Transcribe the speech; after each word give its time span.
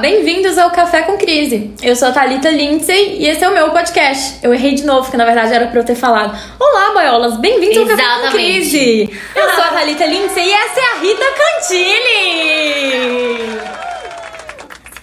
bem-vindos 0.00 0.58
ao 0.58 0.70
Café 0.70 1.02
com 1.02 1.16
Crise. 1.16 1.72
Eu 1.82 1.94
sou 1.96 2.08
a 2.08 2.12
Thalita 2.12 2.50
Lindsay 2.50 3.18
e 3.18 3.26
esse 3.26 3.44
é 3.44 3.48
o 3.48 3.54
meu 3.54 3.70
podcast. 3.70 4.38
Eu 4.42 4.52
errei 4.52 4.74
de 4.74 4.84
novo, 4.84 5.10
que 5.10 5.16
na 5.16 5.24
verdade 5.24 5.52
era 5.52 5.66
pra 5.68 5.80
eu 5.80 5.84
ter 5.84 5.94
falado. 5.94 6.36
Olá, 6.58 6.92
boiolas, 6.92 7.36
bem-vindos 7.38 7.78
ao 7.78 7.86
Café 7.86 8.02
com. 8.26 8.30
Crise. 8.32 9.10
Eu 9.34 9.50
sou 9.50 9.64
a 9.64 9.68
Thalita 9.68 10.06
Lindsay 10.06 10.44
e 10.44 10.52
essa 10.52 10.80
é 10.80 10.84
a 10.84 10.94
Rita 11.00 11.24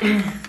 Cantili. 0.01 0.40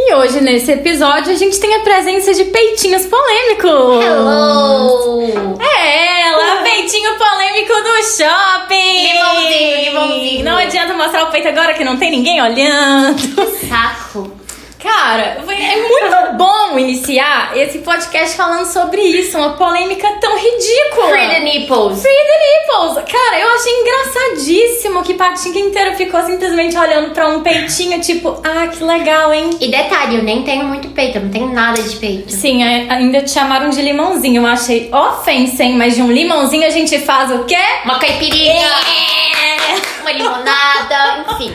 E 0.00 0.14
hoje, 0.14 0.40
nesse 0.40 0.70
episódio, 0.70 1.32
a 1.32 1.34
gente 1.34 1.58
tem 1.58 1.74
a 1.74 1.80
presença 1.80 2.32
de 2.32 2.44
peitinhos 2.44 3.04
polêmicos. 3.06 4.04
Hello! 4.04 5.58
É 5.60 6.22
ela, 6.22 6.62
peitinho 6.62 7.10
polêmico 7.18 7.74
do 7.82 7.96
shopping! 8.04 9.12
Limãozinho, 9.12 9.84
limãozinho. 9.84 10.44
Não 10.44 10.56
adianta 10.56 10.94
mostrar 10.94 11.24
o 11.24 11.32
peito 11.32 11.48
agora 11.48 11.74
que 11.74 11.82
não 11.82 11.96
tem 11.96 12.12
ninguém 12.12 12.40
olhando. 12.40 13.18
Saco. 13.68 14.37
Cara, 14.78 15.38
é 15.50 15.76
muito 15.88 16.36
bom 16.36 16.78
iniciar 16.78 17.50
esse 17.56 17.78
podcast 17.78 18.36
falando 18.36 18.64
sobre 18.64 19.00
isso, 19.02 19.36
uma 19.36 19.54
polêmica 19.54 20.06
tão 20.20 20.36
ridícula. 20.38 21.08
Free 21.08 21.28
the 21.28 21.40
nipples. 21.40 22.00
Free 22.00 22.12
the 22.14 22.38
nipples. 22.86 23.04
Cara, 23.10 23.40
eu 23.40 23.48
achei 23.56 23.72
engraçadíssimo 23.80 25.02
que 25.02 25.14
Patinha 25.14 25.64
inteira 25.64 25.96
ficou 25.96 26.22
simplesmente 26.22 26.78
olhando 26.78 27.10
pra 27.12 27.26
um 27.26 27.42
peitinho, 27.42 28.00
tipo, 28.00 28.40
ah, 28.44 28.68
que 28.68 28.84
legal, 28.84 29.34
hein? 29.34 29.50
E 29.60 29.68
detalhe, 29.68 30.16
eu 30.16 30.22
nem 30.22 30.44
tenho 30.44 30.64
muito 30.64 30.88
peito, 30.90 31.18
eu 31.18 31.22
não 31.24 31.30
tenho 31.30 31.52
nada 31.52 31.82
de 31.82 31.96
peito. 31.96 32.30
Sim, 32.30 32.62
é, 32.62 32.86
ainda 32.88 33.20
te 33.22 33.32
chamaram 33.32 33.70
de 33.70 33.82
limãozinho. 33.82 34.42
Eu 34.42 34.46
achei 34.46 34.88
ofensa, 34.94 35.64
hein? 35.64 35.76
Mas 35.76 35.96
de 35.96 36.02
um 36.02 36.12
limãozinho 36.12 36.64
a 36.64 36.70
gente 36.70 37.00
faz 37.00 37.32
o 37.32 37.42
quê? 37.44 37.56
Uma 37.84 37.98
caipirinha, 37.98 38.52
É. 38.64 40.02
uma 40.02 40.12
limonada, 40.12 41.24
enfim. 41.32 41.52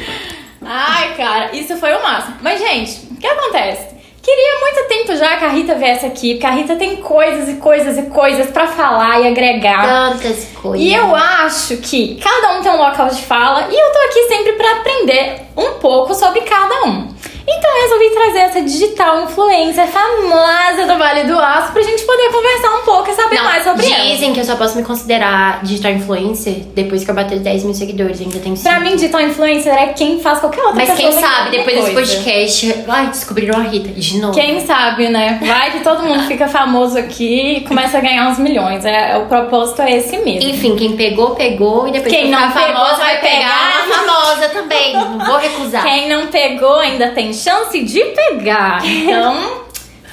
Ai, 0.66 1.14
cara, 1.16 1.50
isso 1.54 1.76
foi 1.78 1.94
o 1.94 2.02
máximo. 2.04 2.36
Mas, 2.42 2.60
gente, 2.60 3.13
que 3.24 3.28
acontece? 3.28 3.96
Queria 4.22 4.60
muito 4.60 4.88
tempo 4.88 5.16
já 5.18 5.38
que 5.38 5.46
a 5.46 5.50
Rita 5.50 5.76
viesse 5.76 6.06
aqui, 6.06 6.34
porque 6.34 6.46
a 6.46 6.52
Rita 6.52 6.76
tem 6.76 6.98
coisas 6.98 7.50
e 7.50 7.56
coisas 7.56 7.98
e 7.98 8.04
coisas 8.04 8.52
pra 8.52 8.68
falar 8.68 9.22
e 9.22 9.28
agregar. 9.28 10.12
Tantas 10.12 10.46
coisas. 10.62 10.86
E 10.86 10.94
eu 10.94 11.16
acho 11.16 11.78
que 11.78 12.20
cada 12.22 12.58
um 12.58 12.62
tem 12.62 12.72
um 12.72 12.78
local 12.78 13.08
de 13.08 13.22
fala 13.22 13.68
e 13.70 13.76
eu 13.76 13.92
tô 13.92 14.00
aqui 14.00 14.24
sempre 14.28 14.54
pra 14.54 14.72
aprender 14.74 15.42
um 15.56 15.74
pouco 15.80 16.14
sobre 16.14 16.42
cada 16.42 16.86
um. 16.86 17.14
Então 17.46 17.70
eu 17.78 17.82
resolvi 17.84 18.10
trazer 18.12 18.40
essa 18.40 18.62
digital 18.62 19.24
influencer 19.24 19.86
famosa 19.88 20.86
do 20.88 20.98
Vale 20.98 21.24
do 21.26 21.38
Aço 21.38 21.74
pra 21.74 21.82
gente 21.82 22.04
poder 22.04 22.32
conversar 22.32 22.70
um 22.80 22.84
pouco 22.86 23.10
e 23.10 23.14
saber 23.14 23.36
Não, 23.36 23.44
mais 23.44 23.64
sobre 23.64 23.86
ela. 23.86 24.06
dizem 24.06 24.34
que 24.34 24.40
eu 24.40 24.46
só 24.46 24.56
posso 24.56 24.78
me 24.78 24.84
considerar 24.84 25.62
digital 25.64 25.92
influencer 25.92 26.62
depois 26.74 27.04
que 27.04 27.12
eu 27.12 27.16
bater 27.16 27.40
10 27.40 27.64
mil 27.66 27.74
seguidores. 27.74 28.22
Ainda 28.22 28.40
tenho 28.40 28.58
Pra 28.58 28.80
mim, 28.80 28.96
digital 28.96 29.22
influencer 29.22 29.74
é 29.74 29.88
quem 29.88 30.20
faz 30.22 30.40
qualquer 30.40 30.62
outra 30.62 30.76
Mas 30.86 30.90
pessoa 30.92 31.12
quem 31.12 31.22
ganhar 31.22 31.36
sabe, 31.38 31.52
depois 31.58 31.76
desse 31.76 31.92
podcast, 31.94 32.84
ai, 32.88 33.08
descobriram 33.08 33.60
a 33.60 33.64
Rita 33.64 33.90
de 33.90 34.18
novo. 34.20 34.34
Quem 34.34 34.66
sabe, 34.66 35.10
né? 35.10 35.40
Vai 35.46 35.72
que 35.72 35.80
todo 35.82 36.04
mundo 36.04 36.24
fica 36.28 36.48
famoso 36.48 36.98
aqui 36.98 37.58
e 37.58 37.62
começa 37.62 37.98
a 37.98 38.02
ganhar 38.02 38.30
uns 38.30 38.40
milhões. 38.40 38.86
É, 38.86 39.18
o 39.18 39.26
propósito 39.26 39.82
é 39.82 39.98
esse 39.98 40.18
mesmo. 40.20 40.50
Enfim, 40.50 40.76
quem 40.78 40.96
pegou, 40.96 41.32
pegou. 41.32 41.88
E 41.88 41.92
depois 41.92 42.14
Quem 42.14 42.30
não 42.30 42.40
ficar 42.48 42.54
pegou, 42.68 42.76
famosa 42.76 42.96
vai 42.98 43.14
vai 43.14 43.22
pegar 43.22 43.50
pegar. 43.50 43.86
uma 43.86 43.96
famosa 43.96 44.50
também. 44.50 44.94
Não 44.94 45.20
vou 45.20 45.38
recusar. 45.38 45.84
Quem 45.84 46.08
não 46.08 46.28
pegou 46.28 46.78
ainda 46.78 47.10
tem 47.10 47.33
chance 47.34 47.80
de 47.82 48.00
pegar. 48.06 48.82
Então, 48.86 49.64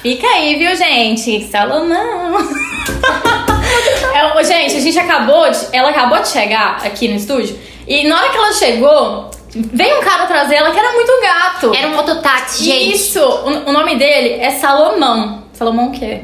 fica 0.01 0.27
aí, 0.27 0.55
viu, 0.55 0.75
gente? 0.75 1.43
Salomão. 1.45 2.37
É, 4.13 4.43
gente, 4.43 4.75
a 4.75 4.79
gente 4.79 4.99
acabou 4.99 5.49
de. 5.49 5.59
Ela 5.71 5.89
acabou 5.89 6.19
de 6.19 6.27
chegar 6.27 6.77
aqui 6.83 7.07
no 7.07 7.15
estúdio. 7.15 7.57
E 7.87 8.07
na 8.07 8.17
hora 8.17 8.29
que 8.29 8.37
ela 8.37 8.53
chegou, 8.53 9.31
veio 9.55 9.99
um 9.99 10.01
cara 10.01 10.25
trazer 10.25 10.55
ela 10.55 10.71
que 10.71 10.79
era 10.79 10.91
muito 10.93 11.11
gato. 11.21 11.75
Era 11.75 11.87
um 11.87 11.95
mototáxi, 11.95 12.65
gente. 12.65 12.93
Isso! 12.93 13.19
O, 13.19 13.69
o 13.69 13.71
nome 13.71 13.95
dele 13.95 14.33
é 14.41 14.51
Salomão. 14.51 15.43
Salomão 15.53 15.87
o 15.87 15.91
quê? 15.91 16.21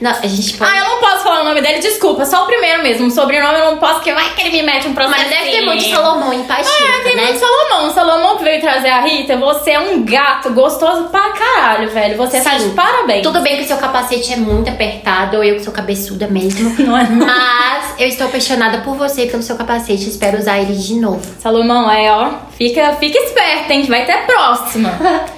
Não, 0.00 0.10
a 0.10 0.26
gente 0.26 0.56
pode. 0.56 0.70
Ah, 0.70 0.78
eu 0.78 0.84
não 0.88 0.98
posso 1.00 1.22
falar 1.22 1.40
o 1.40 1.44
nome 1.44 1.60
dele, 1.60 1.78
desculpa, 1.78 2.24
só 2.24 2.44
o 2.44 2.46
primeiro 2.46 2.82
mesmo. 2.82 3.06
O 3.06 3.10
sobrenome 3.10 3.58
eu 3.58 3.64
não 3.72 3.78
posso, 3.78 3.94
porque 3.94 4.12
vai 4.12 4.28
que 4.34 4.42
ele 4.42 4.50
me 4.50 4.62
mete 4.62 4.86
um 4.88 4.94
processo. 4.94 5.18
Mas 5.20 5.28
deve 5.30 5.50
ter 5.50 5.60
muito 5.64 5.84
Salomão 5.84 6.32
em 6.32 6.44
Paixinha, 6.44 6.90
É, 6.96 7.00
tem 7.02 7.16
né? 7.16 7.22
muito 7.24 7.38
Salomão. 7.38 7.90
Salomão 7.92 8.36
que 8.36 8.44
veio 8.44 8.60
trazer 8.60 8.88
a 8.90 9.00
Rita, 9.00 9.36
você 9.36 9.70
é 9.72 9.80
um 9.80 10.04
gato 10.04 10.50
gostoso 10.50 11.04
pra 11.08 11.30
caralho, 11.30 11.88
velho. 11.90 12.16
Você 12.16 12.40
tá 12.40 12.54
de 12.56 12.62
Sim. 12.64 12.74
parabéns. 12.74 13.22
Tudo 13.22 13.40
bem 13.40 13.56
que 13.56 13.62
o 13.62 13.66
seu 13.66 13.76
capacete 13.78 14.32
é 14.32 14.36
muito 14.36 14.68
apertado, 14.70 15.36
ou 15.38 15.44
eu 15.44 15.56
que 15.56 15.64
sou 15.64 15.72
cabeçuda 15.72 16.26
mesmo. 16.26 16.74
Não 16.84 16.96
é? 16.96 17.04
Mas 17.04 17.94
eu 17.98 18.08
estou 18.08 18.26
apaixonada 18.26 18.78
por 18.78 18.94
você 18.96 19.24
e 19.24 19.30
pelo 19.30 19.42
seu 19.42 19.56
capacete. 19.56 20.08
Espero 20.08 20.38
usar 20.38 20.58
ele 20.58 20.74
de 20.74 20.94
novo. 20.94 21.22
Salomão, 21.40 21.90
é, 21.90 22.10
ó. 22.12 22.30
Fica, 22.56 22.92
fica 22.94 23.18
esperto, 23.18 23.70
hein, 23.70 23.82
que 23.82 23.88
vai 23.88 24.04
ter 24.04 24.12
a 24.12 24.18
próxima. 24.22 24.90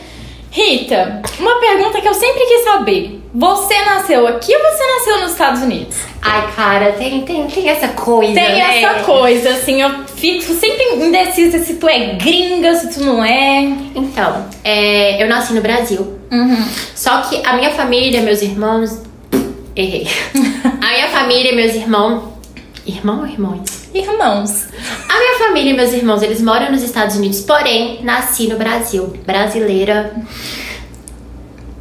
Rita, 0.50 1.22
uma 1.38 1.60
pergunta 1.60 2.00
que 2.00 2.08
eu 2.08 2.14
sempre 2.14 2.44
quis 2.46 2.64
saber. 2.64 3.17
Você 3.38 3.84
nasceu 3.84 4.26
aqui 4.26 4.52
ou 4.52 4.60
você 4.60 4.84
nasceu 4.84 5.20
nos 5.20 5.30
Estados 5.30 5.62
Unidos? 5.62 5.96
Ai, 6.20 6.52
cara, 6.56 6.92
tem, 6.94 7.20
tem, 7.20 7.46
tem 7.46 7.68
essa 7.68 7.86
coisa. 7.86 8.34
Tem 8.34 8.56
né? 8.56 8.82
essa 8.82 9.04
coisa, 9.04 9.50
assim, 9.50 9.80
eu 9.80 9.90
fico 10.16 10.52
sempre 10.54 10.96
indecisa 10.96 11.60
se 11.60 11.74
tu 11.74 11.88
é 11.88 12.16
gringa, 12.16 12.74
se 12.74 12.92
tu 12.92 13.04
não 13.04 13.24
é. 13.24 13.60
Então, 13.94 14.44
é, 14.64 15.22
eu 15.22 15.28
nasci 15.28 15.52
no 15.52 15.60
Brasil. 15.60 16.18
Uhum. 16.32 16.68
Só 16.96 17.20
que 17.20 17.40
a 17.46 17.52
minha 17.52 17.70
família, 17.70 18.22
meus 18.22 18.42
irmãos. 18.42 19.02
Errei. 19.76 20.08
A 20.82 20.90
minha 20.90 21.08
família, 21.08 21.54
meus 21.54 21.76
irmãos. 21.76 22.24
Irmão 22.84 23.20
ou 23.20 23.26
irmãos? 23.26 23.88
Irmãos. 23.94 24.66
A 25.08 25.16
minha 25.16 25.38
família 25.38 25.70
e 25.70 25.76
meus 25.76 25.92
irmãos, 25.92 26.22
eles 26.22 26.42
moram 26.42 26.72
nos 26.72 26.82
Estados 26.82 27.14
Unidos, 27.14 27.42
porém, 27.42 28.00
nasci 28.02 28.48
no 28.48 28.56
Brasil. 28.56 29.12
Brasileira. 29.24 30.12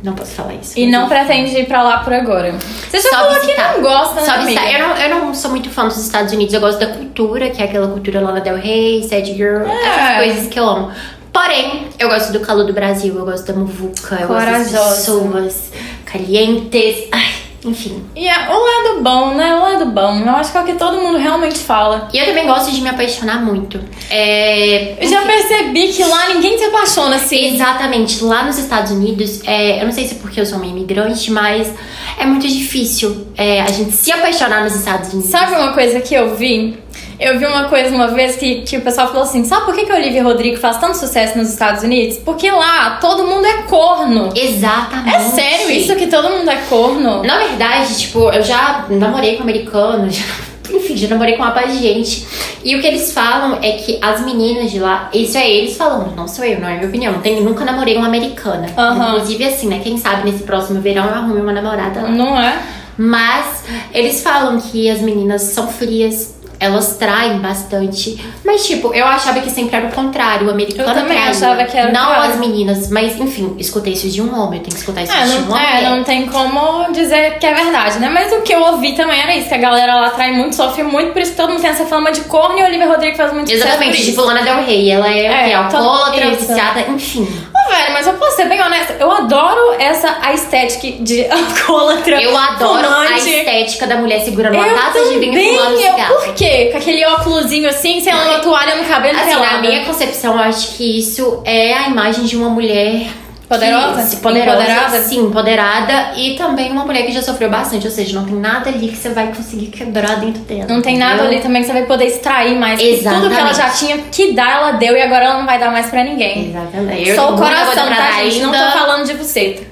Não 0.03 0.13
posso 0.13 0.31
falar 0.31 0.53
isso. 0.53 0.77
E 0.77 0.85
não 0.85 1.09
pretende 1.09 1.57
ir 1.57 1.65
pra 1.65 1.81
lá 1.81 1.97
por 1.99 2.13
agora. 2.13 2.53
Você 2.89 3.01
já 3.01 3.09
Só 3.09 3.15
falou 3.17 3.33
visitar. 3.41 3.73
que 3.73 3.77
não 3.81 3.83
gosta, 3.89 4.21
Só 4.25 4.31
né, 4.37 4.45
visitar. 4.45 4.71
Eu 4.71 4.87
não, 4.87 4.95
eu 4.97 5.09
não 5.15 5.33
sou 5.33 5.49
muito 5.51 5.69
fã 5.71 5.87
dos 5.87 5.97
Estados 5.97 6.31
Unidos. 6.33 6.53
Eu 6.53 6.61
gosto 6.61 6.79
da 6.79 6.87
cultura, 6.87 7.49
que 7.49 7.61
é 7.61 7.65
aquela 7.65 7.87
cultura 7.87 8.21
Lana 8.21 8.39
Del 8.39 8.57
Rey, 8.57 9.03
Sad 9.03 9.25
Girl, 9.33 9.63
É. 9.67 9.85
essas 9.85 10.17
coisas 10.17 10.47
que 10.49 10.59
eu 10.59 10.67
amo. 10.69 10.91
Porém, 11.33 11.87
eu 11.99 12.09
gosto 12.09 12.31
do 12.31 12.39
calor 12.39 12.65
do 12.65 12.73
Brasil, 12.73 13.15
eu 13.15 13.25
gosto 13.25 13.45
da 13.45 13.53
muvuca, 13.53 14.17
eu 14.21 14.27
gosto 14.27 14.45
das 14.45 14.67
Corajosa. 14.71 14.95
pessoas 14.95 15.71
calientes. 16.05 17.07
Ai, 17.11 17.25
enfim. 17.69 18.03
E 18.15 18.27
é 18.27 18.49
o 18.49 18.53
lado 18.53 19.01
bom, 19.01 19.35
né? 19.35 19.55
O 19.55 19.61
lado 19.61 19.85
bom. 19.87 20.19
Eu 20.19 20.35
acho 20.35 20.51
que 20.51 20.57
é 20.57 20.61
o 20.61 20.65
que 20.65 20.73
todo 20.73 21.01
mundo 21.01 21.17
realmente 21.17 21.59
fala. 21.59 22.09
E 22.13 22.17
eu 22.17 22.25
também 22.25 22.45
gosto 22.45 22.71
de 22.71 22.81
me 22.81 22.89
apaixonar 22.89 23.43
muito. 23.43 23.79
É. 24.09 25.03
Eu 25.03 25.09
já 25.09 25.21
percebi 25.21 25.89
que 25.89 26.03
lá 26.03 26.29
ninguém 26.33 26.57
se 26.57 26.65
apaixona 26.65 27.15
assim. 27.17 27.55
Exatamente, 27.55 28.23
lá 28.23 28.43
nos 28.43 28.57
Estados 28.57 28.91
Unidos, 28.91 29.41
é, 29.45 29.81
eu 29.81 29.85
não 29.85 29.91
sei 29.91 30.07
se 30.07 30.15
é 30.15 30.17
porque 30.17 30.39
eu 30.39 30.45
sou 30.45 30.57
uma 30.57 30.67
imigrante, 30.67 31.31
mas 31.31 31.73
é 32.17 32.25
muito 32.25 32.47
difícil 32.47 33.27
é, 33.37 33.61
a 33.61 33.67
gente 33.67 33.91
se 33.91 34.11
apaixonar 34.11 34.63
nos 34.63 34.75
Estados 34.75 35.13
Unidos. 35.13 35.29
Sabe 35.29 35.53
uma 35.53 35.73
coisa 35.73 35.99
que 35.99 36.15
eu 36.15 36.35
vi? 36.35 36.77
Eu 37.19 37.39
vi 37.39 37.45
uma 37.45 37.65
coisa 37.65 37.95
uma 37.95 38.09
vez 38.09 38.35
que, 38.35 38.61
que 38.61 38.77
o 38.77 38.81
pessoal 38.81 39.07
falou 39.07 39.23
assim: 39.23 39.43
sabe 39.43 39.65
por 39.65 39.75
que, 39.75 39.85
que 39.85 39.91
a 39.91 39.95
Olivia 39.95 40.23
Rodrigo 40.23 40.57
faz 40.57 40.77
tanto 40.77 40.97
sucesso 40.97 41.37
nos 41.37 41.49
Estados 41.49 41.83
Unidos? 41.83 42.17
Porque 42.17 42.49
lá 42.51 42.97
todo 43.01 43.25
mundo 43.25 43.45
é 43.45 43.63
corno. 43.63 44.29
Exatamente. 44.35 45.15
É 45.15 45.19
sério 45.19 45.71
isso 45.71 45.95
que 45.95 46.07
todo 46.07 46.29
mundo 46.29 46.49
é 46.49 46.57
corno? 46.69 47.23
Na 47.23 47.39
verdade, 47.39 47.97
tipo, 47.97 48.31
eu 48.31 48.43
já 48.43 48.85
namorei 48.89 49.35
com 49.35 49.43
americanos, 49.43 50.15
já, 50.15 50.25
enfim, 50.71 50.95
já 50.95 51.07
namorei 51.07 51.35
com 51.35 51.41
uma 51.41 51.51
paz 51.51 51.73
de 51.73 51.79
gente. 51.79 52.27
E 52.63 52.75
o 52.75 52.81
que 52.81 52.87
eles 52.87 53.11
falam 53.11 53.57
é 53.63 53.71
que 53.73 53.97
as 54.01 54.23
meninas 54.23 54.69
de 54.69 54.79
lá, 54.79 55.09
isso 55.13 55.37
é 55.37 55.49
eles 55.49 55.75
falando, 55.75 56.15
não 56.15 56.27
sou 56.27 56.45
eu, 56.45 56.59
não 56.59 56.67
é 56.67 56.75
minha 56.75 56.87
opinião. 56.87 57.19
Tenho, 57.21 57.43
nunca 57.43 57.65
namorei 57.65 57.97
uma 57.97 58.07
americana. 58.07 58.67
Aham. 58.77 59.15
Inclusive, 59.15 59.43
assim, 59.43 59.67
né? 59.67 59.79
Quem 59.83 59.97
sabe 59.97 60.29
nesse 60.29 60.43
próximo 60.43 60.81
verão 60.81 61.05
eu 61.05 61.13
arrume 61.15 61.41
uma 61.41 61.53
namorada 61.53 62.01
lá. 62.01 62.09
Não 62.09 62.39
é? 62.39 62.61
Mas 62.97 63.63
eles 63.93 64.23
falam 64.23 64.59
que 64.59 64.89
as 64.89 65.01
meninas 65.01 65.43
são 65.43 65.67
frias. 65.67 66.35
Elas 66.59 66.97
traem 66.97 67.37
bastante. 67.39 68.19
Mas, 68.43 68.65
tipo, 68.65 68.93
eu 68.93 69.05
achava 69.05 69.39
que 69.39 69.49
sempre 69.49 69.75
era 69.75 69.87
o 69.87 69.91
contrário. 69.91 70.47
O 70.47 70.51
americano 70.51 70.89
Eu 70.89 70.93
também 70.93 71.17
traía, 71.17 71.29
achava 71.29 71.63
que 71.65 71.77
era 71.77 71.89
o 71.89 71.93
Não 71.93 72.11
as 72.13 72.35
meninas. 72.37 72.89
Mas, 72.89 73.19
enfim, 73.19 73.55
escutei 73.59 73.93
isso 73.93 74.09
de 74.09 74.21
um 74.21 74.33
homem. 74.33 74.59
Eu 74.59 74.63
tenho 74.63 74.73
que 74.73 74.79
escutar 74.79 75.03
isso 75.03 75.13
É 75.13 75.23
de 75.25 75.35
um 75.35 75.51
homem. 75.51 75.65
é, 75.65 75.89
não 75.89 76.03
tem 76.03 76.25
como 76.27 76.91
dizer 76.91 77.37
que 77.39 77.45
é 77.45 77.53
verdade, 77.53 77.99
né? 77.99 78.09
Mas 78.09 78.31
o 78.33 78.41
que 78.41 78.53
eu 78.53 78.61
ouvi 78.61 78.93
também 78.95 79.19
era 79.21 79.35
isso, 79.35 79.47
que 79.49 79.53
a 79.55 79.57
galera 79.57 79.95
lá 79.95 80.09
trai 80.11 80.31
muito, 80.33 80.55
sofre 80.55 80.83
muito, 80.83 81.13
por 81.13 81.21
isso 81.21 81.31
que 81.31 81.37
todo 81.37 81.49
mundo 81.51 81.61
tem 81.61 81.69
essa 81.69 81.85
fama 81.85 82.11
de 82.11 82.21
corno 82.21 82.57
e 82.57 82.61
a 82.61 82.65
Olivia 82.65 82.87
Rodrigo 82.87 83.15
faz 83.17 83.33
muito 83.33 83.51
Exatamente, 83.51 84.03
tipo 84.05 84.21
Lana 84.21 84.41
Del 84.41 84.63
Rey. 84.63 84.89
Ela 84.89 85.11
é, 85.11 85.25
É, 85.25 85.49
é, 85.51 85.53
alcoólatra, 85.55 86.29
viciada, 86.31 86.81
enfim. 86.89 87.27
Velho, 87.67 87.93
mas 87.93 88.07
eu 88.07 88.13
posso 88.13 88.35
ser 88.35 88.45
bem 88.45 88.61
honesta, 88.61 88.95
eu 88.99 89.11
adoro 89.11 89.73
essa 89.79 90.17
a 90.21 90.33
estética 90.33 91.03
de 91.03 91.25
alcoólatra. 91.31 92.21
Eu 92.21 92.37
adoro 92.37 92.85
a 92.87 93.05
fumante. 93.07 93.29
estética 93.29 93.87
da 93.87 93.95
mulher 93.97 94.21
segurando 94.21 94.55
Eu 94.55 94.61
uma 94.63 94.73
taça 94.73 94.99
de 95.09 95.19
vinho 95.19 95.37
e 95.37 95.57
fumando 95.57 95.77
cigarro. 95.77 96.15
por 96.15 96.33
quê? 96.33 96.69
Com 96.71 96.77
aquele 96.77 97.05
óculosinho 97.05 97.69
assim, 97.69 97.99
sem 98.01 98.13
uma 98.13 98.39
toalha 98.39 98.75
no 98.75 98.85
cabelo 98.85 99.17
Assim, 99.17 99.29
pelado. 99.29 99.53
na 99.53 99.61
minha 99.61 99.85
concepção, 99.85 100.33
eu 100.33 100.39
acho 100.41 100.75
que 100.77 100.99
isso 100.99 101.41
é 101.45 101.73
a 101.73 101.87
imagem 101.89 102.23
de 102.25 102.35
uma 102.37 102.49
mulher 102.49 103.07
Poderosa? 103.47 104.09
Que- 104.15 104.21
poderosa, 104.21 104.57
Empoderada? 104.61 104.99
Sim, 105.03 105.19
empoderada. 105.27 106.11
E 106.17 106.35
também 106.35 106.69
uma 106.71 106.83
mulher 106.85 107.05
que 107.05 107.13
já 107.13 107.21
sofreu 107.21 107.49
bastante. 107.49 107.85
Ou 107.87 107.91
seja, 107.91 108.19
não 108.19 108.25
tem 108.25 108.35
nada 108.35 108.69
ali 108.69 108.89
que 108.89 108.97
você 108.97 109.09
vai 109.09 109.27
conseguir 109.27 109.67
quebrar 109.67 110.17
dentro 110.19 110.41
dela. 110.41 110.65
Não 110.67 110.81
tem 110.81 110.97
nada 110.97 111.13
entendeu? 111.13 111.31
ali 111.31 111.41
também 111.41 111.61
que 111.61 111.67
você 111.67 111.73
vai 111.73 111.83
poder 111.85 112.05
extrair 112.07 112.57
mais. 112.57 112.79
porque 112.81 112.97
Tudo 112.97 113.29
que 113.29 113.35
ela 113.35 113.53
já 113.53 113.67
Exatamente. 113.69 113.77
tinha 113.79 113.97
que 114.11 114.33
dar, 114.33 114.51
ela 114.57 114.71
deu 114.71 114.97
e 114.97 115.01
agora 115.01 115.25
ela 115.25 115.37
não 115.39 115.45
vai 115.45 115.57
dar 115.59 115.71
mais 115.71 115.85
pra 115.87 116.03
ninguém. 116.03 116.49
Exatamente. 116.49 117.15
Só 117.15 117.33
o 117.33 117.37
coração, 117.37 117.87
tá, 117.87 118.11
gente? 118.23 118.39
Não 118.41 118.51
ainda. 118.53 118.71
tô 118.71 118.77
falando 118.79 119.05
de 119.05 119.13
buceta. 119.13 119.63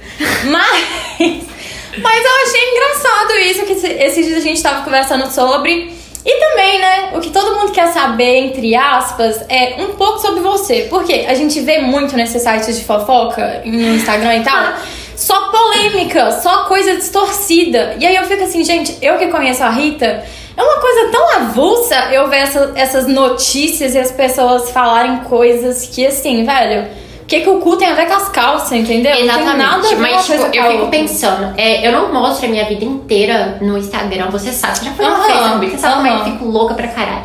Mas. 0.46 0.86
Mas 2.02 2.26
eu 2.26 2.32
achei 2.46 2.72
engraçado 2.72 3.32
isso, 3.40 3.66
que 3.66 3.72
esse- 3.72 3.88
esses 4.04 4.26
dias 4.26 4.38
a 4.40 4.42
gente 4.42 4.62
tava 4.62 4.82
conversando 4.84 5.32
sobre. 5.32 5.95
E 6.26 6.40
também, 6.40 6.80
né, 6.80 7.10
o 7.16 7.20
que 7.20 7.30
todo 7.30 7.56
mundo 7.56 7.72
quer 7.72 7.88
saber, 7.90 8.38
entre 8.38 8.76
aspas, 8.76 9.46
é 9.48 9.76
um 9.80 9.94
pouco 9.94 10.18
sobre 10.20 10.40
você. 10.40 10.88
Porque 10.90 11.26
a 11.28 11.36
gente 11.36 11.60
vê 11.62 11.78
muito 11.80 12.16
nesses 12.18 12.42
sites 12.42 12.78
de 12.78 12.84
fofoca, 12.84 13.62
no 13.64 13.96
Instagram 13.96 14.38
e 14.38 14.44
tal, 14.44 14.74
só 15.16 15.50
polêmica, 15.52 16.32
só 16.32 16.64
coisa 16.66 16.96
distorcida. 16.96 17.96
E 18.00 18.08
aí 18.08 18.16
eu 18.16 18.24
fico 18.24 18.44
assim, 18.44 18.64
gente, 18.64 18.98
eu 19.02 19.18
que 19.18 19.28
conheço 19.28 19.64
a 19.64 19.70
Rita, 19.70 20.24
é 20.58 20.64
uma 20.64 20.80
coisa 20.82 21.12
tão 21.12 21.30
avulsa 21.36 21.96
eu 22.12 22.28
ver 22.28 22.38
essa- 22.38 22.72
essas 22.76 23.08
notícias 23.08 23.94
e 23.94 24.00
as 24.00 24.12
pessoas 24.12 24.72
falarem 24.72 25.18
coisas 25.26 25.88
que, 25.94 26.08
assim, 26.08 26.44
velho. 26.44 26.88
O 27.26 27.28
que, 27.28 27.42
que 27.42 27.50
o 27.50 27.60
cu 27.60 27.76
tem 27.76 27.88
a 27.88 27.96
ver 27.96 28.06
com 28.06 28.14
as 28.14 28.30
calças, 28.30 28.72
entendeu? 28.72 29.12
Exatamente. 29.16 29.58
nada 29.58 29.88
a 29.88 29.90
ver 29.90 29.98
Mas, 29.98 30.26
tipo, 30.28 30.44
eu 30.54 30.72
fico 30.72 30.88
pensando, 30.90 31.56
é, 31.58 31.88
eu 31.88 31.92
não 31.92 32.14
mostro 32.14 32.46
a 32.46 32.50
minha 32.50 32.64
vida 32.66 32.86
inteira 32.86 33.58
no 33.62 33.76
Instagram. 33.80 34.30
Você 34.30 34.52
sabe, 34.52 34.78
você 34.78 34.86
já 34.86 34.92
foi 34.92 35.08
no 35.08 35.16
Facebook, 35.24 35.72
você 35.72 35.78
sabe 35.80 35.96
como 35.96 36.08
é 36.08 36.12
que 36.12 36.20
eu 36.20 36.34
fico 36.34 36.46
louca 36.46 36.76
pra 36.76 36.88
caralho. 36.88 37.24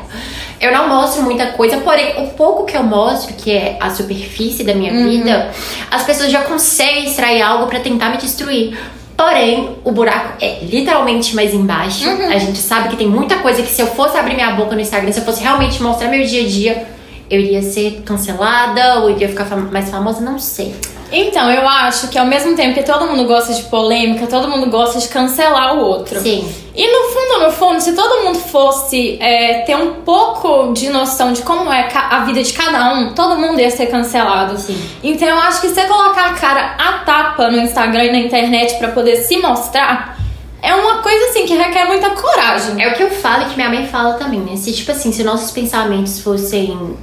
Eu 0.58 0.73
não 0.73 0.88
mostro 0.88 1.23
muita 1.23 1.49
coisa, 1.49 1.76
porém, 1.79 2.14
o 2.17 2.29
pouco 2.29 2.64
que 2.64 2.75
eu 2.76 2.82
mostro, 2.82 3.35
que 3.35 3.50
é 3.52 3.76
a 3.79 3.91
superfície 3.91 4.64
da 4.64 4.73
minha 4.75 4.91
Uhum. 4.93 5.08
vida, 5.11 5.50
as 5.91 6.02
pessoas 6.05 6.31
já 6.32 6.43
conseguem 6.44 7.05
extrair 7.05 7.43
algo 7.43 7.67
pra 7.67 7.81
tentar 7.81 8.08
me 8.08 8.17
destruir. 8.17 8.79
Porém, 9.17 9.76
o 9.85 9.93
buraco 9.93 10.32
é 10.41 10.61
literalmente 10.62 11.37
mais 11.37 11.52
embaixo. 11.52 12.08
Uhum. 12.08 12.29
A 12.29 12.38
gente 12.38 12.56
sabe 12.58 12.88
que 12.88 12.97
tem 12.97 13.06
muita 13.06 13.37
coisa 13.37 13.62
que 13.62 13.69
se 13.70 13.82
eu 13.82 13.87
fosse 13.88 14.17
abrir 14.17 14.35
minha 14.35 14.52
boca 14.52 14.75
no 14.75 14.81
Instagram, 14.81 15.12
se 15.12 15.20
eu 15.20 15.25
fosse 15.26 15.43
realmente 15.43 15.82
mostrar 15.82 16.08
meu 16.08 16.25
dia 16.25 16.43
a 16.43 16.49
dia, 16.49 16.87
eu 17.30 17.40
iria 17.40 17.62
ser 17.62 18.02
cancelada 18.04 19.00
ou 19.00 19.10
iria 19.10 19.28
ficar 19.28 19.44
mais 19.56 19.88
famosa, 19.88 20.20
não 20.20 20.38
sei. 20.38 20.74
Então, 21.12 21.50
eu 21.50 21.68
acho 21.68 22.08
que 22.08 22.18
ao 22.18 22.26
mesmo 22.26 22.54
tempo 22.54 22.74
que 22.74 22.82
todo 22.84 23.06
mundo 23.06 23.24
gosta 23.24 23.52
de 23.52 23.64
polêmica, 23.64 24.26
todo 24.26 24.48
mundo 24.48 24.70
gosta 24.70 24.98
de 24.98 25.08
cancelar 25.08 25.76
o 25.76 25.80
outro. 25.80 26.20
Sim. 26.20 26.48
E 26.74 26.86
no 26.86 27.08
fundo, 27.08 27.44
no 27.44 27.52
fundo, 27.52 27.80
se 27.80 27.94
todo 27.94 28.24
mundo 28.24 28.38
fosse 28.38 29.18
é, 29.20 29.62
ter 29.62 29.76
um 29.76 29.94
pouco 30.04 30.72
de 30.72 30.88
noção 30.88 31.32
de 31.32 31.42
como 31.42 31.72
é 31.72 31.88
a 31.92 32.20
vida 32.20 32.42
de 32.42 32.52
cada 32.52 32.94
um, 32.94 33.12
todo 33.12 33.36
mundo 33.36 33.60
ia 33.60 33.70
ser 33.70 33.86
cancelado. 33.86 34.56
Sim. 34.56 34.80
Então 35.02 35.26
eu 35.26 35.36
acho 35.36 35.60
que 35.60 35.68
você 35.68 35.84
colocar 35.86 36.30
a 36.30 36.34
cara 36.34 36.76
a 36.78 36.92
tapa 37.04 37.50
no 37.50 37.58
Instagram 37.58 38.04
e 38.04 38.12
na 38.12 38.18
internet 38.18 38.78
pra 38.78 38.88
poder 38.88 39.16
se 39.16 39.36
mostrar 39.38 40.20
é 40.62 40.74
uma 40.74 40.98
coisa 40.98 41.26
assim 41.26 41.46
que 41.46 41.54
requer 41.54 41.86
muita 41.86 42.10
coragem. 42.10 42.82
É 42.82 42.88
o 42.88 42.94
que 42.94 43.02
eu 43.02 43.10
falo 43.10 43.44
e 43.44 43.46
que 43.46 43.56
minha 43.56 43.68
mãe 43.68 43.86
fala 43.86 44.14
também, 44.14 44.40
né? 44.40 44.56
Se, 44.56 44.72
tipo 44.72 44.92
assim, 44.92 45.10
se 45.10 45.24
nossos 45.24 45.50
pensamentos 45.50 46.20
fossem, 46.20 46.96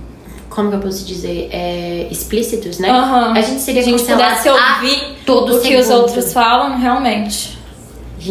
como 0.57 0.69
que 0.71 0.75
eu 0.75 0.79
posso 0.79 1.05
dizer, 1.05 1.49
é, 1.53 2.07
explícitos, 2.09 2.79
né? 2.79 2.89
Aham. 2.89 3.33
A 3.37 3.41
gente 3.41 3.61
seria 3.61 3.83
Se 3.83 3.89
a 3.89 3.91
gente 3.97 4.03
pudesse 4.05 4.49
ouvir 4.49 5.17
todo 5.25 5.55
o 5.55 5.61
que 5.61 5.75
os 5.75 5.85
segundo. 5.85 6.01
outros 6.01 6.33
falam, 6.33 6.77
realmente. 6.79 7.55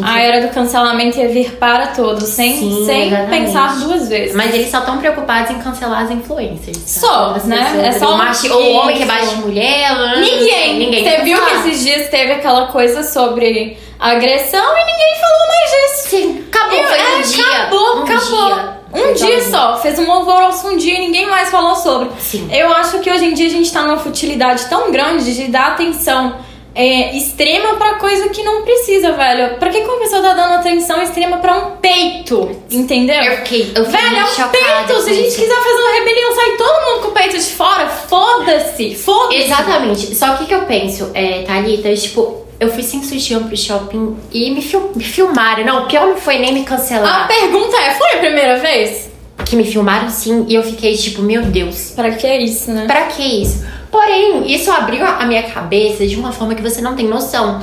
A 0.02 0.14
A 0.14 0.20
era 0.20 0.46
do 0.46 0.52
cancelamento 0.52 1.17
ia 1.19 1.28
vir 1.28 1.52
para 1.58 1.87
todos, 1.87 2.25
sem, 2.25 2.58
Sim, 2.58 2.84
sem 2.84 3.06
exatamente. 3.06 3.44
pensar 3.46 3.78
duas 3.78 4.08
vezes. 4.08 4.34
Mas 4.34 4.52
eles 4.52 4.69
só 4.70 4.81
estão 4.81 4.99
preocupados 4.99 5.52
em 5.52 5.58
cancelar 5.61 6.02
as 6.02 6.11
influencers. 6.11 6.76
Só, 6.84 7.34
As 7.37 7.44
né? 7.44 7.82
É 7.87 7.93
só 7.93 8.17
machi- 8.17 8.50
Ou 8.50 8.61
o 8.61 8.72
homem 8.75 8.96
que 8.96 9.05
bate 9.05 9.29
de 9.29 9.37
mulher. 9.37 9.88
Ninguém. 10.19 10.79
Ninguém. 10.81 11.05
Você 11.05 11.22
viu 11.22 11.38
que 11.38 11.50
Ah, 11.55 11.58
esses 11.69 11.84
dias 11.84 12.08
teve 12.11 12.32
aquela 12.32 12.67
coisa 12.67 13.05
sobre 13.05 13.79
agressão 13.99 14.58
e 14.76 14.84
ninguém 14.84 15.14
falou 15.20 15.46
mais 15.49 15.70
disso. 15.70 16.08
Sim, 16.08 16.44
acabou. 16.52 16.79
Eu- 16.79 16.88
Foi 16.88 16.99
um 16.99 17.20
é, 17.20 17.22
dia. 17.22 17.44
Acabou, 17.62 17.96
um 17.99 18.02
acabou. 18.02 18.55
Dia. 18.55 18.75
Um 18.93 19.12
dia 19.12 19.43
só. 19.50 19.79
Fez 19.79 19.99
um 19.99 20.11
alvoroço 20.11 20.69
um 20.69 20.77
dia 20.77 20.94
e 20.94 21.00
ninguém 21.00 21.27
mais 21.27 21.50
falou 21.50 21.77
sobre. 21.77 22.11
Sim. 22.19 22.49
Eu 22.53 22.73
acho 22.73 23.00
que 23.00 23.11
hoje 23.11 23.25
em 23.25 23.35
dia 23.35 23.47
a 23.47 23.50
gente 23.50 23.73
tá 23.73 23.83
numa 23.83 23.99
futilidade 23.99 24.67
tão 24.67 24.91
grande 24.91 25.35
de 25.35 25.49
dar 25.49 25.73
atenção 25.73 26.37
é, 26.77 27.17
extrema 27.17 27.75
pra 27.77 27.94
coisa 27.94 28.29
que 28.29 28.43
não 28.43 28.61
precisa, 28.62 29.12
velho. 29.12 29.56
Pra 29.56 29.71
que 29.71 29.81
que 29.81 29.88
uma 29.88 29.99
pessoa 29.99 30.21
tá 30.21 30.35
dando 30.35 30.55
atenção 30.55 31.03
extrema 31.03 31.38
pra 31.38 31.56
um 31.56 31.71
peito? 31.77 32.50
Entendeu? 32.71 33.17
Eu 33.17 33.37
fiquei, 33.38 33.73
eu 33.75 33.85
fiquei 33.87 34.00
Velho, 34.00 34.17
é 34.17 34.25
um 34.25 34.49
peito. 34.50 35.00
Se 35.00 35.11
a 35.11 35.15
gente 35.15 35.29
isso. 35.29 35.41
quiser 35.41 35.56
fazer 35.56 35.82
uma 35.82 35.93
rebelião, 35.93 36.35
sai 36.35 36.50
todo 36.56 36.85
mundo 36.85 37.03
com 37.03 37.09
o 37.09 37.12
peito 37.12 37.39
de 37.39 37.50
fora, 37.50 37.89
foda-se. 37.89 38.94
Foda-se. 38.94 39.43
Exatamente. 39.43 40.15
Só 40.15 40.37
que 40.37 40.44
o 40.44 40.47
que 40.47 40.55
eu 40.55 40.62
penso, 40.67 41.11
é, 41.15 41.43
Thalita, 41.44 41.94
tipo, 41.94 42.45
eu 42.58 42.73
fui 42.73 42.82
sem 42.82 43.03
sutiã 43.03 43.43
pro 43.43 43.56
shopping 43.56 44.17
e 44.32 44.50
me, 44.50 44.62
fil- 44.62 44.93
me 44.94 45.05
filmaram. 45.05 45.64
Não, 45.64 45.85
o 45.85 45.87
pior 45.87 46.06
não 46.08 46.17
foi 46.17 46.38
nem 46.38 46.53
me 46.55 46.61
A 46.62 46.64
cancelar. 46.64 47.29
pergunta 47.29 47.76
é: 47.76 47.91
foi 47.94 48.12
a 48.12 48.19
primeira 48.19 48.58
vez? 48.58 49.11
Que 49.44 49.55
me 49.56 49.64
filmaram 49.64 50.08
sim 50.08 50.47
e 50.49 50.55
eu 50.55 50.62
fiquei 50.62 50.97
tipo, 50.97 51.23
meu 51.23 51.43
Deus, 51.43 51.93
Pra 51.94 52.11
que 52.11 52.26
isso, 52.38 52.70
né? 52.73 52.87
pra 52.87 53.03
que 53.06 53.23
isso? 53.23 53.64
Porém, 53.91 54.50
isso 54.53 54.70
abriu 54.70 55.05
a 55.05 55.19
a 55.19 55.26
minha 55.26 55.43
cabeça 55.44 56.06
de 56.06 56.17
uma 56.17 56.32
forma 56.32 56.55
que 56.55 56.62
você 56.62 56.81
não 56.81 56.97
tem 56.97 57.06
noção. 57.06 57.61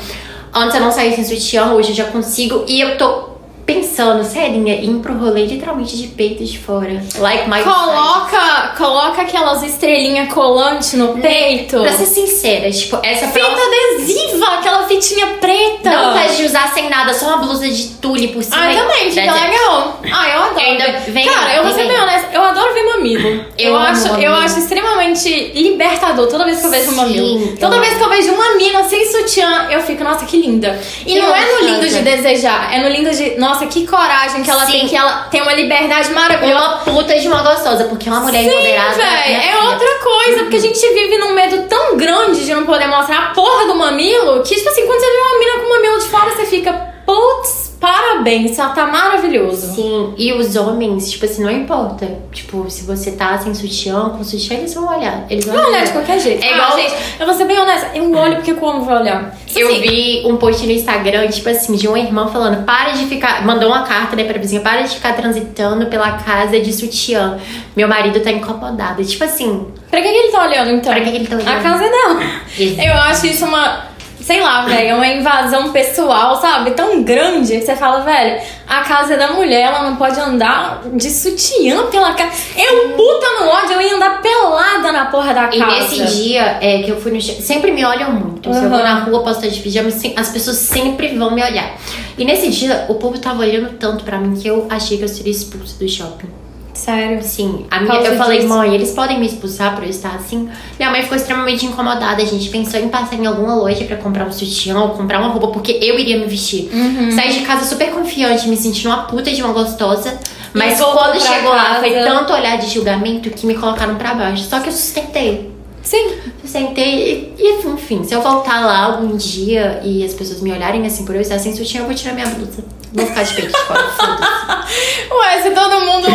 Antes 0.54 0.76
eu 0.76 0.82
não 0.82 0.92
saía 0.92 1.14
sem 1.16 1.24
sutiã, 1.24 1.74
hoje 1.74 1.90
eu 1.90 1.96
já 1.96 2.06
consigo 2.06 2.64
e 2.68 2.80
eu 2.80 2.98
tô 2.98 3.30
pensando, 3.66 3.93
serinha, 4.24 4.74
em 4.76 4.98
ir 4.98 5.00
pro 5.00 5.14
rolê 5.18 5.46
literalmente 5.46 5.96
de 5.98 6.08
peito 6.08 6.44
de 6.44 6.58
fora. 6.58 7.02
Like 7.18 7.50
my 7.50 7.62
Coloca, 7.64 8.74
coloca 8.78 9.22
aquelas 9.22 9.64
estrelinhas 9.64 10.32
colantes 10.34 10.94
no 10.94 11.18
peito. 11.20 11.80
Pra 11.82 11.92
ser 11.92 12.06
sincera, 12.06 12.70
tipo, 12.72 13.00
essa 13.04 13.28
Fita 13.28 13.46
adesiva, 13.46 14.46
aquela 14.48 14.88
fitinha 14.88 15.28
preta. 15.40 15.90
Não 15.90 16.14
faz 16.14 16.38
de 16.38 16.46
usar 16.46 16.72
sem 16.74 16.90
nada, 16.90 17.14
só 17.14 17.28
uma 17.28 17.38
blusa 17.38 17.68
de 17.70 17.90
tule 18.02 18.28
por 18.30 18.44
cima. 18.44 18.58
Ah, 18.58 18.74
também, 18.74 19.12
fica 19.12 19.26
That's 19.26 19.42
it. 19.42 19.52
legal. 19.52 20.00
Ah, 20.12 20.30
eu 20.30 20.44
adoro. 20.44 20.60
Ainda 20.66 21.00
vem- 21.08 21.26
Cara, 21.28 21.56
eu 21.56 21.64
vou 21.64 21.72
ser 21.74 21.88
bem 21.88 22.00
honesta, 22.00 22.28
eu 22.34 22.42
adoro 22.44 22.74
ver 22.74 22.84
mamilo. 22.84 23.46
Eu, 23.58 23.72
Eu 23.74 23.78
acho, 23.78 24.08
eu 24.08 24.12
mamilo. 24.14 24.36
acho 24.36 24.60
extremamente 24.60 25.52
libertador 25.56 26.28
toda 26.28 26.46
vez 26.46 26.60
que 26.60 26.66
eu 26.66 26.70
vejo 26.72 26.88
um 26.88 26.92
Sim, 26.92 26.96
mamilo. 26.96 27.58
Toda 27.58 27.76
eu 27.76 27.82
vez 27.82 27.98
que 27.98 28.04
eu 28.04 28.10
vejo 28.10 28.32
uma 28.34 28.56
mina 28.56 28.84
sem 28.84 29.06
sutiã, 29.12 29.68
eu 29.70 29.82
fico, 29.82 30.04
nossa, 30.04 30.26
que 30.26 30.38
linda. 30.38 30.80
E 31.02 31.14
Que 31.14 31.20
não 31.20 31.36
é 31.36 31.46
no 31.54 31.66
lindo 31.68 31.88
de 31.88 32.02
desejar, 32.02 32.74
é 32.74 32.80
no 32.82 32.90
lindo 32.90 33.12
de, 33.12 33.36
nossa, 33.38 33.66
que 33.68 33.83
coragem 33.88 34.44
que 34.44 34.50
ela 34.50 34.66
Sim. 34.66 34.72
tem, 34.72 34.88
que 34.88 34.96
ela 34.96 35.24
tem 35.32 35.42
uma 35.42 35.54
liberdade 35.54 36.12
maravilhosa. 36.12 36.54
Uma 36.54 36.78
puta 36.80 37.20
de 37.20 37.28
uma 37.28 37.42
gostosa, 37.44 37.86
porque 37.86 38.10
uma 38.10 38.20
mulher 38.20 38.44
Sim, 38.44 38.50
empoderada. 38.50 38.96
véi, 38.96 39.38
minha 39.38 39.52
é 39.52 39.58
outra 39.58 40.00
coisa, 40.04 40.40
porque 40.42 40.56
a 40.58 40.62
gente 40.62 40.80
vive 40.80 41.18
num 41.18 41.34
medo 41.34 41.68
tão 41.68 41.98
grande 41.98 42.46
de 42.46 42.54
não 42.54 42.66
poder 42.66 42.88
mostrar 42.88 43.18
a 43.18 43.34
porra 43.34 43.66
do 43.66 43.76
mamilo, 43.76 44.42
que, 44.44 44.56
tipo 44.56 44.70
assim, 44.70 44.86
quando 44.86 45.00
você 45.00 45.12
vê 45.12 45.18
uma 45.18 45.40
mina 45.40 45.60
com 45.60 45.66
o 45.66 45.70
mamilo 45.70 46.00
de 46.00 46.06
fora, 46.08 46.30
você 46.32 46.46
fica, 46.46 46.74
putz, 47.06 47.73
parabéns, 47.84 48.58
ela 48.58 48.70
tá 48.70 48.88
maravilhoso. 48.88 49.76
Sim, 49.76 50.14
e 50.18 50.32
os 50.32 50.56
homens, 50.56 51.12
tipo 51.12 51.26
assim, 51.26 51.44
não 51.44 51.52
importa. 51.52 52.08
Tipo, 52.32 52.70
se 52.70 52.86
você 52.86 53.12
tá 53.12 53.38
sem 53.38 53.54
sutiã, 53.54 54.10
com 54.12 54.24
sutiã, 54.24 54.56
eles 54.56 54.74
vão 54.74 54.88
olhar. 54.88 55.26
Eles 55.30 55.44
vão 55.46 55.54
Não 55.56 55.68
olhar 55.68 55.84
de 55.84 55.92
qualquer 55.92 56.18
jeito. 56.20 56.42
É 56.42 56.48
Ah, 56.48 56.54
igual- 56.54 56.78
gente, 56.78 56.94
eu 57.20 57.26
vou 57.26 57.36
ser 57.36 57.44
bem 57.46 57.60
honesta, 57.60 57.90
eu 57.94 58.10
olho 58.16 58.36
porque 58.38 58.54
o 58.54 58.64
homem 58.64 58.86
vai 58.86 59.02
olhar. 59.02 59.38
Eu 59.54 59.68
Assim, 59.68 59.82
vi 59.82 60.24
um 60.26 60.38
post 60.38 60.66
no 60.66 60.72
Instagram, 60.72 61.28
tipo 61.28 61.50
assim, 61.50 61.76
de 61.76 61.88
uma 61.88 62.00
irmã 62.00 62.28
falando: 62.30 62.64
para 62.64 62.92
de 62.92 63.06
ficar. 63.06 63.46
Mandou 63.46 63.68
uma 63.70 63.84
carta, 63.84 64.16
né, 64.16 64.24
pra 64.24 64.40
vizinha: 64.40 64.62
para 64.62 64.82
de 64.84 64.96
ficar 64.96 65.14
transitando 65.16 65.86
pela 65.88 66.14
casa 66.14 66.60
de 66.60 66.72
sutiã. 66.72 67.38
Meu 67.76 67.88
marido 67.88 68.20
tá 68.22 68.32
incomodado. 68.32 69.04
Tipo 69.04 69.26
assim, 69.26 69.68
Pra 69.92 70.02
que, 70.02 70.08
que 70.10 70.18
ele 70.18 70.32
tá 70.32 70.42
olhando, 70.44 70.72
então? 70.72 70.92
Pra 70.92 71.04
que 71.04 71.12
que 71.12 71.18
ele 71.18 71.28
tá 71.28 71.36
olhando? 71.36 71.50
A 71.50 71.60
casa 71.60 71.84
é 71.86 71.90
dela. 71.90 72.20
Exato. 72.58 72.88
Eu 72.88 72.94
acho 72.96 73.28
isso 73.28 73.46
uma... 73.46 73.93
Sei 74.24 74.40
lá, 74.40 74.62
velho, 74.62 74.88
é 74.88 74.96
uma 74.96 75.06
invasão 75.08 75.74
pessoal, 75.74 76.40
sabe? 76.40 76.72
Tão 76.72 77.04
grande 77.04 77.60
que 77.60 77.66
você 77.66 77.76
fala, 77.76 78.00
velho, 78.06 78.42
a 78.66 78.80
casa 78.82 79.16
é 79.16 79.18
da 79.18 79.34
mulher, 79.34 79.64
ela 79.64 79.84
não 79.84 79.98
pode 79.98 80.18
andar 80.18 80.82
de 80.94 81.10
sutiã 81.10 81.88
pela 81.88 82.14
casa. 82.14 82.32
Eu, 82.58 82.92
puta 82.92 83.26
no 83.42 83.48
ódio, 83.50 83.74
eu 83.74 83.82
ia 83.82 83.96
andar 83.98 84.22
pelada 84.22 84.94
na 84.94 85.06
porra 85.08 85.34
da 85.34 85.50
E 85.54 85.60
casa. 85.60 85.72
nesse 85.76 86.06
dia 86.24 86.58
é, 86.62 86.82
que 86.84 86.90
eu 86.90 87.02
fui 87.02 87.12
no 87.12 87.22
sempre 87.22 87.72
me 87.72 87.84
olham 87.84 88.14
muito. 88.14 88.50
Se 88.54 88.64
eu 88.64 88.70
vou 88.70 88.78
Uhum. 88.78 88.84
na 88.84 89.00
rua, 89.02 89.24
posso 89.24 89.40
estar 89.42 89.50
de 89.54 89.60
pijama, 89.60 89.90
as 90.16 90.30
pessoas 90.30 90.56
sempre 90.58 91.10
vão 91.18 91.32
me 91.32 91.44
olhar. 91.44 91.76
E 92.18 92.24
nesse 92.24 92.48
dia, 92.50 92.86
o 92.88 92.96
povo 92.96 93.20
tava 93.20 93.42
olhando 93.42 93.74
tanto 93.78 94.06
pra 94.06 94.18
mim 94.20 94.40
que 94.40 94.48
eu 94.48 94.68
achei 94.70 94.98
que 94.98 95.04
eu 95.04 95.08
seria 95.10 95.32
expulsa 95.32 95.78
do 95.78 95.90
shopping. 95.90 96.30
Sério. 96.74 97.22
Sim, 97.22 97.66
a 97.70 97.82
minha, 97.82 98.02
eu 98.02 98.18
falei, 98.18 98.40
disso. 98.40 98.50
mãe, 98.50 98.74
eles 98.74 98.92
podem 98.92 99.20
me 99.20 99.28
expulsar 99.28 99.76
por 99.76 99.84
eu 99.84 99.90
estar 99.90 100.16
assim? 100.16 100.50
Minha 100.78 100.90
mãe 100.90 101.04
ficou 101.04 101.16
extremamente 101.16 101.66
incomodada. 101.66 102.22
A 102.22 102.26
gente 102.26 102.50
pensou 102.50 102.80
em 102.80 102.90
passar 102.90 103.16
em 103.16 103.26
alguma 103.26 103.56
loja 103.56 103.86
pra 103.86 103.96
comprar 103.98 104.26
um 104.26 104.32
sutiã 104.32 104.80
ou 104.80 104.90
comprar 104.90 105.20
uma 105.20 105.30
roupa, 105.30 105.48
porque 105.48 105.80
eu 105.82 106.00
iria 106.00 106.18
me 106.18 106.26
vestir. 106.26 106.70
Uhum. 106.74 107.12
Saí 107.12 107.34
de 107.34 107.46
casa 107.46 107.66
super 107.66 107.92
confiante, 107.92 108.48
me 108.48 108.58
sentindo 108.58 108.88
uma 108.88 109.04
puta 109.04 109.32
de 109.32 109.42
uma 109.44 109.54
gostosa. 109.54 110.20
Mas 110.54 110.80
quando 110.80 111.20
chegou 111.20 111.52
lá, 111.52 111.76
casa. 111.76 111.80
foi 111.80 111.92
tanto 111.92 112.34
olhar 112.34 112.58
de 112.58 112.70
julgamento 112.70 113.30
que 113.30 113.46
me 113.46 113.56
colocaram 113.56 113.96
pra 113.96 114.14
baixo. 114.14 114.44
Só 114.44 114.60
que 114.60 114.70
eu 114.70 114.74
sustentei. 114.74 115.52
Sim. 115.84 116.16
Sustentei 116.42 117.34
e, 117.38 117.68
enfim, 117.68 118.04
se 118.04 118.14
eu 118.14 118.22
voltar 118.22 118.66
lá 118.66 118.86
algum 118.86 119.18
dia 119.18 119.82
e 119.84 120.04
as 120.04 120.14
pessoas 120.14 120.42
me 120.42 120.52
olharem 120.52 120.86
assim 120.86 121.04
por 121.04 121.14
eu 121.14 121.22
estar 121.22 121.38
sem 121.40 121.56
sutiã, 121.56 121.82
eu 121.82 121.86
vou 121.86 121.94
tirar 121.94 122.14
minha 122.14 122.28
blusa. 122.28 122.64
Vou 122.94 123.06
ficar 123.06 123.24
de 123.24 123.34
peito 123.34 123.52
de 123.52 123.60
fora. 123.66 123.84
Ué, 125.12 125.42
se 125.42 125.52
todo 125.52 125.80
mundo. 125.82 126.08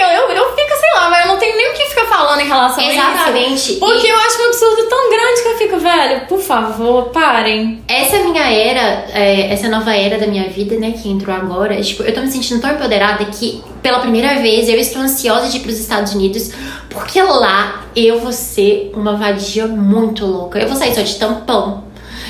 Eu 0.00 0.08
eu, 0.08 0.30
eu 0.30 0.54
fico, 0.56 0.76
sei 0.78 0.90
lá, 0.94 1.10
mas 1.10 1.24
eu 1.26 1.32
não 1.32 1.38
tenho 1.38 1.56
nem 1.56 1.70
o 1.70 1.74
que 1.74 1.84
ficar 1.86 2.04
falando 2.06 2.40
em 2.40 2.46
relação 2.46 2.84
a 2.84 2.92
Exatamente. 2.92 3.54
isso. 3.72 3.78
Porque 3.78 4.06
E- 4.06 4.10
eu 4.10 4.16
acho 4.16 4.42
um 4.42 4.46
absurdo 4.46 4.82
tão 4.88 5.10
grande 5.10 5.42
que 5.42 5.48
eu 5.48 5.56
fico, 5.58 5.78
velho, 5.78 6.26
por 6.26 6.38
favor, 6.40 7.04
parem. 7.10 7.82
Essa 7.88 8.18
minha 8.18 8.42
era, 8.50 9.06
é, 9.12 9.52
essa 9.52 9.68
nova 9.68 9.94
era 9.94 10.18
da 10.18 10.26
minha 10.26 10.48
vida, 10.48 10.76
né, 10.76 10.92
que 10.92 11.08
entrou 11.08 11.34
agora, 11.34 11.80
tipo, 11.80 12.02
eu 12.02 12.14
tô 12.14 12.20
me 12.20 12.30
sentindo 12.30 12.60
tão 12.60 12.70
empoderada 12.70 13.24
que, 13.26 13.62
pela 13.82 13.98
primeira 14.00 14.36
vez, 14.40 14.68
eu 14.68 14.78
estou 14.78 15.00
ansiosa 15.02 15.48
de 15.48 15.56
ir 15.58 15.60
pros 15.60 15.78
Estados 15.78 16.14
Unidos, 16.14 16.50
porque 16.90 17.20
lá 17.22 17.84
eu 17.94 18.18
vou 18.20 18.32
ser 18.32 18.90
uma 18.94 19.16
vadia 19.16 19.66
muito 19.66 20.24
louca. 20.26 20.58
Eu 20.58 20.68
vou 20.68 20.76
sair 20.76 20.94
só 20.94 21.02
de 21.02 21.14
tampão. 21.16 21.84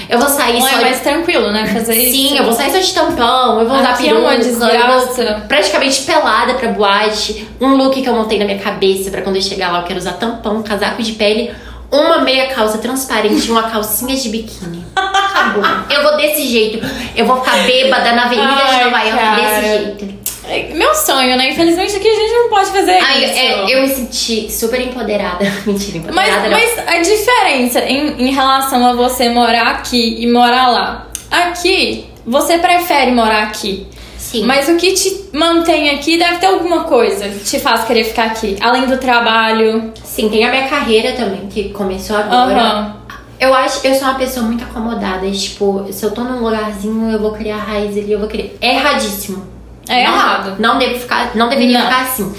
Eu 0.09 0.19
vou 0.19 0.29
sair 0.29 0.55
Não 0.55 0.61
só 0.61 0.69
é 0.69 0.79
de 0.79 0.85
mais 0.85 1.01
tranquilo, 1.01 1.51
né? 1.51 1.67
Fazer 1.67 1.95
isso. 1.95 2.13
Sim, 2.13 2.39
eu 2.39 2.45
vou 2.45 2.53
sair 2.53 2.71
só 2.71 2.79
de 2.79 2.93
tampão, 2.93 3.61
eu 3.61 3.67
vou 3.67 3.77
usar 3.77 3.85
é 3.85 3.89
uma 3.89 3.97
peruca, 3.97 4.75
eu 4.75 5.27
vou 5.27 5.41
praticamente 5.49 6.03
pelada 6.03 6.55
pra 6.55 6.69
boate. 6.69 7.49
Um 7.61 7.75
look 7.77 8.01
que 8.01 8.09
eu 8.09 8.15
montei 8.15 8.39
na 8.39 8.45
minha 8.45 8.59
cabeça 8.59 9.11
pra 9.11 9.23
quando 9.23 9.37
eu 9.37 9.43
chegar 9.43 9.73
lá 9.73 9.81
eu 9.81 9.85
quero 9.85 9.99
usar 9.99 10.13
tampão, 10.13 10.63
casaco 10.63 11.03
de 11.03 11.13
pele, 11.13 11.53
uma 11.91 12.19
meia 12.19 12.49
calça 12.49 12.79
transparente 12.79 13.49
e 13.49 13.51
uma 13.51 13.65
calcinha 13.65 14.17
de 14.17 14.29
biquíni. 14.29 14.85
Acabou. 14.97 15.65
Eu 15.91 16.03
vou 16.03 16.17
desse 16.17 16.47
jeito. 16.47 16.85
Eu 17.15 17.27
vou 17.27 17.41
ficar 17.41 17.65
bêbada 17.65 18.13
na 18.13 18.25
Avenida 18.25 18.55
de 18.55 18.61
Ai, 18.63 18.85
Nova 18.85 19.03
York 19.03 19.41
desse 19.41 19.69
jeito. 19.69 20.16
É 20.49 20.75
Meu 20.75 20.95
sonho, 20.95 21.37
né? 21.37 21.51
Infelizmente 21.51 21.97
aqui 21.97 22.09
a 22.09 22.15
gente 22.15 22.33
não 22.33 22.49
pode 22.49 22.71
fazer 22.71 22.93
Ai, 22.93 23.25
isso. 23.25 23.35
é, 23.35 23.75
eu 23.75 23.83
me 23.83 23.89
senti 23.89 24.51
super 24.51 24.81
empoderada. 24.81 25.45
Mentira, 25.67 25.99
empoderada 25.99 26.49
Mas, 26.49 26.77
mas 26.77 26.89
a 26.89 27.01
diferença 27.01 27.81
em, 27.81 28.29
em 28.29 28.33
relação 28.33 28.87
a 28.87 28.93
você 28.93 29.29
morar 29.29 29.69
aqui 29.69 30.17
e 30.23 30.27
morar 30.31 30.69
lá. 30.69 31.07
Aqui, 31.31 32.07
você 32.25 32.59
prefere 32.59 33.11
morar 33.11 33.45
aqui. 33.45 33.87
Sim. 34.17 34.45
Mas 34.45 34.69
o 34.69 34.77
que 34.77 34.93
te 34.93 35.27
mantém 35.33 35.91
aqui 35.91 36.19
deve 36.19 36.39
ter 36.39 36.47
alguma 36.47 36.85
coisa 36.85 37.29
que 37.29 37.45
te 37.45 37.61
faz 37.61 37.85
querer 37.85 38.05
ficar 38.05 38.27
aqui. 38.27 38.57
Além 38.61 38.87
do 38.87 38.99
trabalho. 38.99 39.93
Sim, 40.03 40.29
tem 40.29 40.45
a 40.45 40.51
minha 40.51 40.69
carreira 40.69 41.13
também, 41.13 41.47
que 41.49 41.71
começou 41.71 42.17
agora. 42.17 42.61
Aham. 42.61 42.97
Eu 43.39 43.53
acho 43.53 43.83
que 43.83 43.89
eu 43.89 43.95
sou 43.95 44.09
uma 44.09 44.15
pessoa 44.15 44.47
muito 44.47 44.65
acomodada. 44.65 45.31
Tipo, 45.31 45.87
se 45.91 46.05
eu 46.05 46.11
tô 46.11 46.23
num 46.23 46.43
lugarzinho, 46.43 47.11
eu 47.11 47.19
vou 47.21 47.33
criar 47.33 47.59
raiz 47.59 47.97
ali, 47.97 48.13
eu 48.13 48.19
vou 48.19 48.29
criar. 48.29 48.49
É 48.61 48.75
erradíssimo. 48.77 49.56
É 49.89 50.05
não, 50.07 50.13
errado. 50.15 50.57
Não 50.59 50.79
devo 50.79 50.99
ficar. 50.99 51.35
Não 51.35 51.49
deveria 51.49 51.79
Não. 51.79 51.87
ficar 51.87 52.03
assim. 52.03 52.33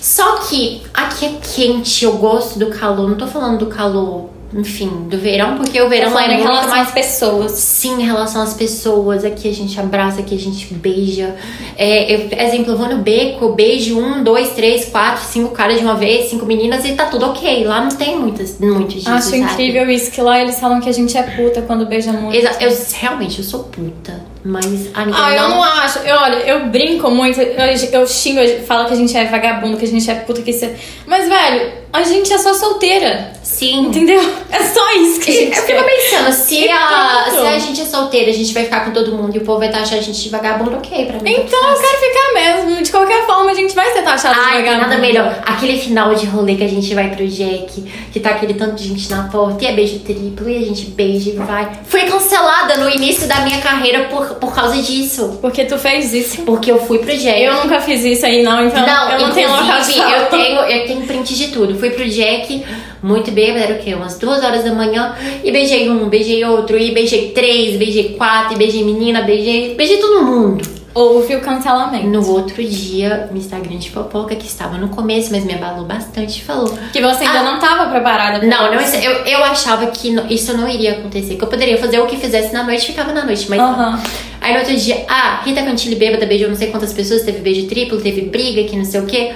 Só 0.00 0.36
que 0.38 0.82
aqui 0.94 1.26
é 1.26 1.32
quente, 1.54 2.04
eu 2.04 2.12
gosto 2.14 2.58
do 2.58 2.66
calor. 2.66 3.08
Não 3.08 3.16
tô 3.16 3.26
falando 3.26 3.58
do 3.58 3.66
calor, 3.66 4.30
enfim, 4.54 4.88
do 5.10 5.18
verão, 5.18 5.56
porque 5.58 5.80
o 5.80 5.90
verão 5.90 6.18
é 6.18 6.34
em 6.34 6.40
relação 6.42 6.70
mais 6.70 6.88
às 6.88 6.94
pessoas. 6.94 7.52
Sim, 7.52 8.00
em 8.00 8.06
relação 8.06 8.40
às 8.42 8.54
pessoas, 8.54 9.26
aqui 9.26 9.46
a 9.48 9.52
gente 9.52 9.78
abraça, 9.78 10.20
aqui 10.20 10.34
a 10.34 10.38
gente 10.38 10.72
beija. 10.72 11.36
É, 11.76 12.14
eu- 12.14 12.28
exemplo, 12.46 12.72
eu 12.72 12.78
vou 12.78 12.88
no 12.88 12.96
beco, 13.02 13.50
beijo 13.52 13.98
um, 14.00 14.24
dois, 14.24 14.50
três, 14.54 14.86
quatro, 14.86 15.22
cinco 15.22 15.50
caras 15.50 15.76
de 15.78 15.84
uma 15.84 15.94
vez, 15.96 16.30
cinco 16.30 16.46
meninas 16.46 16.82
e 16.86 16.92
tá 16.94 17.04
tudo 17.04 17.26
ok. 17.26 17.62
Lá 17.64 17.82
não 17.82 17.90
tem 17.90 18.18
muitas, 18.18 18.58
muito 18.58 18.94
disso. 18.94 19.10
Acho 19.10 19.26
sabe? 19.28 19.38
incrível 19.42 19.88
isso, 19.90 20.10
que 20.10 20.20
lá 20.22 20.40
eles 20.40 20.58
falam 20.58 20.80
que 20.80 20.88
a 20.88 20.92
gente 20.92 21.14
é 21.16 21.22
puta 21.22 21.60
quando 21.60 21.84
beija 21.84 22.10
muito. 22.10 22.34
Exa- 22.34 22.56
eu 22.58 22.74
realmente 22.94 23.38
eu 23.40 23.44
sou 23.44 23.64
puta, 23.64 24.18
mas 24.44 24.88
amiga, 24.94 25.18
Ah, 25.18 25.34
eu 25.36 25.48
não 25.48 25.62
acho. 25.62 25.98
Eu, 26.00 26.16
olha, 26.16 26.36
eu 26.36 26.66
brinco 26.66 27.10
muito, 27.10 27.40
eu, 27.40 28.00
eu 28.00 28.06
xingo, 28.06 28.40
eu 28.40 28.62
falo 28.64 28.86
que 28.86 28.92
a 28.94 28.96
gente 28.96 29.16
é 29.16 29.24
vagabundo, 29.26 29.76
que 29.76 29.84
a 29.84 29.88
gente 29.88 30.10
é 30.10 30.14
puta, 30.14 30.40
que 30.42 30.50
isso 30.50 30.64
é... 30.64 30.74
Mas, 31.06 31.28
velho, 31.28 31.72
a 31.92 32.02
gente 32.02 32.32
é 32.32 32.38
só 32.38 32.54
solteira. 32.54 33.32
Sim. 33.42 33.86
Entendeu? 33.86 34.20
É 34.50 34.62
só 34.62 34.92
isso 34.92 35.20
que 35.20 35.30
a 35.30 35.34
Eu 35.34 35.40
gente 35.40 35.56
fico 35.56 35.66
quer. 35.66 35.84
pensando, 35.84 36.32
se 36.32 36.60
E 36.60 36.70
a, 36.70 37.26
se 37.30 37.38
a 37.46 37.58
gente 37.58 37.80
é 37.82 37.84
solteira, 37.84 38.30
a 38.30 38.34
gente 38.34 38.54
vai 38.54 38.64
ficar 38.64 38.84
com 38.84 38.92
todo 38.92 39.12
mundo 39.12 39.34
e 39.34 39.38
o 39.38 39.44
povo 39.44 39.58
vai 39.58 39.68
estar 39.68 39.80
achando 39.80 39.98
a 39.98 40.02
gente 40.02 40.22
de 40.22 40.28
vagabundo, 40.28 40.76
ok 40.76 41.06
pra 41.06 41.20
mim. 41.20 41.30
Então 41.32 41.68
eu 41.70 41.76
quero 41.80 41.98
ficar 41.98 42.34
mesmo. 42.34 42.82
De 42.82 42.90
qualquer 42.90 43.26
forma, 43.26 43.50
a 43.50 43.54
gente 43.54 43.74
vai 43.74 43.92
ser 43.92 44.02
taxado 44.02 44.34
de 44.34 44.40
Ai, 44.40 44.52
tem 44.52 44.64
vagabundo. 44.64 44.88
nada 44.88 44.98
melhor. 45.00 45.42
Aquele 45.44 45.78
final 45.78 46.14
de 46.14 46.26
rolê 46.26 46.54
que 46.54 46.64
a 46.64 46.68
gente 46.68 46.94
vai 46.94 47.10
pro 47.14 47.26
Jack, 47.26 47.82
que 48.12 48.20
tá 48.20 48.30
aquele 48.30 48.54
tanto 48.54 48.76
de 48.76 48.88
gente 48.88 49.10
na 49.10 49.24
porta, 49.24 49.64
e 49.64 49.66
é 49.66 49.72
beijo 49.72 49.98
triplo, 50.00 50.48
e 50.48 50.56
a 50.62 50.66
gente 50.66 50.86
beija 50.86 51.30
e 51.30 51.32
vai. 51.34 51.68
Fui 51.86 52.02
cancelada 52.02 52.76
no 52.76 52.88
início 52.88 53.26
da 53.26 53.40
minha 53.40 53.60
carreira 53.60 54.04
por, 54.04 54.29
por 54.34 54.54
causa 54.54 54.80
disso. 54.82 55.38
Porque 55.40 55.64
tu 55.64 55.78
fez 55.78 56.12
isso. 56.12 56.42
Porque 56.42 56.70
eu 56.70 56.78
fui 56.80 56.98
pro 56.98 57.16
Jack. 57.16 57.42
Eu 57.42 57.54
nunca 57.54 57.80
fiz 57.80 58.04
isso 58.04 58.26
aí, 58.26 58.42
não, 58.42 58.66
então 58.66 58.84
Não, 58.86 59.10
eu 59.12 59.26
não 59.26 59.32
tenho 59.32 59.48
fala. 59.48 59.80
eu 59.80 60.26
tenho, 60.26 60.60
eu 60.60 60.86
tenho 60.86 61.02
print 61.06 61.34
de 61.34 61.48
tudo. 61.48 61.78
Fui 61.78 61.90
pro 61.90 62.08
Jack, 62.08 62.64
muito 63.02 63.30
bêbada, 63.30 63.64
era 63.64 63.74
o 63.74 63.78
quê? 63.78 63.94
Umas 63.94 64.18
duas 64.18 64.42
horas 64.44 64.64
da 64.64 64.72
manhã. 64.72 65.14
E 65.42 65.50
beijei 65.50 65.88
um, 65.90 66.08
beijei 66.08 66.44
outro, 66.44 66.78
e 66.78 66.92
beijei 66.92 67.30
três, 67.30 67.76
beijei 67.76 68.14
quatro, 68.16 68.54
e 68.54 68.58
beijei 68.58 68.84
menina, 68.84 69.22
beijei. 69.22 69.74
Beijei 69.74 69.98
todo 69.98 70.24
mundo. 70.24 70.79
Houve 70.92 71.36
o 71.36 71.40
cancelamento. 71.40 72.06
No 72.08 72.28
outro 72.28 72.62
dia, 72.64 73.28
o 73.32 73.36
Instagram 73.36 73.76
de 73.78 73.90
fofoca, 73.90 74.34
que 74.34 74.46
estava 74.46 74.76
no 74.76 74.88
começo, 74.88 75.30
mas 75.30 75.44
me 75.44 75.54
abalou 75.54 75.84
bastante, 75.84 76.42
falou. 76.42 76.76
Que 76.92 77.00
você 77.00 77.24
ainda 77.24 77.40
Ah. 77.40 77.42
não 77.44 77.58
tava 77.60 77.90
preparada 77.90 78.40
pra 78.40 78.48
Não, 78.48 78.74
não 78.74 78.80
isso. 78.80 78.96
eu, 78.96 79.12
eu 79.24 79.44
achava 79.44 79.86
que 79.86 80.08
isso 80.28 80.56
não 80.56 80.68
iria 80.68 80.92
acontecer. 80.92 81.36
Que 81.36 81.44
eu 81.44 81.48
poderia 81.48 81.78
fazer 81.78 82.00
o 82.00 82.06
que 82.06 82.16
fizesse 82.16 82.52
na 82.52 82.64
noite, 82.64 82.86
ficava 82.86 83.12
na 83.12 83.24
noite. 83.24 83.46
Mas. 83.48 83.60
Aham. 83.60 84.02
Aí 84.40 84.52
no 84.52 84.58
outro 84.60 84.74
dia, 84.76 85.04
ah, 85.08 85.42
Rita 85.44 85.62
Cantilli 85.62 85.94
bêbada 85.94 86.26
beijou 86.26 86.48
não 86.48 86.56
sei 86.56 86.70
quantas 86.70 86.92
pessoas, 86.92 87.22
teve 87.22 87.38
beijo 87.38 87.68
triplo, 87.68 88.00
teve 88.00 88.22
briga, 88.22 88.64
que 88.68 88.74
não 88.76 88.84
sei 88.84 89.00
o 89.00 89.06
quê. 89.06 89.32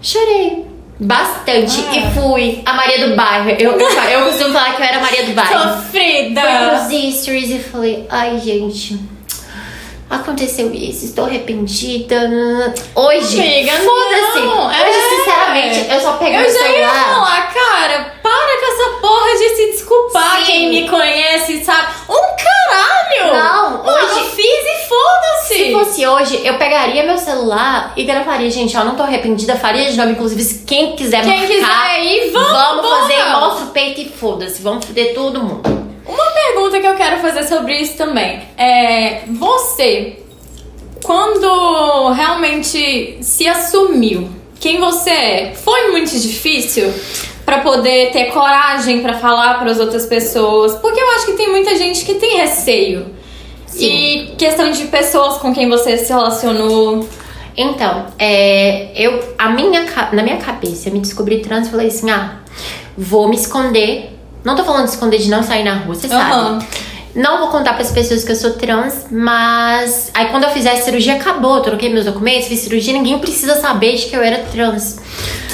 Chorei. 0.00 0.64
Bastante. 0.98 1.84
Ah. 1.88 1.96
E 1.96 2.10
fui 2.14 2.62
a 2.64 2.72
Maria 2.74 3.08
do 3.08 3.16
Bairro. 3.16 3.50
Eu, 3.58 3.72
eu, 3.72 4.24
costumo 4.26 4.52
falar 4.52 4.74
que 4.74 4.80
eu 4.82 4.86
era 4.86 4.98
a 4.98 5.00
Maria 5.00 5.26
do 5.26 5.32
Bairro. 5.32 5.76
Sofrida! 5.82 6.40
Fui 6.40 6.98
pros 7.00 7.14
stories 7.20 7.50
e 7.50 7.58
falei, 7.58 8.06
ai 8.08 8.38
gente, 8.38 8.98
aconteceu 10.12 10.72
isso, 10.72 11.04
estou 11.06 11.24
arrependida. 11.24 12.16
Hoje, 12.94 13.40
Amiga, 13.40 13.72
foda-se. 13.72 14.38
Hoje, 14.38 14.98
é. 14.98 15.08
sinceramente, 15.18 15.90
eu 15.92 16.00
só 16.00 16.12
pego 16.14 16.36
Eu 16.36 16.40
o 16.48 16.52
já 16.52 16.68
ia 16.68 16.72
celular. 16.72 17.14
falar, 17.14 17.54
cara, 17.54 18.14
para 18.22 18.60
com 18.60 18.66
essa 18.66 18.90
porra 19.00 19.32
de 19.38 19.48
se 19.56 19.66
desculpar. 19.72 20.36
Sim. 20.38 20.44
Quem 20.44 20.68
me 20.70 20.88
conhece 20.88 21.64
sabe. 21.64 21.88
Um 22.08 22.14
caralho! 22.14 23.32
Não, 23.34 23.84
Mano, 23.84 23.98
hoje- 23.98 24.30
fiz 24.30 24.44
e 24.46 24.88
foda-se! 24.88 25.54
Se 25.54 25.72
fosse 25.72 26.06
hoje, 26.06 26.40
eu 26.46 26.56
pegaria 26.58 27.02
meu 27.04 27.18
celular 27.18 27.92
e 27.96 28.04
gravaria, 28.04 28.50
gente, 28.50 28.76
ó, 28.76 28.84
não 28.84 28.94
tô 28.94 29.02
arrependida, 29.02 29.56
faria 29.56 29.90
de 29.90 29.96
novo, 29.96 30.10
inclusive, 30.10 30.42
se 30.42 30.58
quem 30.64 30.94
quiser 30.96 31.22
Quem 31.22 31.46
quiser 31.46 31.60
marcar, 31.62 32.04
ir, 32.04 32.30
vamos, 32.32 32.50
vamos 32.52 32.82
bora. 32.82 33.00
fazer, 33.02 33.24
mostra 33.30 33.64
o 33.66 33.70
peito 33.70 34.00
e 34.00 34.08
foda-se, 34.08 34.62
vamos 34.62 34.84
foder 34.84 35.14
todo 35.14 35.42
mundo. 35.42 35.91
Uma 36.06 36.30
pergunta 36.32 36.80
que 36.80 36.86
eu 36.86 36.94
quero 36.94 37.20
fazer 37.20 37.44
sobre 37.44 37.78
isso 37.78 37.96
também 37.96 38.42
é: 38.56 39.22
você, 39.28 40.18
quando 41.04 42.10
realmente 42.10 43.18
se 43.20 43.46
assumiu 43.46 44.28
quem 44.58 44.78
você 44.78 45.10
é, 45.10 45.54
foi 45.54 45.90
muito 45.90 46.16
difícil 46.16 46.92
pra 47.44 47.58
poder 47.58 48.12
ter 48.12 48.26
coragem 48.26 49.02
pra 49.02 49.14
falar 49.14 49.58
para 49.58 49.70
as 49.70 49.80
outras 49.80 50.06
pessoas? 50.06 50.76
Porque 50.76 51.00
eu 51.00 51.10
acho 51.10 51.26
que 51.26 51.32
tem 51.32 51.50
muita 51.50 51.76
gente 51.76 52.04
que 52.04 52.14
tem 52.14 52.36
receio. 52.38 53.06
Sim. 53.66 53.84
E 53.84 54.36
questão 54.36 54.70
de 54.70 54.84
pessoas 54.84 55.38
com 55.38 55.52
quem 55.52 55.68
você 55.68 55.96
se 55.96 56.12
relacionou. 56.12 57.08
Então, 57.56 58.06
é, 58.18 58.92
eu, 58.94 59.34
a 59.38 59.50
minha, 59.50 59.84
na 60.12 60.22
minha 60.22 60.36
cabeça, 60.36 60.88
eu 60.88 60.92
me 60.92 61.00
descobri 61.00 61.40
trans 61.40 61.66
e 61.66 61.70
falei 61.70 61.88
assim, 61.88 62.10
ah, 62.10 62.40
vou 62.96 63.28
me 63.28 63.36
esconder. 63.36 64.10
Não 64.44 64.56
tô 64.56 64.64
falando 64.64 64.84
de 64.84 64.90
esconder 64.90 65.18
de 65.18 65.30
não 65.30 65.42
sair 65.42 65.64
na 65.64 65.74
rua, 65.74 65.94
você 65.94 66.06
Aham. 66.06 66.60
sabe. 66.60 66.66
Não 67.14 67.38
vou 67.38 67.48
contar 67.48 67.74
pras 67.74 67.90
pessoas 67.90 68.24
que 68.24 68.32
eu 68.32 68.36
sou 68.36 68.52
trans, 68.52 69.06
mas 69.10 70.10
aí 70.14 70.26
quando 70.30 70.44
eu 70.44 70.50
fizer 70.50 70.72
a 70.72 70.76
cirurgia 70.76 71.14
acabou, 71.16 71.56
eu 71.56 71.62
troquei 71.62 71.92
meus 71.92 72.06
documentos, 72.06 72.48
fiz 72.48 72.60
cirurgia, 72.60 72.94
ninguém 72.94 73.18
precisa 73.18 73.60
saber 73.60 73.96
de 73.96 74.06
que 74.06 74.16
eu 74.16 74.22
era 74.22 74.38
trans. 74.44 74.98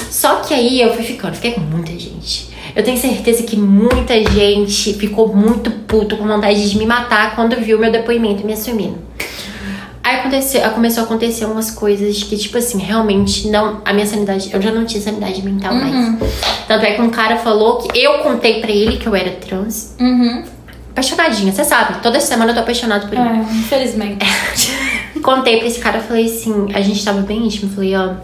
Só 0.08 0.36
que 0.36 0.54
aí 0.54 0.80
eu 0.80 0.94
fui 0.94 1.04
ficando, 1.04 1.34
fiquei 1.34 1.52
com 1.52 1.60
muita 1.60 1.90
gente. 1.98 2.48
Eu 2.76 2.84
tenho 2.84 2.96
certeza 2.96 3.42
que 3.42 3.56
muita 3.56 4.14
gente 4.24 4.94
ficou 4.94 5.34
muito 5.34 5.70
puto 5.70 6.16
com 6.16 6.26
vontade 6.26 6.70
de 6.70 6.78
me 6.78 6.86
matar 6.86 7.34
quando 7.34 7.56
viu 7.56 7.76
meu 7.78 7.90
depoimento 7.90 8.46
me 8.46 8.52
assumindo. 8.52 8.98
Aí 10.08 10.20
aconteceu, 10.20 10.62
começou 10.70 11.02
a 11.02 11.04
acontecer 11.04 11.44
umas 11.44 11.70
coisas 11.70 12.22
que, 12.22 12.34
tipo 12.38 12.56
assim, 12.56 12.78
realmente 12.78 13.46
não. 13.48 13.82
A 13.84 13.92
minha 13.92 14.06
sanidade. 14.06 14.48
Eu 14.50 14.62
já 14.62 14.72
não 14.72 14.86
tinha 14.86 15.02
sanidade 15.02 15.42
mental 15.42 15.74
mais. 15.74 16.18
Tanto 16.66 16.86
é 16.86 16.94
que 16.94 17.02
um 17.02 17.10
cara 17.10 17.36
falou 17.36 17.76
que 17.76 18.02
eu 18.02 18.20
contei 18.20 18.58
pra 18.58 18.70
ele 18.70 18.96
que 18.96 19.06
eu 19.06 19.14
era 19.14 19.32
trans. 19.32 19.94
Uhum. 20.00 20.44
Apaixonadinha, 20.92 21.52
você 21.52 21.62
sabe. 21.62 22.00
Toda 22.02 22.18
semana 22.20 22.52
eu 22.52 22.54
tô 22.54 22.62
apaixonada 22.62 23.06
por 23.06 23.18
ele. 23.18 23.28
É, 23.28 23.42
infelizmente. 23.52 24.24
Contei 25.22 25.58
pra 25.58 25.66
esse 25.66 25.78
cara, 25.78 26.00
falei 26.00 26.24
assim, 26.24 26.68
a 26.72 26.80
gente 26.80 27.04
tava 27.04 27.20
bem 27.20 27.44
íntimo, 27.44 27.70
falei, 27.70 27.94
ó, 27.94 28.14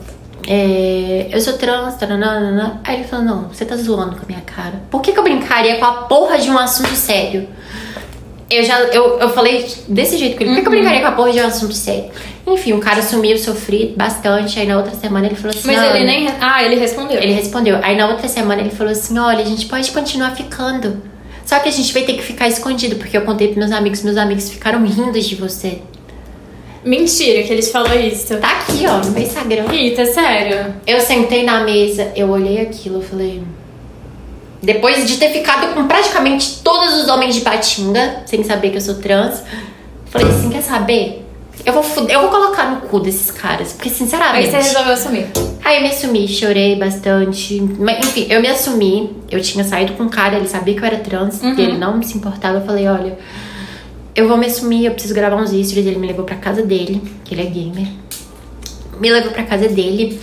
é, 0.48 1.28
eu 1.30 1.40
sou 1.42 1.52
trans, 1.58 1.96
taranana. 1.96 2.80
Aí 2.82 2.96
ele 2.96 3.04
falou, 3.04 3.26
não, 3.26 3.48
você 3.48 3.66
tá 3.66 3.76
zoando 3.76 4.16
com 4.16 4.22
a 4.22 4.26
minha 4.26 4.40
cara. 4.40 4.80
Por 4.90 5.02
que, 5.02 5.12
que 5.12 5.18
eu 5.18 5.22
brincaria 5.22 5.76
com 5.76 5.84
a 5.84 5.92
porra 6.04 6.38
de 6.38 6.50
um 6.50 6.58
assunto 6.58 6.94
sério? 6.96 7.46
Eu 8.50 8.62
já, 8.62 8.78
eu, 8.80 9.18
eu 9.18 9.30
falei 9.30 9.66
desse 9.88 10.18
jeito 10.18 10.36
com 10.36 10.42
ele, 10.42 10.54
por 10.54 10.60
que, 10.62 10.68
eu 10.68 10.70
brincaria 10.70 11.00
com 11.00 11.06
a 11.06 11.12
porra 11.12 11.32
de 11.32 11.40
um 11.40 11.46
assunto 11.46 11.72
sério? 11.72 12.10
Enfim, 12.46 12.74
o 12.74 12.78
cara 12.78 13.02
sumiu, 13.02 13.38
sofri 13.38 13.94
bastante, 13.96 14.60
aí 14.60 14.66
na 14.66 14.76
outra 14.76 14.94
semana 14.94 15.26
ele 15.26 15.34
falou 15.34 15.56
assim, 15.56 15.66
Mas 15.66 15.76
"Não, 15.76 15.96
ele 15.96 16.04
nem. 16.04 16.28
Ah, 16.40 16.62
ele 16.62 16.76
respondeu. 16.76 17.20
ele 17.20 17.32
respondeu. 17.32 17.78
Aí 17.82 17.96
na 17.96 18.06
outra 18.06 18.28
semana 18.28 18.60
ele 18.60 18.70
falou 18.70 18.92
assim: 18.92 19.18
olha, 19.18 19.42
a 19.42 19.46
gente 19.46 19.66
pode 19.66 19.90
continuar 19.92 20.36
ficando. 20.36 21.02
Só 21.46 21.58
que 21.58 21.68
a 21.68 21.72
gente 21.72 21.92
vai 21.92 22.02
ter 22.02 22.14
que 22.14 22.22
ficar 22.22 22.48
escondido, 22.48 22.96
porque 22.96 23.16
eu 23.16 23.22
contei 23.22 23.48
pros 23.48 23.58
meus 23.58 23.72
amigos, 23.72 24.02
meus 24.02 24.16
amigos 24.16 24.50
ficaram 24.50 24.84
rindo 24.84 25.18
de 25.18 25.34
você. 25.34 25.78
Mentira 26.84 27.42
que 27.42 27.52
ele 27.52 27.62
te 27.62 27.70
falou 27.70 27.98
isso. 27.98 28.36
Tá 28.36 28.58
aqui, 28.60 28.84
ó, 28.86 28.98
no 28.98 29.10
meu 29.12 29.22
Instagram. 29.22 29.66
Rita, 29.68 30.04
sério. 30.04 30.74
Eu 30.86 31.00
sentei 31.00 31.42
na 31.42 31.64
mesa, 31.64 32.12
eu 32.14 32.28
olhei 32.28 32.60
aquilo, 32.60 32.96
eu 32.96 33.02
falei. 33.02 33.42
Depois 34.64 35.06
de 35.06 35.16
ter 35.18 35.30
ficado 35.30 35.75
com 35.75 35.87
praticamente 35.87 36.61
todos 36.62 36.94
os 36.94 37.09
homens 37.09 37.35
de 37.35 37.42
Patinga, 37.42 38.23
sem 38.26 38.42
saber 38.42 38.71
que 38.71 38.76
eu 38.76 38.80
sou 38.80 38.94
trans, 38.97 39.42
falei 40.06 40.28
assim: 40.28 40.50
quer 40.50 40.62
saber? 40.62 41.21
Eu 41.64 41.73
vou, 41.73 41.85
eu 42.09 42.21
vou 42.21 42.30
colocar 42.30 42.71
no 42.71 42.80
cu 42.83 42.99
desses 43.00 43.30
caras, 43.30 43.73
porque 43.73 43.88
Aí 43.88 43.94
sinceramente. 43.94 44.50
você 44.50 44.56
resolveu 44.56 44.92
assumir. 44.92 45.26
Aí 45.64 45.76
eu 45.76 45.83
me 45.83 45.88
assumi, 45.88 46.28
chorei 46.28 46.76
bastante. 46.76 47.61
Mas, 47.78 47.99
enfim, 48.06 48.26
eu 48.28 48.40
me 48.42 48.49
assumi. 48.49 49.16
Eu 49.30 49.40
tinha 49.40 49.64
saído 49.64 49.92
com 49.94 50.02
um 50.04 50.09
cara, 50.09 50.37
ele 50.37 50.49
sabia 50.49 50.75
que 50.75 50.80
eu 50.80 50.85
era 50.87 50.99
trans, 50.99 51.40
Uhum. 51.42 51.54
e 51.56 51.62
ele 51.62 51.78
não 51.78 52.02
se 52.02 52.16
importava. 52.18 52.59
Eu 52.59 52.66
falei: 52.66 52.87
olha, 52.88 53.16
eu 54.16 54.28
vou 54.28 54.37
me 54.37 54.47
assumir, 54.47 54.85
eu 54.87 54.92
preciso 54.92 55.14
gravar 55.14 55.37
uns 55.37 55.50
stories. 55.50 55.76
Ele 55.87 55.97
me 55.99 56.06
levou 56.06 56.25
pra 56.25 56.37
casa 56.37 56.62
dele, 56.62 57.00
que 57.25 57.35
ele 57.35 57.42
é 57.42 57.47
gamer. 57.47 57.88
Me 59.00 59.11
levou 59.11 59.33
pra 59.33 59.42
casa 59.44 59.68
dele 59.68 60.21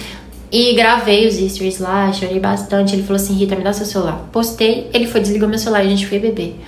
e 0.52 0.74
gravei 0.74 1.28
os 1.28 1.36
stories 1.36 1.80
lá, 1.80 2.12
chorei 2.12 2.40
bastante. 2.40 2.94
Ele 2.94 3.04
falou 3.04 3.22
assim: 3.22 3.34
Rita, 3.34 3.56
me 3.56 3.64
dá 3.64 3.72
seu 3.74 3.86
celular. 3.86 4.28
Postei, 4.32 4.90
ele 4.94 5.08
foi, 5.08 5.22
desligou 5.22 5.48
meu 5.48 5.58
celular 5.60 5.84
e 5.84 5.88
a 5.88 5.90
gente 5.90 6.08
foi 6.08 6.20
beber. 6.20 6.60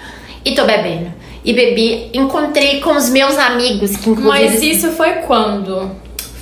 E 0.46 0.54
tô 0.56 0.66
bebendo. 0.66 1.12
E 1.44 1.54
bebi, 1.54 2.10
encontrei 2.14 2.80
com 2.80 2.96
os 2.96 3.10
meus 3.10 3.38
amigos, 3.38 3.98
que 3.98 4.10
inclusive 4.10 4.28
Mas 4.28 4.62
isso 4.62 4.92
foi 4.92 5.14
quando? 5.28 5.92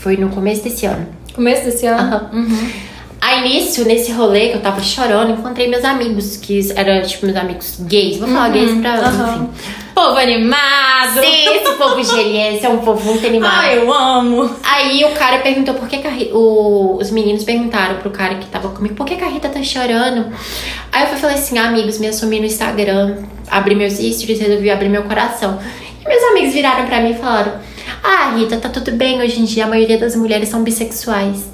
foi 0.01 0.17
no 0.17 0.29
começo 0.29 0.63
desse 0.63 0.86
ano. 0.86 1.07
Começo 1.33 1.65
desse 1.65 1.86
ano? 1.86 2.00
Aham. 2.00 2.29
Uhum. 2.33 2.69
Aí 3.24 3.42
nisso, 3.48 3.86
nesse 3.86 4.12
rolê 4.12 4.50
que 4.50 4.56
eu 4.58 4.62
tava 4.62 4.82
chorando, 4.82 5.32
encontrei 5.34 5.68
meus 5.68 5.86
amigos, 5.86 6.38
que 6.38 6.60
eram 6.75 7.01
tipo 7.06 7.25
meus 7.28 7.38
amigos 7.38 7.78
gays. 7.82 8.18
Vou 8.18 8.28
falar 8.28 8.50
gays 8.50 8.80
pra. 8.82 8.94
aham. 8.96 9.36
Enfim. 9.36 9.50
Povo 9.94 10.18
animado. 10.18 11.20
Sim, 11.22 11.56
esse 11.56 11.74
povo 11.78 12.04
geliense 12.04 12.66
é 12.66 12.70
um 12.70 12.80
povo 12.80 13.04
muito 13.06 13.25
animado. 13.28 13.54
Ai, 13.54 13.78
eu 13.78 13.94
amo. 13.94 14.50
Aí 14.63 15.04
o 15.06 15.12
cara 15.12 15.40
perguntou 15.40 15.75
por 15.75 15.88
que, 15.88 15.98
que 16.00 16.08
a 16.08 16.10
Ri- 16.10 16.32
o- 16.34 16.98
os 17.00 17.12
meninos 17.12 17.44
perguntaram 17.44 17.98
pro 17.98 18.10
cara 18.10 18.36
que 18.36 18.48
tava 18.48 18.70
comigo 18.70 18.96
por 18.96 19.06
que, 19.06 19.16
que 19.16 19.24
a 19.24 19.28
Rita 19.28 19.50
tá 19.50 19.62
chorando. 19.62 20.32
Aí 20.92 21.04
eu 21.04 21.08
fui- 21.10 21.18
falei 21.18 21.36
assim, 21.36 21.58
ah, 21.60 21.68
amigos, 21.68 22.00
me 22.00 22.08
assumi 22.08 22.40
no 22.40 22.46
Instagram, 22.46 23.18
abri 23.50 23.75
meus 23.75 23.94
stories, 23.94 24.40
resolvi 24.40 24.70
abrir 24.72 24.90
meu 24.90 25.04
coração. 25.04 25.60
E 26.04 26.08
meus 26.08 26.24
amigos 26.24 26.54
viraram 26.54 26.86
pra 26.88 27.01
mim 27.01 27.12
e 27.12 27.16
falaram: 27.16 27.54
Ah, 28.04 28.34
Rita, 28.36 28.58
tá 28.58 28.70
tudo 28.70 28.92
bem, 28.94 29.22
hoje 29.22 29.40
em 29.40 29.46
dia 29.46 29.66
a 29.66 29.68
maioria 29.68 29.98
das 30.00 30.16
mulheres 30.16 30.50
são 30.50 30.63
bissexuais. 30.63 31.50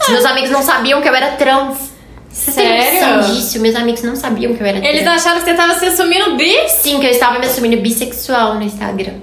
Os 0.00 0.08
meus 0.08 0.24
amigos 0.24 0.50
não 0.50 0.62
sabiam 0.62 1.00
que 1.02 1.08
eu 1.08 1.14
era 1.14 1.32
trans. 1.32 1.88
Você 2.30 2.52
tem 2.52 2.82
Sério? 2.82 3.16
noção 3.16 3.34
disso? 3.34 3.60
Meus 3.60 3.74
amigos 3.74 4.02
não 4.02 4.14
sabiam 4.14 4.54
que 4.54 4.62
eu 4.62 4.66
era 4.66 4.78
Eles 4.86 5.02
trans. 5.02 5.20
acharam 5.20 5.38
que 5.40 5.44
você 5.50 5.54
tava 5.54 5.74
se 5.74 5.86
assumindo 5.86 6.36
bis? 6.36 6.72
Sim, 6.72 7.00
que 7.00 7.06
eu 7.06 7.10
estava 7.10 7.38
me 7.38 7.46
assumindo 7.46 7.76
bissexual 7.78 8.54
no 8.54 8.62
Instagram. 8.62 9.14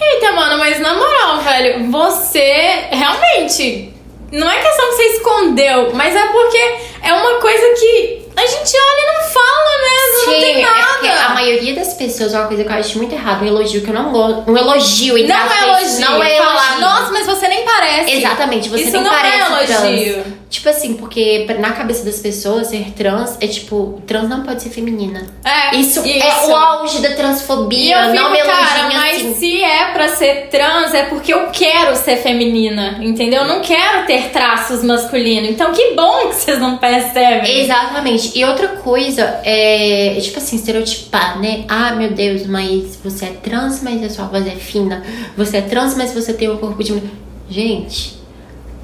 Eita, 0.00 0.32
mano, 0.32 0.58
mas 0.58 0.78
na 0.78 0.94
moral, 0.94 1.38
velho, 1.40 1.90
você 1.90 2.84
realmente. 2.90 3.92
Não 4.30 4.48
é 4.48 4.60
questão 4.60 4.88
que 4.90 4.94
você 4.96 5.02
escondeu, 5.16 5.90
mas 5.94 6.14
é 6.14 6.26
porque 6.26 6.74
é 7.02 7.12
uma 7.14 7.40
coisa 7.40 7.74
que 7.80 8.27
a 8.38 8.46
gente 8.46 8.76
olha 8.76 9.02
e 9.02 9.06
não 9.06 9.30
fala 9.30 9.78
mesmo, 9.82 10.32
não 10.32 10.40
tem 10.40 10.62
é 10.62 10.66
nada. 10.66 11.26
a 11.26 11.34
maioria 11.34 11.74
das 11.74 11.94
pessoas, 11.94 12.32
uma 12.32 12.46
coisa 12.46 12.64
que 12.64 12.70
eu 12.70 12.76
acho 12.76 12.98
muito 12.98 13.14
errado, 13.14 13.42
um 13.42 13.46
elogio 13.46 13.82
que 13.82 13.88
eu 13.90 13.94
não 13.94 14.12
gosto. 14.12 14.50
Um 14.50 14.56
elogio, 14.56 15.16
entre 15.18 15.32
Não 15.32 15.50
é 15.52 15.62
elogio. 15.68 16.00
Não 16.00 16.22
é 16.22 16.36
Falar, 16.36 16.52
elogio. 16.66 16.80
Nossa, 16.80 17.12
mas 17.12 17.26
você 17.26 17.48
nem 17.48 17.64
parece. 17.64 18.10
Exatamente, 18.12 18.68
você 18.68 18.82
Isso 18.84 18.92
nem 18.92 19.02
não 19.02 19.10
parece 19.10 19.36
é 19.36 19.46
elogio. 19.46 20.14
trans. 20.14 20.38
Tipo 20.50 20.68
assim, 20.70 20.94
porque 20.94 21.46
na 21.58 21.72
cabeça 21.72 22.04
das 22.06 22.20
pessoas, 22.20 22.68
ser 22.68 22.92
trans 22.96 23.36
é 23.38 23.46
tipo, 23.46 24.02
trans 24.06 24.28
não 24.30 24.42
pode 24.42 24.62
ser 24.62 24.70
feminina. 24.70 25.26
É, 25.44 25.76
Isso, 25.76 26.00
é 26.00 26.46
o 26.46 26.56
auge 26.56 27.00
da 27.00 27.10
E 27.10 27.14
transfobia, 27.14 27.96
eu 27.96 28.10
fico, 28.12 28.22
não 28.22 28.30
me 28.32 28.38
elogiem 28.38 28.64
cara, 28.64 28.82
mas 28.94 29.16
assim. 29.16 29.34
se 29.34 29.62
é 29.62 29.92
pra 29.92 30.08
ser 30.08 30.48
trans, 30.50 30.94
é 30.94 31.02
porque 31.04 31.34
eu 31.34 31.48
quero 31.52 31.94
ser 31.96 32.16
feminina, 32.16 32.98
entendeu? 33.02 33.42
Eu 33.42 33.48
não 33.48 33.60
quero 33.60 34.06
ter 34.06 34.30
traços 34.30 34.82
masculinos. 34.82 35.50
Então, 35.50 35.70
que 35.72 35.92
bom 35.94 36.28
que 36.28 36.36
vocês 36.36 36.58
não 36.58 36.78
percebem. 36.78 37.60
Exatamente. 37.60 38.27
E 38.34 38.44
outra 38.44 38.68
coisa 38.68 39.22
é, 39.44 40.18
tipo 40.20 40.38
assim, 40.38 40.56
estereotipar, 40.56 41.40
né? 41.40 41.64
Ah, 41.68 41.92
meu 41.92 42.10
Deus, 42.10 42.46
mas 42.46 42.98
você 43.02 43.26
é 43.26 43.32
trans, 43.42 43.82
mas 43.82 44.02
a 44.02 44.10
sua 44.10 44.26
voz 44.26 44.46
é 44.46 44.50
fina. 44.56 45.02
Você 45.36 45.58
é 45.58 45.62
trans, 45.62 45.96
mas 45.96 46.12
você 46.12 46.32
tem 46.32 46.48
um 46.50 46.56
corpo 46.56 46.82
de 46.82 46.92
mulher. 46.92 47.10
Gente. 47.48 48.18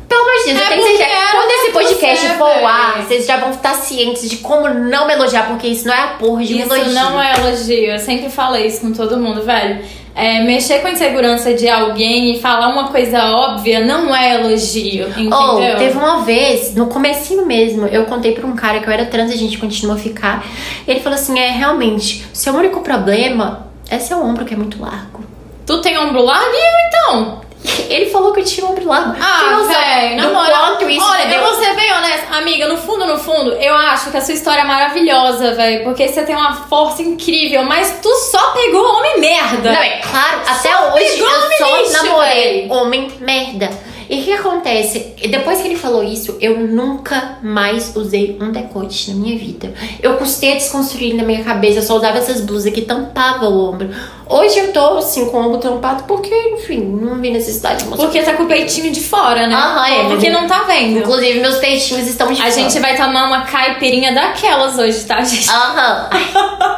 Pelo 0.09 0.21
amor 0.21 0.33
de 0.45 0.45
Deus, 0.53 0.61
É 0.61 0.79
eu 0.79 0.83
tenho 0.83 1.03
era 1.03 1.31
Quando 1.33 1.51
esse 1.51 1.73
podcast 1.73 2.28
for 2.39 2.45
ao 2.49 2.67
ar, 2.67 3.02
vocês 3.02 3.26
já 3.26 3.37
vão 3.39 3.50
estar 3.50 3.75
cientes 3.75 4.28
de 4.28 4.37
como 4.39 4.69
não 4.69 5.07
me 5.07 5.13
elogiar, 5.15 5.49
porque 5.49 5.67
isso 5.67 5.87
não 5.87 5.95
é 5.95 6.00
a 6.02 6.07
porra 6.09 6.45
de 6.45 6.54
um 6.54 6.59
Isso 6.59 6.75
elogio. 6.75 6.93
não 6.93 7.21
é 7.23 7.35
elogio. 7.39 7.91
Eu 7.91 7.99
sempre 7.99 8.28
falei 8.30 8.67
isso 8.67 8.80
com 8.80 8.93
todo 8.93 9.17
mundo, 9.17 9.43
velho. 9.43 9.85
É, 10.15 10.45
mexer 10.45 10.79
com 10.79 10.87
a 10.87 10.93
insegurança 10.93 11.55
de 11.55 11.69
alguém 11.69 12.37
e 12.37 12.41
falar 12.41 12.69
uma 12.69 12.89
coisa 12.89 13.25
óbvia 13.33 13.85
não 13.85 14.15
é 14.15 14.41
elogio, 14.41 15.09
entendeu? 15.09 15.37
Ou, 15.37 15.77
teve 15.77 15.99
uma 15.99 16.23
vez, 16.23 16.75
no 16.75 16.87
comecinho 16.87 17.45
mesmo, 17.45 17.87
eu 17.87 18.05
contei 18.05 18.33
pra 18.33 18.47
um 18.47 18.55
cara 18.55 18.79
que 18.79 18.87
eu 18.87 18.93
era 18.93 19.07
trans 19.07 19.31
e 19.33 19.35
a 19.35 19.37
gente 19.37 19.59
continuou 19.59 19.97
a 19.97 20.00
ficar. 20.00 20.47
Ele 20.87 21.00
falou 21.00 21.19
assim: 21.19 21.39
é, 21.39 21.50
realmente, 21.50 22.25
seu 22.33 22.55
único 22.55 22.81
problema 22.81 23.67
é 23.91 23.99
seu 23.99 24.23
ombro, 24.23 24.45
que 24.45 24.55
é 24.55 24.57
muito 24.57 24.81
largo. 24.81 25.25
Tu 25.67 25.81
tem 25.81 25.99
ombro 25.99 26.23
largo 26.23 26.53
e 26.53 26.57
eu 26.57 26.89
então? 26.89 27.44
Ele 27.89 28.11
falou 28.11 28.33
que 28.33 28.41
eu 28.41 28.45
tinha 28.45 28.67
largo. 28.85 29.15
Tem 29.15 29.23
Ah, 29.23 29.63
velho, 29.67 30.17
na 30.17 30.29
moral. 30.29 30.77
Olha, 31.03 31.25
me 31.27 31.35
eu 31.35 31.41
deu- 31.41 31.50
vou 31.50 31.55
ser 31.65 31.75
bem 31.75 31.93
honesta. 31.93 32.37
Amiga, 32.37 32.69
no 32.69 32.77
fundo, 32.77 33.07
no 33.07 33.19
fundo, 33.19 33.53
eu 33.55 33.75
acho 33.75 34.11
que 34.11 34.17
a 34.17 34.21
sua 34.21 34.35
história 34.35 34.61
é 34.61 34.65
maravilhosa, 34.65 35.55
velho. 35.55 35.85
Porque 35.85 36.07
você 36.09 36.23
tem 36.25 36.35
uma 36.37 36.55
força 36.55 37.03
incrível, 37.03 37.63
mas 37.65 38.00
tu 38.03 38.09
só 38.17 38.50
pegou 38.53 38.85
homem 38.85 39.21
merda. 39.21 39.73
Não, 39.73 39.81
é 39.83 39.99
claro, 40.00 40.41
até 40.47 40.73
Só 40.73 40.95
hoje 40.95 41.19
eu 41.21 41.29
só 41.59 41.77
lixo, 41.77 41.93
namorei 42.05 42.61
véi. 42.63 42.67
homem 42.71 43.13
merda. 43.21 43.71
E 44.08 44.21
o 44.21 44.25
que 44.25 44.32
acontece? 44.32 45.14
Depois 45.30 45.60
que 45.60 45.69
ele 45.69 45.76
falou 45.76 46.02
isso, 46.04 46.36
eu 46.40 46.58
nunca 46.67 47.38
mais 47.43 47.95
usei 47.97 48.36
um 48.40 48.52
decote 48.52 49.10
na 49.10 49.17
minha 49.17 49.38
vida. 49.38 49.73
Eu 50.02 50.14
custei 50.17 50.52
a 50.52 50.54
desconstruir 50.56 51.14
na 51.14 51.23
minha 51.23 51.43
cabeça, 51.43 51.78
eu 51.78 51.82
só 51.82 51.97
usava 51.97 52.19
essas 52.19 52.40
blusas 52.40 52.73
que 52.73 52.82
tampavam 52.82 53.50
o 53.52 53.71
ombro. 53.71 53.88
Hoje 54.26 54.58
eu 54.58 54.73
tô 54.73 54.99
assim 54.99 55.26
com 55.26 55.36
o 55.38 55.47
ombro 55.49 55.58
tampado 55.58 56.04
porque, 56.04 56.34
enfim, 56.52 56.80
não 56.80 57.17
vi 57.21 57.30
necessidade 57.30 57.82
de 57.84 57.88
mostrar. 57.90 58.06
Porque 58.06 58.23
tá 58.23 58.32
com 58.34 58.45
o 58.45 58.47
peitinho 58.47 58.90
de 58.90 59.00
fora, 59.00 59.47
né? 59.47 59.54
Aham, 59.54 59.86
é, 59.86 60.04
Porque 60.08 60.30
mas- 60.30 60.40
não 60.40 60.49
tá 60.49 60.62
vendo. 60.64 60.99
Inclusive, 60.99 61.40
meus 61.40 61.56
peitinhos 61.56 62.06
estão 62.08 62.28
de 62.32 62.40
A 62.40 62.45
fora. 62.45 62.50
gente 62.50 62.78
vai 62.80 62.97
tomar 62.97 63.26
uma 63.26 63.43
caipirinha 63.43 64.12
daquelas 64.14 64.78
hoje, 64.78 65.04
tá, 65.04 65.23
gente? 65.23 65.49
Aham. 65.50 66.08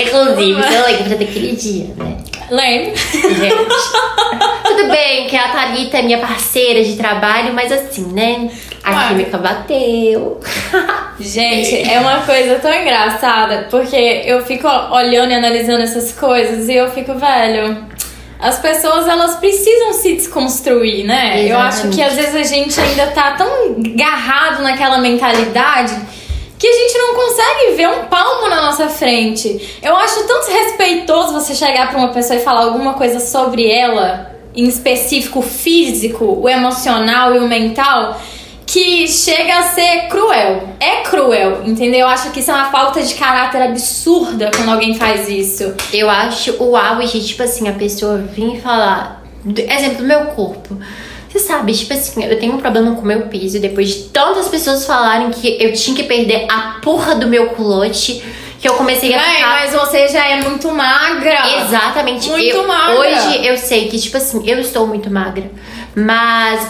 Inclusive, 0.00 0.60
eu 0.60 0.86
lembro 0.86 1.18
daquele 1.18 1.56
dia, 1.56 1.86
né? 1.96 2.16
Lembra? 2.50 2.94
Gente. 2.96 3.66
Tudo 4.64 4.88
bem 4.88 5.26
que 5.26 5.36
a 5.36 5.48
Thalita 5.48 5.98
é 5.98 6.02
minha 6.02 6.18
parceira 6.18 6.82
de 6.84 6.96
trabalho, 6.96 7.52
mas 7.52 7.72
assim, 7.72 8.12
né? 8.12 8.50
A 8.84 8.90
Ué. 8.90 9.08
química 9.08 9.38
bateu. 9.38 10.40
Gente, 11.18 11.90
é 11.90 11.98
uma 11.98 12.20
coisa 12.20 12.56
tão 12.56 12.72
engraçada, 12.72 13.66
porque 13.70 13.96
eu 14.24 14.44
fico 14.44 14.68
olhando 14.68 15.32
e 15.32 15.34
analisando 15.34 15.82
essas 15.82 16.12
coisas 16.12 16.68
e 16.68 16.74
eu 16.74 16.90
fico, 16.90 17.14
velho. 17.14 17.84
As 18.38 18.58
pessoas 18.58 19.08
elas 19.08 19.36
precisam 19.36 19.94
se 19.94 20.14
desconstruir, 20.14 21.04
né? 21.04 21.42
Eu 21.42 21.58
acho 21.58 21.86
Exatamente. 21.86 21.96
que 21.96 22.02
às 22.02 22.14
vezes 22.14 22.34
a 22.34 22.42
gente 22.42 22.78
ainda 22.78 23.06
tá 23.08 23.32
tão 23.32 23.48
garrado 23.96 24.62
naquela 24.62 24.98
mentalidade 24.98 25.96
que 26.58 26.66
a 26.66 26.72
gente 26.72 26.98
não 26.98 27.14
consegue 27.14 27.74
ver 27.76 27.88
um 27.88 28.04
palmo 28.06 28.48
na 28.48 28.62
nossa 28.62 28.88
frente. 28.88 29.78
Eu 29.82 29.94
acho 29.96 30.26
tão 30.26 30.40
desrespeitoso 30.40 31.32
você 31.32 31.54
chegar 31.54 31.90
pra 31.90 31.98
uma 31.98 32.08
pessoa 32.08 32.38
e 32.38 32.42
falar 32.42 32.64
alguma 32.64 32.94
coisa 32.94 33.20
sobre 33.20 33.70
ela, 33.70 34.34
em 34.54 34.66
específico 34.66 35.40
o 35.40 35.42
físico, 35.42 36.24
o 36.24 36.48
emocional 36.48 37.34
e 37.34 37.38
o 37.38 37.46
mental, 37.46 38.18
que 38.66 39.06
chega 39.06 39.58
a 39.58 39.62
ser 39.62 40.08
cruel. 40.08 40.68
É 40.80 41.02
cruel, 41.02 41.62
entendeu? 41.64 42.00
Eu 42.00 42.08
acho 42.08 42.30
que 42.30 42.40
isso 42.40 42.50
é 42.50 42.54
uma 42.54 42.70
falta 42.70 43.02
de 43.02 43.14
caráter 43.14 43.62
absurda 43.62 44.50
quando 44.54 44.70
alguém 44.70 44.94
faz 44.94 45.28
isso. 45.28 45.74
Eu 45.92 46.10
acho 46.10 46.56
o 46.62 46.76
auge, 46.76 47.22
tipo 47.22 47.42
assim, 47.42 47.68
a 47.68 47.72
pessoa 47.72 48.18
vir 48.18 48.60
falar. 48.60 49.22
Exemplo 49.46 49.98
do 49.98 50.04
meu 50.04 50.26
corpo. 50.26 50.76
Você 51.36 51.40
sabe, 51.40 51.74
tipo 51.74 51.92
assim, 51.92 52.24
eu 52.24 52.38
tenho 52.38 52.54
um 52.54 52.58
problema 52.58 52.94
com 52.94 53.02
o 53.02 53.04
meu 53.04 53.22
peso. 53.22 53.60
Depois 53.60 53.88
de 53.88 53.94
tantas 54.04 54.48
pessoas 54.48 54.86
falarem 54.86 55.30
que 55.30 55.58
eu 55.60 55.70
tinha 55.74 55.94
que 55.94 56.02
perder 56.02 56.46
a 56.50 56.78
porra 56.82 57.14
do 57.14 57.26
meu 57.26 57.48
culote, 57.48 58.24
que 58.58 58.66
eu 58.66 58.72
comecei 58.74 59.14
a 59.14 59.20
ficar. 59.20 59.48
mas 59.48 59.72
você 59.74 60.08
já 60.08 60.26
é 60.26 60.40
muito 60.40 60.70
magra. 60.70 61.36
Exatamente. 61.60 62.30
Muito 62.30 62.56
eu, 62.56 62.66
magra. 62.66 62.98
Hoje 62.98 63.46
eu 63.46 63.56
sei 63.58 63.88
que, 63.88 63.98
tipo 63.98 64.16
assim, 64.16 64.48
eu 64.48 64.58
estou 64.58 64.86
muito 64.86 65.10
magra. 65.10 65.50
Mas 65.94 66.68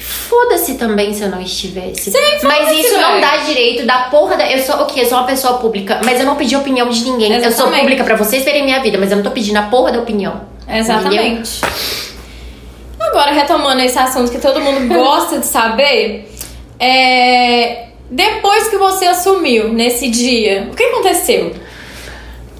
foda-se 0.00 0.76
também 0.76 1.12
se 1.12 1.22
eu 1.22 1.28
não 1.28 1.40
estivesse. 1.42 2.10
Sim, 2.10 2.18
mas 2.42 2.70
isso 2.78 2.98
não 2.98 3.20
dá 3.20 3.36
direito 3.38 3.84
da 3.84 4.04
porra 4.04 4.36
da. 4.36 4.50
Eu 4.50 4.62
sou 4.64 4.76
o 4.76 4.86
quê? 4.86 5.00
Eu 5.00 5.06
sou 5.06 5.18
uma 5.18 5.26
pessoa 5.26 5.58
pública. 5.58 6.00
Mas 6.02 6.18
eu 6.18 6.24
não 6.24 6.36
pedi 6.36 6.56
opinião 6.56 6.88
de 6.88 7.04
ninguém. 7.04 7.34
Eu 7.34 7.42
sou 7.42 7.48
Exatamente. 7.50 7.80
pública 7.80 8.04
pra 8.04 8.16
vocês 8.16 8.44
verem 8.44 8.64
minha 8.64 8.80
vida, 8.80 8.96
mas 8.96 9.10
eu 9.10 9.18
não 9.18 9.24
tô 9.24 9.30
pedindo 9.30 9.58
a 9.58 9.62
porra 9.64 9.92
da 9.92 9.98
opinião. 9.98 10.40
Exatamente. 10.66 11.60
Agora, 13.08 13.32
retomando 13.32 13.80
esse 13.82 13.98
assunto 13.98 14.30
que 14.30 14.38
todo 14.38 14.60
mundo 14.60 14.88
gosta 14.94 15.38
de 15.38 15.46
saber, 15.46 16.30
é... 16.78 17.86
depois 18.10 18.68
que 18.68 18.76
você 18.76 19.06
assumiu 19.06 19.68
nesse 19.68 20.08
dia, 20.08 20.68
o 20.70 20.74
que 20.74 20.82
aconteceu? 20.82 21.54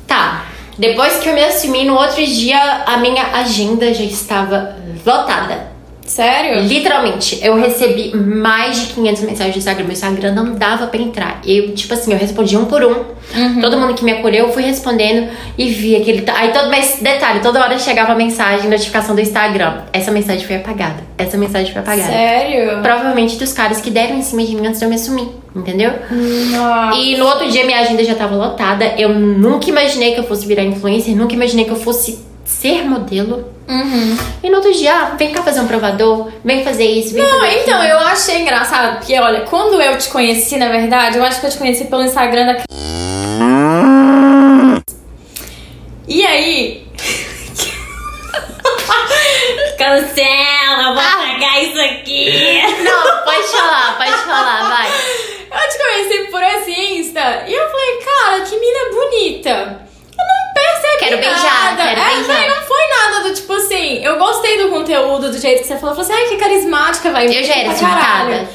Tá. 0.07 0.47
Depois 0.79 1.17
que 1.19 1.29
eu 1.29 1.35
me 1.35 1.43
assumi, 1.43 1.85
no 1.85 1.95
outro 1.95 2.25
dia 2.25 2.85
a 2.87 2.99
minha 2.99 3.25
agenda 3.35 3.93
já 3.95 4.05
estava 4.05 4.77
Lotada. 5.07 5.76
Sério? 6.07 6.63
Literalmente, 6.63 7.39
eu 7.43 7.57
recebi 7.57 8.15
mais 8.17 8.81
de 8.81 8.95
500 8.95 9.23
mensagens 9.23 9.55
no 9.55 9.59
Instagram. 9.59 9.85
Meu 9.85 9.93
Instagram 9.93 10.33
não 10.33 10.55
dava 10.55 10.87
pra 10.87 11.01
entrar. 11.01 11.41
Eu, 11.45 11.75
tipo 11.75 11.93
assim, 11.93 12.13
eu 12.13 12.19
respondi 12.19 12.57
um 12.57 12.65
por 12.65 12.85
um. 12.85 13.17
Todo 13.61 13.77
mundo 13.77 13.95
que 13.95 14.05
me 14.05 14.13
acolheu, 14.13 14.47
eu 14.47 14.53
fui 14.53 14.63
respondendo 14.63 15.29
e 15.59 15.69
vi 15.69 15.97
aquele. 15.97 16.25
Aí, 16.31 16.53
todo, 16.53 16.69
mas 16.71 16.99
detalhe, 17.01 17.41
toda 17.41 17.61
hora 17.61 17.79
chegava 17.79 18.13
a 18.13 18.15
mensagem, 18.15 18.71
notificação 18.71 19.15
do 19.15 19.21
Instagram. 19.21 19.83
Essa 19.93 20.11
mensagem 20.11 20.47
foi 20.47 20.57
apagada. 20.57 21.03
Essa 21.19 21.37
mensagem 21.37 21.73
foi 21.73 21.83
apagada. 21.83 22.09
Sério? 22.09 22.81
Provavelmente 22.83 23.37
dos 23.37 23.53
caras 23.53 23.81
que 23.81 23.91
deram 23.91 24.17
em 24.17 24.23
cima 24.23 24.45
de 24.45 24.55
mim 24.55 24.67
antes 24.67 24.79
de 24.79 24.87
eu 24.87 24.89
me 24.89 24.95
assumir, 24.95 25.29
entendeu? 25.55 25.93
Nossa. 26.11 26.99
E 26.99 27.17
no 27.17 27.27
outro 27.27 27.51
dia 27.51 27.65
minha 27.65 27.81
agenda 27.81 28.05
já 28.05 28.15
tava 28.15 28.37
lotada. 28.37 28.95
Eu 28.97 29.09
nunca 29.09 29.69
imaginei 29.69 30.15
que 30.15 30.21
eu 30.21 30.25
fosse 30.25 30.47
virar 30.47 30.63
influencer, 30.63 31.17
nunca 31.17 31.35
imaginei 31.35 31.65
que 31.65 31.73
eu 31.73 31.77
fosse 31.77 32.25
ser 32.47 32.85
modelo. 32.85 33.53
Uhum. 33.69 34.17
E 34.43 34.49
no 34.49 34.57
outro 34.57 34.73
dia, 34.73 34.95
ah, 34.95 35.05
vem 35.17 35.33
cá 35.33 35.43
fazer 35.43 35.61
um 35.61 35.67
provador, 35.67 36.31
vem 36.45 36.63
fazer 36.63 36.85
isso, 36.85 37.13
vem 37.13 37.23
Não, 37.25 37.41
fazer 37.41 37.63
então, 37.63 37.83
eu 37.83 37.99
achei 37.99 38.41
engraçado, 38.41 38.99
porque 38.99 39.19
olha, 39.19 39.41
quando 39.41 39.83
eu 39.83 39.99
te 39.99 40.09
conheci, 40.09 40.57
na 40.57 40.69
verdade, 40.69 41.19
eu 41.19 41.25
acho 41.25 41.41
que 41.41 41.47
eu 41.47 41.51
te 41.51 41.59
conheci 41.59 41.87
pelo 41.87 42.05
Instagram 42.05 42.47
da. 42.47 42.63
E 46.07 46.25
aí. 46.25 46.87
Cancela, 49.77 50.95
vou 50.95 51.03
apagar 51.03 51.63
isso 51.63 51.81
aqui. 51.81 52.63
Não, 52.83 53.25
pode 53.25 53.47
falar, 53.49 53.99
pode 53.99 54.17
falar, 54.25 54.69
vai. 54.69 54.89
Eu 55.57 55.71
te 55.71 55.79
conheci 55.79 56.31
por 56.31 56.43
esse 56.43 56.71
Insta 56.71 57.45
e 57.47 57.55
eu 57.55 57.71
falei, 57.71 57.97
cara, 58.05 58.41
que 58.43 58.59
mina 58.59 58.91
bonita. 58.91 59.86
Quero 60.99 61.19
beijar, 61.19 61.77
quero 61.77 62.01
é, 62.01 62.15
beijar. 62.15 62.49
não 62.49 62.63
foi 62.63 62.87
nada 62.89 63.29
do 63.29 63.35
tipo 63.35 63.53
assim. 63.53 64.05
Eu 64.05 64.17
gostei 64.19 64.63
do 64.63 64.69
conteúdo, 64.69 65.31
do 65.31 65.39
jeito 65.39 65.63
que 65.63 65.69
você 65.69 65.77
falou. 65.77 65.95
Falei 65.95 66.11
assim, 66.11 66.23
ai, 66.23 66.29
que 66.29 66.37
carismática, 66.37 67.11
vai. 67.11 67.27
Eu 67.27 67.45
já 67.45 67.55
era 67.55 67.75
surtada. 67.75 68.49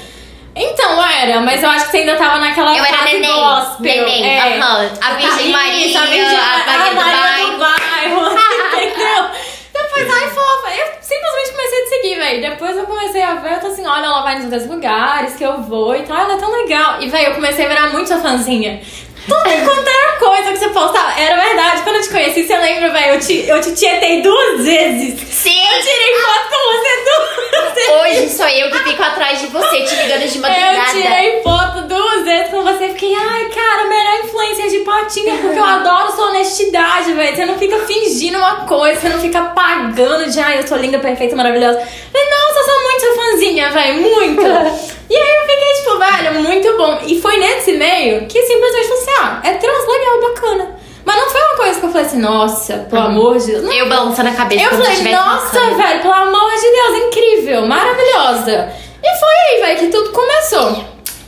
Então 0.53 1.03
era, 1.05 1.39
mas 1.39 1.63
eu 1.63 1.69
acho 1.69 1.85
que 1.85 1.91
você 1.91 1.97
ainda 1.99 2.15
tava 2.17 2.39
naquela 2.39 2.75
Eu 2.77 2.83
era 2.83 3.03
neném, 3.05 3.33
gospel. 3.33 4.05
neném, 4.05 4.37
é. 4.37 4.59
aham. 4.59 4.89
A 5.01 5.13
Virgem 5.13 5.45
Isso, 5.45 5.51
Maria, 5.51 6.01
a 6.01 6.05
Virgem 6.05 6.37
a 6.37 6.63
Maria 6.65 6.89
do 6.89 6.95
Maria 6.95 7.51
do 7.51 7.57
bairro, 7.57 8.35
entendeu? 8.75 9.29
Depois, 9.73 10.13
ai, 10.13 10.29
fofa, 10.29 10.75
eu 10.77 10.87
simplesmente 11.01 11.51
comecei 11.51 11.79
a 11.79 11.83
te 11.83 11.89
seguir, 11.89 12.15
velho. 12.15 12.41
Depois 12.41 12.77
eu 12.77 12.83
comecei 12.83 13.21
a 13.23 13.35
ver, 13.35 13.53
eu 13.53 13.59
tô 13.61 13.67
assim, 13.67 13.87
olha, 13.87 14.05
ela 14.05 14.21
vai 14.23 14.35
nos 14.35 14.45
outros 14.45 14.67
lugares 14.67 15.35
que 15.35 15.43
eu 15.43 15.61
vou 15.61 15.95
e 15.95 16.03
tal, 16.03 16.17
ela 16.17 16.33
é 16.33 16.37
tão 16.37 16.51
legal. 16.51 17.01
E, 17.01 17.07
velho, 17.07 17.27
eu 17.27 17.35
comecei 17.35 17.65
a 17.65 17.69
virar 17.69 17.87
muito 17.91 18.07
sua 18.07 18.19
fãzinha. 18.19 18.81
Tudo 19.27 19.65
quanto 19.65 19.87
era 19.89 20.17
coisa 20.19 20.51
que 20.51 20.57
você 20.59 20.69
postava, 20.69 21.19
era 21.19 21.39
verdade. 21.39 21.81
Quando 21.83 21.97
eu 21.97 22.01
te 22.01 22.09
conheci, 22.09 22.47
você 22.47 22.57
lembra, 22.57 22.89
velho, 22.89 23.13
eu 23.15 23.19
te, 23.19 23.47
eu 23.47 23.61
te 23.61 23.71
tietei 23.73 24.21
duas 24.21 24.63
vezes. 24.65 25.19
Sim! 25.29 25.57
Eu 25.73 25.79
tirei 25.81 26.19
foto 26.19 26.49
com 26.49 26.71
você 26.71 27.03
duas 27.05 27.73
vezes. 27.73 27.91
Hoje 27.91 28.29
sou 28.35 28.47
eu 28.47 28.71
que 28.71 28.79
fico 28.89 29.03
atrás 29.03 29.39
de 29.39 29.47
você, 29.47 29.81
te 29.83 29.95
ligando 29.95 30.27
de 30.27 30.35
Eu 30.37 30.41
madrugada. 30.41 30.91
tirei 30.91 31.41
foto 31.43 31.81
duas 31.87 32.23
vezes 32.23 32.49
com 32.49 32.63
você. 32.63 32.89
Fiquei, 32.89 33.13
ai, 33.15 33.45
cara, 33.49 33.87
melhor 33.87 34.25
influência 34.25 34.69
de 34.69 34.79
patinha, 34.79 35.35
porque 35.37 35.59
eu 35.59 35.63
adoro 35.63 36.11
sua 36.13 36.27
honestidade, 36.29 37.13
velho. 37.13 37.35
Você 37.35 37.45
não 37.45 37.57
fica 37.59 37.77
fingindo 37.79 38.37
uma 38.37 38.65
coisa, 38.65 38.99
você 39.01 39.09
não 39.09 39.19
fica 39.19 39.41
pagando 39.41 40.29
de, 40.29 40.39
ai, 40.39 40.59
eu 40.59 40.67
sou 40.67 40.77
linda, 40.77 40.99
perfeita, 40.99 41.35
maravilhosa. 41.35 41.79
Falei, 41.79 42.29
nossa, 42.29 42.59
eu 42.59 42.65
sou 42.65 42.83
muito 42.83 43.01
sua 43.01 43.15
fãzinha, 43.15 43.69
velho, 43.69 44.01
muito. 44.01 44.91
e 45.11 45.15
aí 45.17 45.29
eu 45.29 45.41
fiquei, 45.41 45.73
tipo, 45.73 45.97
velho, 45.97 46.41
muito 46.41 46.77
bom. 46.77 46.99
E 47.05 47.21
foi 47.21 47.35
nesse 47.35 47.73
meio 47.73 48.25
que 48.27 48.41
simplesmente 48.43 48.87
falei 48.87 49.03
assim, 49.03 49.11
ah, 49.19 49.41
é 49.43 49.53
trans 49.55 49.85
legal, 49.85 50.21
bacana. 50.21 50.75
Mas 51.03 51.15
não 51.17 51.29
foi 51.29 51.41
uma 51.41 51.55
coisa 51.57 51.79
que 51.81 51.85
eu 51.85 51.91
falei 51.91 52.07
assim, 52.07 52.19
nossa, 52.19 52.77
pelo 52.89 53.01
amor 53.01 53.37
de 53.37 53.47
Deus. 53.47 53.63
Não 53.63 53.73
Eu 53.73 53.89
balançando 53.89 54.29
a 54.29 54.31
cabeça 54.31 54.63
eu 54.63 54.69
falei, 54.69 55.11
nossa, 55.11 55.59
velho, 55.59 56.01
pelo 56.01 56.13
amor 56.13 56.51
de 56.55 56.71
Deus, 56.71 57.07
incrível, 57.07 57.67
maravilhosa. 57.67 58.71
E 59.03 59.19
foi 59.19 59.29
aí, 59.29 59.61
velho, 59.61 59.79
que 59.79 59.87
tudo 59.87 60.11
começou. 60.11 60.85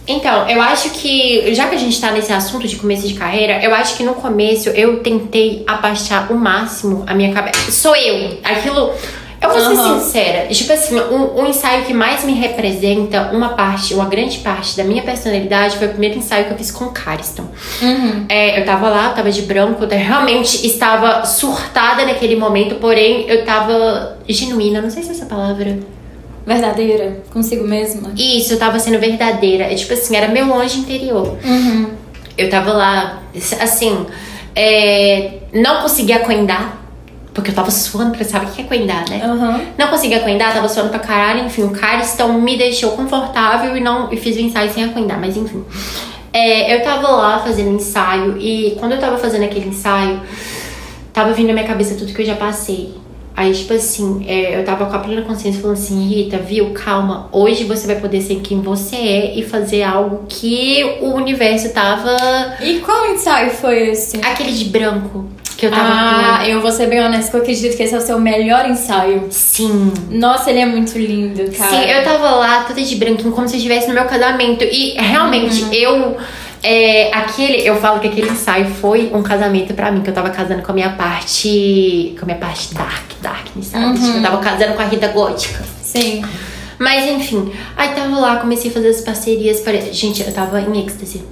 Então, 0.08 0.50
eu 0.50 0.62
acho 0.62 0.90
que, 0.92 1.54
já 1.54 1.68
que 1.68 1.76
a 1.76 1.78
gente 1.78 2.00
tá 2.00 2.12
nesse 2.12 2.32
assunto 2.32 2.66
de 2.68 2.78
começo 2.78 3.06
de 3.06 3.16
carreira, 3.16 3.62
eu 3.62 3.76
acho 3.76 3.98
que 3.98 4.04
no 4.04 4.14
começo 4.14 4.70
eu 4.70 5.00
tentei 5.00 5.66
abaixar 5.68 6.32
o 6.32 6.36
máximo 6.36 7.04
a 7.06 7.14
minha 7.14 7.34
cabeça. 7.34 7.70
Sou 7.70 7.96
eu. 7.96 8.38
Aquilo. 8.44 8.94
Eu 9.44 9.50
vou 9.50 9.60
ser 9.60 9.78
Aham. 9.78 10.00
sincera. 10.00 10.48
Tipo 10.48 10.72
assim, 10.72 10.98
o, 10.98 11.42
o 11.42 11.46
ensaio 11.46 11.84
que 11.84 11.94
mais 11.94 12.24
me 12.24 12.34
representa, 12.34 13.30
uma 13.34 13.50
parte, 13.50 13.94
uma 13.94 14.06
grande 14.06 14.38
parte 14.40 14.78
da 14.78 14.86
minha 14.86 15.04
personalidade, 15.04 15.78
foi 15.78 15.88
o 15.88 15.90
primeiro 15.90 16.18
ensaio 16.18 16.46
que 16.46 16.52
eu 16.52 16.58
fiz 16.58 16.72
com 16.72 16.86
o 16.86 16.92
Cariston. 16.92 17.46
Uhum. 17.82 18.26
É, 18.30 18.62
eu 18.62 18.66
tava 18.66 18.90
lá, 18.90 19.10
eu 19.10 19.16
tava 19.16 19.30
de 19.30 19.42
branco, 19.42 19.84
eu 19.84 19.90
realmente 19.90 20.66
estava 20.66 21.26
surtada 21.26 22.06
naquele 22.06 22.38
momento, 22.38 22.76
porém 22.76 23.26
eu 23.28 23.44
tava 23.44 24.18
genuína, 24.30 24.82
não 24.82 24.90
sei 24.90 25.04
se 25.04 25.10
é 25.10 25.12
essa 25.12 25.26
palavra. 25.26 25.78
Verdadeira, 26.46 27.22
consigo 27.32 27.66
mesma. 27.66 28.12
Isso, 28.18 28.54
eu 28.54 28.60
tava 28.60 28.80
sendo 28.80 29.00
verdadeira. 29.00 29.66
É, 29.66 29.76
tipo 29.76 29.94
assim, 29.94 30.16
era 30.16 30.28
meu 30.28 30.54
anjo 30.54 30.80
interior. 30.80 31.38
Uhum. 31.44 31.90
Eu 32.38 32.50
tava 32.50 32.74
lá, 32.74 33.22
assim, 33.62 34.06
é, 34.56 35.40
não 35.54 35.82
conseguia 35.82 36.20
coendar, 36.20 36.83
porque 37.34 37.50
eu 37.50 37.56
tava 37.56 37.72
suando, 37.72 38.12
porque 38.12 38.24
sabe 38.24 38.46
o 38.46 38.50
que 38.50 38.62
é 38.62 38.66
coendar, 38.66 39.10
né? 39.10 39.26
Uhum. 39.26 39.66
Não 39.78 39.88
conseguia 39.88 40.20
coendar, 40.20 40.54
tava 40.54 40.70
suando 40.70 40.90
pra 40.90 41.00
caralho, 41.00 41.46
enfim, 41.46 41.64
o 41.64 41.72
cara 41.72 42.04
então 42.04 42.40
me 42.40 42.56
deixou 42.58 42.92
confortável 42.92 43.76
e 43.76 43.80
não 43.80 44.12
e 44.14 44.18
fiz 44.18 44.36
o 44.38 44.40
ensaio 44.40 44.72
sem 44.72 44.84
acoendar, 44.84 45.20
mas 45.20 45.36
enfim. 45.36 45.64
É, 46.32 46.76
eu 46.76 46.84
tava 46.84 47.08
lá 47.10 47.40
fazendo 47.40 47.76
ensaio 47.76 48.38
e 48.38 48.76
quando 48.80 48.94
eu 48.94 49.00
tava 49.00 49.18
fazendo 49.18 49.44
aquele 49.44 49.70
ensaio, 49.70 50.22
tava 51.12 51.34
vindo 51.34 51.48
na 51.48 51.54
minha 51.54 51.66
cabeça 51.66 51.96
tudo 51.96 52.14
que 52.14 52.22
eu 52.22 52.26
já 52.26 52.36
passei. 52.36 52.94
Aí, 53.36 53.52
tipo 53.52 53.74
assim, 53.74 54.24
é, 54.28 54.60
eu 54.60 54.64
tava 54.64 54.86
com 54.86 54.96
a 54.96 55.00
plena 55.00 55.24
consciência 55.24 55.60
falando 55.60 55.78
assim, 55.78 56.08
Rita, 56.08 56.38
viu, 56.38 56.70
calma, 56.70 57.30
hoje 57.32 57.64
você 57.64 57.88
vai 57.88 57.96
poder 57.96 58.22
ser 58.22 58.36
quem 58.42 58.62
você 58.62 58.96
é 58.96 59.40
e 59.40 59.44
fazer 59.44 59.82
algo 59.82 60.26
que 60.30 61.00
o 61.02 61.16
universo 61.16 61.74
tava. 61.74 62.16
E 62.62 62.80
qual 62.80 63.12
ensaio 63.12 63.50
foi 63.50 63.90
esse? 63.90 64.18
Aquele 64.18 64.52
de 64.52 64.66
branco 64.66 65.33
que 65.64 65.68
eu 65.68 65.72
tava 65.72 65.90
Ah, 66.40 66.50
eu 66.50 66.62
vou 66.62 66.72
ser 66.72 66.88
bem 66.88 67.02
honesta, 67.02 67.32
que 67.32 67.38
eu 67.38 67.42
acredito 67.42 67.78
que 67.78 67.84
esse 67.84 67.96
é 67.96 67.98
o 67.98 68.02
seu 68.02 68.20
melhor 68.20 68.70
ensaio. 68.70 69.22
com. 69.22 69.32
Sim. 69.32 69.94
Nossa, 70.10 70.50
ele 70.50 70.60
é 70.60 70.66
muito 70.66 70.98
lindo, 70.98 71.50
cara. 71.58 71.70
Sim, 71.70 71.90
eu 71.90 72.04
tava 72.04 72.32
lá 72.32 72.64
toda 72.64 72.82
de 72.82 72.96
branquinho, 72.96 73.32
como 73.32 73.48
se 73.48 73.56
eu 73.56 73.58
estivesse 73.58 73.88
no 73.88 73.94
meu 73.94 74.06
casamento. 74.06 74.64
E 74.64 74.96
realmente, 74.98 75.66
eu. 75.72 76.18
é, 76.62 77.10
aquele, 77.14 77.66
eu 77.66 77.78
falo 77.78 78.00
que 78.00 78.08
aquele 78.08 78.30
ensaio 78.30 78.66
foi 78.66 79.12
um 79.14 79.24
casamento 79.24 79.74
pra 79.74 79.92
mim, 79.92 80.02
que 80.02 80.10
eu 80.10 80.14
tava 80.14 80.30
casando 80.30 80.62
com 80.62 80.72
a 80.72 80.76
minha 80.76 80.90
parte. 80.92 82.16
Com 82.18 82.24
a 82.24 82.26
minha 82.26 82.38
parte 82.38 82.74
dark, 82.74 83.12
dark, 83.22 83.48
sabe? 83.62 84.00
Tipo, 84.00 84.18
eu 84.18 84.22
tava 84.22 84.38
casando 84.40 84.74
com 84.74 84.82
a 84.82 84.86
Rita 84.86 85.08
Gótica. 85.08 85.64
Sim. 85.82 86.24
Mas 86.80 87.10
enfim, 87.10 87.52
aí 87.78 87.90
tava 87.90 88.20
lá, 88.20 88.38
comecei 88.38 88.70
a 88.70 88.74
fazer 88.74 88.90
as 88.90 89.02
parcerias. 89.02 89.62
Pare... 89.62 89.94
Gente, 89.94 90.22
eu 90.22 90.34
tava 90.34 90.60
em 90.60 90.84
êxtase. 90.84 91.24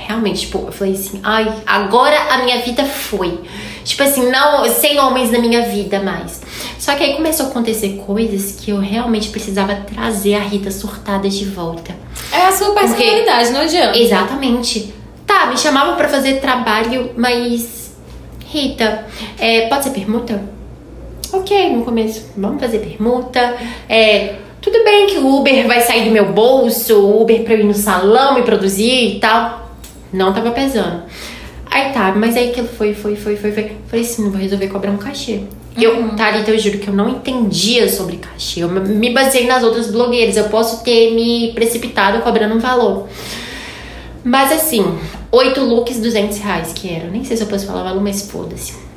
Realmente, 0.00 0.42
tipo, 0.42 0.58
eu 0.58 0.72
falei 0.72 0.94
assim, 0.94 1.20
ai, 1.24 1.52
agora 1.66 2.16
a 2.30 2.44
minha 2.44 2.62
vida 2.62 2.84
foi. 2.84 3.40
Tipo 3.84 4.04
assim, 4.04 4.30
não, 4.30 4.64
sem 4.66 4.98
homens 5.00 5.32
na 5.32 5.40
minha 5.40 5.62
vida 5.62 6.00
mais. 6.00 6.40
Só 6.78 6.94
que 6.94 7.02
aí 7.02 7.14
começou 7.14 7.46
a 7.46 7.48
acontecer 7.48 8.00
coisas 8.06 8.52
que 8.52 8.70
eu 8.70 8.78
realmente 8.78 9.28
precisava 9.28 9.74
trazer 9.74 10.34
a 10.34 10.40
Rita 10.40 10.70
surtada 10.70 11.28
de 11.28 11.44
volta. 11.46 11.94
É 12.32 12.46
a 12.46 12.52
sua 12.52 12.72
personalidade, 12.74 13.50
não 13.50 13.60
adianta. 13.62 13.98
Exatamente. 13.98 14.94
Tá, 15.26 15.46
me 15.46 15.58
chamavam 15.58 15.96
pra 15.96 16.08
fazer 16.08 16.40
trabalho, 16.40 17.10
mas. 17.16 17.92
Rita, 18.46 19.04
é, 19.36 19.68
pode 19.68 19.84
ser 19.84 19.90
permuta? 19.90 20.40
Ok, 21.32 21.76
no 21.76 21.84
começo, 21.84 22.30
vamos 22.36 22.60
fazer 22.60 22.78
permuta. 22.78 23.56
É, 23.88 24.36
tudo 24.62 24.82
bem 24.84 25.08
que 25.08 25.18
o 25.18 25.36
Uber 25.36 25.66
vai 25.66 25.80
sair 25.80 26.04
do 26.04 26.10
meu 26.10 26.32
bolso, 26.32 26.98
o 27.00 27.20
Uber 27.20 27.42
pra 27.42 27.54
eu 27.54 27.60
ir 27.60 27.64
no 27.64 27.74
salão 27.74 28.38
e 28.38 28.42
produzir 28.42 29.16
e 29.16 29.20
tal. 29.20 29.67
Não 30.12 30.32
tava 30.32 30.50
pesando. 30.50 31.02
Aí 31.70 31.92
tá, 31.92 32.12
mas 32.16 32.36
aí 32.36 32.50
aquilo 32.50 32.68
foi, 32.68 32.94
foi, 32.94 33.14
foi, 33.14 33.36
foi, 33.36 33.52
foi. 33.52 33.76
Falei 33.88 34.04
assim, 34.04 34.22
não 34.22 34.30
vou 34.30 34.40
resolver 34.40 34.68
cobrar 34.68 34.90
um 34.90 34.96
cachê. 34.96 35.40
Eu, 35.76 36.08
Thalita, 36.16 36.50
eu 36.50 36.58
juro 36.58 36.78
que 36.78 36.88
eu 36.88 36.94
não 36.94 37.08
entendia 37.08 37.88
sobre 37.88 38.16
cachê. 38.16 38.60
Eu 38.60 38.68
me 38.68 39.10
baseei 39.10 39.46
nas 39.46 39.62
outras 39.62 39.90
blogueiras. 39.90 40.36
Eu 40.36 40.48
posso 40.48 40.82
ter 40.82 41.14
me 41.14 41.52
precipitado 41.52 42.20
cobrando 42.22 42.54
um 42.54 42.58
valor. 42.58 43.06
Mas 44.24 44.50
assim, 44.50 44.84
oito 45.30 45.60
looks, 45.60 46.00
200 46.00 46.38
reais 46.38 46.72
que 46.72 46.92
era. 46.92 47.08
Nem 47.08 47.24
sei 47.24 47.36
se 47.36 47.44
eu 47.44 47.46
posso 47.46 47.66
falar 47.66 47.84
valor, 47.84 48.02
mas 48.02 48.28
foda-se. 48.28 48.87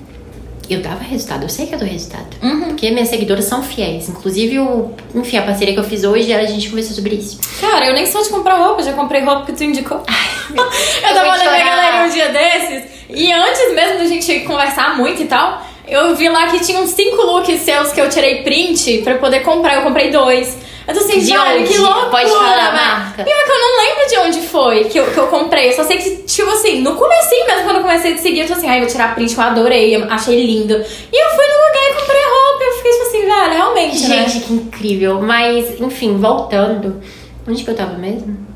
Eu 0.71 0.81
dava 0.81 1.03
resultado, 1.03 1.43
eu 1.43 1.49
sei 1.49 1.67
que 1.67 1.75
eu 1.75 1.79
dou 1.79 1.87
resultado. 1.87 2.27
Porque 2.67 2.89
minhas 2.91 3.09
seguidoras 3.09 3.43
são 3.43 3.61
fiéis. 3.61 4.07
Inclusive, 4.07 4.57
o, 4.59 4.91
enfim, 5.13 5.35
a 5.35 5.41
parceria 5.41 5.73
que 5.73 5.79
eu 5.81 5.83
fiz 5.83 6.05
hoje, 6.05 6.33
a 6.33 6.45
gente 6.45 6.69
conversou 6.69 6.95
sobre 6.95 7.15
isso. 7.15 7.39
Cara, 7.59 7.87
eu 7.87 7.93
nem 7.93 8.05
sou 8.05 8.23
de 8.23 8.29
comprar 8.29 8.55
roupa, 8.55 8.81
já 8.81 8.93
comprei 8.93 9.21
roupa 9.21 9.47
que 9.47 9.51
tu 9.51 9.65
indicou. 9.65 10.01
eu 10.49 10.55
eu 11.09 11.13
tava 11.13 11.29
olhando 11.29 11.51
minha 11.51 11.59
chorar. 11.59 11.65
galera 11.65 12.05
um 12.05 12.09
dia 12.09 12.29
desses, 12.29 12.83
e 13.09 13.33
antes 13.33 13.75
mesmo 13.75 13.97
da 13.97 14.05
gente 14.05 14.39
conversar 14.41 14.95
muito 14.95 15.21
e 15.21 15.25
tal, 15.25 15.61
eu 15.87 16.15
vi 16.15 16.29
lá 16.29 16.47
que 16.47 16.59
tinha 16.59 16.79
uns 16.79 16.91
cinco 16.91 17.21
looks 17.21 17.61
seus 17.61 17.91
que 17.91 17.99
eu 17.99 18.09
tirei 18.09 18.43
print 18.43 19.01
pra 19.03 19.15
poder 19.15 19.41
comprar. 19.41 19.75
Eu 19.75 19.81
comprei 19.81 20.09
dois. 20.09 20.57
Eu 20.87 20.93
tô 20.93 20.99
assim, 20.99 21.19
De 21.19 21.31
velho, 21.31 21.67
que 21.67 21.77
loucura, 21.77 22.09
Pode 22.09 22.29
falar 22.29 22.69
a 22.69 22.71
marca. 22.71 23.23
Pior 23.23 23.43
que 23.43 23.51
eu 23.51 23.59
não 23.59 23.77
lembro 23.77 24.09
de 24.09 24.17
onde 24.17 24.47
foi 24.47 24.83
que 24.85 24.99
eu, 24.99 25.11
que 25.11 25.17
eu 25.17 25.27
comprei. 25.27 25.69
Eu 25.69 25.73
só 25.73 25.83
sei 25.83 25.97
que, 25.97 26.09
tipo 26.23 26.49
assim, 26.49 26.81
no 26.81 26.95
comecinho 26.95 27.45
mesmo, 27.45 27.63
quando 27.63 27.75
eu 27.77 27.81
comecei 27.83 28.13
a 28.13 28.17
seguir, 28.17 28.41
eu 28.41 28.47
tô 28.47 28.53
assim, 28.53 28.67
ai, 28.67 28.79
vou 28.79 28.89
tirar 28.89 29.13
print, 29.13 29.35
eu 29.35 29.43
adorei, 29.43 29.95
eu 29.95 30.03
achei 30.09 30.43
lindo. 30.45 30.73
E 30.73 31.23
eu 31.23 31.29
fui 31.29 31.45
no 31.45 31.67
lugar 31.67 31.89
e 31.89 31.93
comprei 31.99 32.21
roupa. 32.21 32.63
Eu 32.63 32.73
fiquei 32.73 32.91
tipo 32.91 33.03
assim, 33.03 33.21
velho, 33.21 33.53
realmente, 33.53 34.07
né? 34.07 34.29
Gente, 34.29 34.45
que 34.45 34.53
incrível. 34.53 35.21
Mas, 35.21 35.79
enfim, 35.79 36.17
voltando. 36.17 37.01
Onde 37.47 37.63
que 37.63 37.69
eu 37.69 37.75
tava 37.75 37.97
mesmo? 37.97 38.50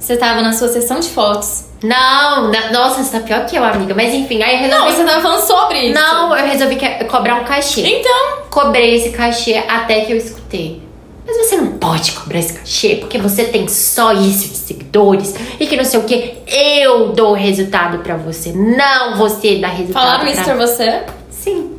Você 0.00 0.16
tava 0.16 0.40
na 0.40 0.52
sua 0.52 0.68
sessão 0.68 0.98
de 0.98 1.08
fotos. 1.10 1.64
Não, 1.82 2.50
na- 2.50 2.72
nossa, 2.72 3.02
você 3.02 3.10
tá 3.18 3.20
pior 3.20 3.44
que 3.46 3.54
eu, 3.56 3.62
amiga. 3.64 3.94
Mas 3.94 4.12
enfim, 4.14 4.42
aí 4.42 4.64
eu 4.64 4.68
Não, 4.70 4.86
resolvi. 4.86 4.96
você 4.96 5.04
tava 5.04 5.22
falando 5.22 5.46
sobre 5.46 5.78
isso. 5.90 5.94
Não, 5.94 6.36
eu 6.36 6.46
resolvi 6.46 6.76
que- 6.76 7.04
cobrar 7.04 7.36
um 7.36 7.44
cachê. 7.44 7.82
Então, 7.86 8.40
Cobrei 8.50 8.96
esse 8.96 9.10
cachê 9.10 9.62
até 9.68 10.00
que 10.00 10.12
eu 10.12 10.16
escutei. 10.16 10.82
Mas 11.24 11.36
você 11.36 11.56
não 11.56 11.72
pode 11.78 12.10
cobrar 12.12 12.40
esse 12.40 12.52
cachê 12.54 12.96
porque 12.96 13.16
você 13.18 13.44
tem 13.44 13.68
só 13.68 14.12
isso 14.12 14.48
de 14.48 14.56
seguidores 14.56 15.32
e 15.60 15.66
que 15.68 15.76
não 15.76 15.84
sei 15.84 16.00
o 16.00 16.02
que. 16.02 16.34
Eu 16.48 17.10
dou 17.12 17.32
resultado 17.34 17.98
pra 17.98 18.16
você, 18.16 18.50
não 18.52 19.16
você 19.16 19.56
dá 19.58 19.68
resultado. 19.68 20.02
falaram 20.02 20.26
isso 20.28 20.42
pra 20.42 20.54
você? 20.56 21.02
Sim. 21.30 21.76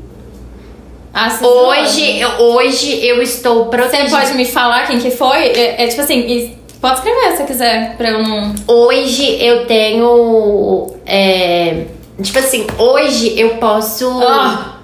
Ah, 1.13 1.29
você 1.29 1.45
Hoje, 1.45 2.19
eu, 2.19 2.29
hoje 2.39 3.05
eu 3.05 3.21
estou 3.21 3.65
Você 3.65 3.69
protegida. 3.69 4.17
pode 4.17 4.33
me 4.35 4.45
falar 4.45 4.87
quem 4.87 4.97
que 4.99 5.11
foi? 5.11 5.37
É, 5.47 5.83
é 5.83 5.87
tipo 5.87 5.99
assim, 6.01 6.55
pode 6.81 6.95
escrever 6.95 7.37
se 7.37 7.43
quiser, 7.43 7.95
pra 7.95 8.09
eu 8.09 8.23
não. 8.23 8.55
Hoje 8.67 9.37
eu 9.41 9.65
tenho. 9.65 10.93
é, 11.05 11.85
tipo 12.21 12.39
assim, 12.39 12.67
hoje 12.77 13.39
eu 13.39 13.51
posso. 13.57 14.09
Ah. 14.21 14.77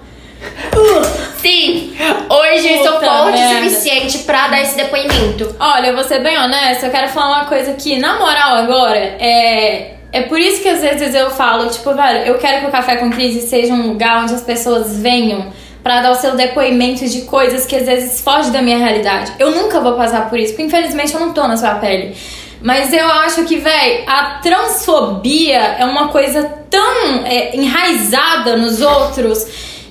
Sim! 1.41 1.95
Hoje 2.29 2.73
eu 2.73 2.83
sou 2.83 2.93
Puta 2.93 3.05
forte 3.05 3.41
o 3.41 3.49
suficiente 3.49 4.19
pra 4.19 4.47
dar 4.47 4.61
esse 4.61 4.75
depoimento. 4.75 5.55
Olha, 5.59 5.87
eu 5.87 5.95
vou 5.95 6.03
ser 6.03 6.19
bem 6.19 6.37
honesta, 6.37 6.87
eu 6.87 6.91
quero 6.91 7.09
falar 7.09 7.41
uma 7.41 7.45
coisa 7.45 7.73
que, 7.73 7.97
na 7.97 8.17
moral, 8.19 8.55
agora, 8.55 8.97
é. 8.97 9.93
É 10.11 10.21
por 10.21 10.39
isso 10.39 10.61
que 10.61 10.69
às 10.69 10.81
vezes 10.81 11.13
eu 11.13 11.29
falo, 11.29 11.69
tipo, 11.69 11.93
velho, 11.93 12.19
eu 12.19 12.37
quero 12.37 12.61
que 12.61 12.67
o 12.67 12.71
Café 12.71 12.95
com 12.95 13.09
Crise 13.09 13.41
seja 13.41 13.73
um 13.73 13.89
lugar 13.89 14.23
onde 14.23 14.33
as 14.33 14.41
pessoas 14.41 14.97
venham 14.97 15.51
pra 15.87 16.01
dar 16.01 16.11
o 16.11 16.15
seu 16.15 16.35
depoimento 16.35 17.07
de 17.07 17.21
coisas 17.21 17.65
que 17.65 17.73
às 17.73 17.85
vezes 17.85 18.19
fogem 18.19 18.51
da 18.51 18.61
minha 18.61 18.77
realidade. 18.77 19.31
Eu 19.39 19.51
nunca 19.51 19.79
vou 19.79 19.93
passar 19.93 20.29
por 20.29 20.37
isso, 20.37 20.51
porque 20.51 20.63
infelizmente 20.63 21.13
eu 21.13 21.19
não 21.21 21.31
tô 21.31 21.47
na 21.47 21.55
sua 21.55 21.75
pele. 21.75 22.13
Mas 22.61 22.91
eu 22.91 23.07
acho 23.09 23.45
que, 23.45 23.55
véi, 23.55 24.03
a 24.05 24.39
transfobia 24.41 25.77
é 25.79 25.85
uma 25.85 26.09
coisa 26.09 26.43
tão 26.69 27.25
é, 27.25 27.55
enraizada 27.55 28.57
nos 28.57 28.81
outros 28.81 29.45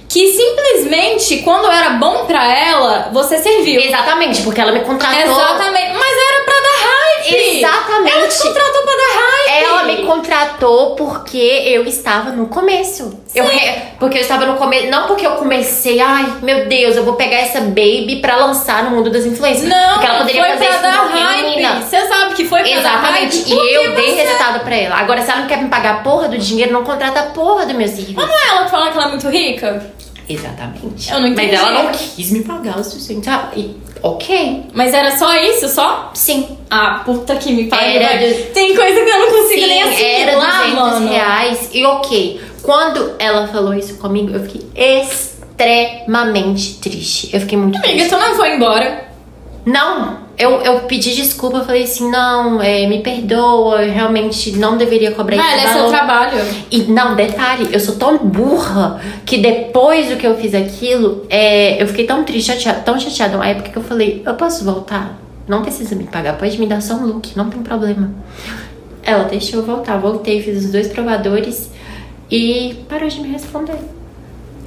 que 0.07 0.33
simplesmente, 0.33 1.39
quando 1.39 1.71
era 1.71 1.91
bom 1.91 2.27
pra 2.27 2.45
ela, 2.45 3.09
você 3.11 3.39
serviu. 3.39 3.81
Exatamente, 3.81 4.43
porque 4.43 4.61
ela 4.61 4.73
me 4.73 4.81
contratou. 4.81 5.19
Exatamente. 5.19 5.93
Mas 5.95 6.15
era 6.31 6.45
pra 6.45 6.55
dar 6.61 6.96
hype. 7.23 7.57
Exatamente. 7.59 8.13
Ela 8.17 8.29
te 8.29 8.39
contratou 8.43 8.83
pra 8.83 8.93
dar 8.97 9.21
hype. 9.21 9.65
Ela 9.65 9.83
me 9.85 9.97
contratou 10.07 10.95
porque 10.97 11.37
eu 11.67 11.85
estava 11.85 12.31
no 12.31 12.47
começo. 12.47 13.19
Eu 13.35 13.45
re- 13.47 13.83
Porque 13.99 14.19
eu 14.19 14.23
estava 14.23 14.47
no 14.47 14.57
começo. 14.57 14.87
Não 14.89 15.07
porque 15.07 15.27
eu 15.27 15.33
comecei, 15.33 16.01
ai 16.01 16.37
meu 16.43 16.67
Deus, 16.67 16.97
eu 16.97 17.05
vou 17.05 17.15
pegar 17.15 17.37
essa 17.39 17.61
baby 17.61 18.19
pra 18.21 18.37
lançar 18.37 18.85
no 18.85 18.91
mundo 18.91 19.11
das 19.11 19.25
influências. 19.25 19.69
Não, 19.69 19.93
porque 19.95 20.07
ela 20.07 20.19
poderia 20.19 20.45
fazer 20.45 20.69
isso 20.71 20.83
dar 20.83 21.07
hype. 21.09 21.83
Você 21.83 22.07
sabe 22.09 22.35
que 22.35 22.45
foi 22.47 22.61
pra 22.61 22.71
Exatamente. 22.71 23.39
dar 23.45 23.49
hype. 23.57 23.71
E 23.71 23.75
eu 23.75 23.95
dei 23.95 24.07
você- 24.15 24.23
resultado 24.23 24.61
pra 24.65 24.77
ela. 24.77 24.97
Agora, 24.97 25.23
se 25.23 25.31
ela 25.31 25.41
não 25.41 25.49
quer 25.49 25.63
me 25.63 25.69
pagar 25.69 25.95
a 25.95 25.99
porra 25.99 26.29
do 26.29 26.39
dinheiro, 26.39 26.73
não 26.73 26.85
contrata 26.85 27.21
a 27.21 27.23
porra 27.25 27.67
do 27.67 27.75
meu 27.75 27.87
serviço. 27.89 28.15
Mas 28.15 28.29
não 28.29 28.37
é 28.39 28.49
ela 28.49 28.65
que 28.65 28.71
fala 28.71 28.91
que 28.91 28.97
ela 28.99 29.07
é 29.07 29.11
muito 29.11 29.29
rica? 29.29 29.87
Exatamente. 30.29 31.11
Eu 31.13 31.21
não 31.21 31.29
entendi. 31.29 31.53
Mas 31.53 31.61
ela 31.61 31.83
não 31.85 31.93
quis 31.93 32.31
me 32.33 32.43
pagar 32.43 32.79
o 32.79 32.85
suficiente. 32.85 33.29
Ah, 33.31 33.49
e- 33.57 33.77
ok. 34.07 34.63
Mas 34.73 34.95
era 34.95 35.17
só 35.17 35.35
isso, 35.37 35.69
só? 35.69 36.11
Sim. 36.15 36.57
Ah, 36.71 37.03
puta 37.05 37.37
que 37.37 37.53
me 37.53 37.67
pariu. 37.67 38.01
Era 38.01 38.19
Tem 38.53 38.75
coisa 38.75 39.05
que 39.05 39.11
eu 39.11 39.19
não 39.19 39.31
consigo 39.31 39.61
Sim, 39.61 39.67
nem 39.67 39.83
era 39.83 39.91
assimilar, 40.33 40.63
200 40.63 40.75
mano. 40.75 41.09
reais. 41.09 41.69
E 41.73 41.85
ok. 41.85 42.41
Quando 42.63 43.15
ela 43.19 43.47
falou 43.49 43.75
isso 43.75 43.97
comigo, 43.99 44.33
eu 44.35 44.41
fiquei 44.41 44.67
extremamente 44.75 46.75
triste. 46.79 47.31
Eu 47.33 47.41
fiquei 47.41 47.57
muito 47.59 47.77
Amiga, 47.77 47.93
triste. 47.95 48.09
tu 48.11 48.19
não 48.19 48.35
foi 48.35 48.55
embora. 48.57 49.07
Não, 49.65 50.19
eu, 50.39 50.61
eu 50.61 50.81
pedi 50.81 51.15
desculpa, 51.15 51.59
eu 51.59 51.65
falei 51.65 51.85
assim, 51.85 52.11
não, 52.11 52.61
é, 52.61 52.87
me 52.87 53.01
perdoa, 53.01 53.83
eu 53.83 53.93
realmente 53.93 54.53
não 54.53 54.77
deveria 54.77 55.13
cobrar 55.13 55.37
Velho, 55.37 55.57
esse 55.57 55.67
é 55.67 55.73
seu 55.73 55.89
trabalho. 55.89 56.39
E 56.71 56.83
não, 56.83 57.17
detalhe, 57.17 57.69
eu 57.73 57.81
sou 57.81 57.97
tão 57.97 58.19
burra 58.19 59.01
que 59.25 59.39
depois 59.39 60.11
do 60.11 60.17
que 60.17 60.27
eu 60.27 60.37
fiz 60.37 60.55
aquilo, 60.55 61.25
é, 61.31 61.83
eu 61.83 61.87
fiquei 61.87 62.07
tão 62.07 62.23
triste, 62.23 62.53
chateada, 62.53 62.81
tão 62.81 63.01
chateada 63.01 63.37
uma 63.37 63.47
época 63.47 63.71
que 63.71 63.77
eu 63.79 63.83
falei, 63.83 64.23
eu 64.27 64.35
posso 64.35 64.63
voltar? 64.63 65.19
Não 65.49 65.63
precisa 65.63 65.95
me 65.95 66.05
pagar, 66.05 66.37
pode 66.37 66.59
me 66.61 66.67
dar 66.67 66.83
só 66.83 66.95
um 66.95 67.07
look, 67.07 67.35
não 67.35 67.49
tem 67.49 67.63
problema. 67.63 68.13
Ela 69.03 69.25
deixou 69.25 69.61
eu 69.61 69.65
voltar, 69.65 69.97
voltei, 69.97 70.43
fiz 70.43 70.67
os 70.67 70.71
dois 70.71 70.89
provadores 70.89 71.71
e 72.31 72.85
parou 72.91 73.09
de 73.09 73.21
me 73.21 73.29
responder. 73.29 73.79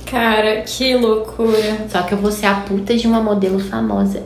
Cara, 0.10 0.62
que 0.62 0.95
loucura. 0.95 1.86
Só 1.89 2.01
que 2.01 2.13
eu 2.13 2.17
vou 2.17 2.32
ser 2.32 2.47
a 2.47 2.55
puta 2.55 2.95
de 2.95 3.05
uma 3.05 3.21
modelo 3.21 3.60
famosa 3.60 4.23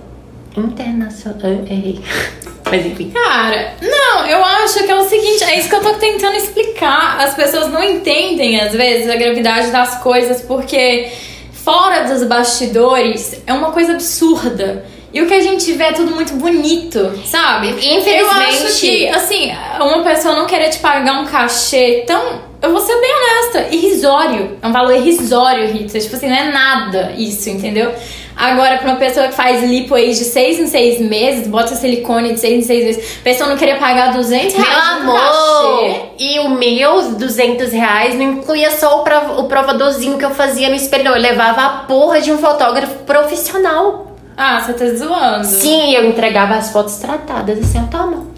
internacional. 0.57 1.39
Eu 1.43 1.65
Errei. 1.69 1.99
Mas 2.69 2.85
enfim. 2.85 3.11
Cara, 3.11 3.73
não, 3.81 4.25
eu 4.25 4.43
acho 4.43 4.83
que 4.83 4.89
é 4.91 4.95
o 4.95 5.03
seguinte, 5.07 5.43
é 5.43 5.59
isso 5.59 5.69
que 5.69 5.75
eu 5.75 5.81
tô 5.81 5.93
tentando 5.95 6.35
explicar. 6.37 7.19
As 7.19 7.33
pessoas 7.35 7.69
não 7.71 7.83
entendem, 7.83 8.59
às 8.59 8.71
vezes, 8.73 9.09
a 9.09 9.15
gravidade 9.15 9.69
das 9.69 9.95
coisas, 10.01 10.41
porque 10.41 11.11
fora 11.51 12.01
dos 12.05 12.23
bastidores 12.23 13.41
é 13.45 13.53
uma 13.53 13.71
coisa 13.71 13.93
absurda. 13.93 14.85
E 15.13 15.21
o 15.21 15.27
que 15.27 15.33
a 15.35 15.41
gente 15.41 15.71
vê 15.73 15.83
é 15.83 15.91
tudo 15.91 16.15
muito 16.15 16.33
bonito, 16.33 17.11
sabe? 17.25 17.67
Infelizmente- 17.69 18.19
Eu 18.19 18.27
acho 18.31 18.79
que, 18.79 19.07
assim, 19.09 19.51
uma 19.79 20.01
pessoa 20.01 20.35
não 20.35 20.47
querer 20.47 20.69
te 20.69 20.79
pagar 20.79 21.21
um 21.21 21.25
cachê 21.25 22.03
tão. 22.07 22.41
Eu 22.59 22.71
vou 22.71 22.81
ser 22.81 22.99
bem 22.99 23.11
honesta, 23.13 23.67
irrisório. 23.75 24.57
É 24.59 24.67
um 24.67 24.71
valor 24.71 24.95
irrisório, 24.95 25.67
Rita. 25.71 25.99
Tipo 25.99 26.15
assim, 26.15 26.27
não 26.29 26.35
é 26.35 26.45
nada 26.51 27.13
isso, 27.15 27.47
entendeu? 27.49 27.93
Agora, 28.35 28.77
pra 28.77 28.89
uma 28.89 28.97
pessoa 28.97 29.27
que 29.27 29.33
faz 29.35 29.63
lipo 29.63 29.93
aí 29.95 30.09
de 30.09 30.15
seis 30.23 30.59
em 30.59 30.67
seis 30.67 30.99
meses, 30.99 31.47
bota 31.47 31.75
silicone 31.75 32.33
de 32.33 32.39
seis 32.39 32.63
em 32.63 32.67
seis 32.67 32.85
meses, 32.85 33.17
a 33.19 33.23
pessoa 33.23 33.49
não 33.49 33.55
queria 33.57 33.77
pagar 33.77 34.11
200 34.13 34.53
Meu 34.55 34.65
reais 34.65 34.83
de 34.83 34.89
um 35.05 35.11
amor! 35.11 35.95
E 36.19 36.39
o 36.39 36.49
meu 36.49 37.11
200 37.13 37.71
reais 37.71 38.15
não 38.15 38.23
incluía 38.23 38.71
só 38.71 38.99
o, 39.01 39.03
prov- 39.03 39.39
o 39.39 39.43
provadorzinho 39.45 40.17
que 40.17 40.25
eu 40.25 40.31
fazia 40.31 40.67
no 40.69 40.75
espelho, 40.75 41.03
não. 41.05 41.15
Eu 41.15 41.21
levava 41.21 41.61
a 41.61 41.69
porra 41.83 42.19
de 42.21 42.31
um 42.31 42.37
fotógrafo 42.37 42.95
profissional. 43.05 44.07
Ah, 44.35 44.59
você 44.61 44.73
tá 44.73 44.85
zoando. 44.95 45.45
Sim, 45.45 45.93
eu 45.95 46.05
entregava 46.09 46.55
as 46.55 46.71
fotos 46.71 46.95
tratadas 46.95 47.59
assim, 47.59 47.77
eu 47.79 47.87
tomo. 47.87 48.32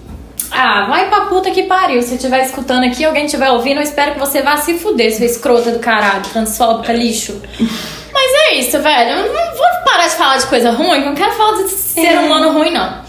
Ah, 0.52 0.86
vai 0.88 1.10
pra 1.10 1.26
puta 1.26 1.52
que 1.52 1.64
pariu. 1.64 2.02
Se 2.02 2.16
estiver 2.16 2.44
escutando 2.46 2.86
aqui, 2.86 3.04
alguém 3.04 3.26
estiver 3.26 3.50
ouvindo, 3.50 3.78
eu 3.78 3.84
espero 3.84 4.14
que 4.14 4.20
você 4.20 4.42
vá 4.42 4.58
se 4.58 4.78
fuder, 4.78 5.16
sua 5.16 5.26
escrota 5.26 5.72
do 5.72 5.80
caralho, 5.80 6.24
transfóbica, 6.24 6.94
lixo. 6.94 7.42
Mas 8.14 8.32
é 8.34 8.56
isso, 8.56 8.80
velho. 8.82 9.12
Eu 9.12 9.34
não 9.34 9.56
vou 9.56 9.66
parar 9.84 10.08
de 10.08 10.16
falar 10.16 10.38
de 10.38 10.48
coisa 10.48 10.72
ruim, 10.72 11.04
não 11.04 11.14
quero 11.14 11.34
falar 11.34 11.64
de 11.64 11.70
ser 11.70 12.18
humano 12.18 12.54
ruim, 12.54 12.72
não. 12.72 13.06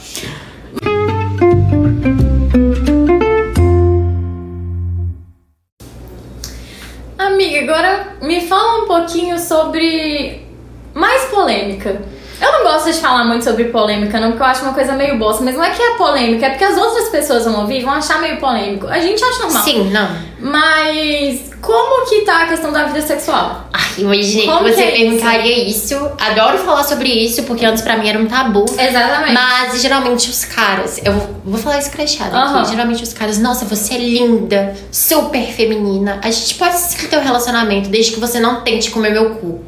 Amiga, 7.18 7.61
agora 7.61 8.16
me 8.22 8.40
fala 8.42 8.83
um 8.83 8.87
pouquinho 8.87 9.38
sobre 9.38 10.46
mais 10.94 11.25
polêmica. 11.27 12.15
Eu 12.40 12.53
não 12.53 12.62
gosto 12.64 12.92
de 12.92 12.99
falar 13.01 13.25
muito 13.25 13.44
sobre 13.44 13.64
polêmica, 13.64 14.20
não, 14.20 14.29
porque 14.33 14.42
eu 14.42 14.46
acho 14.46 14.62
uma 14.62 14.75
coisa 14.75 14.92
meio 14.92 15.16
bosta, 15.18 15.42
mas 15.42 15.55
não 15.57 15.64
é 15.64 15.70
que 15.70 15.81
é 15.83 15.94
polêmica, 15.96 16.46
é 16.46 16.51
porque 16.51 16.64
as 16.64 16.77
outras 16.77 17.09
pessoas 17.09 17.44
vão 17.44 17.61
ouvir 17.62 17.79
e 17.81 17.83
vão 17.83 17.94
achar 17.94 18.20
meio 18.20 18.37
polêmico. 18.38 18.87
A 18.88 18.99
gente 18.99 19.22
acha 19.25 19.42
normal. 19.44 19.62
Sim, 19.62 19.90
não. 19.90 20.09
Mas 20.38 21.51
como 21.62 22.07
que 22.07 22.20
tá 22.22 22.42
a 22.42 22.46
questão 22.46 22.70
da 22.72 22.85
vida 22.85 23.01
sexual? 23.01 23.68
Ai, 23.72 23.83
imaginei 23.99 24.46
Como 24.46 24.64
que 24.64 24.70
você 24.75 24.83
que 24.83 24.83
é 24.83 24.90
perguntaria 24.92 25.66
isso. 25.68 26.11
Adoro 26.20 26.59
falar 26.59 26.85
sobre 26.85 27.09
isso, 27.09 27.42
porque 27.44 27.64
antes 27.64 27.83
pra 27.83 27.96
mim 27.96 28.09
era 28.09 28.18
um 28.18 28.27
tabu. 28.27 28.66
Exatamente. 28.79 29.33
Mas 29.33 29.81
geralmente 29.81 30.29
os 30.29 30.44
caras, 30.44 31.01
eu 31.03 31.12
vou, 31.14 31.37
vou 31.44 31.59
falar 31.59 31.79
escrachado 31.79 32.37
Aham. 32.37 32.61
aqui. 32.61 32.70
Geralmente 32.70 33.03
os 33.03 33.12
caras, 33.14 33.38
nossa, 33.38 33.64
você 33.64 33.94
é 33.94 33.99
linda, 33.99 34.75
super 34.92 35.42
feminina. 35.53 36.20
A 36.22 36.31
gente 36.31 36.55
pode 36.57 36.77
sim 36.77 37.07
ter 37.09 37.16
um 37.18 37.22
relacionamento 37.22 37.88
desde 37.88 38.12
que 38.12 38.20
você 38.20 38.38
não 38.38 38.61
tente 38.61 38.90
comer 38.90 39.11
meu 39.12 39.37
cu. 39.37 39.64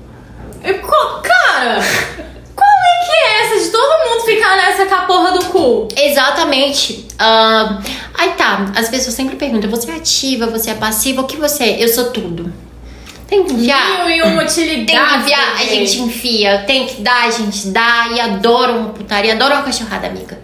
E 0.62 0.74
co- 0.74 1.22
Cara, 1.22 1.78
é 3.18 3.28
é 3.28 3.44
essa 3.44 3.64
de 3.64 3.70
todo 3.70 4.08
mundo 4.08 4.24
ficar 4.24 4.56
nessa 4.56 4.86
com 4.86 4.94
a 4.94 5.02
porra 5.02 5.32
do 5.32 5.44
cu? 5.46 5.88
Exatamente. 5.96 7.06
Ah, 7.18 7.80
aí 8.14 8.30
tá, 8.30 8.72
as 8.76 8.88
pessoas 8.88 9.14
sempre 9.14 9.36
perguntam: 9.36 9.70
você 9.70 9.90
é 9.90 9.96
ativa, 9.96 10.46
você 10.46 10.70
é 10.70 10.74
passiva, 10.74 11.22
o 11.22 11.26
que 11.26 11.36
você 11.36 11.64
é? 11.64 11.84
Eu 11.84 11.88
sou 11.88 12.10
tudo. 12.10 12.52
Tem 13.26 13.44
que 13.44 13.52
enfiar. 13.52 14.06
Mil 14.06 14.16
e 14.16 14.22
uma 14.22 14.30
Tem 14.30 14.38
que 14.38 14.44
utilidade. 14.44 15.22
enfiar, 15.24 15.54
a 15.54 15.64
gente 15.64 16.00
enfia. 16.00 16.64
Tem 16.66 16.86
que 16.86 17.02
dar, 17.02 17.26
a 17.26 17.30
gente 17.30 17.68
dá. 17.68 18.08
E 18.12 18.20
adoro 18.20 18.72
uma 18.72 18.88
putaria, 18.90 19.34
adoro 19.34 19.54
uma 19.54 19.62
cachorrada, 19.62 20.06
amiga. 20.06 20.38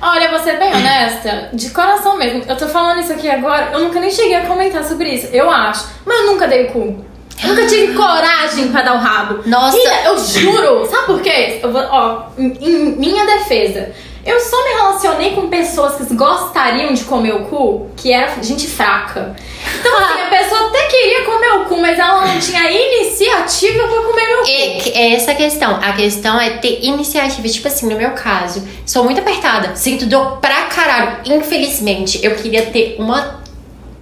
Olha, 0.00 0.30
vou 0.30 0.40
ser 0.40 0.58
bem 0.58 0.74
honesta, 0.74 1.50
de 1.52 1.70
coração 1.70 2.16
mesmo. 2.16 2.42
Eu 2.48 2.56
tô 2.56 2.66
falando 2.66 3.00
isso 3.00 3.12
aqui 3.12 3.30
agora, 3.30 3.70
eu 3.72 3.80
nunca 3.80 4.00
nem 4.00 4.10
cheguei 4.10 4.34
a 4.34 4.46
comentar 4.46 4.82
sobre 4.82 5.10
isso. 5.10 5.26
Eu 5.26 5.48
acho. 5.48 5.86
Mas 6.04 6.20
eu 6.20 6.26
nunca 6.26 6.48
dei 6.48 6.66
o 6.66 6.72
cu. 6.72 7.04
Nunca 7.44 7.66
tive 7.66 7.94
coragem 7.94 8.68
pra 8.68 8.82
dar 8.82 8.94
o 8.94 8.98
rabo. 8.98 9.42
Nossa. 9.46 9.76
Eu 10.04 10.18
juro. 10.18 10.86
Sabe 10.86 11.06
por 11.06 11.20
quê? 11.20 11.58
Eu 11.62 11.72
vou, 11.72 11.82
ó, 11.82 12.22
em, 12.38 12.56
em 12.60 12.78
minha 12.96 13.26
defesa. 13.26 13.92
Eu 14.24 14.38
só 14.38 14.62
me 14.62 14.70
relacionei 14.70 15.30
com 15.32 15.48
pessoas 15.48 15.96
que 15.96 16.14
gostariam 16.14 16.94
de 16.94 17.02
comer 17.04 17.34
o 17.34 17.44
cu, 17.46 17.90
que 17.96 18.12
era 18.12 18.40
gente 18.40 18.68
fraca. 18.68 19.34
Então, 19.80 19.98
assim, 19.98 20.20
a 20.20 20.26
pessoa 20.26 20.68
até 20.68 20.86
queria 20.86 21.24
comer 21.24 21.52
o 21.54 21.64
cu, 21.64 21.76
mas 21.78 21.98
ela 21.98 22.24
não 22.24 22.38
tinha 22.38 22.70
iniciativa 22.70 23.88
pra 23.88 24.02
comer 24.02 24.28
meu 24.28 24.38
cu. 24.38 24.48
É, 24.48 24.88
é 24.90 25.14
essa 25.14 25.32
a 25.32 25.34
questão. 25.34 25.74
A 25.82 25.92
questão 25.94 26.40
é 26.40 26.50
ter 26.50 26.84
iniciativa. 26.84 27.48
Tipo 27.48 27.66
assim, 27.66 27.88
no 27.88 27.96
meu 27.96 28.12
caso, 28.12 28.62
sou 28.86 29.02
muito 29.02 29.20
apertada. 29.20 29.74
Sinto 29.74 30.06
dor 30.06 30.36
pra 30.36 30.66
caralho. 30.66 31.16
Infelizmente, 31.24 32.24
eu 32.24 32.36
queria 32.36 32.66
ter 32.66 32.94
uma 33.00 33.41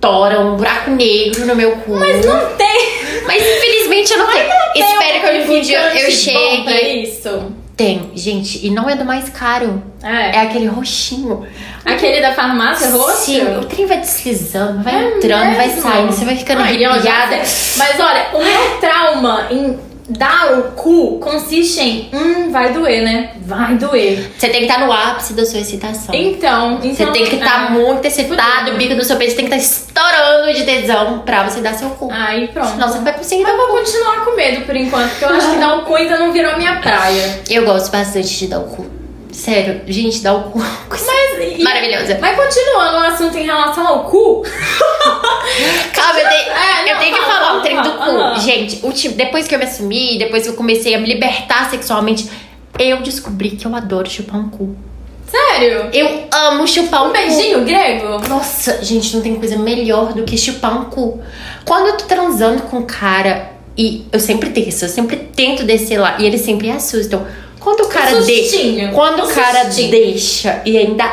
tora, 0.01 0.41
um 0.41 0.57
buraco 0.57 0.91
negro 0.91 1.47
no 1.47 1.55
meu 1.55 1.73
cu. 1.79 1.93
Mas 1.97 2.25
não 2.25 2.55
tem. 2.57 3.01
Mas 3.27 3.43
infelizmente 3.43 4.13
eu 4.13 4.19
não 4.19 4.27
tenho. 4.33 4.49
Tem 4.73 4.83
Espero 4.83 5.21
que 5.21 5.27
um 5.27 5.59
um 5.59 5.61
dia 5.61 5.79
eu 5.79 5.91
bom 6.33 6.65
pra 6.65 6.73
chegue. 6.73 7.03
isso. 7.03 7.53
Tem, 7.77 8.11
gente, 8.15 8.67
e 8.67 8.71
não 8.71 8.89
é 8.91 8.95
do 8.95 9.07
mais 9.07 9.31
caro. 9.31 9.83
É. 10.03 10.37
É 10.37 10.41
aquele 10.43 10.67
roxinho. 10.67 11.47
Aquele 11.83 12.21
da 12.21 12.35
farmácia 12.35 12.91
roxo? 12.91 13.25
Sim, 13.25 13.41
o 13.59 13.65
trem 13.65 13.87
vai 13.87 13.99
deslizando, 14.01 14.83
vai 14.83 14.95
É 14.95 15.17
entrando, 15.17 15.57
vai 15.57 15.67
mesmo? 15.69 15.83
saindo, 15.83 16.13
você 16.13 16.25
vai 16.27 16.37
ficando 16.37 16.59
eu 16.61 16.91
arrepiada. 16.91 17.37
Mas 17.77 17.99
olha, 17.99 18.27
o 18.35 18.39
meu 18.45 18.79
trauma 18.81 19.47
em 19.51 19.79
dar 20.11 20.59
o 20.59 20.63
cu 20.73 21.19
consiste 21.19 21.81
em 21.81 22.11
hum, 22.13 22.51
vai 22.51 22.73
doer, 22.73 23.03
né? 23.03 23.31
Vai 23.43 23.77
doer. 23.77 24.31
Você 24.37 24.49
tem 24.49 24.61
que 24.61 24.67
estar 24.67 24.85
no 24.85 24.93
ápice 24.93 25.33
da 25.35 25.45
sua 25.47 25.61
excitação. 25.61 26.15
Então, 26.15 26.79
Você 26.79 26.89
então 26.89 27.13
tem 27.13 27.27
que 27.27 27.37
estar 27.37 27.67
ah, 27.69 27.71
muito 27.71 28.05
excitado, 28.05 28.73
o 28.73 28.77
bico 28.77 28.95
do 28.95 29.05
seu 29.05 29.17
peito 29.17 29.37
tem 29.37 29.47
que 29.49 29.55
estar 29.55 29.75
estourando 29.79 30.53
de 30.53 30.65
tesão 30.65 31.21
pra 31.21 31.45
você 31.49 31.61
dar 31.61 31.75
seu 31.75 31.91
cu. 31.91 32.09
Aí 32.11 32.49
pronto. 32.49 32.71
Senão 32.73 32.89
você 32.89 32.97
não 32.97 33.05
vai 33.05 33.13
conseguir 33.15 33.43
Mas 33.43 33.57
vou 33.57 33.67
cu. 33.69 33.73
continuar 33.79 34.25
com 34.25 34.37
medo 34.37 34.67
por 34.67 34.77
enquanto, 34.77 35.11
porque 35.11 35.25
eu 35.25 35.29
acho 35.31 35.51
que 35.53 35.59
dar 35.59 35.77
o 35.79 35.83
cu 35.83 35.95
ainda 35.95 36.19
não 36.19 36.33
virou 36.33 36.57
minha 36.57 36.77
praia. 36.83 37.41
Eu 37.49 37.65
gosto 37.65 37.91
bastante 37.91 38.29
de 38.37 38.47
dar 38.49 38.61
o 38.61 38.65
cu. 38.65 39.00
Sério, 39.33 39.81
gente, 39.87 40.21
dar 40.21 40.35
o 40.35 40.51
cu. 40.51 40.59
Mas, 40.91 41.59
e- 41.59 41.63
Maravilhosa. 41.63 42.19
Mas 42.21 42.37
continuando 42.37 42.97
o 42.97 43.01
assunto 43.01 43.39
em 43.39 43.45
relação 43.45 43.87
ao 43.87 44.05
cu. 44.05 44.43
Calma, 45.95 46.21
eu 46.21 46.29
tenho, 46.29 46.51
É, 46.51 46.83
não, 46.83 46.89
eu 46.93 46.99
tenho 46.99 47.15
que 47.15 47.21
fala, 47.21 47.33
falar 47.33 47.47
um 47.47 47.49
fala, 47.49 47.63
trem 47.63 47.83
do 47.83 47.99
fala. 47.99 48.35
cu. 48.35 48.41
Gente, 48.41 48.81
o 48.87 48.93
tipo- 48.93 49.15
depois 49.17 49.47
que 49.49 49.55
eu 49.55 49.59
me 49.59 49.65
assumi, 49.65 50.19
depois 50.19 50.43
que 50.45 50.49
eu 50.51 50.55
comecei 50.55 50.95
a 50.95 50.99
me 50.99 51.07
libertar 51.07 51.71
sexualmente, 51.71 52.29
eu 52.79 52.99
descobri 53.03 53.51
que 53.51 53.67
eu 53.67 53.75
adoro 53.75 54.09
chupar 54.09 54.41
um 54.41 54.49
cu. 54.49 54.77
Sério? 55.27 55.89
Eu 55.93 56.25
amo 56.33 56.67
chupar 56.67 57.05
um, 57.05 57.11
Um 57.11 57.13
beijinho 57.13 57.65
grego? 57.65 58.21
cu. 58.21 58.29
Nossa, 58.29 58.83
gente, 58.85 59.15
não 59.15 59.23
tem 59.23 59.37
coisa 59.37 59.57
melhor 59.57 60.13
do 60.13 60.25
que 60.25 60.37
chupar 60.37 60.77
um 60.77 60.85
cu. 60.87 61.21
Quando 61.65 61.87
eu 61.89 61.97
tô 61.97 62.05
transando 62.07 62.63
com 62.63 62.79
o 62.79 62.85
cara, 62.85 63.53
e 63.79 64.07
eu 64.13 64.19
sempre 64.19 64.49
desço, 64.51 64.85
eu 64.85 64.89
sempre 64.89 65.17
tento 65.17 65.63
descer 65.65 65.99
lá, 65.99 66.17
e 66.19 66.27
eles 66.27 66.41
sempre 66.41 66.69
assustam. 66.71 67.25
Quando 67.61 67.81
o 67.83 67.89
cara 67.89 68.17
Um 68.17 68.23
deixa. 68.25 68.89
Quando 68.95 69.21
Um 69.23 69.25
o 69.27 69.35
cara 69.35 69.65
sustinho. 69.67 69.91
deixa 69.91 70.63
e 70.65 70.77
ainda 70.79 71.05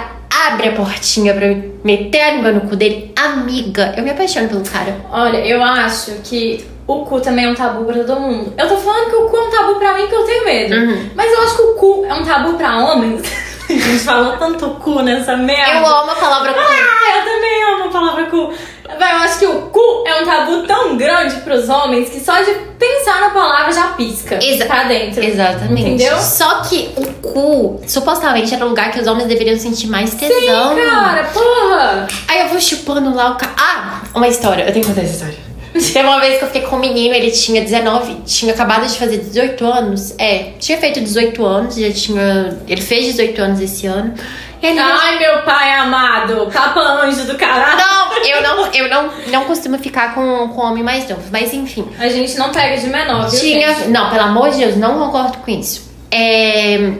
abre 0.47 0.69
a 0.69 0.71
portinha 0.71 1.33
pra 1.33 1.47
meter 1.83 2.21
a 2.21 2.31
língua 2.31 2.51
no 2.51 2.61
cu 2.61 2.75
dele, 2.75 3.11
amiga, 3.15 3.93
eu 3.97 4.03
me 4.03 4.11
apaixono 4.11 4.47
pelo 4.47 4.63
cara. 4.63 4.95
Olha, 5.11 5.37
eu 5.45 5.61
acho 5.63 6.11
que 6.23 6.65
o 6.87 7.03
cu 7.05 7.19
também 7.19 7.45
é 7.45 7.49
um 7.49 7.55
tabu 7.55 7.83
pra 7.85 8.01
todo 8.03 8.19
mundo. 8.19 8.53
Eu 8.57 8.67
tô 8.67 8.77
falando 8.77 9.09
que 9.09 9.15
o 9.15 9.29
cu 9.29 9.35
é 9.37 9.41
um 9.41 9.49
tabu 9.51 9.75
pra 9.75 9.93
mim 9.93 10.01
porque 10.03 10.15
eu 10.15 10.23
tenho 10.25 10.45
medo. 10.45 10.75
Uhum. 10.75 11.09
Mas 11.15 11.31
eu 11.31 11.41
acho 11.41 11.55
que 11.55 11.61
o 11.61 11.73
cu 11.73 12.05
é 12.07 12.13
um 12.13 12.23
tabu 12.23 12.53
pra 12.53 12.77
homens. 12.77 13.21
A 13.69 13.73
gente 13.73 13.99
falou 14.05 14.37
tanto 14.37 14.69
cu 14.81 15.01
nessa 15.01 15.35
merda. 15.35 15.73
Eu 15.79 15.85
amo 15.85 16.11
a 16.11 16.15
palavra 16.15 16.53
cu. 16.53 16.59
Ah, 16.61 17.17
eu 17.17 17.25
também 17.25 17.63
amo 17.73 17.83
a 17.83 17.89
palavra 17.89 18.25
cu. 18.27 18.53
Véi, 18.97 19.11
Eu 19.11 19.17
acho 19.17 19.39
que 19.39 19.45
o 19.45 19.61
cu 19.63 20.03
é 20.07 20.21
um 20.21 20.25
tabu 20.25 20.63
tão 20.67 20.95
grande 20.97 21.35
pros 21.41 21.67
homens 21.69 22.09
que 22.09 22.19
só 22.19 22.39
de 22.41 22.51
pensar 22.79 23.19
na 23.21 23.29
palavra 23.31 23.71
já 23.71 23.87
pisca 23.89 24.39
Exa- 24.41 24.65
pra 24.65 24.83
dentro. 24.83 25.23
Exatamente. 25.23 25.81
Entendeu? 25.89 26.17
Só 26.19 26.61
que 26.61 26.89
o 26.95 27.05
cu, 27.21 27.81
supostamente, 27.87 28.53
era 28.53 28.65
um 28.65 28.69
lugar 28.69 28.91
que 28.91 28.99
os 28.99 29.07
homens 29.07 29.27
deveriam 29.27 29.57
sentir 29.57 29.87
mais 29.87 30.13
tesão. 30.13 30.75
Cara, 30.75 31.23
porra! 31.25 32.07
Aí 32.27 32.41
eu 32.41 32.47
vou 32.49 32.59
chupando 32.61 33.13
lá 33.13 33.31
o 33.31 33.35
cara. 33.35 33.53
Ah, 33.57 34.01
uma 34.15 34.27
história. 34.27 34.63
Eu 34.63 34.71
tenho 34.73 34.85
que 34.85 34.91
contar 34.91 35.01
essa 35.03 35.13
história. 35.13 35.47
Teve 35.93 36.07
uma 36.07 36.19
vez 36.19 36.37
que 36.39 36.43
eu 36.43 36.47
fiquei 36.47 36.61
com 36.63 36.77
um 36.77 36.79
menino, 36.79 37.13
ele 37.13 37.29
tinha 37.29 37.61
19, 37.61 38.21
tinha 38.25 38.51
acabado 38.53 38.87
de 38.87 38.97
fazer 38.97 39.17
18 39.17 39.63
anos. 39.65 40.15
É, 40.17 40.53
tinha 40.59 40.77
feito 40.79 40.99
18 40.99 41.45
anos, 41.45 41.75
já 41.75 41.91
tinha. 41.91 42.57
Ele 42.67 42.81
fez 42.81 43.05
18 43.07 43.39
anos 43.41 43.59
esse 43.61 43.85
ano. 43.85 44.13
Ele. 44.61 44.79
Ai, 44.79 45.19
meu 45.19 45.41
pai 45.43 45.71
amado, 45.73 46.49
papa 46.51 46.79
anjo 46.79 47.25
do 47.25 47.35
caralho. 47.37 47.77
Não, 47.77 48.17
eu 48.23 48.41
não, 48.41 48.73
eu 48.73 48.89
não, 48.89 49.09
não 49.27 49.45
costumo 49.45 49.77
ficar 49.77 50.15
com, 50.15 50.49
com 50.49 50.61
homem 50.61 50.83
mais 50.83 51.07
novo. 51.07 51.23
Mas 51.31 51.53
enfim. 51.53 51.87
A 51.99 52.07
gente 52.07 52.37
não 52.37 52.51
pega 52.51 52.77
de 52.77 52.87
menor, 52.87 53.29
viu? 53.29 53.39
Tinha. 53.39 53.73
gente? 53.73 53.89
Não, 53.89 54.09
pelo 54.09 54.23
amor 54.23 54.49
de 54.49 54.57
Deus, 54.57 54.75
não 54.75 54.97
concordo 54.97 55.37
com 55.37 55.51
isso. 55.51 55.89
É, 56.09 56.93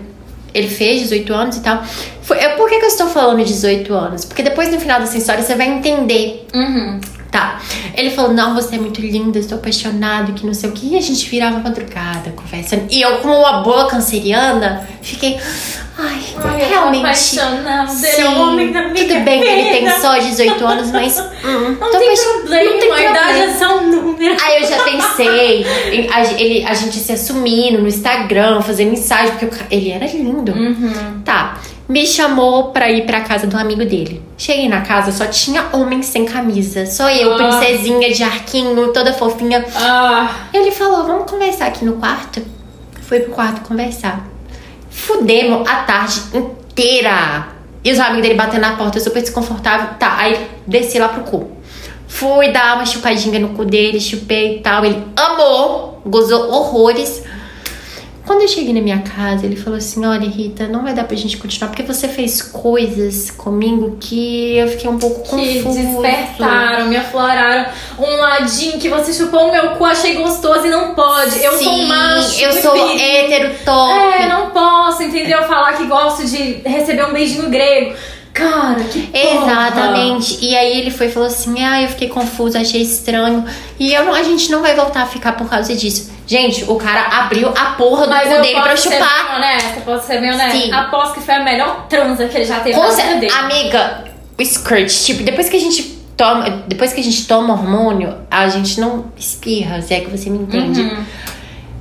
ele 0.54 0.68
fez 0.68 1.02
18 1.02 1.34
anos 1.34 1.58
e 1.58 1.62
tal. 1.62 1.84
Foi, 2.22 2.38
é, 2.38 2.50
por 2.50 2.70
que, 2.70 2.78
que 2.80 2.86
eu 2.86 2.90
estou 2.90 3.08
falando 3.08 3.44
18 3.44 3.94
anos? 3.94 4.26
Porque 4.26 4.44
depois 4.44 4.72
no 4.72 4.80
final 4.80 5.00
dessa 5.00 5.18
história 5.18 5.42
você 5.42 5.56
vai 5.56 5.68
entender. 5.68 6.46
Uhum. 6.54 7.00
Tá. 7.38 7.62
Ele 7.96 8.10
falou: 8.12 8.34
Não, 8.34 8.56
você 8.56 8.76
é 8.76 8.80
muito 8.80 9.00
linda, 9.02 9.38
estou 9.38 9.58
apaixonado, 9.58 10.34
que 10.34 10.46
não 10.46 10.54
sei 10.54 10.70
o 10.70 10.74
que. 10.74 10.94
E 10.94 10.98
a 10.98 11.02
gente 11.02 11.30
virava 11.30 11.60
madrugada 11.60 12.32
conversando. 12.36 12.88
E 12.90 13.02
eu, 13.02 13.18
como 13.18 13.36
uma 13.38 13.62
boa 13.62 13.88
canceriana, 13.88 14.88
fiquei. 15.02 15.40
Ai, 16.00 16.20
Ai, 16.44 16.62
eu 16.64 16.68
realmente. 16.70 17.06
Ele 17.40 17.88
Sim, 17.88 18.22
é 18.22 18.30
o 18.30 18.40
homem 18.42 18.72
da 18.72 18.88
minha 18.88 19.08
tudo 19.08 19.20
bem 19.22 19.42
que 19.42 19.48
ele 19.48 19.70
tem 19.72 19.90
só 20.00 20.18
18 20.18 20.66
anos, 20.66 20.92
mas. 20.92 21.18
hum, 21.44 21.78
Não 21.80 21.92
tem 21.92 22.04
apaixon- 22.10 22.34
problema, 22.34 22.72
não 22.72 22.80
tem 22.80 22.92
a 22.92 23.00
idade 23.12 23.16
problema. 23.26 23.54
é 23.54 23.58
só 23.58 23.78
um 23.80 23.92
número. 23.92 24.38
Aí 24.44 24.62
eu 24.64 24.68
já 24.70 24.84
pensei 24.84 25.66
em 25.92 26.10
a, 26.12 26.24
ele, 26.40 26.66
a 26.66 26.74
gente 26.76 26.98
se 27.00 27.12
assumindo 27.12 27.80
no 27.82 27.88
Instagram, 27.88 28.62
fazendo 28.62 28.90
mensagem, 28.92 29.32
porque 29.32 29.48
ca- 29.48 29.66
ele 29.72 29.90
era 29.92 30.06
lindo. 30.06 30.52
Uhum. 30.52 31.22
Tá. 31.26 31.58
Me 31.88 32.06
chamou 32.06 32.72
pra 32.72 32.92
ir 32.92 33.06
pra 33.06 33.22
casa 33.22 33.48
do 33.48 33.58
amigo 33.58 33.86
dele. 33.86 34.22
Cheguei 34.38 34.68
na 34.68 34.82
casa, 34.82 35.12
só 35.12 35.26
tinha 35.28 35.68
homem 35.72 36.02
sem 36.04 36.26
camisa. 36.26 36.86
Só 36.86 37.10
eu, 37.10 37.34
Ah. 37.34 37.38
princesinha 37.38 38.12
de 38.14 38.24
arquinho, 38.24 38.92
toda 38.92 39.14
fofinha. 39.14 39.66
Ah, 39.76 40.30
Ele 40.54 40.70
falou: 40.72 41.06
vamos 41.08 41.30
conversar 41.32 41.68
aqui 41.68 41.86
no 41.86 41.94
quarto? 41.94 42.42
Fui 43.04 43.22
pro 43.22 43.32
quarto 43.34 43.62
conversar. 43.62 44.28
Fudemos 44.90 45.68
a 45.68 45.76
tarde 45.84 46.22
inteira. 46.34 47.48
E 47.84 47.92
os 47.92 48.00
amigos 48.00 48.22
dele 48.24 48.34
batendo 48.34 48.62
na 48.62 48.76
porta, 48.76 49.00
super 49.00 49.22
desconfortável. 49.22 49.92
Tá, 49.98 50.16
aí 50.18 50.46
desci 50.66 51.00
lá 51.00 51.08
pro 51.08 51.24
cu. 51.24 51.52
Fui 52.06 52.52
dar 52.52 52.76
uma 52.76 52.86
chupadinha 52.86 53.40
no 53.40 53.50
cu 53.50 53.64
dele, 53.64 54.00
chupei 54.02 54.58
e 54.58 54.60
tal. 54.60 54.84
Ele 54.84 55.02
amou, 55.16 56.02
gozou 56.06 56.50
horrores. 56.52 57.24
Quando 58.28 58.42
eu 58.42 58.48
cheguei 58.50 58.74
na 58.74 58.82
minha 58.82 59.00
casa, 59.00 59.46
ele 59.46 59.56
falou 59.56 59.78
assim: 59.78 60.06
Olha, 60.06 60.28
Rita, 60.28 60.68
não 60.68 60.84
vai 60.84 60.94
dar 60.94 61.06
pra 61.06 61.16
gente 61.16 61.38
continuar, 61.38 61.70
porque 61.70 61.82
você 61.82 62.10
fez 62.10 62.42
coisas 62.42 63.32
comigo 63.32 63.96
que 64.02 64.58
eu 64.58 64.68
fiquei 64.68 64.90
um 64.90 65.00
pouco 65.00 65.24
que 65.24 65.64
confuso. 65.64 66.02
despertaram, 66.02 66.88
me 66.88 66.98
afloraram 66.98 67.72
um 67.98 68.18
ladinho 68.18 68.78
que 68.80 68.90
você 68.90 69.14
chupou 69.14 69.48
o 69.48 69.52
meu 69.54 69.70
cu, 69.72 69.86
achei 69.86 70.16
gostoso 70.16 70.68
e 70.68 70.70
não 70.70 70.94
pode. 70.94 71.42
Eu 71.42 71.54
sou 71.54 71.74
Sim, 71.74 71.88
macho. 71.88 72.42
Eu 72.42 72.52
sou 72.62 72.74
viril. 72.74 73.00
hétero 73.00 73.56
top. 73.64 73.94
É, 73.94 74.28
não 74.28 74.50
posso, 74.50 75.04
entendeu? 75.04 75.44
Falar 75.44 75.74
que 75.78 75.86
gosto 75.86 76.26
de 76.26 76.62
receber 76.66 77.06
um 77.06 77.14
beijinho 77.14 77.50
grego. 77.50 77.96
Cara, 78.34 78.84
que 78.84 79.02
porra. 79.08 79.42
Exatamente. 79.42 80.38
E 80.46 80.56
aí 80.56 80.82
ele 80.82 80.92
foi 80.92 81.08
e 81.08 81.12
falou 81.12 81.28
assim: 81.28 81.64
Ah, 81.64 81.82
eu 81.82 81.88
fiquei 81.88 82.10
confuso, 82.10 82.58
achei 82.58 82.82
estranho. 82.82 83.46
E 83.80 83.94
eu 83.94 84.14
a 84.14 84.22
gente 84.22 84.52
não 84.52 84.62
vai 84.62 84.76
voltar 84.76 85.04
a 85.04 85.06
ficar 85.06 85.32
por 85.32 85.50
causa 85.50 85.74
disso. 85.74 86.17
Gente, 86.28 86.66
o 86.66 86.76
cara 86.76 87.08
abriu 87.20 87.48
a 87.48 87.72
porra 87.72 88.04
do 88.06 88.10
Mas 88.10 88.28
cu 88.28 88.42
dele 88.42 88.62
pra 88.62 88.76
ser 88.76 88.92
chupar. 88.92 89.28
bem 89.28 89.36
honesta, 89.38 89.82
posso 89.82 90.08
ser 90.08 90.20
bem 90.20 90.34
honesta. 90.34 90.58
Sim. 90.58 90.72
Aposto 90.74 91.14
que 91.14 91.22
foi 91.22 91.36
a 91.36 91.44
melhor 91.44 91.88
transa 91.88 92.28
que 92.28 92.36
ele 92.36 92.46
já 92.46 92.60
teve 92.60 92.76
Com 92.76 92.84
na 92.84 92.92
vida 92.92 93.16
dele. 93.16 93.32
Amiga, 93.32 94.04
o 94.38 94.44
squirt, 94.44 94.92
tipo, 95.06 95.24
depois 95.24 95.48
que 95.48 95.56
a 95.56 95.60
gente 95.60 95.84
toma. 96.18 96.50
Depois 96.68 96.92
que 96.92 97.00
a 97.00 97.04
gente 97.04 97.26
toma 97.26 97.54
hormônio, 97.54 98.14
a 98.30 98.50
gente 98.50 98.78
não 98.82 99.06
espirra, 99.16 99.82
se 99.82 99.94
é 99.94 100.02
que 100.02 100.10
você 100.10 100.30
me 100.30 100.40
entende. 100.40 100.82
Uhum. 100.82 101.06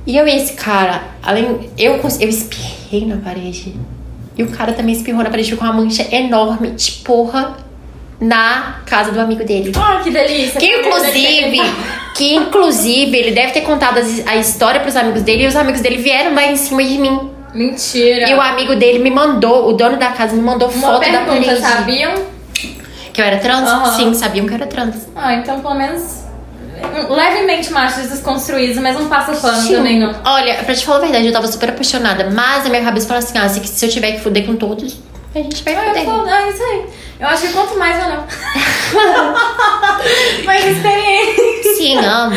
E 0.05 0.15
eu 0.15 0.25
e 0.25 0.33
esse 0.37 0.53
cara, 0.53 1.03
além. 1.21 1.69
Eu, 1.77 1.95
eu 1.95 2.29
espirrei 2.29 3.05
na 3.05 3.17
parede. 3.17 3.75
E 4.37 4.43
o 4.43 4.47
cara 4.49 4.71
também 4.71 4.95
espirrou 4.95 5.23
na 5.23 5.29
parede 5.29 5.53
com 5.57 5.65
uma 5.65 5.73
mancha 5.73 6.07
enorme 6.15 6.71
de 6.71 6.91
porra 7.03 7.57
na 8.19 8.77
casa 8.85 9.11
do 9.11 9.19
amigo 9.19 9.43
dele. 9.43 9.71
Ah, 9.75 10.01
que 10.03 10.09
delícia. 10.09 10.59
Que 10.59 10.65
inclusive, 10.65 11.61
que 12.15 12.33
inclusive 12.35 13.15
ele 13.17 13.31
deve 13.31 13.51
ter 13.51 13.61
contado 13.61 13.99
a 14.25 14.35
história 14.35 14.79
pros 14.79 14.95
amigos 14.95 15.21
dele 15.21 15.43
e 15.43 15.47
os 15.47 15.55
amigos 15.55 15.81
dele 15.81 15.97
vieram 15.97 16.33
lá 16.33 16.45
em 16.45 16.55
cima 16.55 16.83
de 16.83 16.97
mim. 16.97 17.29
Mentira. 17.53 18.29
E 18.29 18.33
o 18.33 18.41
amigo 18.41 18.75
dele 18.75 18.99
me 18.99 19.09
mandou, 19.11 19.69
o 19.69 19.73
dono 19.73 19.97
da 19.97 20.07
casa 20.11 20.35
me 20.35 20.41
mandou 20.41 20.69
Uma 20.69 20.81
foto 20.87 21.11
da 21.11 21.21
pergunta, 21.21 21.45
parede. 21.45 21.61
sabiam? 21.61 22.13
Que 23.13 23.21
eu 23.21 23.25
era 23.25 23.37
trans? 23.37 23.67
Aham. 23.69 23.95
Sim, 23.95 24.13
sabiam 24.13 24.45
que 24.45 24.51
eu 24.51 24.55
era 24.57 24.67
trans. 24.67 25.07
Ah, 25.15 25.33
então 25.33 25.59
pelo 25.59 25.73
menos 25.75 26.23
levemente 27.09 27.71
machos 27.71 28.07
desconstruídos, 28.09 28.77
mas 28.77 28.95
não 28.97 29.07
passa 29.07 29.33
pano 29.35 29.61
Sim. 29.61 29.75
também, 29.75 29.99
não. 29.99 30.13
Olha, 30.25 30.55
pra 30.55 30.75
te 30.75 30.85
falar 30.85 30.97
a 30.97 31.01
verdade, 31.01 31.25
eu 31.27 31.33
tava 31.33 31.47
super 31.47 31.69
apaixonada. 31.69 32.29
Mas 32.31 32.65
a 32.65 32.69
minha 32.69 32.83
cabeça 32.83 33.07
falou 33.07 33.19
assim: 33.23 33.37
ah, 33.37 33.49
se, 33.49 33.65
se 33.65 33.85
eu 33.85 33.89
tiver 33.89 34.11
que 34.13 34.19
fuder 34.21 34.45
com 34.45 34.55
todos, 34.55 34.97
a 35.39 35.43
gente 35.43 35.63
vai 35.63 35.75
Ah, 35.75 35.79
eu 35.79 35.87
fuder. 35.89 36.05
falo, 36.05 36.29
ah, 36.29 36.47
isso 36.49 36.63
aí. 36.63 36.85
Eu 37.19 37.27
acho 37.27 37.41
que 37.47 37.53
quanto 37.53 37.77
mais, 37.79 37.97
melhor. 37.97 38.23
mais 40.45 40.65
experiência. 40.65 41.73
Sim, 41.75 41.97
amo. 41.97 42.35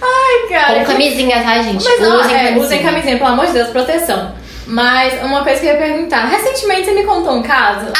Ai, 0.00 0.48
cara. 0.48 0.80
Com 0.80 0.86
camisinha, 0.92 1.42
tá, 1.42 1.60
gente? 1.62 1.84
Mas 1.84 2.00
não, 2.00 2.20
usem 2.20 2.34
é, 2.34 2.38
camisinha. 2.38 2.64
usem 2.64 2.82
camisinha, 2.82 3.16
pelo 3.18 3.30
amor 3.30 3.46
de 3.46 3.52
Deus, 3.52 3.68
proteção. 3.70 4.34
Mas 4.66 5.20
uma 5.24 5.42
coisa 5.42 5.60
que 5.60 5.66
eu 5.66 5.72
ia 5.72 5.78
perguntar. 5.78 6.26
Recentemente 6.26 6.84
você 6.86 6.92
me 6.92 7.02
contou 7.04 7.34
um 7.34 7.42
caso. 7.42 7.86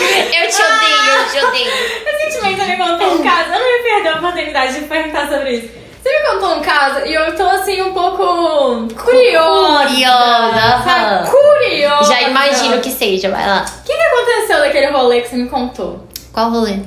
Eu 0.00 0.48
te 0.48 0.62
odeio, 0.62 1.10
eu 1.18 1.24
te 1.30 1.38
odeio. 1.46 1.70
Recentemente 2.06 2.60
você 2.60 2.66
me 2.70 2.76
contou 2.78 3.14
um 3.14 3.22
caso. 3.22 3.50
Eu 3.52 3.58
não 3.60 3.76
ia 3.76 3.82
perder 3.82 4.08
a 4.08 4.16
oportunidade 4.16 4.74
de 4.74 4.80
perguntar 4.86 5.28
sobre 5.28 5.50
isso. 5.56 5.68
Você 6.10 6.18
me 6.18 6.28
contou 6.28 6.56
um 6.56 6.60
caso 6.60 7.06
e 7.06 7.14
eu 7.14 7.36
tô 7.36 7.44
assim 7.44 7.80
um 7.82 7.92
pouco 7.92 8.88
curiosa. 8.96 9.86
Curiosa, 9.86 10.82
Sabe? 10.82 11.30
Curiosa. 11.30 12.12
Já 12.12 12.22
imagino 12.22 12.80
que 12.80 12.90
seja, 12.90 13.30
vai 13.30 13.46
lá. 13.46 13.64
O 13.64 13.84
que, 13.84 13.94
que 13.94 14.02
aconteceu 14.02 14.58
daquele 14.58 14.90
rolê 14.90 15.20
que 15.20 15.28
você 15.28 15.36
me 15.36 15.48
contou? 15.48 16.04
Qual 16.32 16.50
rolê? 16.50 16.78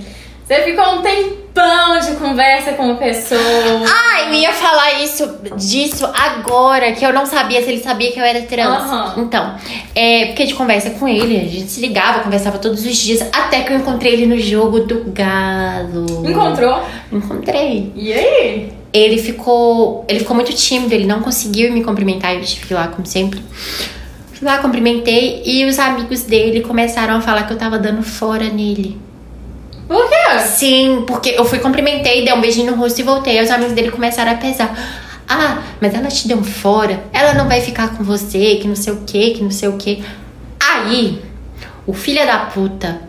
Você 0.45 0.61
ficou 0.63 0.95
um 0.95 1.01
tempão 1.01 1.99
de 2.01 2.17
conversa 2.17 2.73
com 2.73 2.83
uma 2.83 2.95
pessoa. 2.95 3.39
Ai, 3.87 4.27
eu 4.27 4.33
ia 4.33 4.51
falar 4.51 5.01
isso, 5.01 5.37
disso 5.55 6.05
agora, 6.13 6.91
que 6.91 7.05
eu 7.05 7.13
não 7.13 7.25
sabia 7.25 7.63
se 7.63 7.69
ele 7.69 7.81
sabia 7.81 8.11
que 8.11 8.19
eu 8.19 8.25
era 8.25 8.41
trans. 8.41 8.67
Aham. 8.67 9.13
Então, 9.19 9.55
é, 9.95 10.25
porque 10.25 10.45
de 10.45 10.53
conversa 10.53 10.89
com 10.89 11.07
ele, 11.07 11.37
a 11.37 11.49
gente 11.49 11.71
se 11.71 11.79
ligava, 11.79 12.19
conversava 12.19 12.57
todos 12.57 12.85
os 12.85 12.97
dias, 12.97 13.21
até 13.33 13.61
que 13.61 13.71
eu 13.71 13.77
encontrei 13.77 14.11
ele 14.11 14.25
no 14.25 14.37
jogo 14.37 14.81
do 14.81 15.05
galo. 15.13 16.29
Encontrou? 16.29 16.83
Encontrei. 17.09 17.89
E 17.95 18.11
aí? 18.11 18.82
Ele 18.93 19.17
ficou. 19.17 20.05
Ele 20.07 20.19
ficou 20.19 20.35
muito 20.35 20.53
tímido, 20.53 20.93
ele 20.93 21.05
não 21.05 21.21
conseguiu 21.21 21.73
me 21.73 21.83
cumprimentar, 21.83 22.35
eu 22.35 22.41
tive 22.41 22.67
que 22.67 22.73
ir 22.73 22.75
lá, 22.75 22.87
como 22.87 23.05
sempre. 23.05 23.41
Fui 24.33 24.47
lá, 24.47 24.59
cumprimentei, 24.59 25.41
e 25.45 25.65
os 25.65 25.79
amigos 25.79 26.21
dele 26.21 26.61
começaram 26.61 27.15
a 27.15 27.21
falar 27.21 27.43
que 27.43 27.53
eu 27.53 27.57
tava 27.57 27.79
dando 27.79 28.03
fora 28.03 28.49
nele. 28.49 28.97
Por 29.87 30.07
quê? 30.07 30.39
Sim, 30.45 31.03
porque 31.05 31.29
eu 31.29 31.43
fui, 31.43 31.59
cumprimentei, 31.59 32.23
dei 32.23 32.33
um 32.33 32.41
beijinho 32.41 32.71
no 32.71 32.77
rosto 32.77 32.99
e 32.99 33.03
voltei. 33.03 33.39
Aí 33.39 33.43
os 33.43 33.51
amigos 33.51 33.73
dele 33.73 33.91
começaram 33.91 34.31
a 34.31 34.35
pesar. 34.35 34.73
Ah, 35.27 35.63
mas 35.81 35.93
ela 35.93 36.07
te 36.07 36.27
deu 36.27 36.37
um 36.37 36.43
fora, 36.43 37.03
ela 37.13 37.33
não 37.33 37.47
vai 37.47 37.61
ficar 37.61 37.95
com 37.95 38.03
você, 38.03 38.55
que 38.55 38.67
não 38.67 38.75
sei 38.75 38.93
o 38.93 39.01
que, 39.05 39.31
que 39.31 39.43
não 39.43 39.51
sei 39.51 39.69
o 39.69 39.77
que. 39.77 40.03
Aí, 40.59 41.21
o 41.87 41.93
filho 41.93 42.25
da 42.25 42.39
puta, 42.39 43.01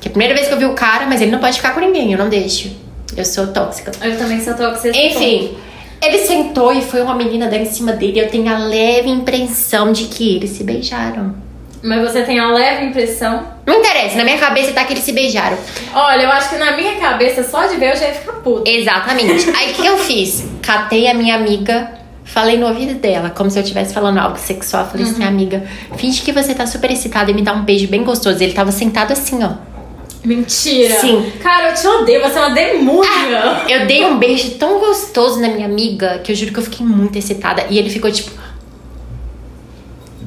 que 0.00 0.08
é 0.08 0.10
a 0.10 0.12
primeira 0.12 0.34
vez 0.34 0.46
que 0.46 0.54
eu 0.54 0.58
vi 0.58 0.64
o 0.64 0.74
cara, 0.74 1.06
mas 1.06 1.20
ele 1.20 1.30
não 1.30 1.38
pode 1.38 1.56
ficar 1.56 1.74
com 1.74 1.80
ninguém, 1.80 2.12
eu 2.12 2.18
não 2.18 2.28
deixo. 2.28 2.70
Eu 3.18 3.24
sou 3.24 3.48
tóxica. 3.48 3.90
Eu 4.00 4.16
também 4.16 4.40
sou 4.40 4.54
tóxica. 4.54 4.96
Enfim, 4.96 5.56
ele 6.00 6.18
sentou 6.18 6.72
e 6.72 6.80
foi 6.80 7.02
uma 7.02 7.16
menina 7.16 7.48
dar 7.48 7.56
em 7.56 7.64
cima 7.64 7.92
dele. 7.92 8.20
Eu 8.20 8.28
tenho 8.30 8.48
a 8.48 8.58
leve 8.58 9.10
impressão 9.10 9.92
de 9.92 10.04
que 10.04 10.36
eles 10.36 10.50
se 10.50 10.62
beijaram. 10.62 11.34
Mas 11.82 12.00
você 12.00 12.22
tem 12.22 12.38
a 12.38 12.48
leve 12.52 12.86
impressão. 12.86 13.44
Não 13.66 13.80
interessa, 13.80 14.16
na 14.16 14.24
minha 14.24 14.38
cabeça 14.38 14.72
tá 14.72 14.84
que 14.84 14.92
eles 14.92 15.02
se 15.02 15.12
beijaram. 15.12 15.58
Olha, 15.92 16.22
eu 16.22 16.30
acho 16.30 16.50
que 16.50 16.56
na 16.56 16.76
minha 16.76 16.94
cabeça, 16.96 17.42
só 17.42 17.66
de 17.66 17.76
ver, 17.76 17.92
eu 17.92 17.96
já 17.96 18.06
ia 18.06 18.14
ficar 18.14 18.34
puta. 18.34 18.70
Exatamente. 18.70 19.50
Aí 19.56 19.72
o 19.72 19.74
que 19.74 19.86
eu 19.86 19.98
fiz? 19.98 20.44
Catei 20.62 21.08
a 21.08 21.14
minha 21.14 21.34
amiga, 21.34 21.90
falei 22.24 22.56
no 22.56 22.68
ouvido 22.68 22.94
dela, 22.94 23.30
como 23.30 23.50
se 23.50 23.58
eu 23.58 23.62
estivesse 23.62 23.92
falando 23.92 24.18
algo 24.18 24.38
sexual. 24.38 24.86
Falei 24.86 25.06
assim, 25.06 25.24
amiga, 25.24 25.64
finge 25.96 26.22
que 26.22 26.30
você 26.30 26.54
tá 26.54 26.66
super 26.66 26.90
excitada 26.92 27.32
e 27.32 27.34
me 27.34 27.42
dá 27.42 27.52
um 27.52 27.62
beijo 27.62 27.88
bem 27.88 28.04
gostoso. 28.04 28.40
Ele 28.42 28.52
tava 28.52 28.70
sentado 28.70 29.12
assim, 29.12 29.42
ó. 29.42 29.77
Mentira. 30.24 31.00
Sim. 31.00 31.32
Cara, 31.42 31.70
eu 31.70 31.74
te 31.74 31.86
odeio, 31.86 32.20
você 32.20 32.36
é 32.38 32.40
uma 32.40 32.50
demônia. 32.50 33.62
Eu 33.68 33.86
dei 33.86 34.04
um 34.04 34.18
beijo 34.18 34.50
tão 34.52 34.78
gostoso 34.80 35.40
na 35.40 35.48
minha 35.48 35.66
amiga 35.66 36.18
que 36.18 36.32
eu 36.32 36.36
juro 36.36 36.52
que 36.52 36.58
eu 36.58 36.64
fiquei 36.64 36.84
muito 36.84 37.16
excitada. 37.16 37.64
E 37.70 37.78
ele 37.78 37.88
ficou 37.88 38.10
tipo. 38.10 38.30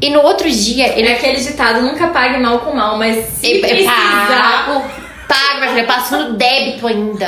E 0.02 0.10
no 0.10 0.22
outro 0.22 0.50
dia, 0.50 0.98
ele 0.98 1.08
É 1.10 1.14
aquele 1.14 1.40
ditado, 1.40 1.82
nunca 1.82 2.08
pague 2.08 2.40
mal 2.40 2.60
com 2.60 2.74
mal, 2.74 2.98
mas 2.98 3.24
se 3.36 3.52
Eu, 3.52 3.56
eu 3.58 3.62
precisar... 3.62 3.92
pago, 4.28 4.84
pago, 5.28 5.60
minha 5.60 5.70
filha, 5.70 5.82
eu 5.82 5.88
passo 5.88 6.18
no 6.18 6.34
débito 6.34 6.88
ainda. 6.88 7.28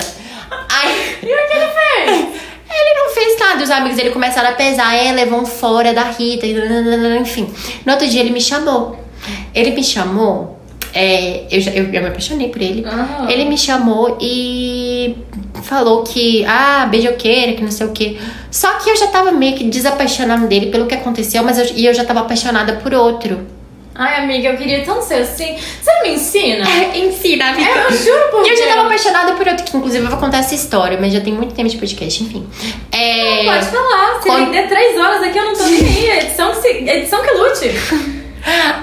Ai, 0.69 1.15
E 1.21 1.25
o 1.25 1.47
que 1.47 1.57
ele 1.57 1.67
fez? 1.67 2.43
ele 2.75 2.93
não 2.95 3.09
fez 3.13 3.39
nada. 3.39 3.63
Os 3.63 3.69
amigos 3.69 3.97
dele 3.97 4.09
começaram 4.09 4.49
a 4.49 4.53
pesar, 4.53 4.95
é, 4.95 5.11
levou 5.11 5.39
um 5.41 5.45
fora 5.45 5.93
da 5.93 6.03
Rita, 6.05 6.47
e 6.47 6.55
enfim. 7.19 7.53
No 7.85 7.91
outro 7.93 8.07
dia 8.07 8.21
ele 8.21 8.31
me 8.31 8.41
chamou. 8.41 8.99
Ele 9.53 9.71
me 9.71 9.83
chamou, 9.83 10.52
é, 10.93 11.43
eu, 11.51 11.59
já- 11.61 11.71
eu, 11.71 11.85
eu 11.85 12.01
me 12.01 12.07
apaixonei 12.07 12.49
por 12.49 12.61
ele. 12.61 12.85
Aham. 12.85 13.27
Ele 13.29 13.45
me 13.45 13.57
chamou 13.57 14.17
e 14.21 15.15
falou 15.63 16.03
que, 16.03 16.43
ah, 16.45 16.85
beijoqueira, 16.89 17.53
que 17.53 17.63
não 17.63 17.71
sei 17.71 17.87
o 17.87 17.91
quê. 17.91 18.17
Só 18.51 18.71
que 18.73 18.89
eu 18.89 18.95
já 18.95 19.07
tava 19.07 19.31
meio 19.31 19.55
que 19.55 19.63
desapaixonando 19.63 20.47
dele 20.47 20.67
pelo 20.67 20.85
que 20.85 20.93
aconteceu, 20.95 21.43
mas 21.43 21.57
eu, 21.57 21.65
e 21.75 21.85
eu 21.85 21.93
já 21.93 22.03
tava 22.05 22.19
apaixonada 22.21 22.73
por 22.73 22.93
outro. 22.93 23.47
Ai, 23.95 24.23
amiga, 24.23 24.49
eu 24.49 24.57
queria 24.57 24.83
tanto 24.83 25.03
ser 25.03 25.21
assim. 25.21 25.55
Você 25.55 26.01
me 26.01 26.15
ensina? 26.15 26.65
Ensina, 26.95 27.49
amiga. 27.51 27.69
É, 27.69 27.85
eu 27.85 27.91
juro 27.95 28.31
por 28.31 28.43
E 28.43 28.49
eu 28.49 28.55
já 28.57 28.63
Deus. 28.63 28.75
tava 28.75 28.87
apaixonada 28.87 29.31
por 29.33 29.47
outro, 29.47 29.63
que 29.63 29.77
inclusive 29.77 30.03
eu 30.03 30.09
vou 30.09 30.19
contar 30.19 30.39
essa 30.39 30.55
história, 30.55 30.97
mas 30.99 31.13
já 31.13 31.21
tem 31.21 31.31
muito 31.31 31.53
tempo 31.53 31.69
de 31.69 31.77
podcast, 31.77 32.23
enfim. 32.23 32.43
É... 32.91 33.45
Pode 33.45 33.65
falar. 33.67 34.19
Se 34.19 34.27
Quando- 34.27 34.45
render 34.51 34.67
três 34.67 34.99
horas 34.99 35.21
aqui, 35.21 35.37
eu 35.37 35.45
não 35.45 35.53
tô 35.53 35.63
nem 35.65 35.79
aí. 35.79 36.09
Edição 36.21 36.51
que, 36.53 36.61
se... 36.63 36.67
Edição 36.69 37.21
que 37.21 37.31
lute. 37.33 37.71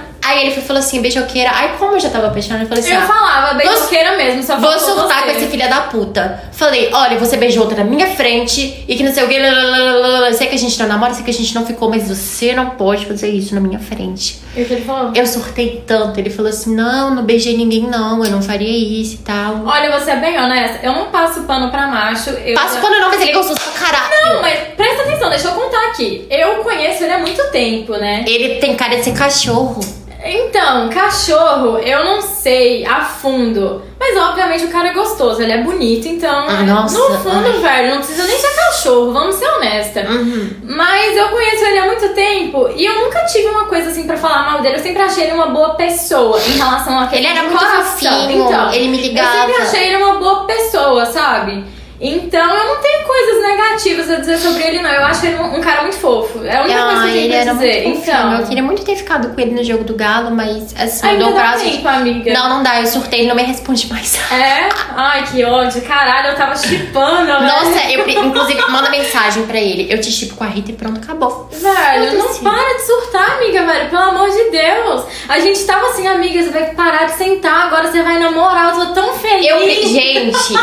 Aí 0.22 0.42
ele 0.42 0.50
foi- 0.52 0.62
falou 0.62 0.80
assim, 0.80 1.00
beijoqueira. 1.00 1.50
Aí 1.54 1.70
como 1.78 1.94
eu 1.94 2.00
já 2.00 2.10
tava 2.10 2.26
apaixonada, 2.28 2.64
eu 2.64 2.68
falei 2.68 2.84
assim, 2.84 2.92
Eu 2.92 3.00
ah, 3.00 3.06
falava 3.06 3.54
beijoqueira 3.54 4.16
mesmo, 4.16 4.42
só 4.42 4.56
Vou 4.58 4.78
surtar 4.78 5.24
com 5.24 5.30
esse 5.30 5.46
filho 5.46 5.68
da 5.68 5.82
puta. 5.82 6.44
Falei, 6.52 6.90
olha, 6.92 7.18
você 7.18 7.36
beijou 7.36 7.62
outra 7.64 7.82
na 7.82 7.90
minha 7.90 8.06
frente 8.08 8.84
e 8.86 8.96
que 8.96 9.02
não 9.02 9.12
sei 9.12 9.24
o 9.24 9.28
que. 9.28 9.38
lalalala. 9.38 10.28
Eu 10.28 10.34
sei 10.34 10.46
que 10.46 10.54
a 10.54 10.58
gente 10.58 10.78
não 10.78 10.86
namora, 10.86 11.14
sei 11.14 11.24
que 11.24 11.30
a 11.30 11.34
gente 11.34 11.54
não 11.54 11.64
ficou, 11.66 11.88
mas 11.88 12.06
você 12.08 12.52
não 12.54 12.70
pode 12.70 13.06
fazer 13.06 13.28
isso 13.28 13.54
na 13.54 13.60
minha 13.60 13.78
frente. 13.78 14.40
E 14.54 14.62
o 14.62 14.66
que 14.66 14.74
ele 14.74 14.84
falou? 14.84 15.12
Eu 15.14 15.26
surtei 15.26 15.82
tanto. 15.86 16.18
Ele 16.18 16.30
falou 16.30 16.50
assim: 16.50 16.74
não, 16.74 17.14
não 17.14 17.22
beijei 17.24 17.56
ninguém, 17.56 17.82
não, 17.82 18.22
eu 18.24 18.30
não 18.30 18.42
faria 18.42 19.00
isso 19.00 19.14
e 19.14 19.18
tal. 19.18 19.62
Olha, 19.64 19.98
você 19.98 20.10
é 20.10 20.16
bem 20.16 20.38
honesta. 20.38 20.80
Eu 20.82 20.92
não 20.92 21.06
passo 21.06 21.42
pano 21.44 21.70
pra 21.70 21.86
macho. 21.86 22.30
Eu 22.30 22.54
Passo 22.54 22.78
quando 22.80 22.98
não, 23.00 23.08
mas 23.08 23.20
ele 23.20 23.30
é 23.30 23.34
gostoso 23.34 23.58
pra 23.60 23.72
caralho. 23.72 24.34
Não, 24.34 24.42
mas 24.42 24.58
presta 24.76 25.02
atenção, 25.02 25.30
deixa 25.30 25.48
eu 25.48 25.52
contar 25.52 25.86
aqui. 25.88 26.26
Eu 26.30 26.56
conheço 26.56 27.04
ele 27.04 27.12
há 27.12 27.18
muito 27.18 27.42
tempo, 27.50 27.92
né? 27.94 28.24
Ele 28.26 28.56
tem 28.56 28.76
cara 28.76 28.96
de 28.96 29.04
ser 29.04 29.14
cachorro. 29.14 29.80
Então, 30.22 30.88
cachorro, 30.90 31.78
eu 31.78 32.04
não 32.04 32.20
sei 32.20 32.84
a 32.84 33.00
fundo. 33.04 33.82
Mas 33.98 34.16
obviamente 34.16 34.64
o 34.64 34.68
cara 34.68 34.88
é 34.88 34.92
gostoso, 34.92 35.42
ele 35.42 35.52
é 35.52 35.62
bonito, 35.62 36.08
então. 36.08 36.46
Ah, 36.48 36.62
nossa, 36.62 36.98
no 36.98 37.18
fundo, 37.18 37.60
velho, 37.60 37.90
não 37.90 37.98
precisa 37.98 38.24
nem 38.24 38.38
ser 38.38 38.54
cachorro, 38.54 39.12
vamos 39.12 39.34
ser 39.36 39.46
honesta. 39.46 40.06
Uhum. 40.08 40.50
Mas 40.64 41.16
eu 41.16 41.28
conheço 41.28 41.64
ele 41.64 41.78
há 41.78 41.86
muito 41.86 42.08
tempo 42.14 42.68
e 42.74 42.84
eu 42.84 43.00
nunca 43.00 43.24
tive 43.26 43.48
uma 43.48 43.64
coisa 43.66 43.90
assim 43.90 44.06
pra 44.06 44.16
falar 44.16 44.50
mal 44.50 44.62
dele. 44.62 44.76
Eu 44.76 44.82
sempre 44.82 45.02
achei 45.02 45.24
ele 45.24 45.32
uma 45.34 45.46
boa 45.48 45.74
pessoa 45.74 46.38
em 46.40 46.56
relação 46.56 46.98
a 46.98 47.08
Ele 47.12 47.26
era 47.26 47.42
muito 47.42 47.58
coração. 47.58 47.84
fofinho, 47.84 48.46
Então, 48.46 48.72
ele 48.72 48.88
me 48.88 49.00
ligava. 49.00 49.36
Eu 49.36 49.40
sempre 49.46 49.62
achei 49.62 49.86
ele 49.88 50.02
uma 50.02 50.14
boa 50.16 50.44
pessoa, 50.44 51.06
sabe? 51.06 51.64
Então 52.00 52.56
eu 52.56 52.66
não 52.74 52.80
tenho 52.80 53.04
coisas 53.06 53.42
negativas 53.42 54.10
a 54.10 54.14
dizer 54.16 54.38
sobre 54.38 54.62
ele, 54.62 54.80
não. 54.80 54.90
Eu 54.90 55.04
acho 55.04 55.26
ele 55.26 55.36
um, 55.36 55.56
um 55.56 55.60
cara 55.60 55.82
muito 55.82 55.96
fofo. 55.98 56.42
É 56.44 56.56
a 56.56 56.62
única 56.62 56.82
coisa 56.82 57.02
que 57.02 57.08
eu 57.08 57.10
Ah, 57.10 57.12
tenho 57.12 57.44
pra 57.44 57.52
dizer. 57.52 57.86
então. 57.86 58.38
Eu 58.40 58.46
queria 58.46 58.62
muito 58.62 58.84
ter 58.84 58.96
ficado 58.96 59.34
com 59.34 59.40
ele 59.40 59.50
no 59.52 59.62
jogo 59.62 59.84
do 59.84 59.94
Galo, 59.94 60.30
mas 60.30 60.74
assim, 60.78 61.06
Ainda 61.06 61.24
dou 61.24 61.34
prazo. 61.34 61.64
tempo, 61.64 61.86
amiga. 61.86 62.32
Não, 62.32 62.48
não 62.48 62.62
dá, 62.62 62.80
eu 62.80 62.86
surtei, 62.86 63.20
ele 63.20 63.28
não 63.28 63.36
me 63.36 63.42
responde 63.42 63.86
mais. 63.88 64.18
É? 64.32 64.68
Ai, 64.96 65.24
que 65.30 65.44
ódio. 65.44 65.82
Caralho, 65.82 66.28
eu 66.28 66.36
tava 66.36 66.56
chipando, 66.56 67.26
velho. 67.26 67.42
Nossa, 67.42 67.90
eu, 67.90 68.08
inclusive, 68.08 68.60
manda 68.70 68.88
mensagem 68.90 69.44
pra 69.44 69.58
ele. 69.58 69.92
Eu 69.92 70.00
te 70.00 70.10
chipo 70.10 70.36
com 70.36 70.44
a 70.44 70.46
Rita 70.46 70.70
e 70.70 70.74
pronto, 70.74 70.98
acabou. 71.02 71.48
Velho, 71.52 72.16
não 72.18 72.34
para 72.36 72.74
de 72.76 72.82
surtar, 72.86 73.32
amiga, 73.36 73.64
velho. 73.66 73.90
Pelo 73.90 74.02
amor 74.02 74.30
de 74.30 74.50
Deus. 74.50 75.04
A 75.28 75.38
gente 75.40 75.60
tava 75.64 75.86
assim, 75.88 76.06
amiga, 76.06 76.42
você 76.42 76.50
vai 76.50 76.66
parar 76.74 77.04
de 77.06 77.12
sentar, 77.12 77.66
agora 77.66 77.88
você 77.90 78.02
vai 78.02 78.18
namorar. 78.18 78.74
Eu 78.78 78.86
tô 78.86 78.92
tão 78.94 79.12
feliz. 79.14 79.46
Eu, 79.46 79.58
gente, 79.68 80.54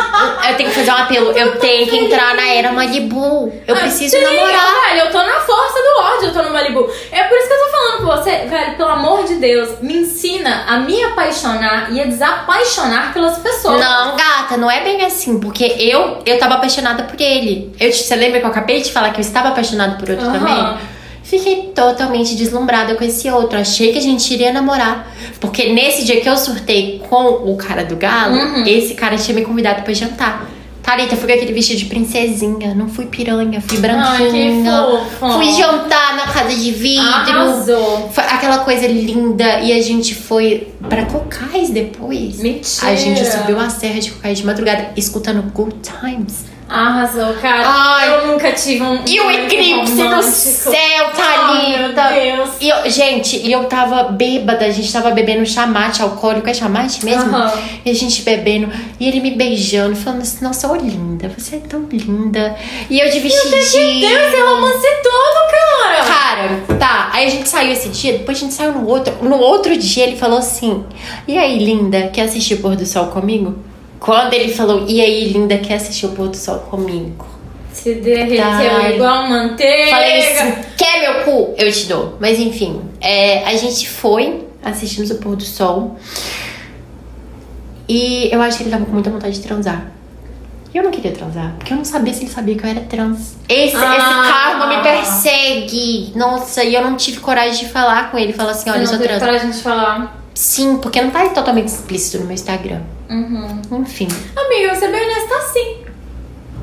eu 0.50 0.56
tenho 0.56 0.70
que 0.70 0.76
fazer 0.76 0.92
um 0.92 0.96
apelo. 0.96 1.27
Eu 1.36 1.58
tenho 1.60 1.88
que 1.88 1.96
entrar 1.98 2.36
na 2.36 2.48
era 2.50 2.72
Malibu. 2.72 3.52
Eu 3.68 3.76
Ah, 3.76 3.80
preciso 3.80 4.16
sim, 4.18 4.24
namorar. 4.24 4.74
Velho, 4.88 5.00
eu 5.06 5.12
tô 5.12 5.18
na 5.18 5.40
força 5.40 5.80
do 5.80 6.02
ódio, 6.02 6.28
eu 6.30 6.34
tô 6.34 6.42
no 6.44 6.52
Malibu. 6.54 6.90
É 7.12 7.24
por 7.24 7.38
isso 7.38 7.48
que 7.48 7.54
eu 7.54 7.58
tô 7.66 7.72
falando 7.72 7.98
com 7.98 8.06
você, 8.24 8.32
velho, 8.48 8.76
pelo 8.78 8.90
amor 8.90 9.24
de 9.26 9.36
Deus, 9.36 9.80
me 9.82 9.98
ensina 9.98 10.66
a 10.68 10.80
me 10.80 11.04
apaixonar 11.04 11.92
e 11.92 12.02
a 12.02 12.06
desapaixonar 12.06 13.14
pelas 13.14 13.38
pessoas. 13.40 13.80
Não, 13.80 14.16
gata, 14.16 14.58
não 14.58 14.70
é 14.70 14.84
bem 14.84 15.04
assim, 15.06 15.40
porque 15.40 15.66
eu 15.80 16.22
eu 16.26 16.38
tava 16.40 16.56
apaixonada 16.56 17.04
por 17.04 17.20
ele. 17.20 17.74
Eu, 17.80 17.92
te- 17.92 17.98
você 18.04 18.16
lembra 18.16 18.40
que 18.40 18.46
eu 18.46 18.50
acabei 18.50 18.82
de 18.82 18.92
falar 18.92 19.10
que 19.12 19.18
eu 19.20 19.22
estava 19.22 19.50
apaixonada 19.50 19.98
por 19.98 20.10
outro 20.10 20.26
Aham. 20.26 20.40
também? 20.40 20.78
Fiquei 21.24 21.74
totalmente 21.76 22.36
deslumbrada 22.36 22.96
com 22.96 23.04
esse 23.04 23.30
outro. 23.30 23.60
Achei 23.60 23.92
que 23.92 23.98
a 23.98 24.02
gente 24.02 24.34
iria 24.34 24.54
namorar. 24.54 25.12
Porque 25.42 25.74
nesse 25.74 26.06
dia 26.06 26.22
que 26.22 26.30
eu 26.30 26.38
surtei 26.38 27.02
com 27.10 27.26
o 27.52 27.58
cara 27.58 27.84
do 27.84 27.98
galo, 27.98 28.34
Uhum. 28.36 28.64
esse 28.66 28.94
cara 28.94 29.18
tinha 29.18 29.36
me 29.36 29.44
convidado 29.44 29.82
pra 29.82 29.94
jantar. 29.94 30.46
Thalita, 30.88 31.18
fui 31.18 31.28
com 31.28 31.34
aquele 31.34 31.52
vestido 31.52 31.80
de 31.80 31.86
princesinha, 31.88 32.74
não 32.74 32.88
fui 32.88 33.08
piranha, 33.08 33.60
fui 33.60 33.76
Ai, 33.76 33.82
branquinha. 33.82 34.72
fofo. 35.20 35.34
Fui 35.34 35.52
jantar 35.52 36.16
na 36.16 36.28
casa 36.28 36.56
de 36.56 36.72
vidro. 36.72 37.04
Arrasou. 37.06 38.10
Foi 38.10 38.24
aquela 38.24 38.60
coisa 38.60 38.88
linda 38.88 39.60
e 39.60 39.74
a 39.74 39.82
gente 39.82 40.16
foi 40.16 40.70
pra 40.88 41.06
Cocais 41.06 41.72
depois. 41.72 42.40
Mentira. 42.40 42.88
A 42.88 42.96
gente 42.96 43.26
subiu 43.26 43.60
a 43.60 43.70
serra 43.70 44.00
de 44.00 44.12
Cocais 44.12 44.38
de 44.38 44.46
madrugada 44.46 44.92
escutando 44.96 45.42
Good 45.52 45.76
Times. 45.82 46.46
Arrasou, 46.70 47.34
cara. 47.36 47.64
Ai. 47.66 48.14
Eu 48.14 48.28
nunca 48.28 48.52
tive 48.52 48.84
um. 48.84 49.04
E 49.06 49.20
o 49.20 49.32
eclipse 49.32 49.94
do 49.94 50.04
romântico. 50.04 50.32
céu, 50.32 51.12
Ai, 51.18 51.78
meu! 51.78 51.88
Deus. 51.94 52.50
E 52.60 52.70
eu, 52.70 52.90
gente, 52.90 53.38
e 53.38 53.52
eu 53.52 53.66
tava 53.66 54.04
bêbada, 54.04 54.66
a 54.66 54.70
gente 54.70 54.92
tava 54.92 55.12
bebendo 55.12 55.46
chamate 55.46 56.02
alcoólico, 56.02 56.50
é 56.50 56.54
chamate 56.54 57.04
mesmo? 57.06 57.36
Aham. 57.36 57.54
E 57.86 57.90
a 57.90 57.94
gente 57.94 58.22
bebendo, 58.22 58.70
e 59.00 59.08
ele 59.08 59.20
me 59.20 59.32
beijando, 59.32 59.96
falando 59.96 60.22
assim, 60.22 60.44
nossa, 60.44 60.68
ô 60.72 60.76
linda, 60.76 61.32
você 61.38 61.58
é 61.58 61.60
tão 61.60 61.88
linda. 61.92 62.56
E 62.90 63.00
eu 63.00 63.10
de 63.10 63.20
vestidinho. 63.20 64.10
Deus, 64.10 64.34
esse 64.34 64.42
romance 64.42 64.88
todo, 65.04 65.52
cara. 65.52 66.06
Cara, 66.06 66.78
tá. 66.78 67.10
Aí 67.14 67.28
a 67.28 67.30
gente 67.30 67.48
saiu 67.48 67.72
esse 67.72 67.90
dia, 67.90 68.14
depois 68.14 68.38
a 68.38 68.42
gente 68.42 68.54
saiu 68.54 68.74
no 68.74 68.88
outro. 68.88 69.14
No 69.22 69.38
outro 69.38 69.76
dia 69.78 70.04
ele 70.04 70.18
falou 70.18 70.40
assim: 70.40 70.84
E 71.28 71.38
aí, 71.38 71.58
linda, 71.58 72.08
quer 72.08 72.24
assistir 72.24 72.56
o 72.56 72.62
pôr 72.62 72.76
do 72.76 72.86
sol 72.86 73.08
comigo? 73.08 73.56
Quando 74.00 74.34
ele 74.34 74.54
falou, 74.54 74.86
e 74.88 75.02
aí, 75.02 75.30
linda, 75.34 75.58
quer 75.58 75.76
assistir 75.76 76.06
o 76.06 76.10
pôr 76.10 76.28
do 76.30 76.38
sol 76.38 76.60
comigo? 76.60 77.26
Se 77.74 77.96
derreteu 77.96 78.96
igual 78.96 79.28
manteiga. 79.28 79.92
Falei 79.92 80.20
assim, 80.20 80.56
quer 80.78 81.02
meu 81.02 81.24
cu? 81.26 81.56
Eu 81.58 81.72
te 81.72 81.86
dou. 81.86 82.18
Mas 82.20 82.40
enfim, 82.40 82.82
é, 83.02 83.44
a 83.46 83.56
gente 83.56 83.88
foi, 83.88 84.46
assistimos 84.64 85.10
o 85.12 85.16
pôr 85.16 85.36
do 85.36 85.44
sol. 85.44 85.96
E 87.88 88.30
eu 88.32 88.42
acho 88.42 88.58
que 88.58 88.64
ele 88.64 88.72
tava 88.72 88.86
com 88.86 88.92
muita 88.92 89.10
vontade 89.10 89.36
de 89.36 89.42
transar. 89.42 89.92
E 90.74 90.78
eu 90.78 90.84
não 90.84 90.92
queria 90.92 91.12
transar, 91.12 91.54
porque 91.58 91.72
eu 91.72 91.78
não 91.78 91.86
sabia 91.86 92.14
se 92.14 92.24
ele 92.24 92.32
sabia 92.32 92.56
que 92.56 92.64
eu 92.66 92.70
era 92.70 92.82
trans. 92.82 93.36
Esse, 93.48 93.76
Ah. 93.76 93.96
esse 93.98 94.32
karma 94.32 94.68
me 94.68 94.84
persegue. 94.84 96.12
Nossa, 96.16 96.64
e 96.64 96.76
eu 96.76 96.82
não 96.82 96.98
tive 96.98 97.20
coragem 97.20 97.66
de 97.66 97.72
falar 97.72 98.12
com 98.12 98.18
ele. 98.18 98.34
Falar 98.34 98.52
assim, 98.52 98.70
olha, 98.70 98.80
eu 98.82 98.86
sou 98.86 98.96
não 98.98 99.02
teve 99.02 99.18
trans. 99.18 99.26
coragem 99.32 99.52
de 99.52 99.62
falar. 99.64 100.22
Sim, 100.34 100.78
porque 100.78 101.02
não 101.02 101.10
tá 101.10 101.30
totalmente 101.30 101.68
explícito 101.70 102.20
no 102.20 102.26
meu 102.26 102.34
Instagram. 102.34 102.82
Uhum. 103.10 103.62
Enfim. 103.80 104.08
Amiga, 104.36 104.76
você 104.76 104.88
bem 104.88 105.04
honesta, 105.04 105.28
tá 105.30 105.42
sim. 105.42 105.78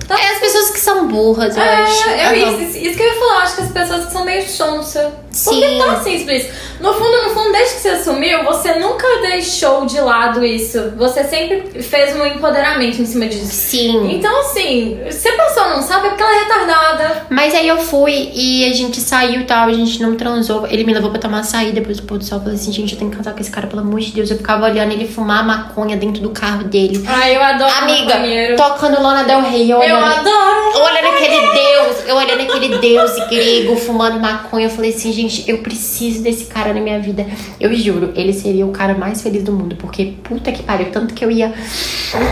Tá 0.06 0.20
É 0.20 0.32
as 0.32 0.38
pessoas 0.38 0.70
que 0.70 0.80
são 0.80 1.08
burras, 1.08 1.56
eu 1.56 1.62
acho. 1.62 2.10
É, 2.10 2.26
Ah, 2.26 2.36
eu, 2.36 2.60
isso, 2.62 2.78
isso 2.78 2.96
que 2.96 3.02
eu 3.02 3.06
ia 3.06 3.18
falar, 3.18 3.42
acho 3.42 3.56
que 3.56 3.62
as 3.62 3.70
pessoas 3.72 4.04
que 4.06 4.12
são 4.12 4.24
meio 4.24 4.46
sonsa. 4.48 5.23
Sim. 5.34 5.60
Porque 5.60 5.78
tá 5.78 5.92
assim, 5.92 6.14
explícito. 6.16 6.54
No 6.80 6.92
fundo, 6.92 7.22
no 7.22 7.30
fundo, 7.30 7.52
desde 7.52 7.74
que 7.74 7.80
você 7.80 7.88
assumiu, 7.90 8.44
você 8.44 8.74
nunca 8.78 9.06
deixou 9.22 9.86
de 9.86 10.00
lado 10.00 10.44
isso. 10.44 10.92
Você 10.96 11.24
sempre 11.24 11.82
fez 11.82 12.14
um 12.16 12.26
empoderamento 12.26 13.00
em 13.00 13.06
cima 13.06 13.26
disso. 13.26 13.46
Sim. 13.46 14.10
Então, 14.12 14.40
assim, 14.40 14.98
se 15.10 15.28
a 15.28 15.32
pessoa 15.32 15.68
não 15.70 15.82
sabe, 15.82 16.06
é 16.06 16.10
porque 16.10 16.22
ela 16.22 16.34
é 16.36 16.38
retardada. 16.40 17.26
Mas 17.30 17.54
aí 17.54 17.66
eu 17.68 17.78
fui 17.78 18.30
e 18.34 18.64
a 18.70 18.74
gente 18.74 19.00
saiu 19.00 19.40
e 19.40 19.44
tal, 19.44 19.68
a 19.68 19.72
gente 19.72 20.00
não 20.02 20.14
transou. 20.16 20.66
Ele 20.68 20.84
me 20.84 20.92
levou 20.92 21.10
pra 21.10 21.18
tomar 21.20 21.40
açaí 21.40 21.72
depois 21.72 21.98
do 21.98 22.02
pôr 22.06 22.18
do 22.18 22.24
sol. 22.24 22.38
Eu 22.38 22.42
falei 22.44 22.56
assim, 22.58 22.72
gente, 22.72 22.92
eu 22.92 22.98
tenho 22.98 23.10
que 23.10 23.16
casar 23.16 23.32
com 23.32 23.40
esse 23.40 23.50
cara, 23.50 23.66
pelo 23.66 23.80
amor 23.82 24.00
de 24.00 24.12
Deus. 24.12 24.30
Eu 24.30 24.36
ficava 24.36 24.64
olhando 24.66 24.92
ele 24.92 25.06
fumar 25.08 25.44
maconha 25.46 25.96
dentro 25.96 26.20
do 26.22 26.30
carro 26.30 26.64
dele. 26.64 27.02
Ai, 27.06 27.36
eu 27.36 27.42
adoro 27.42 27.72
Amiga, 27.78 28.14
maconheiro. 28.14 28.56
tocando 28.56 29.02
Lana 29.02 29.24
Del 29.24 29.40
Rey, 29.42 29.70
eu 29.70 29.82
Eu 29.82 29.96
olhando. 29.96 30.04
adoro. 30.28 30.54
Eu 30.74 30.82
olhando 30.82 31.06
aquele 31.08 31.40
deus, 31.52 31.96
eu 32.08 32.16
olhando 32.16 32.40
aquele 32.42 32.78
deus 32.78 33.12
grego 33.28 33.76
fumando 33.76 34.18
maconha, 34.20 34.66
eu 34.66 34.70
falei 34.70 34.90
assim, 34.90 35.12
gente, 35.12 35.23
eu 35.46 35.58
preciso 35.58 36.22
desse 36.22 36.46
cara 36.46 36.72
na 36.72 36.80
minha 36.80 36.98
vida. 37.00 37.26
Eu 37.60 37.74
juro, 37.74 38.12
ele 38.16 38.32
seria 38.32 38.66
o 38.66 38.70
cara 38.70 38.94
mais 38.94 39.22
feliz 39.22 39.42
do 39.42 39.52
mundo, 39.52 39.76
porque 39.76 40.14
puta 40.22 40.50
que 40.52 40.62
pariu, 40.62 40.90
tanto 40.90 41.14
que 41.14 41.24
eu 41.24 41.30
ia. 41.30 41.52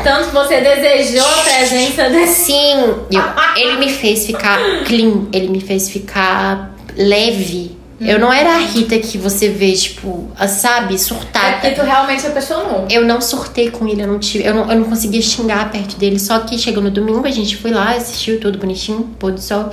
Tanto 0.05 0.29
que 0.29 0.35
você 0.35 0.61
desejou 0.61 1.27
a 1.27 1.43
presença 1.43 2.09
desse. 2.11 2.45
Sim, 2.47 2.73
eu- 3.11 3.23
ele 3.57 3.77
me 3.79 3.91
fez 3.91 4.27
ficar 4.27 4.59
clean, 4.85 5.27
ele 5.33 5.49
me 5.49 5.61
fez 5.61 5.89
ficar 5.89 6.75
leve. 6.97 7.77
Eu 8.01 8.19
não 8.19 8.33
era 8.33 8.57
a 8.57 8.59
Rita 8.59 8.99
que 8.99 9.17
você 9.17 9.49
vê, 9.49 9.71
tipo, 9.73 10.29
sabe, 10.49 10.97
É 10.97 10.99
surtada. 10.99 11.53
porque 11.53 11.71
tu 11.71 11.83
realmente 11.83 12.27
apaixonou. 12.27 12.85
Eu 12.91 13.05
não 13.05 13.21
surtei 13.21 13.71
com 13.71 13.87
ele, 13.87 14.03
eu 14.03 14.09
não 14.09 14.19
tive. 14.19 14.45
Eu 14.45 14.53
não, 14.55 14.69
eu 14.73 14.81
não 14.81 14.85
conseguia 14.89 15.23
xingar 15.23 15.71
perto 15.71 15.97
dele. 15.97 16.19
Só 16.19 16.41
que 16.41 16.59
chegou 16.59 16.83
no 16.83 16.91
domingo, 16.91 17.25
a 17.25 17.31
gente 17.31 17.57
foi 17.57 17.71
lá, 17.71 17.93
assistiu 17.93 18.41
tudo 18.41 18.59
bonitinho, 18.59 19.09
pôr 19.21 19.31
do 19.31 19.41
sol. 19.41 19.71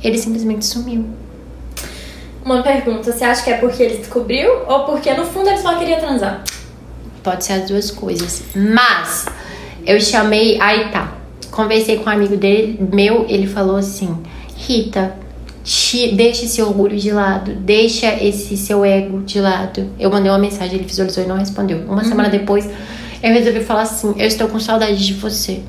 Ele 0.00 0.16
simplesmente 0.16 0.64
sumiu. 0.64 1.04
Uma 2.44 2.62
pergunta, 2.62 3.12
você 3.12 3.24
acha 3.24 3.42
que 3.44 3.50
é 3.50 3.58
porque 3.58 3.82
ele 3.82 3.98
descobriu 3.98 4.50
ou 4.66 4.84
porque 4.84 5.12
no 5.12 5.24
fundo 5.26 5.48
ele 5.48 5.58
só 5.58 5.74
queria 5.78 5.98
transar? 5.98 6.42
Pode 7.22 7.44
ser 7.44 7.52
as 7.54 7.68
duas 7.68 7.90
coisas. 7.90 8.44
Mas 8.54 9.26
eu 9.86 10.00
chamei. 10.00 10.58
Aí 10.60 10.88
tá. 10.90 11.12
Conversei 11.50 11.98
com 11.98 12.08
um 12.08 12.12
amigo 12.12 12.36
dele, 12.36 12.78
meu, 12.92 13.26
ele 13.28 13.46
falou 13.46 13.76
assim: 13.76 14.16
Rita, 14.56 15.14
ti- 15.62 16.14
deixa 16.14 16.44
esse 16.46 16.62
orgulho 16.62 16.96
de 16.96 17.10
lado, 17.10 17.52
deixa 17.56 18.06
esse 18.24 18.56
seu 18.56 18.84
ego 18.84 19.20
de 19.22 19.40
lado. 19.40 19.90
Eu 19.98 20.10
mandei 20.10 20.30
uma 20.30 20.38
mensagem, 20.38 20.76
ele 20.76 20.86
visualizou 20.86 21.22
e 21.24 21.26
não 21.26 21.36
respondeu. 21.36 21.78
Uma 21.88 22.04
semana 22.04 22.28
depois, 22.30 22.66
eu 23.22 23.32
resolvi 23.34 23.60
falar 23.60 23.82
assim: 23.82 24.14
Eu 24.16 24.26
estou 24.26 24.48
com 24.48 24.58
saudade 24.58 25.04
de 25.04 25.12
você. 25.14 25.60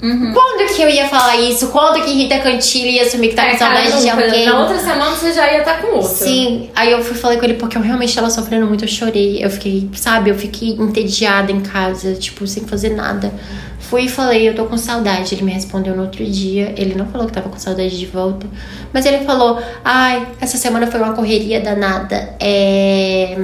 Uhum. 0.00 0.32
Quando 0.32 0.72
que 0.74 0.80
eu 0.80 0.88
ia 0.88 1.08
falar 1.08 1.36
isso? 1.36 1.68
Quando 1.68 2.04
que 2.04 2.12
Rita 2.12 2.38
Cantilho 2.38 2.88
ia 2.88 3.02
assumir 3.02 3.30
que 3.30 3.34
tá 3.34 3.46
É, 3.46 3.52
com 3.52 3.58
cara, 3.58 3.74
saudade 3.82 4.02
de 4.02 4.10
alguém? 4.10 4.46
Na 4.46 4.60
outra 4.60 4.78
semana 4.78 5.10
você 5.10 5.32
já 5.32 5.52
ia 5.52 5.58
estar 5.58 5.80
com 5.80 5.96
outro. 5.96 6.08
Sim, 6.08 6.70
aí 6.74 6.92
eu 6.92 7.02
fui 7.02 7.16
falei 7.16 7.36
com 7.38 7.44
ele 7.44 7.54
porque 7.54 7.76
eu 7.76 7.82
realmente 7.82 8.14
tava 8.14 8.30
sofrendo 8.30 8.66
muito, 8.66 8.84
eu 8.84 8.88
chorei. 8.88 9.44
Eu 9.44 9.50
fiquei, 9.50 9.90
sabe, 9.94 10.30
eu 10.30 10.36
fiquei 10.36 10.70
entediada 10.70 11.50
em 11.50 11.60
casa, 11.60 12.14
tipo, 12.14 12.46
sem 12.46 12.64
fazer 12.64 12.90
nada. 12.90 13.32
Fui 13.80 14.02
e 14.02 14.08
falei, 14.08 14.48
eu 14.48 14.54
tô 14.54 14.66
com 14.66 14.76
saudade. 14.76 15.34
Ele 15.34 15.42
me 15.42 15.50
respondeu 15.52 15.96
no 15.96 16.02
outro 16.02 16.24
dia. 16.24 16.74
Ele 16.76 16.94
não 16.94 17.06
falou 17.06 17.26
que 17.26 17.32
tava 17.32 17.48
com 17.48 17.58
saudade 17.58 17.98
de 17.98 18.06
volta. 18.06 18.46
Mas 18.92 19.04
ele 19.04 19.24
falou, 19.24 19.58
ai, 19.84 20.28
essa 20.40 20.56
semana 20.58 20.86
foi 20.86 21.00
uma 21.00 21.14
correria 21.14 21.60
danada. 21.60 22.36
É. 22.38 23.36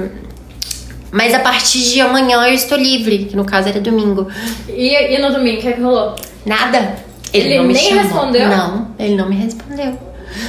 Mas 1.11 1.33
a 1.33 1.39
partir 1.39 1.81
de 1.81 1.99
amanhã 2.01 2.45
eu 2.47 2.53
estou 2.53 2.77
livre, 2.77 3.25
que 3.25 3.35
no 3.35 3.43
caso 3.45 3.69
era 3.69 3.79
domingo. 3.79 4.27
E, 4.69 5.15
e 5.15 5.17
no 5.17 5.31
domingo, 5.31 5.57
o 5.57 5.61
que 5.61 5.67
é 5.67 5.71
que 5.73 5.81
rolou? 5.81 6.15
Nada. 6.45 6.95
Ele 7.33 7.57
não 7.57 7.65
me 7.65 7.73
nem 7.73 7.89
chamou. 7.89 8.03
respondeu? 8.03 8.47
Não, 8.47 8.87
ele 8.97 9.15
não 9.15 9.27
me 9.27 9.35
respondeu. 9.35 9.97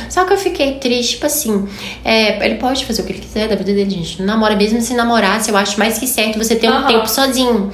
Só 0.08 0.24
que 0.24 0.32
eu 0.32 0.36
fiquei 0.36 0.74
triste, 0.74 1.12
tipo 1.14 1.26
assim, 1.26 1.68
é, 2.04 2.44
ele 2.44 2.56
pode 2.56 2.84
fazer 2.84 3.02
o 3.02 3.04
que 3.04 3.12
ele 3.12 3.20
quiser 3.20 3.48
da 3.48 3.54
vida 3.54 3.72
dele, 3.72 3.90
gente. 3.90 4.20
Não 4.20 4.26
namora, 4.26 4.56
mesmo 4.56 4.80
se 4.80 4.94
namorasse, 4.94 5.50
eu 5.50 5.56
acho 5.56 5.78
mais 5.78 5.98
que 5.98 6.06
certo 6.06 6.38
você 6.38 6.56
ter 6.56 6.68
um 6.68 6.74
Aham. 6.74 6.86
tempo 6.88 7.08
sozinho. 7.08 7.70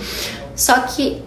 Só 0.54 0.74
que, 0.80 1.22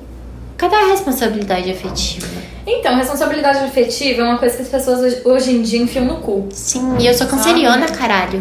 cadê 0.58 0.76
a 0.76 0.88
responsabilidade 0.88 1.72
afetiva? 1.72 2.28
Então, 2.68 2.96
responsabilidade 2.96 3.60
afetiva 3.60 4.22
é 4.22 4.24
uma 4.26 4.38
coisa 4.38 4.56
que 4.56 4.62
as 4.64 4.70
pessoas 4.70 5.00
hoje, 5.00 5.22
hoje 5.24 5.52
em 5.52 5.62
dia 5.62 5.80
enfiam 5.80 6.06
no 6.06 6.16
cu. 6.18 6.48
Sim, 6.52 6.98
e 7.00 7.08
eu 7.08 7.14
sou 7.14 7.28
canceriana, 7.28 7.88
caralho. 7.88 8.40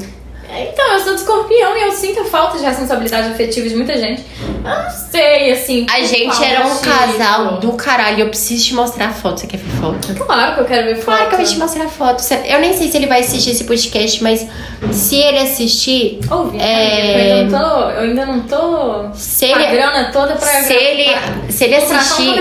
Então, 0.48 0.92
eu 0.92 1.00
sou 1.00 1.14
escorpião 1.14 1.76
e 1.76 1.82
eu 1.82 1.92
sinto 1.92 2.24
falta 2.24 2.58
de 2.58 2.64
responsabilidade 2.64 3.28
afetiva 3.28 3.68
de 3.68 3.74
muita 3.74 3.96
gente. 3.98 4.22
Eu 4.40 4.82
não 4.82 4.90
sei, 4.90 5.52
assim. 5.52 5.86
A 5.92 6.00
gente 6.02 6.42
era 6.44 6.66
um 6.66 6.78
casal 6.78 7.58
do 7.58 7.72
caralho. 7.72 8.20
Eu 8.20 8.28
preciso 8.28 8.64
te 8.64 8.74
mostrar 8.74 9.06
a 9.06 9.12
foto. 9.12 9.40
Você 9.40 9.46
quer 9.46 9.56
ver 9.58 9.80
foto? 9.80 10.14
Claro 10.14 10.54
que 10.54 10.60
eu 10.60 10.64
quero 10.64 10.86
ver 10.86 10.94
foto. 10.96 11.04
Claro 11.16 11.28
que 11.28 11.34
eu 11.34 11.38
vou 11.38 11.46
te 11.48 11.58
mostrar 11.58 11.84
a 11.84 11.88
foto. 11.88 12.22
Eu 12.46 12.60
nem 12.60 12.72
sei 12.76 12.90
se 12.90 12.96
ele 12.96 13.06
vai 13.06 13.20
assistir 13.20 13.50
esse 13.50 13.64
podcast, 13.64 14.22
mas 14.22 14.46
se 14.92 15.16
ele 15.16 15.38
assistir. 15.38 16.20
Ouve, 16.30 16.58
É. 16.60 17.32
eu, 17.32 17.36
ainda 17.36 17.58
não 17.58 17.60
tô, 17.60 17.90
eu 17.90 18.00
ainda 18.02 18.26
não 18.26 18.40
tô 18.40 19.14
Se 19.14 19.48
com 19.48 19.54
a 19.56 19.62
ele, 19.62 19.72
grana 19.76 20.10
toda 20.12 20.34
pra... 20.36 20.46
se 20.48 20.72
ele, 20.72 21.06
se 21.48 21.64
ele 21.64 21.74
assistir, 21.76 22.34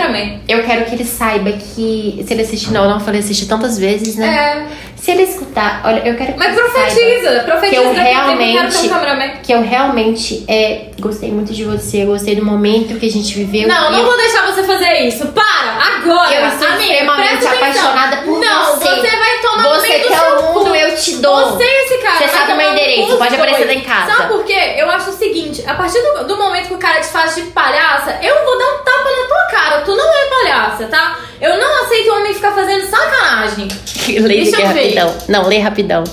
eu 0.47 0.63
quero 0.63 0.85
que 0.85 0.95
ele 0.95 1.05
saiba 1.05 1.51
que. 1.51 2.23
Se 2.27 2.33
ele 2.33 2.43
assistir, 2.43 2.71
não, 2.71 2.83
eu 2.83 2.89
não 2.91 2.99
falei 2.99 3.19
assistir 3.21 3.45
tantas 3.47 3.77
vezes, 3.77 4.15
né? 4.15 4.67
É, 4.67 4.92
Se 5.03 5.11
ele 5.11 5.23
escutar, 5.23 5.81
olha, 5.83 5.99
eu 6.07 6.15
quero 6.15 6.31
que 6.31 6.39
mas 6.39 6.55
profetiza, 6.55 7.43
profetiza. 7.43 7.69
que 7.69 7.75
eu 7.75 7.93
realmente- 7.93 8.87
um 8.87 9.41
que 9.43 9.51
eu 9.51 9.61
realmente 9.61 10.45
é, 10.47 10.91
gostei 10.97 11.29
muito 11.29 11.53
de 11.53 11.65
você, 11.65 12.05
gostei 12.05 12.37
do 12.37 12.45
momento 12.45 12.97
que 12.97 13.07
a 13.07 13.11
gente 13.11 13.35
viveu. 13.35 13.67
Não, 13.67 13.91
não 13.91 13.99
eu- 13.99 14.05
vou 14.05 14.15
deixar 14.15 14.45
você 14.45 14.63
fazer 14.63 15.05
isso. 15.05 15.27
Para! 15.27 15.97
Agora! 15.97 16.33
Eu 16.33 16.47
estou 16.47 16.69
amiga, 16.69 16.83
extremamente 16.93 17.45
apaixonada 17.45 18.17
por 18.21 18.39
não, 18.39 18.65
você. 18.77 18.85
você 18.95 19.09
vai 19.17 19.39
tomar 19.41 19.63
no 19.63 19.69
Você 19.71 19.97
do 19.99 20.07
quer 20.07 20.21
o 20.21 20.41
mundo, 20.53 20.73
eu 20.73 20.95
te 20.95 21.15
dou. 21.17 21.49
Você 21.51 21.63
e 21.65 21.83
esse 21.85 21.97
cara. 21.97 22.17
Você 22.19 22.27
sabe 22.29 22.53
o 22.53 22.55
meu 22.55 22.67
no 22.67 22.73
endereço, 22.73 23.17
pode 23.17 23.35
aparecer 23.35 23.65
lá 23.65 23.73
em 23.73 23.81
casa. 23.81 24.09
Sabe 24.09 24.27
por 24.29 24.45
quê? 24.45 24.75
Eu 24.77 24.89
acho 24.89 25.09
o 25.09 25.13
seguinte: 25.13 25.65
a 25.67 25.73
partir 25.73 25.99
do, 26.01 26.27
do 26.27 26.37
momento 26.37 26.69
que 26.69 26.75
o 26.75 26.77
cara 26.77 27.01
te 27.01 27.07
faz 27.07 27.35
de 27.35 27.41
palhaça, 27.41 28.19
eu 28.21 28.45
vou 28.45 28.57
dar 28.57 28.73
um 28.73 28.77
tapa 28.77 29.11
na 29.11 29.27
tua 29.27 29.43
cara. 29.51 29.81
Tu 29.81 29.93
não 29.93 30.13
é 30.13 30.25
palhaça, 30.27 30.85
tá? 30.85 31.19
Eu 31.41 31.57
não 31.57 31.83
aceito 31.83 32.09
homem 32.13 32.33
ficar 32.33 32.53
fazendo 32.53 32.85
sacanagem. 32.89 33.67
Lê 34.21 34.43
Deixa 34.43 34.61
eu 34.61 34.67
ver. 34.69 34.92
Rapidão. 35.01 35.15
Não, 35.29 35.47
lê 35.47 35.59
rapidão. 35.59 36.03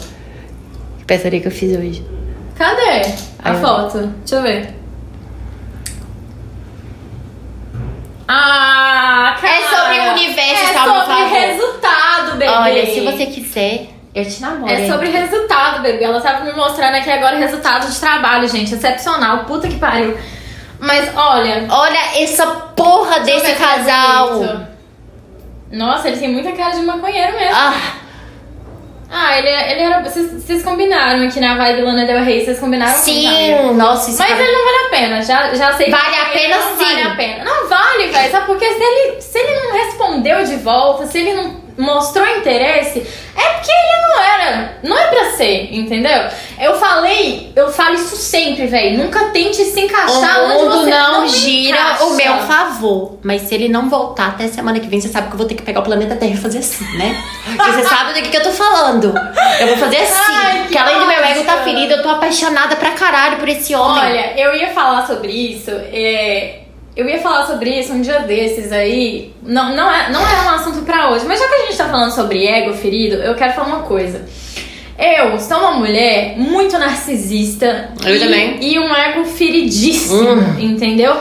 Que 0.99 1.05
pensaria 1.05 1.41
que 1.41 1.47
eu 1.49 1.53
fiz 1.53 1.76
hoje. 1.76 2.05
Cadê 2.57 2.83
a 3.43 3.51
Aí, 3.51 3.55
ó. 3.57 3.61
foto? 3.61 3.99
Deixa 4.24 4.37
eu 4.37 4.43
ver. 4.43 4.74
Ah, 8.28 9.37
cara. 9.41 9.55
É 9.55 9.62
sobre 9.64 9.99
o 9.99 10.12
universo, 10.12 10.64
É 10.70 10.72
tá, 10.72 10.85
por 10.85 10.95
sobre 11.01 11.14
favor. 11.14 11.33
resultado, 11.39 12.31
bebê. 12.33 12.49
Olha, 12.49 12.87
se 12.87 13.01
você 13.01 13.26
quiser, 13.26 13.87
eu 14.14 14.24
te 14.24 14.41
namoro. 14.41 14.72
É 14.72 14.83
hein? 14.83 14.91
sobre 14.91 15.09
resultado, 15.09 15.83
bebê. 15.83 16.05
Ela 16.05 16.20
tava 16.20 16.45
me 16.45 16.53
mostrando 16.53 16.95
aqui 16.97 17.11
agora 17.11 17.37
o 17.37 17.41
resultado 17.41 17.91
de 17.91 17.99
trabalho, 17.99 18.47
gente. 18.49 18.74
Excepcional. 18.74 19.45
Puta 19.45 19.66
que 19.68 19.78
pariu. 19.78 20.16
Mas 20.78 21.11
olha. 21.16 21.66
Olha 21.68 22.22
essa 22.22 22.47
porra 22.47 23.20
deixa 23.20 23.41
eu 23.41 23.43
desse 23.43 23.47
ver 23.47 23.57
se 23.57 23.62
é 23.62 23.66
casal. 23.66 24.35
bonito. 24.35 24.70
Nossa, 25.72 26.09
ele 26.09 26.16
tem 26.18 26.28
muita 26.33 26.53
cara 26.53 26.70
de 26.74 26.83
maconheiro 26.83 27.33
mesmo. 27.37 27.55
Ah, 27.55 27.74
Ah, 29.12 29.36
ele, 29.38 29.48
ele 29.48 29.80
era. 29.82 30.00
Vocês, 30.02 30.62
combinaram 30.62 31.26
aqui 31.26 31.40
na 31.40 31.56
vibe 31.56 31.82
Lana 31.82 32.04
Del 32.06 32.22
Rey, 32.24 32.44
vocês 32.44 32.61
combinaram. 32.61 32.92
Sim, 32.96 33.72
nossa, 33.74 34.08
isso 34.11 34.18
Mas 34.20 34.28
cara- 34.30 34.40
ele 34.42 34.52
não 34.52 34.64
vale 34.64 34.86
a 34.86 34.88
pena, 34.90 35.22
já, 35.22 35.54
já 35.54 35.72
sei. 35.72 35.90
Vale 35.90 36.16
a 36.16 36.24
pena 36.26 36.56
não 36.56 36.76
sim. 36.78 36.84
Vale 36.84 37.02
a 37.02 37.11
pena. 37.16 37.44
Não 37.44 37.68
vale, 37.68 38.06
velho. 38.06 38.30
Sabe 38.30 38.46
porque 38.46 38.66
se 38.66 38.80
ele, 38.82 39.20
se 39.20 39.38
ele 39.38 39.54
não 39.61 39.72
respondeu 39.72 40.44
de 40.44 40.56
volta, 40.56 41.06
se 41.06 41.18
ele 41.18 41.32
não 41.34 41.56
mostrou 41.81 42.26
interesse, 42.39 43.01
é 43.37 43.43
porque 43.55 43.70
ele 43.70 44.03
não 44.03 44.22
era. 44.22 44.78
Não 44.83 44.99
é 44.99 45.07
pra 45.09 45.31
ser, 45.33 45.68
entendeu? 45.74 46.28
Eu 46.59 46.78
falei, 46.78 47.53
eu 47.57 47.70
falo 47.72 47.95
isso 47.95 48.16
sempre, 48.16 48.66
velho. 48.66 48.99
Nunca 48.99 49.31
tente 49.31 49.64
se 49.64 49.81
encaixar 49.81 50.43
O 50.45 50.49
mundo 50.53 50.87
não, 50.87 51.20
não 51.22 51.28
gira 51.28 51.76
encaixa. 51.78 52.05
o 52.05 52.16
meu 52.16 52.37
favor. 52.41 53.18
Mas 53.22 53.43
se 53.43 53.55
ele 53.55 53.68
não 53.68 53.89
voltar 53.89 54.28
até 54.28 54.47
semana 54.49 54.78
que 54.78 54.89
vem, 54.89 55.01
você 55.01 55.09
sabe 55.09 55.28
que 55.28 55.35
eu 55.35 55.39
vou 55.39 55.47
ter 55.47 55.55
que 55.55 55.62
pegar 55.62 55.81
o 55.81 55.83
planeta 55.83 56.16
Terra 56.16 56.35
e 56.35 56.37
fazer 56.37 56.59
assim, 56.59 56.85
né? 56.99 57.16
Porque 57.57 57.72
você 57.72 57.85
sabe 57.89 58.12
do 58.14 58.22
que, 58.22 58.28
que 58.28 58.37
eu 58.37 58.43
tô 58.43 58.51
falando. 58.53 59.14
Eu 59.61 59.66
vou 59.68 59.76
fazer 59.78 59.99
assim. 59.99 60.14
Ai, 60.35 60.53
que 60.53 60.62
porque 60.64 60.78
além 60.78 60.99
do 60.99 61.07
meu 61.07 61.24
ego 61.24 61.45
tá 61.45 61.59
ferido, 61.59 61.95
eu 61.95 62.03
tô 62.03 62.09
apaixonada 62.11 62.76
pra 62.76 62.91
caralho 62.93 63.39
por 63.39 63.49
esse 63.49 63.74
homem. 63.74 64.03
Olha, 64.03 64.33
eu 64.41 64.55
ia 64.55 64.68
falar 64.68 65.07
sobre 65.07 65.33
isso. 65.33 65.70
é, 65.70 66.61
Eu 66.97 67.09
ia 67.09 67.18
falar 67.20 67.47
sobre 67.47 67.70
isso 67.78 67.93
um 67.93 68.01
dia 68.01 68.20
desses 68.20 68.72
aí. 68.72 69.32
Não, 69.43 69.74
não, 69.74 69.91
é, 69.91 70.11
não 70.11 70.20
é 70.20 70.43
um 70.43 70.51
assunto 70.51 70.82
pra 70.84 71.11
hoje, 71.11 71.24
mas 71.26 71.38
já 71.38 71.47
que 71.49 71.55
a 71.55 71.66
gente 71.66 71.76
tá 71.76 71.88
falando 71.88 72.11
sobre 72.12 72.47
ego 72.47 72.74
ferido, 72.74 73.16
eu 73.16 73.34
quero 73.34 73.53
falar 73.55 73.68
uma 73.68 73.82
coisa. 73.82 74.24
Eu 74.99 75.38
sou 75.41 75.57
uma 75.59 75.72
mulher 75.72 76.34
muito 76.36 76.76
narcisista. 76.78 77.91
Eu 78.05 78.16
e, 78.16 78.18
também. 78.18 78.59
E 78.61 78.78
um 78.78 78.95
ego 78.95 79.24
feridíssimo, 79.24 80.32
Hum. 80.32 80.57
entendeu? 80.59 81.16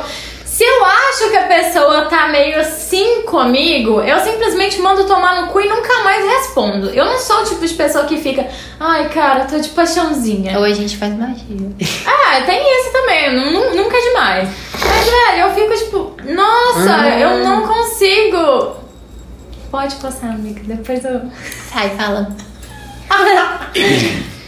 Se 0.60 0.66
eu 0.66 0.84
acho 0.84 1.30
que 1.30 1.38
a 1.38 1.48
pessoa 1.48 2.02
tá 2.08 2.28
meio 2.28 2.60
assim 2.60 3.22
comigo, 3.22 4.02
eu 4.02 4.20
simplesmente 4.20 4.78
mando 4.82 5.06
tomar 5.08 5.42
no 5.42 5.48
cu 5.54 5.62
e 5.62 5.70
nunca 5.70 6.04
mais 6.04 6.22
respondo. 6.26 6.90
Eu 6.90 7.06
não 7.06 7.18
sou 7.18 7.44
o 7.44 7.46
tipo 7.46 7.66
de 7.66 7.74
pessoa 7.76 8.04
que 8.04 8.18
fica, 8.18 8.46
ai 8.78 9.08
cara, 9.08 9.46
tô 9.46 9.58
de 9.58 9.70
paixãozinha. 9.70 10.60
Hoje 10.60 10.74
a 10.74 10.76
gente 10.76 10.98
faz 10.98 11.18
magia. 11.18 11.72
Ah, 12.06 12.42
tem 12.42 12.60
isso 12.82 12.92
também, 12.92 13.34
nu- 13.34 13.74
nunca 13.74 13.96
é 13.96 14.02
demais. 14.02 14.50
Mas, 14.74 15.06
velho, 15.10 15.48
eu 15.48 15.54
fico 15.54 15.74
tipo, 15.78 16.34
nossa, 16.34 16.98
Hum. 16.98 17.20
eu 17.20 17.38
não 17.46 17.66
consigo. 17.66 18.76
Pode 19.72 19.96
passar, 19.96 20.32
amiga, 20.32 20.60
depois 20.66 21.06
eu. 21.06 21.22
Sai, 21.72 21.90
fala. 21.92 22.28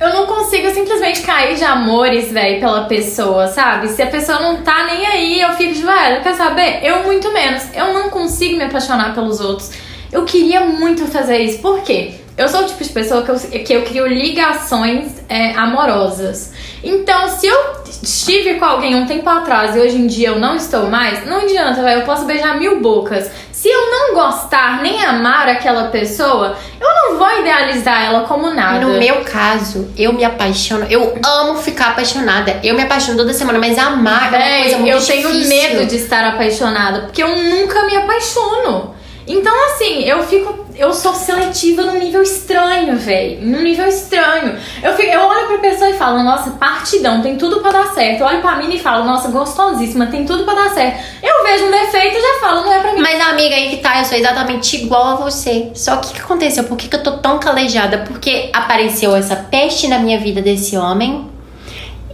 Eu 0.00 0.12
não 0.14 0.26
consigo 0.26 0.70
simplesmente 0.70 1.22
cair 1.22 1.56
de 1.56 1.64
amores, 1.64 2.30
velho, 2.30 2.60
pela 2.60 2.84
pessoa, 2.84 3.48
sabe? 3.48 3.88
Se 3.88 4.00
a 4.00 4.06
pessoa 4.06 4.40
não 4.40 4.62
tá 4.62 4.84
nem 4.84 5.04
aí, 5.04 5.40
eu 5.40 5.52
fico 5.54 5.74
de, 5.74 5.82
velho, 5.82 6.22
quer 6.22 6.34
saber? 6.34 6.80
Eu 6.84 7.02
muito 7.02 7.32
menos. 7.32 7.64
Eu 7.74 7.92
não 7.92 8.08
consigo 8.08 8.56
me 8.56 8.64
apaixonar 8.64 9.12
pelos 9.12 9.40
outros. 9.40 9.72
Eu 10.12 10.24
queria 10.24 10.60
muito 10.60 11.04
fazer 11.06 11.38
isso. 11.38 11.58
Por 11.58 11.82
quê? 11.82 12.14
Eu 12.36 12.46
sou 12.46 12.60
o 12.60 12.66
tipo 12.66 12.84
de 12.84 12.90
pessoa 12.90 13.24
que 13.24 13.30
eu, 13.30 13.36
que 13.64 13.72
eu 13.72 13.82
crio 13.82 14.06
ligações 14.06 15.14
é, 15.28 15.52
amorosas. 15.54 16.52
Então, 16.84 17.28
se 17.28 17.48
eu 17.48 17.56
estive 18.00 18.54
com 18.54 18.64
alguém 18.64 18.94
um 18.94 19.04
tempo 19.04 19.28
atrás 19.28 19.74
e 19.74 19.80
hoje 19.80 19.96
em 19.96 20.06
dia 20.06 20.28
eu 20.28 20.38
não 20.38 20.54
estou 20.54 20.88
mais, 20.88 21.26
não 21.26 21.38
adianta, 21.38 21.82
velho. 21.82 22.02
Eu 22.02 22.06
posso 22.06 22.24
beijar 22.24 22.56
mil 22.56 22.80
bocas. 22.80 23.28
Se 23.60 23.68
eu 23.68 23.90
não 23.90 24.14
gostar 24.14 24.80
nem 24.82 25.04
amar 25.04 25.48
aquela 25.48 25.88
pessoa, 25.88 26.56
eu 26.80 26.88
não 26.94 27.18
vou 27.18 27.40
idealizar 27.40 28.04
ela 28.04 28.20
como 28.20 28.50
nada. 28.50 28.78
No 28.78 28.96
meu 28.96 29.24
caso, 29.24 29.92
eu 29.96 30.12
me 30.12 30.24
apaixono. 30.24 30.86
Eu 30.88 31.18
amo 31.26 31.56
ficar 31.56 31.88
apaixonada. 31.88 32.60
Eu 32.62 32.76
me 32.76 32.82
apaixono 32.82 33.16
toda 33.18 33.34
semana, 33.34 33.58
mas 33.58 33.76
amar 33.76 34.32
é 34.32 34.36
uma 34.36 34.62
coisa 34.62 34.78
muito 34.78 34.92
eu 34.92 35.04
tenho 35.04 35.32
difícil. 35.32 35.48
medo 35.48 35.86
de 35.86 35.96
estar 35.96 36.24
apaixonada, 36.28 37.00
porque 37.00 37.20
eu 37.20 37.34
nunca 37.34 37.82
me 37.82 37.96
apaixono. 37.96 38.94
Então, 39.26 39.52
assim, 39.66 40.04
eu 40.04 40.22
fico. 40.22 40.67
Eu 40.78 40.92
sou 40.94 41.12
seletiva 41.12 41.82
num 41.82 41.98
nível 41.98 42.22
estranho, 42.22 42.96
velho. 42.96 43.40
Num 43.42 43.62
nível 43.62 43.88
estranho. 43.88 44.56
Eu, 44.80 44.94
fico, 44.94 45.10
eu 45.10 45.20
olho 45.22 45.48
pra 45.48 45.58
pessoa 45.58 45.90
e 45.90 45.94
falo, 45.94 46.22
nossa, 46.22 46.50
partidão, 46.50 47.20
tem 47.20 47.36
tudo 47.36 47.58
pra 47.60 47.72
dar 47.72 47.86
certo. 47.88 48.20
Eu 48.20 48.26
olho 48.26 48.40
pra 48.40 48.54
mim 48.54 48.72
e 48.72 48.78
falo, 48.78 49.04
nossa, 49.04 49.28
gostosíssima, 49.28 50.06
tem 50.06 50.24
tudo 50.24 50.44
pra 50.44 50.54
dar 50.54 50.70
certo. 50.70 51.02
Eu 51.20 51.42
vejo 51.42 51.66
um 51.66 51.70
defeito 51.72 52.16
e 52.16 52.20
já 52.20 52.40
falo, 52.40 52.60
não 52.64 52.72
é 52.72 52.78
pra 52.78 52.92
mim. 52.92 53.00
Mas 53.00 53.20
amiga, 53.20 53.56
aí 53.56 53.70
que 53.70 53.78
tá, 53.78 53.98
eu 53.98 54.04
sou 54.04 54.16
exatamente 54.16 54.76
igual 54.76 55.04
a 55.04 55.14
você. 55.16 55.72
Só 55.74 55.96
que 55.96 56.10
o 56.10 56.12
que 56.12 56.20
aconteceu? 56.20 56.62
Por 56.62 56.78
que, 56.78 56.86
que 56.86 56.94
eu 56.94 57.02
tô 57.02 57.18
tão 57.18 57.40
calejada? 57.40 57.98
Porque 58.06 58.48
apareceu 58.52 59.16
essa 59.16 59.34
peste 59.34 59.88
na 59.88 59.98
minha 59.98 60.20
vida 60.20 60.40
desse 60.40 60.76
homem. 60.76 61.28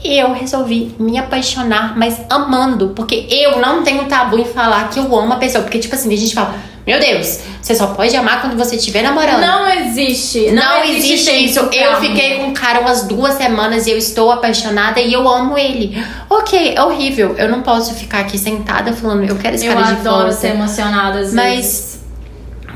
E 0.05 0.19
eu 0.19 0.35
resolvi 0.35 0.95
me 0.99 1.17
apaixonar, 1.19 1.97
mas 1.97 2.21
amando. 2.29 2.89
Porque 2.95 3.27
eu 3.31 3.59
não 3.59 3.83
tenho 3.83 4.05
tabu 4.05 4.39
em 4.39 4.45
falar 4.45 4.91
que 4.91 4.99
eu 4.99 5.19
amo 5.19 5.33
a 5.33 5.37
pessoa. 5.37 5.65
Porque, 5.65 5.79
tipo 5.79 5.95
assim, 5.95 6.13
a 6.13 6.17
gente 6.17 6.35
fala, 6.35 6.55
meu 6.87 7.01
Deus, 7.01 7.41
você 7.63 7.75
só 7.75 7.87
pode 7.87 8.15
amar 8.15 8.43
quando 8.43 8.55
você 8.55 8.77
estiver 8.77 9.03
namorando. 9.03 9.41
Não 9.41 9.67
existe. 9.67 10.51
Não, 10.51 10.85
existe, 10.85 11.31
tempo 11.31 11.45
isso. 11.45 11.59
Eu 11.73 11.97
fiquei 11.97 12.37
com 12.37 12.49
o 12.49 12.53
cara 12.53 12.81
umas 12.81 13.05
duas 13.05 13.33
semanas 13.35 13.87
e 13.87 13.93
eu 13.93 13.97
estou 13.97 14.31
apaixonada 14.31 15.01
e 15.01 15.11
eu 15.11 15.27
amo 15.27 15.57
ele. 15.57 15.97
Ok, 16.29 16.75
é 16.77 16.83
horrível. 16.83 17.35
Eu 17.39 17.49
não 17.49 17.63
posso 17.63 17.95
ficar 17.95 18.21
aqui 18.21 18.37
sentada 18.37 18.93
falando, 18.93 19.25
eu 19.25 19.37
quero 19.37 19.55
esse 19.55 19.65
Eu 19.65 19.73
cara 19.73 19.87
de 19.87 19.93
adoro 20.01 20.19
volta. 20.25 20.33
ser 20.33 20.49
emocionada 20.49 21.21
às 21.21 21.33
Mas 21.33 21.57
vezes. 21.57 22.05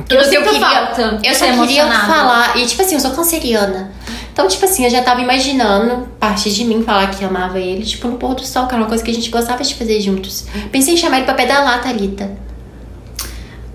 Eu, 0.08 0.16
Eu 0.16 0.32
eu 0.32 0.42
queria, 0.44 0.92
eu 1.24 1.34
só 1.34 1.44
queria 1.44 1.86
falar. 1.90 2.56
E, 2.56 2.64
tipo 2.64 2.80
assim, 2.80 2.94
eu 2.94 3.00
sou 3.00 3.10
canceriana. 3.10 3.97
Então, 4.38 4.46
tipo 4.46 4.64
assim, 4.66 4.84
eu 4.84 4.90
já 4.90 5.02
tava 5.02 5.20
imaginando, 5.20 6.06
parte 6.20 6.48
de 6.48 6.64
mim, 6.64 6.84
falar 6.84 7.10
que 7.10 7.24
amava 7.24 7.58
ele, 7.58 7.84
tipo, 7.84 8.06
no 8.06 8.18
pôr 8.18 8.36
do 8.36 8.46
sol, 8.46 8.68
que 8.68 8.72
era 8.72 8.80
uma 8.80 8.88
coisa 8.88 9.02
que 9.02 9.10
a 9.10 9.14
gente 9.14 9.30
gostava 9.30 9.64
de 9.64 9.74
fazer 9.74 10.00
juntos. 10.00 10.46
Pensei 10.70 10.94
em 10.94 10.96
chamar 10.96 11.16
ele 11.16 11.24
pra 11.24 11.34
pedalar, 11.34 11.82
Thalita. 11.82 12.38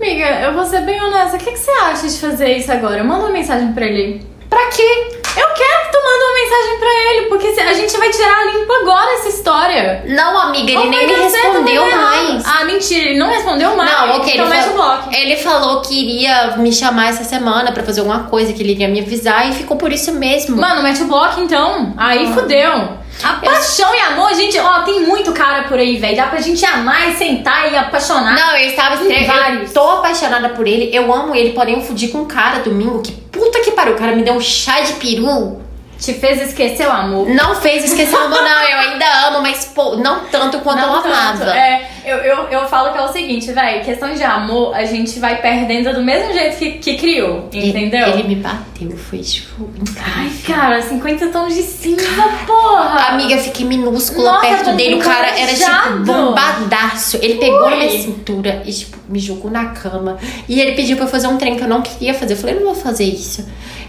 Amiga, 0.00 0.40
eu 0.40 0.54
vou 0.54 0.64
ser 0.64 0.80
bem 0.80 0.98
honesta. 0.98 1.36
O 1.36 1.38
que, 1.38 1.52
que 1.52 1.58
você 1.58 1.70
acha 1.70 2.08
de 2.08 2.16
fazer 2.16 2.56
isso 2.56 2.72
agora? 2.72 3.04
Manda 3.04 3.26
uma 3.26 3.30
mensagem 3.30 3.74
pra 3.74 3.84
ele. 3.84 4.26
Pra 4.48 4.66
quê? 4.66 5.08
Eu 5.36 5.48
quero 5.48 5.80
que 5.86 5.90
tu 5.92 5.98
manda 6.04 6.24
uma 6.24 6.34
mensagem 6.34 6.78
pra 6.78 6.90
ele, 7.10 7.26
porque 7.26 7.48
a 7.60 7.72
gente 7.72 7.96
vai 7.96 8.08
tirar 8.10 8.46
limpo 8.54 8.72
agora 8.72 9.14
essa 9.14 9.28
história. 9.28 10.04
Não, 10.06 10.38
amiga, 10.38 10.70
ele 10.70 10.78
Ou 10.78 10.86
nem 10.86 11.06
me 11.08 11.12
respondeu 11.14 11.90
mais. 11.90 12.44
Ah, 12.46 12.64
mentira, 12.64 13.08
ele 13.08 13.18
não 13.18 13.28
respondeu 13.28 13.76
mais. 13.76 13.90
Não, 13.90 14.16
ok, 14.18 14.32
Então 14.32 14.46
ele, 14.46 14.54
o 14.54 14.62
falou, 14.62 14.74
bloco. 14.76 15.08
ele 15.12 15.36
falou 15.36 15.80
que 15.82 15.94
iria 16.00 16.56
me 16.58 16.72
chamar 16.72 17.08
essa 17.08 17.24
semana 17.24 17.72
pra 17.72 17.82
fazer 17.82 18.00
alguma 18.00 18.24
coisa, 18.24 18.52
que 18.52 18.62
ele 18.62 18.72
iria 18.72 18.86
me 18.88 19.00
avisar 19.00 19.48
e 19.50 19.54
ficou 19.54 19.76
por 19.76 19.90
isso 19.92 20.12
mesmo. 20.12 20.56
Mano, 20.56 20.82
mete 20.84 21.02
o 21.02 21.06
bloco 21.06 21.40
então. 21.40 21.92
Aí 21.96 22.32
fudeu. 22.32 23.03
A 23.22 23.34
paixão 23.34 23.94
e 23.94 24.00
amor, 24.00 24.34
gente, 24.34 24.58
ó, 24.58 24.82
tem 24.82 25.00
muito 25.00 25.32
cara 25.32 25.64
por 25.64 25.78
aí, 25.78 25.96
velho. 25.96 26.16
Dá 26.16 26.26
pra 26.26 26.40
gente 26.40 26.64
amar 26.64 27.10
e 27.10 27.14
sentar 27.16 27.72
e 27.72 27.76
apaixonar. 27.76 28.34
Não, 28.34 28.56
eu 28.56 28.68
estava 28.68 29.02
eu 29.02 29.26
vários. 29.26 29.72
tô 29.72 29.88
apaixonada 29.88 30.50
por 30.50 30.66
ele, 30.66 30.90
eu 30.92 31.12
amo 31.12 31.34
ele, 31.34 31.52
porém 31.52 31.74
eu 31.74 31.80
fudi 31.80 32.08
com 32.08 32.18
um 32.18 32.26
cara 32.26 32.60
domingo 32.60 33.02
que 33.02 33.12
puta 33.12 33.60
que 33.60 33.70
pariu, 33.72 33.94
o 33.94 33.98
cara 33.98 34.14
me 34.14 34.22
deu 34.22 34.34
um 34.34 34.40
chá 34.40 34.80
de 34.80 34.94
peru. 34.94 35.63
Te 36.04 36.14
fez 36.14 36.42
esquecer 36.42 36.86
o 36.86 36.90
amor. 36.90 37.28
Não 37.28 37.54
fez 37.54 37.84
esquecer 37.84 38.14
o 38.14 38.18
amor, 38.24 38.42
não, 38.42 38.62
eu 38.62 38.78
ainda 38.78 39.26
amo, 39.28 39.40
mas 39.42 39.64
pô, 39.64 39.96
não 39.96 40.20
tanto 40.26 40.58
quanto 40.60 40.80
Não 40.80 40.96
eu 40.96 41.02
tanto. 41.02 41.14
amava. 41.14 41.56
É, 41.56 41.88
eu, 42.04 42.18
eu, 42.18 42.36
eu 42.50 42.68
falo 42.68 42.92
que 42.92 42.98
é 42.98 43.02
o 43.02 43.08
seguinte, 43.12 43.50
velho, 43.52 43.84
questão 43.84 44.12
de 44.12 44.22
amor, 44.22 44.74
a 44.74 44.84
gente 44.84 45.18
vai 45.18 45.40
perdendo 45.40 45.94
do 45.94 46.02
mesmo 46.02 46.32
jeito 46.32 46.58
que, 46.58 46.72
que 46.72 46.96
criou, 46.96 47.48
Ele- 47.52 47.68
entendeu? 47.68 48.06
Ele, 48.08 48.22
me 48.24 48.34
bateu, 48.36 48.90
foi 48.96 49.20
tipo 49.20 49.68
Ai, 50.16 50.30
cara, 50.46 50.82
50 50.82 51.28
tons 51.28 51.54
de 51.54 51.62
cinza, 51.62 52.04
porra! 52.46 53.08
Amiga, 53.08 53.38
fiquei 53.38 53.64
minúscula 53.64 54.32
Nossa, 54.32 54.46
perto 54.46 54.72
dele. 54.76 54.96
O 54.96 54.98
cara 54.98 55.28
era 55.28 55.54
tipo 55.54 56.04
bombadaço. 56.04 57.18
Ele 57.22 57.34
pegou 57.36 57.70
na 57.70 57.76
minha 57.76 57.90
cintura 57.90 58.62
e 58.66 58.72
tipo, 58.72 58.98
me 59.08 59.18
jogou 59.18 59.50
na 59.50 59.66
cama. 59.66 60.18
E 60.48 60.60
ele 60.60 60.72
pediu 60.72 60.96
pra 60.96 61.06
eu 61.06 61.10
fazer 61.10 61.26
um 61.28 61.36
trem 61.38 61.56
que 61.56 61.62
eu 61.64 61.68
não 61.68 61.82
queria 61.82 62.14
fazer. 62.14 62.34
Eu 62.34 62.38
falei, 62.38 62.54
não 62.56 62.64
vou 62.64 62.74
fazer 62.74 63.04
isso. 63.04 63.46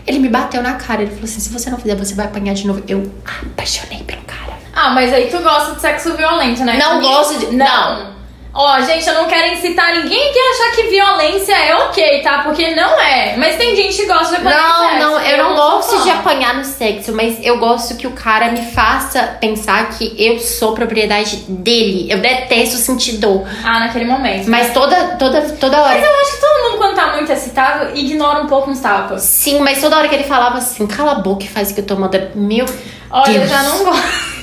Ele 0.08 0.20
me 0.20 0.30
bateu 0.30 0.62
na 0.62 0.74
cara. 0.76 1.01
Ele 1.01 1.12
falou 1.12 1.26
assim: 1.26 1.39
se 1.39 1.49
você 1.49 1.70
não 1.70 1.78
fizer, 1.78 1.95
você 1.95 2.14
vai 2.14 2.26
apanhar 2.26 2.53
de 2.53 2.68
novo. 2.68 2.84
Eu 2.88 3.12
apaixonei 3.51 4.03
pelo 4.03 4.22
cara. 4.24 4.53
Ah, 4.74 4.89
mas 4.91 5.12
aí 5.14 5.30
tu 5.30 5.39
gosta 5.39 5.76
de 5.76 5.82
sexo 5.82 6.16
violento, 6.16 6.64
né? 6.64 6.78
Não 6.78 7.01
gosto 7.01 7.39
de- 7.39 7.56
Não. 7.56 8.14
Ó, 8.58 8.80
gente, 8.80 9.06
eu 9.06 9.14
não 9.16 9.26
quero 9.26 9.53
incitar 9.53 9.91
ninguém 9.93 10.32
que 10.32 10.39
achar 10.39 10.72
que 10.78 10.84
violência 10.84 11.53
é 11.53 11.76
ok, 11.76 12.22
tá? 12.22 12.39
Porque 12.43 12.74
não 12.74 12.97
é. 13.01 13.36
Mas 13.36 13.58
tem 13.58 13.76
gente 13.76 13.97
que 13.97 14.06
gosta 14.06 14.30
de 14.30 14.36
apanhar 14.47 14.70
Não, 14.70 14.80
sexo. 14.89 14.99
não, 14.99 15.20
eu 15.22 15.38
não 15.38 15.56
sou 15.58 15.72
gosto 15.72 16.03
de 16.03 16.10
apanhar 16.12 16.53
no 16.56 16.64
sexo, 16.64 17.12
mas 17.14 17.38
eu 17.43 17.58
gosto 17.60 17.95
que 17.97 18.08
o 18.08 18.12
cara 18.12 18.53
me 18.53 18.62
faça 18.72 19.24
pensar 19.41 19.89
que 19.89 20.16
eu 20.18 20.39
sou 20.39 20.74
propriedade 20.74 21.36
dele. 21.49 22.08
Eu 22.10 22.20
detesto 22.20 22.78
sentir 22.78 23.18
dor. 23.18 23.45
Ah, 23.62 23.80
naquele 23.82 24.06
momento. 24.06 24.49
Mas 24.49 24.74
toda, 24.74 25.18
toda, 25.18 25.41
toda 25.60 25.82
hora. 25.82 25.95
Mas 25.99 26.06
eu 26.08 26.16
acho 26.22 26.32
que 26.36 26.39
todo 26.39 26.64
mundo, 26.64 26.78
quando 26.78 26.95
tá 26.95 27.12
muito 27.12 27.30
excitado, 27.30 27.93
ignora 27.97 28.39
um 28.41 28.47
pouco 28.47 28.70
uns 28.72 28.80
tapas. 28.80 29.22
Sim, 29.22 29.60
mas 29.60 29.82
toda 29.82 29.97
hora 29.97 30.08
que 30.08 30.16
ele 30.16 30.24
falava 30.24 30.60
assim, 30.60 30.88
cala 30.88 31.12
a 31.12 31.16
boca 31.16 31.43
e 31.43 31.47
faz 31.49 31.72
o 31.72 31.74
que 31.74 31.82
eu 31.82 31.86
tô 31.86 31.97
mandando. 31.97 32.32
Meu 32.36 32.66
Olha, 33.12 33.32
eu 33.32 33.39
Deus. 33.39 33.49
já 33.49 33.64
não 33.64 33.84
gosto. 33.84 34.36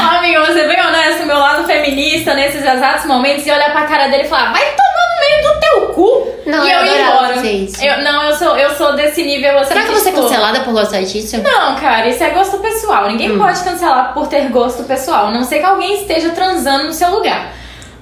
Ó, 0.00 0.16
amiga, 0.18 0.40
você 0.44 0.66
bem 0.66 0.80
honesto, 0.80 1.26
meu 1.26 1.38
lado 1.38 1.64
feminista 1.66 2.34
nesses 2.34 2.62
exatos 2.64 3.06
momentos 3.06 3.46
e 3.46 3.50
olhar 3.50 3.72
pra 3.72 3.82
cara 3.86 4.08
dele 4.08 4.24
e 4.24 4.28
falar, 4.28 4.52
vai 4.52 4.62
tomar 4.62 5.06
no 5.14 5.20
meio 5.20 5.42
do 5.54 5.60
teu 5.60 5.94
cu. 5.94 6.28
Não, 6.46 6.66
e 6.66 6.70
eu 6.72 6.78
eu, 6.80 7.06
adorava 7.06 7.36
embora. 7.46 7.76
Eu- 7.82 8.02
não, 8.04 8.22
eu 8.24 8.34
sou, 8.36 8.56
eu 8.56 8.70
sou 8.74 8.94
desse 8.96 9.22
nível 9.22 9.56
assim. 9.58 9.68
Será 9.68 9.82
que 9.82 9.92
você 9.92 10.08
é 10.08 10.12
tipo, 10.12 10.22
cancelada 10.24 10.60
por 10.60 10.72
gostar 10.72 11.00
disso? 11.02 11.40
Não, 11.42 11.76
cara, 11.76 12.08
isso 12.08 12.22
é 12.22 12.30
gosto 12.30 12.58
pessoal. 12.58 13.06
Ninguém 13.08 13.32
Hum. 13.32 13.38
pode 13.38 13.62
cancelar 13.62 14.12
por 14.12 14.26
ter 14.26 14.48
gosto 14.48 14.84
pessoal, 14.84 15.26
a 15.26 15.30
não 15.30 15.44
ser 15.44 15.58
que 15.60 15.64
alguém 15.66 16.00
esteja 16.00 16.30
transando 16.30 16.84
no 16.84 16.92
seu 16.92 17.10
lugar. 17.10 17.52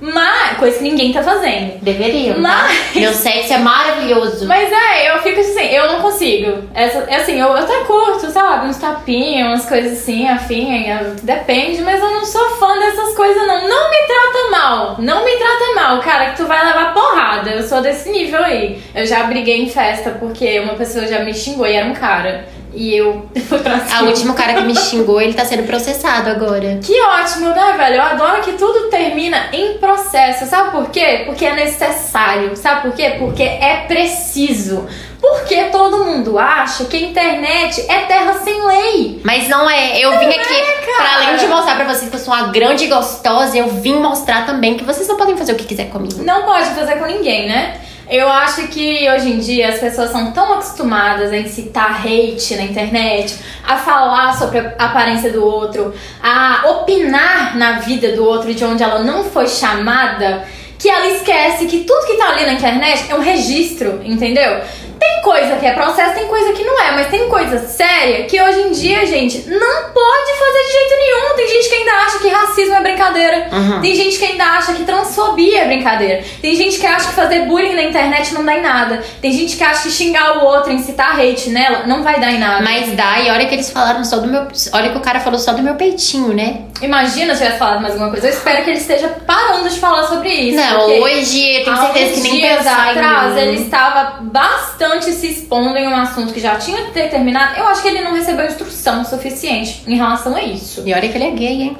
Mas, 0.00 0.56
coisa 0.58 0.78
que 0.78 0.84
ninguém 0.84 1.12
tá 1.12 1.22
fazendo. 1.22 1.78
Deveriam. 1.82 2.34
tá? 2.36 2.40
Mas- 2.40 2.94
Meu 2.96 3.12
sexo 3.12 3.52
é 3.52 3.58
maravilhoso. 3.58 4.46
Mas 4.46 4.70
é, 4.72 5.12
eu 5.14 5.18
fico 5.22 5.40
assim, 5.40 5.66
eu 5.66 5.92
não 5.92 6.00
consigo. 6.00 6.64
Essa, 6.74 7.00
assim, 7.14 7.38
eu 7.40 7.52
até 7.52 7.80
curto, 7.84 8.30
sabe, 8.30 8.66
uns 8.68 8.78
tapinhos, 8.78 9.48
umas 9.48 9.66
coisas 9.66 9.92
assim, 9.98 10.26
afim, 10.28 10.88
é, 10.88 11.12
depende, 11.22 11.82
mas 11.82 12.00
eu 12.00 12.10
não 12.10 12.24
sou 12.24 12.48
fã 12.56 12.78
dessas 12.78 13.14
coisas, 13.14 13.46
não. 13.46 13.68
Não 13.68 13.90
me 13.90 13.96
trata 14.06 14.50
mal, 14.50 14.96
não 14.98 15.24
me 15.24 15.32
trata 15.36 15.74
mal, 15.74 16.00
cara, 16.00 16.30
que 16.30 16.36
tu 16.38 16.46
vai 16.46 16.64
levar 16.64 16.94
porrada. 16.94 17.50
Eu 17.50 17.62
sou 17.62 17.80
desse 17.82 18.10
nível 18.10 18.42
aí. 18.42 18.80
Eu 18.94 19.04
já 19.06 19.24
briguei 19.24 19.62
em 19.62 19.68
festa 19.68 20.10
porque 20.18 20.60
uma 20.60 20.74
pessoa 20.74 21.06
já 21.06 21.20
me 21.20 21.34
xingou 21.34 21.66
e 21.66 21.74
era 21.74 21.86
um 21.86 21.94
cara. 21.94 22.46
E 22.74 22.96
eu 22.96 23.26
fui 23.48 23.58
pra 23.58 23.74
A 23.76 23.80
cima. 23.80 24.02
última 24.08 24.34
cara 24.34 24.54
que 24.54 24.62
me 24.62 24.74
xingou, 24.76 25.20
ele 25.20 25.34
tá 25.34 25.44
sendo 25.44 25.64
processado 25.64 26.30
agora. 26.30 26.78
Que 26.82 27.00
ótimo, 27.02 27.48
né, 27.50 27.74
velho? 27.76 27.96
Eu 27.96 28.02
adoro 28.02 28.42
que 28.42 28.52
tudo 28.52 28.88
termina 28.88 29.48
em 29.52 29.78
processo. 29.78 30.46
Sabe 30.46 30.70
por 30.70 30.90
quê? 30.90 31.22
Porque 31.26 31.44
é 31.44 31.54
necessário. 31.54 32.56
Sabe 32.56 32.82
por 32.82 32.92
quê? 32.92 33.16
Porque 33.18 33.42
é 33.42 33.84
preciso. 33.88 34.86
Porque 35.20 35.64
todo 35.64 36.04
mundo 36.04 36.38
acha 36.38 36.84
que 36.86 36.96
a 36.96 37.00
internet 37.00 37.84
é 37.90 37.98
terra 38.06 38.34
sem 38.42 38.64
lei. 38.66 39.20
Mas 39.22 39.48
não 39.48 39.68
é. 39.68 39.98
Eu 39.98 40.18
vim 40.18 40.26
aqui, 40.28 40.38
cara. 40.86 40.96
pra 40.96 41.14
além 41.26 41.36
de 41.36 41.46
mostrar 41.46 41.74
pra 41.76 41.84
vocês 41.84 42.08
que 42.08 42.16
eu 42.16 42.20
sou 42.20 42.32
uma 42.32 42.48
grande 42.48 42.86
gostosa, 42.86 43.56
eu 43.58 43.68
vim 43.68 43.96
mostrar 43.96 44.46
também 44.46 44.76
que 44.78 44.84
vocês 44.84 45.06
não 45.06 45.16
podem 45.16 45.36
fazer 45.36 45.52
o 45.52 45.56
que 45.56 45.64
quiser 45.64 45.90
comigo. 45.90 46.22
Não 46.22 46.44
pode 46.44 46.70
fazer 46.70 46.96
com 46.96 47.04
ninguém, 47.04 47.46
né? 47.48 47.78
Eu 48.10 48.28
acho 48.28 48.66
que 48.66 49.08
hoje 49.08 49.30
em 49.30 49.38
dia 49.38 49.68
as 49.68 49.78
pessoas 49.78 50.10
são 50.10 50.32
tão 50.32 50.54
acostumadas 50.54 51.30
a 51.30 51.36
incitar 51.36 52.04
hate 52.04 52.56
na 52.56 52.64
internet, 52.64 53.38
a 53.64 53.76
falar 53.76 54.36
sobre 54.36 54.58
a 54.58 54.74
aparência 54.78 55.30
do 55.30 55.44
outro, 55.44 55.94
a 56.20 56.68
opinar 56.70 57.56
na 57.56 57.78
vida 57.78 58.10
do 58.16 58.24
outro 58.24 58.52
de 58.52 58.64
onde 58.64 58.82
ela 58.82 59.04
não 59.04 59.22
foi 59.22 59.46
chamada, 59.46 60.44
que 60.76 60.88
ela 60.88 61.06
esquece 61.06 61.66
que 61.66 61.84
tudo 61.84 62.04
que 62.04 62.14
tá 62.14 62.30
ali 62.30 62.46
na 62.46 62.54
internet 62.54 63.06
é 63.08 63.14
um 63.14 63.20
registro, 63.20 64.00
entendeu? 64.02 64.60
Tem 65.00 65.22
coisa 65.22 65.56
que 65.56 65.66
é 65.66 65.72
processo, 65.72 66.14
tem 66.14 66.26
coisa 66.26 66.52
que 66.52 66.62
não 66.62 66.78
é, 66.78 66.92
mas 66.92 67.06
tem 67.08 67.26
coisa 67.28 67.58
séria 67.66 68.24
que 68.24 68.40
hoje 68.40 68.60
em 68.60 68.72
dia, 68.72 69.06
gente, 69.06 69.48
não 69.48 69.90
pode 69.92 70.38
fazer 70.38 70.62
de 70.66 70.72
jeito 70.72 70.96
nenhum. 70.98 71.36
Tem 71.36 71.48
gente 71.48 71.68
que 71.70 71.74
ainda 71.74 71.92
acha 71.92 72.18
que 72.18 72.28
racismo 72.28 72.74
é 72.74 72.80
brincadeira. 72.82 73.48
Uhum. 73.50 73.80
Tem 73.80 73.94
gente 73.94 74.18
que 74.18 74.24
ainda 74.26 74.44
acha 74.44 74.74
que 74.74 74.84
transfobia 74.84 75.62
é 75.62 75.64
brincadeira. 75.64 76.22
Tem 76.42 76.54
gente 76.54 76.78
que 76.78 76.86
acha 76.86 77.08
que 77.08 77.14
fazer 77.14 77.46
bullying 77.46 77.74
na 77.74 77.82
internet 77.82 78.34
não 78.34 78.44
dá 78.44 78.56
em 78.56 78.62
nada. 78.62 79.02
Tem 79.22 79.32
gente 79.32 79.56
que 79.56 79.64
acha 79.64 79.84
que 79.84 79.90
xingar 79.90 80.38
o 80.38 80.44
outro, 80.44 80.70
incitar 80.70 81.18
hate 81.18 81.48
nela, 81.48 81.86
não 81.86 82.02
vai 82.02 82.20
dar 82.20 82.30
em 82.30 82.38
nada. 82.38 82.62
Mas 82.62 82.94
dá, 82.94 83.20
e 83.20 83.30
olha 83.30 83.46
que 83.46 83.54
eles 83.54 83.70
falaram 83.70 84.04
só 84.04 84.18
do 84.18 84.28
meu. 84.28 84.46
Olha 84.74 84.90
que 84.90 84.98
o 84.98 85.00
cara 85.00 85.20
falou 85.20 85.38
só 85.38 85.52
do 85.52 85.62
meu 85.62 85.76
peitinho, 85.76 86.34
né? 86.34 86.62
Imagina 86.82 87.34
se 87.34 87.40
tivesse 87.40 87.58
falado 87.58 87.80
mais 87.80 87.94
alguma 87.94 88.10
coisa. 88.10 88.26
Eu 88.26 88.32
espero 88.32 88.64
que 88.64 88.70
ele 88.70 88.78
esteja 88.78 89.08
parando 89.26 89.68
de 89.68 89.78
falar 89.78 90.04
sobre 90.04 90.28
isso. 90.28 90.56
não, 90.56 91.00
hoje 91.00 91.58
eu 91.58 91.64
tenho 91.64 91.76
certeza 91.76 92.14
que 92.14 92.20
nem 92.20 92.32
dias 92.32 92.58
pensar 92.58 92.90
atrás 92.90 93.36
ele 93.36 93.62
estava 93.62 94.18
bastante 94.20 94.89
se 95.12 95.26
expondo 95.26 95.76
em 95.76 95.88
um 95.88 95.96
assunto 95.96 96.32
que 96.32 96.40
já 96.40 96.56
tinha 96.56 96.84
que 96.86 96.92
ter 96.92 97.10
terminado. 97.10 97.58
Eu 97.58 97.66
acho 97.68 97.82
que 97.82 97.88
ele 97.88 98.00
não 98.00 98.14
recebeu 98.14 98.46
instrução 98.46 99.04
suficiente 99.04 99.82
em 99.86 99.96
relação 99.96 100.34
a 100.34 100.42
isso. 100.42 100.82
E 100.86 100.94
olha 100.94 101.08
que 101.08 101.16
ele 101.16 101.24
é 101.24 101.30
gay, 101.30 101.62
hein? 101.62 101.76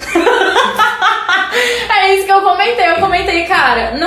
É 1.88 2.14
isso 2.16 2.26
que 2.26 2.32
eu 2.32 2.42
comentei. 2.42 2.90
Eu 2.90 2.96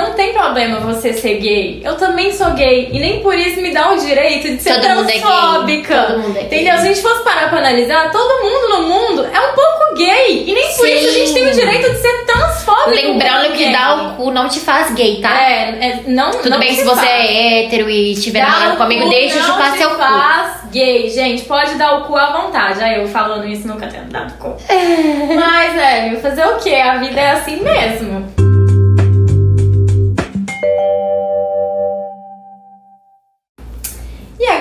não 0.08 0.14
tem 0.14 0.32
problema 0.32 0.80
você 0.80 1.12
ser 1.12 1.34
gay. 1.34 1.80
Eu 1.84 1.96
também 1.96 2.32
sou 2.32 2.50
gay. 2.52 2.88
E 2.92 2.98
nem 2.98 3.20
por 3.20 3.34
isso 3.34 3.60
me 3.60 3.72
dá 3.72 3.92
o 3.92 3.98
direito 3.98 4.48
de 4.56 4.62
ser 4.62 4.74
Todo 4.74 4.86
é 4.86 4.94
transfóbica. 4.94 6.02
Todo 6.02 6.18
mundo 6.20 6.36
é 6.36 6.44
gay. 6.44 6.44
Entendeu? 6.44 6.74
Se 6.78 6.80
a 6.80 6.84
gente 6.88 7.02
fosse 7.02 7.22
parar 7.22 7.48
pra 7.48 7.58
analisar, 7.58 8.10
todo 8.10 8.42
mundo 8.42 8.68
no 8.68 8.88
mundo 8.88 9.26
é 9.26 9.40
um 9.40 9.54
pouco 9.54 9.94
gay. 9.96 10.44
E 10.46 10.52
nem 10.52 10.68
por 10.74 10.86
Sim. 10.86 10.94
isso 10.94 11.08
a 11.08 11.12
gente 11.12 11.34
tem 11.34 11.48
o 11.48 11.52
direito 11.52 11.90
de 11.90 11.98
ser 11.98 12.24
transfóbico. 12.26 12.90
Lembrando 12.90 13.52
que 13.52 13.64
gay. 13.64 13.72
dar 13.72 13.96
o 13.96 14.14
cu 14.16 14.30
não 14.30 14.48
te 14.48 14.60
faz 14.60 14.94
gay, 14.94 15.20
tá? 15.20 15.42
É, 15.42 15.62
é, 15.80 16.00
não, 16.06 16.30
Tudo 16.30 16.50
não 16.50 16.58
bem 16.58 16.74
se 16.74 16.84
você 16.84 17.00
faz. 17.00 17.10
é 17.10 17.64
hétero 17.64 17.90
e 17.90 18.12
estiver 18.12 18.40
namorando 18.42 18.74
o 18.74 18.76
comigo, 18.76 19.04
cu 19.04 19.10
deixa 19.10 19.42
chupar 19.42 19.72
te 19.72 19.78
seu 19.78 19.90
cu. 19.90 19.96
faz 19.96 20.58
gay, 20.72 21.10
gente. 21.10 21.44
Pode 21.44 21.74
dar 21.74 21.98
o 21.98 22.04
cu 22.04 22.16
à 22.16 22.32
vontade. 22.32 22.82
Aí 22.82 23.00
eu 23.00 23.08
falando 23.08 23.46
isso 23.46 23.66
nunca 23.68 23.86
tendo 23.86 24.10
dado 24.10 24.32
cu. 24.38 24.56
Mas, 25.34 25.76
é, 25.76 26.16
fazer 26.22 26.44
o 26.46 26.56
quê? 26.56 26.74
A 26.76 26.96
vida 26.96 27.20
é 27.20 27.30
assim 27.32 27.62
mesmo. 27.62 28.47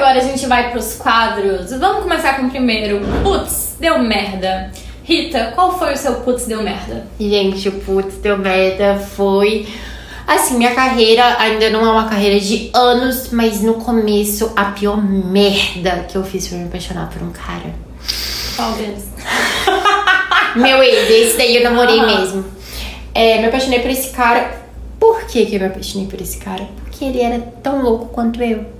Agora 0.08 0.20
a 0.20 0.24
gente 0.24 0.46
vai 0.46 0.72
pros 0.72 0.96
quadros. 0.96 1.70
Vamos 1.72 2.04
começar 2.04 2.38
com 2.38 2.44
o 2.44 2.50
primeiro. 2.50 3.02
Putz, 3.24 3.76
deu 3.78 4.00
merda. 4.00 4.72
Rita, 5.04 5.52
qual 5.54 5.78
foi 5.78 5.94
o 5.94 5.98
seu 5.98 6.16
putz 6.22 6.46
deu 6.46 6.64
merda? 6.64 7.06
Gente, 7.20 7.68
o 7.68 7.74
putz 7.74 8.16
deu 8.16 8.38
merda 8.38 8.98
foi. 8.98 9.68
Assim, 10.26 10.58
minha 10.58 10.74
carreira 10.74 11.36
ainda 11.38 11.70
não 11.70 11.86
é 11.86 11.92
uma 11.92 12.08
carreira 12.08 12.40
de 12.40 12.70
anos, 12.74 13.32
mas 13.34 13.62
no 13.62 13.74
começo 13.74 14.54
a 14.56 14.66
pior 14.66 14.96
merda 14.96 16.06
que 16.08 16.18
eu 16.18 16.24
fiz 16.24 16.48
foi 16.48 16.58
me 16.58 16.68
apaixonar 16.68 17.10
por 17.10 17.22
um 17.22 17.32
cara. 17.32 17.76
Qual 18.56 18.72
deles? 18.74 19.10
Meu 20.56 20.82
ex, 20.82 21.10
esse 21.10 21.38
daí 21.38 21.58
eu 21.58 21.64
namorei 21.66 22.00
Aham. 22.00 22.20
mesmo. 22.20 22.46
É, 23.14 23.40
me 23.40 23.48
apaixonei 23.48 23.80
por 23.80 23.92
esse 23.92 24.12
cara. 24.12 24.58
Por 24.98 25.26
que, 25.26 25.46
que 25.46 25.56
eu 25.56 25.60
me 25.60 25.66
apaixonei 25.68 26.08
por 26.08 26.22
esse 26.22 26.38
cara? 26.38 26.66
Porque 26.82 27.04
ele 27.04 27.20
era 27.20 27.40
tão 27.62 27.82
louco 27.82 28.06
quanto 28.08 28.42
eu. 28.42 28.78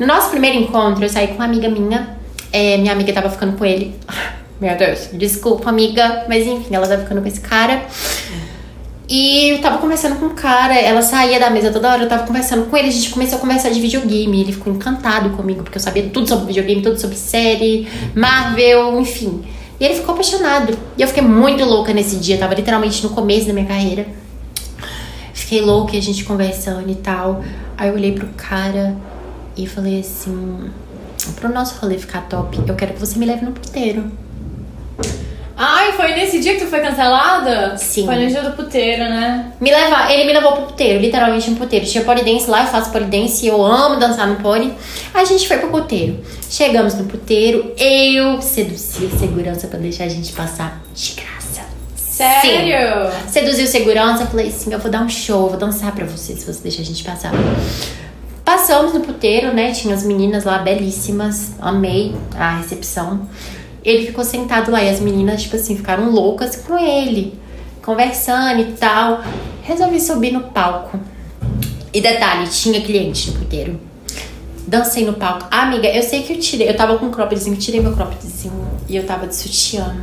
No 0.00 0.06
nosso 0.06 0.30
primeiro 0.30 0.56
encontro, 0.56 1.04
eu 1.04 1.10
saí 1.10 1.28
com 1.28 1.34
uma 1.34 1.44
amiga 1.44 1.68
minha. 1.68 2.16
É, 2.50 2.78
minha 2.78 2.90
amiga 2.90 3.12
tava 3.12 3.28
ficando 3.28 3.58
com 3.58 3.66
ele. 3.66 3.94
Meu 4.58 4.74
Deus, 4.74 5.10
desculpa, 5.12 5.68
amiga. 5.68 6.24
Mas 6.26 6.46
enfim, 6.46 6.74
ela 6.74 6.88
tava 6.88 7.02
ficando 7.02 7.20
com 7.20 7.28
esse 7.28 7.40
cara. 7.40 7.82
E 9.06 9.50
eu 9.50 9.58
tava 9.60 9.76
conversando 9.76 10.16
com 10.18 10.26
o 10.26 10.30
cara, 10.30 10.74
ela 10.74 11.02
saía 11.02 11.38
da 11.38 11.50
mesa 11.50 11.70
toda 11.70 11.92
hora, 11.92 12.04
eu 12.04 12.08
tava 12.08 12.26
conversando 12.26 12.70
com 12.70 12.76
ele, 12.76 12.88
a 12.88 12.92
gente 12.92 13.10
começou 13.10 13.36
a 13.36 13.40
conversar 13.40 13.68
de 13.68 13.80
videogame. 13.80 14.40
Ele 14.40 14.52
ficou 14.52 14.72
encantado 14.72 15.30
comigo, 15.30 15.62
porque 15.62 15.76
eu 15.76 15.82
sabia 15.82 16.08
tudo 16.08 16.26
sobre 16.26 16.46
videogame, 16.46 16.80
tudo 16.80 16.98
sobre 16.98 17.16
série, 17.16 17.86
Marvel, 18.14 18.98
enfim. 18.98 19.44
E 19.78 19.84
ele 19.84 19.96
ficou 19.96 20.14
apaixonado. 20.14 20.78
E 20.96 21.02
eu 21.02 21.08
fiquei 21.08 21.22
muito 21.22 21.62
louca 21.62 21.92
nesse 21.92 22.16
dia, 22.16 22.38
tava 22.38 22.54
literalmente 22.54 23.02
no 23.02 23.10
começo 23.10 23.46
da 23.46 23.52
minha 23.52 23.66
carreira. 23.66 24.06
Fiquei 25.34 25.60
louca 25.60 25.94
a 25.94 26.00
gente 26.00 26.24
conversando 26.24 26.88
e 26.88 26.94
tal. 26.94 27.44
Aí 27.76 27.88
eu 27.88 27.94
olhei 27.94 28.12
pro 28.12 28.28
cara 28.28 28.96
e 29.56 29.66
falei 29.66 30.00
assim: 30.00 30.70
pro 31.36 31.48
nosso 31.48 31.78
rolê 31.80 31.98
ficar 31.98 32.22
top, 32.22 32.60
eu 32.66 32.74
quero 32.74 32.94
que 32.94 33.00
você 33.00 33.18
me 33.18 33.26
leve 33.26 33.44
no 33.44 33.52
puteiro. 33.52 34.10
Ai, 35.62 35.92
foi 35.92 36.14
nesse 36.14 36.40
dia 36.40 36.54
que 36.54 36.60
tu 36.60 36.68
foi 36.68 36.80
cancelada? 36.80 37.76
Sim. 37.76 38.06
Foi 38.06 38.16
no 38.16 38.26
dia 38.26 38.42
do 38.42 38.52
puteiro, 38.52 39.02
né? 39.02 39.52
Me 39.60 39.70
levar, 39.70 40.10
ele 40.10 40.24
me 40.24 40.32
levou 40.32 40.52
pro 40.52 40.62
puteiro, 40.68 40.98
literalmente 40.98 41.50
um 41.50 41.54
puteiro. 41.54 41.84
Tinha 41.84 42.02
polidense 42.02 42.48
lá, 42.48 42.62
eu 42.62 42.68
faço 42.68 42.90
polidense, 42.90 43.46
eu 43.46 43.62
amo 43.62 44.00
dançar 44.00 44.26
no 44.26 44.36
pole. 44.36 44.72
A 45.12 45.22
gente 45.22 45.46
foi 45.46 45.58
pro 45.58 45.68
puteiro. 45.68 46.18
Chegamos 46.48 46.94
no 46.94 47.04
puteiro, 47.04 47.74
eu 47.76 48.40
seduzi 48.40 49.10
a 49.14 49.18
segurança 49.18 49.68
pra 49.68 49.78
deixar 49.78 50.04
a 50.04 50.08
gente 50.08 50.32
passar 50.32 50.80
de 50.94 51.12
graça. 51.12 51.40
Sério? 51.94 53.10
Seduzi 53.28 53.64
o 53.64 53.66
segurança, 53.66 54.24
falei 54.24 54.48
assim: 54.48 54.72
eu 54.72 54.78
vou 54.78 54.90
dar 54.90 55.02
um 55.02 55.10
show, 55.10 55.50
vou 55.50 55.58
dançar 55.58 55.92
pra 55.92 56.06
você 56.06 56.34
se 56.34 56.46
você 56.46 56.62
deixar 56.62 56.80
a 56.80 56.86
gente 56.86 57.04
passar. 57.04 57.32
Passamos 58.44 58.92
no 58.92 59.00
puteiro, 59.00 59.54
né? 59.54 59.72
Tinha 59.72 59.94
as 59.94 60.02
meninas 60.02 60.44
lá 60.44 60.58
belíssimas, 60.58 61.52
amei 61.60 62.14
a 62.36 62.56
recepção. 62.56 63.28
Ele 63.84 64.06
ficou 64.06 64.24
sentado 64.24 64.70
lá 64.70 64.82
e 64.82 64.88
as 64.88 65.00
meninas, 65.00 65.42
tipo 65.42 65.56
assim, 65.56 65.76
ficaram 65.76 66.10
loucas 66.10 66.56
com 66.56 66.78
ele, 66.78 67.38
conversando 67.82 68.60
e 68.60 68.72
tal. 68.72 69.22
Resolvi 69.62 70.00
subir 70.00 70.32
no 70.32 70.40
palco. 70.40 70.98
E 71.92 72.00
detalhe, 72.00 72.48
tinha 72.48 72.80
cliente 72.80 73.30
no 73.30 73.38
puteiro. 73.38 73.80
Dancei 74.66 75.04
no 75.04 75.14
palco. 75.14 75.46
Ah, 75.50 75.62
amiga, 75.62 75.88
eu 75.88 76.02
sei 76.02 76.22
que 76.22 76.32
eu 76.32 76.38
tirei. 76.38 76.68
Eu 76.68 76.76
tava 76.76 76.98
com 76.98 77.06
um 77.06 77.10
croppedzinho, 77.10 77.56
tirei 77.56 77.80
meu 77.80 77.92
croppedzinho 77.92 78.68
e 78.88 78.96
eu 78.96 79.04
tava 79.04 79.26
de 79.26 79.34
sutiã. 79.34 79.96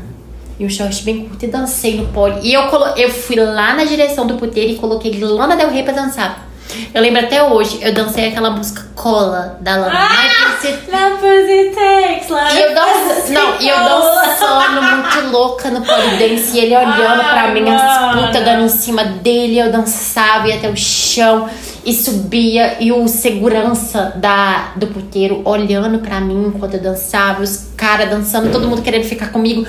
E 0.60 0.66
um 0.66 0.70
short 0.70 1.04
bem 1.04 1.26
curto 1.26 1.46
e 1.46 1.48
dancei 1.48 1.98
no 1.98 2.08
pole. 2.08 2.40
E 2.42 2.54
eu, 2.54 2.68
colo... 2.68 2.86
eu 2.98 3.10
fui 3.10 3.36
lá 3.36 3.76
na 3.76 3.86
direção 3.86 4.26
do 4.26 4.36
puteiro 4.36 4.74
e 4.74 4.76
coloquei 4.76 5.20
Lana 5.20 5.56
Del 5.56 5.70
Rey 5.70 5.84
pra 5.84 5.94
dançar. 5.94 6.47
Eu 6.94 7.02
lembro 7.02 7.22
até 7.22 7.42
hoje, 7.44 7.80
eu 7.82 7.94
dancei 7.94 8.30
aquela 8.30 8.50
música 8.50 8.86
Cola 8.96 9.58
da 9.62 9.78
Lana. 9.78 9.94
Na 9.94 11.12
pussy 11.12 11.72
takes 11.76 12.30
e 12.56 12.62
eu 12.62 12.74
dançando, 12.74 13.34
não, 13.34 13.62
e 13.62 13.70
eu 13.70 13.78
dançando 13.78 14.82
muito 14.82 15.32
louca 15.32 15.70
no 15.70 15.82
polidense, 15.86 16.58
e 16.58 16.60
ele 16.60 16.76
olhando 16.76 17.24
pra 17.24 17.42
Ai, 17.42 17.54
mim, 17.54 17.70
as 17.70 18.16
putas 18.16 18.44
dando 18.44 18.64
em 18.64 18.70
cima 18.70 19.04
dele, 19.04 19.60
eu 19.60 19.72
dançava, 19.72 20.48
ia 20.48 20.56
até 20.56 20.70
o 20.70 20.76
chão 20.76 21.48
e 21.88 21.94
subia, 21.94 22.76
e 22.82 22.92
o 22.92 23.08
segurança 23.08 24.12
da, 24.18 24.74
do 24.76 24.88
puteiro 24.88 25.42
olhando 25.46 26.00
pra 26.00 26.20
mim 26.20 26.52
enquanto 26.54 26.74
eu 26.74 26.82
dançava, 26.82 27.42
os 27.42 27.68
caras 27.78 28.10
dançando, 28.10 28.52
todo 28.52 28.68
mundo 28.68 28.82
querendo 28.82 29.06
ficar 29.06 29.28
comigo. 29.28 29.66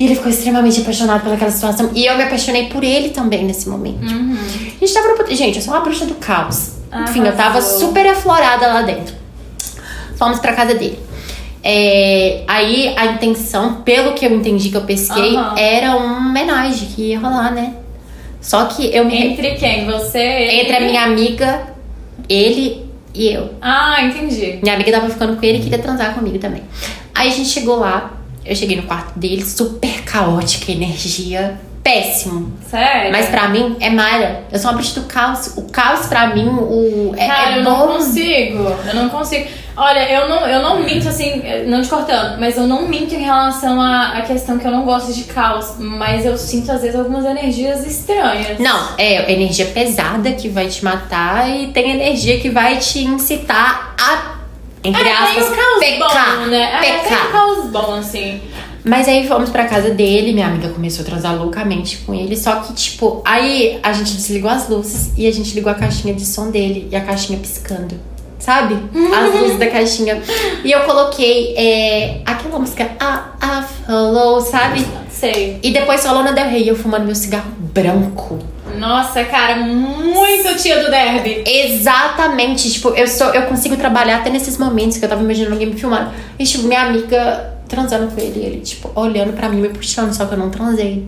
E 0.00 0.06
ele 0.06 0.14
ficou 0.14 0.30
extremamente 0.30 0.80
apaixonado 0.80 1.22
pelaquela 1.22 1.50
situação. 1.50 1.90
E 1.94 2.06
eu 2.06 2.16
me 2.16 2.22
apaixonei 2.22 2.68
por 2.68 2.82
ele 2.82 3.10
também 3.10 3.44
nesse 3.44 3.68
momento. 3.68 4.02
A 4.02 4.80
gente 4.80 4.94
tava 4.94 5.08
no 5.08 5.16
puteiro. 5.16 5.36
Gente, 5.36 5.56
eu 5.56 5.62
sou 5.62 5.74
uma 5.74 5.80
bruxa 5.80 6.06
do 6.06 6.14
caos. 6.14 6.76
Enfim, 7.02 7.26
eu 7.26 7.36
tava 7.36 7.60
super 7.60 8.06
aflorada 8.06 8.66
lá 8.66 8.80
dentro. 8.80 9.14
Fomos 10.16 10.38
pra 10.38 10.54
casa 10.54 10.74
dele. 10.74 10.98
É, 11.62 12.44
aí 12.48 12.94
a 12.96 13.06
intenção, 13.06 13.82
pelo 13.82 14.14
que 14.14 14.24
eu 14.24 14.34
entendi 14.34 14.70
que 14.70 14.76
eu 14.78 14.84
pesquei, 14.84 15.36
Aham. 15.36 15.58
era 15.58 15.96
um 15.96 16.28
homenagem 16.28 16.88
que 16.88 17.10
ia 17.10 17.20
rolar, 17.20 17.50
né? 17.50 17.74
Só 18.48 18.64
que 18.64 18.96
eu 18.96 19.04
me. 19.04 19.14
Entre 19.14 19.56
quem? 19.56 19.84
Você? 19.84 20.18
ele? 20.18 20.60
Entre 20.62 20.74
a 20.74 20.80
minha 20.80 21.02
amiga, 21.02 21.66
ele 22.26 22.86
e 23.14 23.30
eu. 23.30 23.50
Ah, 23.60 24.02
entendi. 24.02 24.58
Minha 24.62 24.74
amiga 24.74 24.90
tava 24.90 25.10
ficando 25.10 25.36
com 25.36 25.44
ele 25.44 25.58
e 25.58 25.60
queria 25.60 25.78
transar 25.78 26.14
comigo 26.14 26.38
também. 26.38 26.62
Aí 27.14 27.28
a 27.28 27.30
gente 27.30 27.50
chegou 27.50 27.76
lá, 27.76 28.18
eu 28.46 28.56
cheguei 28.56 28.74
no 28.74 28.84
quarto 28.84 29.18
dele, 29.18 29.44
super 29.44 30.02
caótica, 30.02 30.72
energia 30.72 31.60
péssimo. 31.88 32.52
Sério? 32.68 33.10
Mas 33.10 33.28
pra 33.30 33.48
mim 33.48 33.76
é 33.80 33.88
Mara. 33.88 34.44
Eu 34.52 34.58
sou 34.58 34.70
uma 34.70 34.76
bicha 34.76 35.00
do 35.00 35.06
caos. 35.06 35.56
O 35.56 35.62
caos 35.70 36.06
pra 36.06 36.26
mim, 36.34 36.46
o. 36.46 37.14
É, 37.16 37.26
Cara, 37.26 37.54
é 37.54 37.58
eu 37.58 37.64
não 37.64 37.78
bom. 37.78 37.94
consigo. 37.94 38.76
Eu 38.86 38.94
não 38.94 39.08
consigo. 39.08 39.48
Olha, 39.74 40.10
eu 40.12 40.28
não, 40.28 40.46
eu 40.46 40.60
não 40.60 40.82
minto 40.82 41.08
assim, 41.08 41.40
não 41.68 41.80
te 41.80 41.88
cortando, 41.88 42.38
mas 42.40 42.56
eu 42.56 42.66
não 42.66 42.88
minto 42.88 43.14
em 43.14 43.22
relação 43.22 43.80
à, 43.80 44.18
à 44.18 44.22
questão 44.22 44.58
que 44.58 44.66
eu 44.66 44.72
não 44.72 44.84
gosto 44.84 45.12
de 45.12 45.22
caos. 45.24 45.76
Mas 45.78 46.26
eu 46.26 46.36
sinto, 46.36 46.70
às 46.72 46.82
vezes, 46.82 46.98
algumas 46.98 47.24
energias 47.24 47.86
estranhas. 47.86 48.58
Não, 48.58 48.88
é 48.98 49.32
energia 49.32 49.66
pesada 49.66 50.32
que 50.32 50.48
vai 50.48 50.66
te 50.66 50.84
matar 50.84 51.48
e 51.48 51.68
tem 51.68 51.92
energia 51.92 52.38
que 52.40 52.50
vai 52.50 52.76
te 52.76 53.04
incitar 53.04 53.94
a. 53.98 54.36
Entre 54.84 55.08
é, 55.08 55.12
aspas, 55.12 55.46
tem 55.46 55.56
caos 55.56 55.78
pecar. 55.80 56.36
bom, 56.36 56.46
né? 56.46 56.72
É, 56.74 56.80
tem 56.80 56.96
um 56.96 57.00
pecar. 57.00 57.32
caos 57.32 57.66
bom, 57.66 57.94
assim. 57.94 58.40
Mas 58.84 59.08
aí 59.08 59.26
fomos 59.26 59.50
pra 59.50 59.66
casa 59.66 59.90
dele, 59.90 60.32
minha 60.32 60.46
amiga 60.46 60.68
começou 60.68 61.02
a 61.02 61.06
transar 61.06 61.36
loucamente 61.36 61.98
com 61.98 62.14
ele. 62.14 62.36
Só 62.36 62.56
que, 62.56 62.72
tipo, 62.72 63.22
aí 63.24 63.78
a 63.82 63.92
gente 63.92 64.12
desligou 64.12 64.50
as 64.50 64.68
luzes 64.68 65.12
e 65.16 65.26
a 65.26 65.32
gente 65.32 65.54
ligou 65.54 65.70
a 65.70 65.74
caixinha 65.74 66.14
de 66.14 66.24
som 66.24 66.50
dele 66.50 66.88
e 66.90 66.96
a 66.96 67.00
caixinha 67.00 67.38
piscando. 67.38 67.94
Sabe? 68.38 68.76
As 69.14 69.40
luzes 69.40 69.58
da 69.58 69.66
caixinha. 69.66 70.22
E 70.64 70.70
eu 70.70 70.80
coloquei 70.80 71.54
é, 71.56 72.20
aquela 72.24 72.58
música 72.58 72.88
A, 73.00 73.32
A 73.40 73.62
Follow, 73.62 74.40
sabe? 74.40 74.86
Sei. 75.10 75.58
E 75.62 75.72
depois 75.72 76.00
só 76.00 76.12
Lana 76.12 76.32
Del 76.32 76.48
Rey, 76.48 76.68
eu 76.68 76.76
fumando 76.76 77.04
meu 77.04 77.14
cigarro 77.14 77.50
branco. 77.58 78.38
Nossa, 78.78 79.24
cara, 79.24 79.56
muito 79.56 80.56
tia 80.56 80.82
do 80.84 80.90
derby. 80.90 81.42
Exatamente, 81.44 82.70
tipo, 82.70 82.90
eu 82.90 83.08
sou, 83.08 83.28
eu 83.34 83.42
consigo 83.42 83.76
trabalhar 83.76 84.18
até 84.18 84.30
nesses 84.30 84.56
momentos 84.56 84.98
que 84.98 85.04
eu 85.04 85.08
tava 85.08 85.22
imaginando 85.22 85.54
alguém 85.54 85.68
me 85.68 85.78
filmando. 85.78 86.12
E, 86.38 86.44
tipo, 86.44 86.64
minha 86.64 86.82
amiga 86.82 87.57
transando 87.68 88.10
com 88.12 88.20
ele, 88.20 88.40
ele, 88.40 88.60
tipo, 88.60 88.90
olhando 88.98 89.32
pra 89.34 89.48
mim, 89.48 89.60
me 89.60 89.68
puxando, 89.68 90.12
só 90.12 90.26
que 90.26 90.34
eu 90.34 90.38
não 90.38 90.50
transei. 90.50 91.06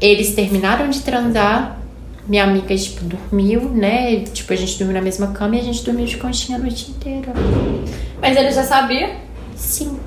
Eles 0.00 0.34
terminaram 0.34 0.88
de 0.90 1.00
transar, 1.00 1.78
minha 2.26 2.44
amiga, 2.44 2.74
tipo, 2.76 3.04
dormiu, 3.04 3.62
né? 3.70 4.20
Tipo, 4.32 4.52
a 4.52 4.56
gente 4.56 4.76
dormiu 4.78 4.94
na 4.94 5.02
mesma 5.02 5.28
cama 5.28 5.56
e 5.56 5.60
a 5.60 5.62
gente 5.64 5.84
dormiu 5.84 6.06
de 6.06 6.16
conchinha 6.16 6.58
a 6.58 6.60
noite 6.60 6.90
inteira. 6.90 7.32
Mas 8.20 8.36
ele 8.36 8.50
já 8.50 8.62
sabia? 8.64 9.16
Sim. 9.56 9.98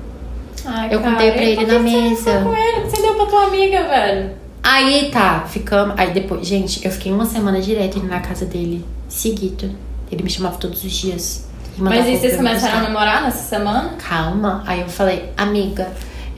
Ai, 0.64 0.88
Eu 0.94 1.00
cara, 1.00 1.12
contei 1.12 1.30
pra 1.32 1.42
ele 1.42 1.66
na 1.66 1.78
mesa. 1.78 2.40
com 2.42 2.54
ele? 2.54 2.80
Você 2.88 3.02
deu 3.02 3.14
pra 3.14 3.26
tua 3.26 3.46
amiga, 3.46 3.82
velho. 3.84 4.30
Aí 4.62 5.10
tá, 5.10 5.44
ficamos. 5.48 5.94
Aí 5.98 6.12
depois, 6.12 6.46
gente, 6.46 6.84
eu 6.84 6.90
fiquei 6.90 7.12
uma 7.12 7.26
semana 7.26 7.60
direto 7.60 7.98
indo 7.98 8.06
na 8.08 8.20
casa 8.20 8.46
dele, 8.46 8.84
seguido. 9.08 9.70
Ele 10.10 10.22
me 10.22 10.30
chamava 10.30 10.56
todos 10.56 10.82
os 10.84 10.92
dias. 10.92 11.46
Mas 11.76 12.06
e 12.06 12.16
vocês 12.16 12.36
começaram 12.36 12.78
a 12.78 12.82
namorar 12.82 13.22
nessa 13.22 13.42
semana? 13.48 13.94
calma. 13.98 14.62
Aí 14.66 14.80
eu 14.80 14.88
falei, 14.88 15.30
amiga, 15.36 15.88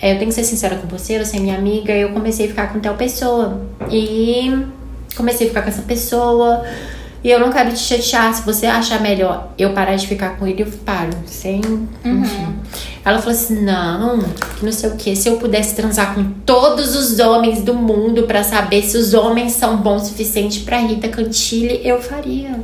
é, 0.00 0.12
eu 0.12 0.18
tenho 0.18 0.28
que 0.28 0.34
ser 0.34 0.44
sincera 0.44 0.76
com 0.76 0.86
você, 0.86 1.22
você 1.22 1.36
é 1.36 1.40
minha 1.40 1.56
amiga. 1.56 1.92
Eu 1.92 2.10
comecei 2.10 2.46
a 2.46 2.48
ficar 2.48 2.72
com 2.72 2.80
tal 2.80 2.94
pessoa. 2.94 3.60
E 3.90 4.66
comecei 5.16 5.46
a 5.46 5.50
ficar 5.50 5.62
com 5.62 5.68
essa 5.68 5.82
pessoa. 5.82 6.64
E 7.24 7.30
eu 7.30 7.40
não 7.40 7.50
quero 7.50 7.70
te 7.70 7.78
chatear. 7.78 8.32
Se 8.34 8.42
você 8.42 8.66
achar 8.66 9.00
melhor 9.00 9.48
eu 9.58 9.72
parar 9.72 9.96
de 9.96 10.06
ficar 10.06 10.36
com 10.36 10.46
ele, 10.46 10.62
eu 10.62 10.68
paro. 10.84 11.10
Sem. 11.26 11.60
Enfim. 12.04 12.54
Ela 13.04 13.18
falou 13.18 13.34
assim: 13.34 13.64
não, 13.64 14.18
que 14.58 14.64
não 14.64 14.72
sei 14.72 14.90
o 14.90 14.96
que. 14.96 15.16
Se 15.16 15.28
eu 15.28 15.36
pudesse 15.36 15.74
transar 15.74 16.14
com 16.14 16.24
todos 16.44 16.94
os 16.94 17.18
homens 17.18 17.62
do 17.62 17.74
mundo 17.74 18.24
pra 18.24 18.44
saber 18.44 18.82
se 18.82 18.96
os 18.96 19.14
homens 19.14 19.52
são 19.52 19.76
bons 19.78 20.02
o 20.02 20.06
suficiente 20.06 20.60
pra 20.60 20.78
Rita 20.78 21.08
Cantilli, 21.08 21.80
eu 21.84 22.00
faria. 22.00 22.60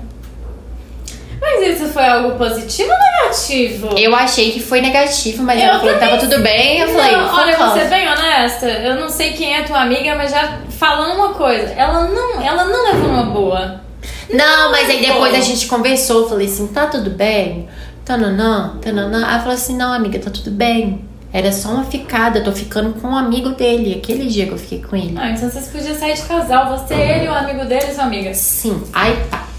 Mas 1.43 1.75
isso 1.75 1.93
foi 1.93 2.07
algo 2.07 2.39
positivo 2.39 2.89
ou 2.89 3.23
negativo? 3.23 3.99
Eu 3.99 4.15
achei 4.15 4.53
que 4.53 4.61
foi 4.61 4.81
negativo, 4.81 5.43
mas 5.43 5.61
Eu 5.61 5.67
ela 5.67 5.81
falou 5.81 5.95
que 5.95 6.01
tava 6.01 6.17
tudo 6.19 6.39
bem. 6.39 6.79
Eu 6.79 6.89
falei, 6.89 7.17
não, 7.17 7.35
olha, 7.35 7.57
vou 7.57 7.73
ser 7.73 7.89
bem 7.89 8.09
honesta. 8.09 8.67
Eu 8.67 8.95
não 8.95 9.11
sei 9.11 9.33
quem 9.33 9.57
é 9.57 9.65
tua 9.65 9.81
amiga, 9.83 10.15
mas 10.15 10.31
já 10.31 10.61
falando 10.71 11.17
uma 11.17 11.31
coisa. 11.31 11.73
Ela 11.73 12.07
não, 12.07 12.41
ela 12.41 12.65
não 12.65 12.85
levou 12.85 13.11
uma 13.11 13.25
boa. 13.25 13.81
Não, 14.33 14.71
mas 14.71 14.89
aí 14.89 15.01
depois 15.01 15.33
pô. 15.33 15.37
a 15.37 15.41
gente 15.41 15.67
conversou, 15.67 16.29
falei 16.29 16.47
assim, 16.47 16.69
tá 16.69 16.87
tudo 16.87 17.11
bem? 17.11 17.69
Tananã, 18.05 18.79
tananã. 18.81 19.29
Ela 19.29 19.41
falou 19.41 19.55
assim, 19.55 19.77
não, 19.77 19.93
amiga, 19.93 20.21
tá 20.21 20.31
tudo 20.31 20.53
bem. 20.53 21.05
Era 21.33 21.51
só 21.51 21.71
uma 21.71 21.85
ficada, 21.85 22.39
eu 22.39 22.45
tô 22.45 22.53
ficando 22.53 23.01
com 23.01 23.09
um 23.09 23.17
amigo 23.17 23.51
dele, 23.51 23.95
aquele 24.01 24.27
dia 24.27 24.47
que 24.47 24.53
eu 24.53 24.59
fiquei 24.59 24.81
com 24.81 24.95
ele. 24.95 25.15
Ah, 25.19 25.31
então 25.31 25.51
vocês 25.51 25.67
podiam 25.67 25.95
sair 25.95 26.15
de 26.15 26.23
casal. 26.23 26.79
Você, 26.79 26.95
ele, 26.95 27.27
o 27.27 27.35
amigo 27.35 27.65
dele 27.65 27.87
e 27.91 27.95
sua 27.95 28.05
amiga. 28.05 28.33
Sim, 28.33 28.81
aí 28.93 29.17
tá. 29.29 29.52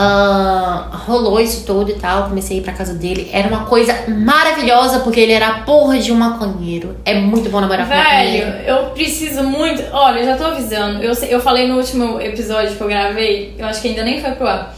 Ah, 0.00 0.88
rolou 1.06 1.40
isso 1.40 1.64
tudo 1.66 1.90
e 1.90 1.94
tal, 1.94 2.24
comecei 2.28 2.58
a 2.58 2.60
ir 2.60 2.62
pra 2.62 2.72
casa 2.72 2.94
dele. 2.94 3.28
Era 3.32 3.48
uma 3.48 3.64
coisa 3.64 3.94
maravilhosa, 4.08 5.00
porque 5.00 5.18
ele 5.20 5.32
era 5.32 5.48
a 5.48 5.54
porra 5.60 5.98
de 5.98 6.12
um 6.12 6.14
maconheiro. 6.16 6.96
É 7.04 7.14
muito 7.14 7.50
bom 7.50 7.60
namorar 7.60 7.86
com 7.86 7.92
Velho, 7.92 8.46
maconheiro. 8.46 8.50
eu 8.66 8.76
preciso 8.90 9.42
muito. 9.42 9.82
Olha, 9.92 10.20
eu 10.20 10.24
já 10.26 10.36
tô 10.36 10.44
avisando. 10.44 11.02
Eu, 11.02 11.12
eu 11.28 11.40
falei 11.40 11.66
no 11.66 11.76
último 11.76 12.20
episódio 12.20 12.74
que 12.76 12.80
eu 12.80 12.88
gravei, 12.88 13.54
eu 13.58 13.66
acho 13.66 13.82
que 13.82 13.88
ainda 13.88 14.02
nem 14.04 14.20
foi 14.20 14.30
pro 14.32 14.46
ar. 14.46 14.74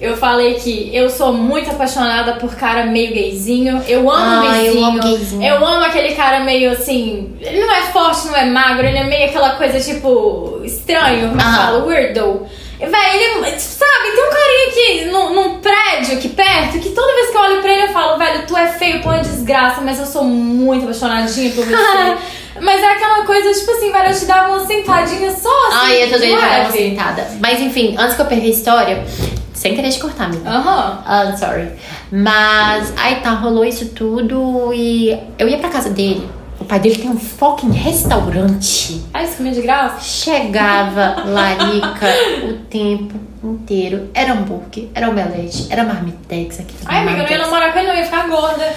Eu 0.00 0.16
falei 0.16 0.54
que 0.54 0.88
eu 0.96 1.10
sou 1.10 1.30
muito 1.30 1.70
apaixonada 1.70 2.32
por 2.34 2.54
cara 2.54 2.86
meio 2.86 3.12
gayzinho. 3.12 3.82
Eu 3.86 4.10
amo 4.10 4.48
Ah, 4.48 4.56
eu 4.56 4.62
gayzinho. 4.62 4.84
amo 4.86 5.00
gayzinho. 5.02 5.42
Eu 5.46 5.56
amo 5.66 5.84
aquele 5.84 6.14
cara 6.14 6.40
meio 6.40 6.70
assim. 6.70 7.34
Ele 7.38 7.60
não 7.60 7.70
é 7.74 7.82
forte, 7.82 8.28
não 8.28 8.36
é 8.36 8.46
magro, 8.46 8.86
ele 8.86 8.96
é 8.96 9.04
meio 9.04 9.26
aquela 9.28 9.50
coisa 9.56 9.78
tipo. 9.78 10.58
estranho, 10.64 11.28
como 11.28 11.40
eu 11.40 11.46
Aham. 11.46 11.56
falo, 11.66 11.86
weirdo. 11.86 12.46
Véi, 12.80 13.16
ele. 13.16 13.58
Sabe, 13.58 14.10
tem 14.14 14.24
um 14.24 14.30
carinha 14.30 14.68
aqui 14.68 15.04
num, 15.10 15.34
num 15.34 15.58
prédio 15.58 16.16
aqui 16.16 16.28
perto 16.28 16.78
que 16.78 16.90
toda 16.90 17.14
vez 17.14 17.30
que 17.30 17.36
eu 17.36 17.40
olho 17.40 17.62
pra 17.62 17.72
ele 17.72 17.82
eu 17.84 17.92
falo, 17.92 18.18
velho, 18.18 18.46
tu 18.46 18.56
é 18.56 18.66
feio, 18.68 19.02
tu 19.02 19.10
é 19.10 19.20
desgraça, 19.20 19.80
mas 19.80 19.98
eu 19.98 20.06
sou 20.06 20.24
muito 20.24 20.84
apaixonadinha 20.84 21.50
por 21.52 21.64
você. 21.64 22.16
mas 22.60 22.82
é 22.82 22.92
aquela 22.92 23.24
coisa, 23.24 23.52
tipo 23.58 23.70
assim, 23.70 23.92
velho, 23.92 24.10
eu 24.10 24.18
te 24.18 24.24
dava 24.24 24.48
uma 24.50 24.66
sentadinha 24.66 25.30
só 25.30 25.68
assim. 25.68 25.76
Ai, 25.76 26.04
eu 26.04 26.10
tô 26.10 26.18
de 26.18 26.26
doida 26.26 26.38
pra 26.38 26.48
dar 26.48 26.60
uma 26.64 26.72
sentada. 26.72 27.26
Mas 27.40 27.60
enfim, 27.60 27.96
antes 27.98 28.16
que 28.16 28.22
eu 28.22 28.26
perca 28.26 28.46
a 28.46 28.48
história, 28.48 29.04
sem 29.52 29.74
querer 29.74 29.90
te 29.90 29.98
cortar, 29.98 30.24
amiga. 30.24 30.48
Aham. 30.48 31.02
Ah, 31.04 31.36
sorry. 31.36 31.68
Mas 32.10 32.92
aí 32.96 33.16
tá, 33.16 33.30
rolou 33.30 33.64
isso 33.64 33.90
tudo 33.90 34.72
e 34.72 35.16
eu 35.38 35.48
ia 35.48 35.58
pra 35.58 35.68
casa 35.68 35.90
dele. 35.90 36.39
Pai 36.70 36.78
dele 36.78 36.98
tem 36.98 37.10
um 37.10 37.18
fucking 37.18 37.72
restaurante. 37.72 39.02
Ah, 39.12 39.24
isso 39.24 39.38
comia 39.38 39.50
de 39.50 39.60
graça? 39.60 40.00
Chegava 40.02 41.16
larica 41.26 42.06
o 42.44 42.58
tempo 42.68 43.18
inteiro. 43.42 44.08
Era 44.14 44.34
hambúrguer, 44.34 44.86
era 44.94 45.10
omelete, 45.10 45.66
era 45.68 45.82
marmitex 45.82 46.60
aqui. 46.60 46.76
Ai, 46.86 47.00
amiga, 47.00 47.22
eu 47.22 47.24
não 47.24 47.30
ia 47.32 47.38
namorar 47.38 47.72
com 47.72 47.78
ele, 47.80 47.88
não, 47.88 47.94
eu 47.94 47.98
ia 47.98 48.04
ficar 48.04 48.28
gorda. 48.28 48.72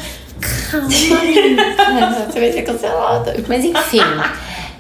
Calma. 0.71 0.89
Você 2.31 2.39
vai 2.39 2.51
ser 2.51 2.63
cancelada. 2.63 3.35
Mas 3.47 3.63
enfim. 3.63 3.99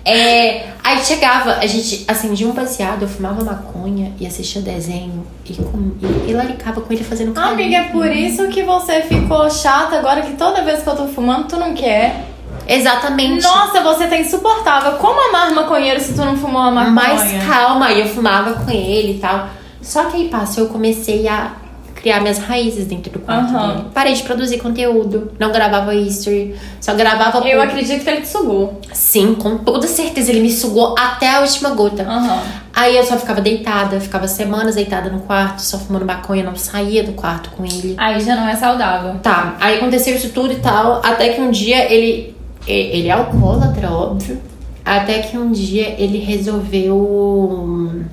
É, 0.03 0.69
aí 0.83 0.97
chegava, 1.05 1.57
a 1.57 1.67
gente 1.67 2.05
acendia 2.07 2.47
um 2.47 2.51
baseado, 2.51 3.03
eu 3.03 3.07
fumava 3.07 3.43
maconha 3.43 4.11
e 4.19 4.25
assistia 4.25 4.59
desenho 4.59 5.23
e, 5.47 5.53
com, 5.53 5.91
e, 6.01 6.31
e 6.31 6.33
laricava 6.33 6.81
com 6.81 6.91
ele 6.91 7.03
fazendo 7.03 7.31
carinho. 7.31 7.53
Amiga, 7.53 7.77
é 7.77 7.83
por 7.89 8.07
isso 8.07 8.47
que 8.47 8.63
você 8.63 9.01
ficou 9.01 9.47
chata 9.51 9.99
agora 9.99 10.23
que 10.23 10.33
toda 10.33 10.63
vez 10.63 10.81
que 10.81 10.89
eu 10.89 10.95
tô 10.95 11.05
fumando, 11.05 11.47
tu 11.47 11.57
não 11.57 11.75
quer. 11.75 12.32
Exatamente. 12.67 13.43
Nossa, 13.43 13.81
você 13.81 14.07
tá 14.07 14.17
insuportável. 14.17 14.93
Como 14.93 15.19
amar 15.29 15.51
maconheiro 15.51 15.99
se 15.99 16.13
tu 16.13 16.23
não 16.23 16.37
fumou 16.37 16.61
uma 16.61 16.71
maconha? 16.71 16.91
Mas 16.93 17.45
calma, 17.45 17.91
eu 17.91 18.07
fumava 18.07 18.53
com 18.53 18.71
ele 18.71 19.13
e 19.13 19.19
tal. 19.19 19.47
Só 19.81 20.05
que 20.05 20.17
aí 20.17 20.29
passou, 20.29 20.63
eu 20.65 20.69
comecei 20.69 21.27
a 21.27 21.51
criar 21.95 22.19
minhas 22.19 22.37
raízes 22.37 22.85
dentro 22.85 23.09
do 23.13 23.19
quarto 23.19 23.53
Aham. 23.55 23.67
dele. 23.75 23.85
Parei 23.93 24.13
de 24.13 24.23
produzir 24.23 24.57
conteúdo, 24.57 25.31
não 25.39 25.51
gravava 25.53 25.95
history, 25.95 26.53
só 26.81 26.93
gravava 26.95 27.37
Eu 27.47 27.57
por- 27.59 27.67
acredito 27.67 28.03
que 28.03 28.09
ele 28.09 28.21
te 28.21 28.27
sugou. 28.27 28.81
Sim, 28.91 29.35
com 29.35 29.57
toda 29.59 29.87
certeza, 29.87 30.29
ele 30.31 30.41
me 30.41 30.51
sugou 30.51 30.95
até 30.99 31.29
a 31.35 31.39
última 31.41 31.69
gota. 31.69 32.03
Aham. 32.03 32.43
Aí 32.75 32.97
eu 32.97 33.03
só 33.05 33.15
ficava 33.17 33.39
deitada, 33.39 33.99
ficava 34.01 34.27
semanas 34.27 34.75
deitada 34.75 35.09
no 35.09 35.19
quarto, 35.21 35.61
só 35.61 35.77
fumando 35.77 36.05
maconha, 36.05 36.43
não 36.43 36.55
saía 36.57 37.03
do 37.03 37.13
quarto 37.13 37.51
com 37.51 37.63
ele. 37.63 37.93
Aí 37.97 38.19
já 38.19 38.35
não 38.35 38.47
é 38.49 38.55
saudável. 38.55 39.15
Tá, 39.21 39.55
aí 39.61 39.77
aconteceu 39.77 40.15
isso 40.15 40.29
tudo 40.29 40.51
e 40.51 40.55
tal, 40.57 40.99
até 41.05 41.29
que 41.29 41.39
um 41.41 41.51
dia 41.51 41.89
ele. 41.93 42.32
Ele 42.67 43.07
é 43.07 43.11
alcoólatra, 43.11 43.91
óbvio. 43.91 44.41
Até 44.85 45.19
que 45.19 45.37
um 45.37 45.51
dia 45.51 45.95
ele 45.97 46.17
resolveu 46.17 46.95
hum, 46.97 48.03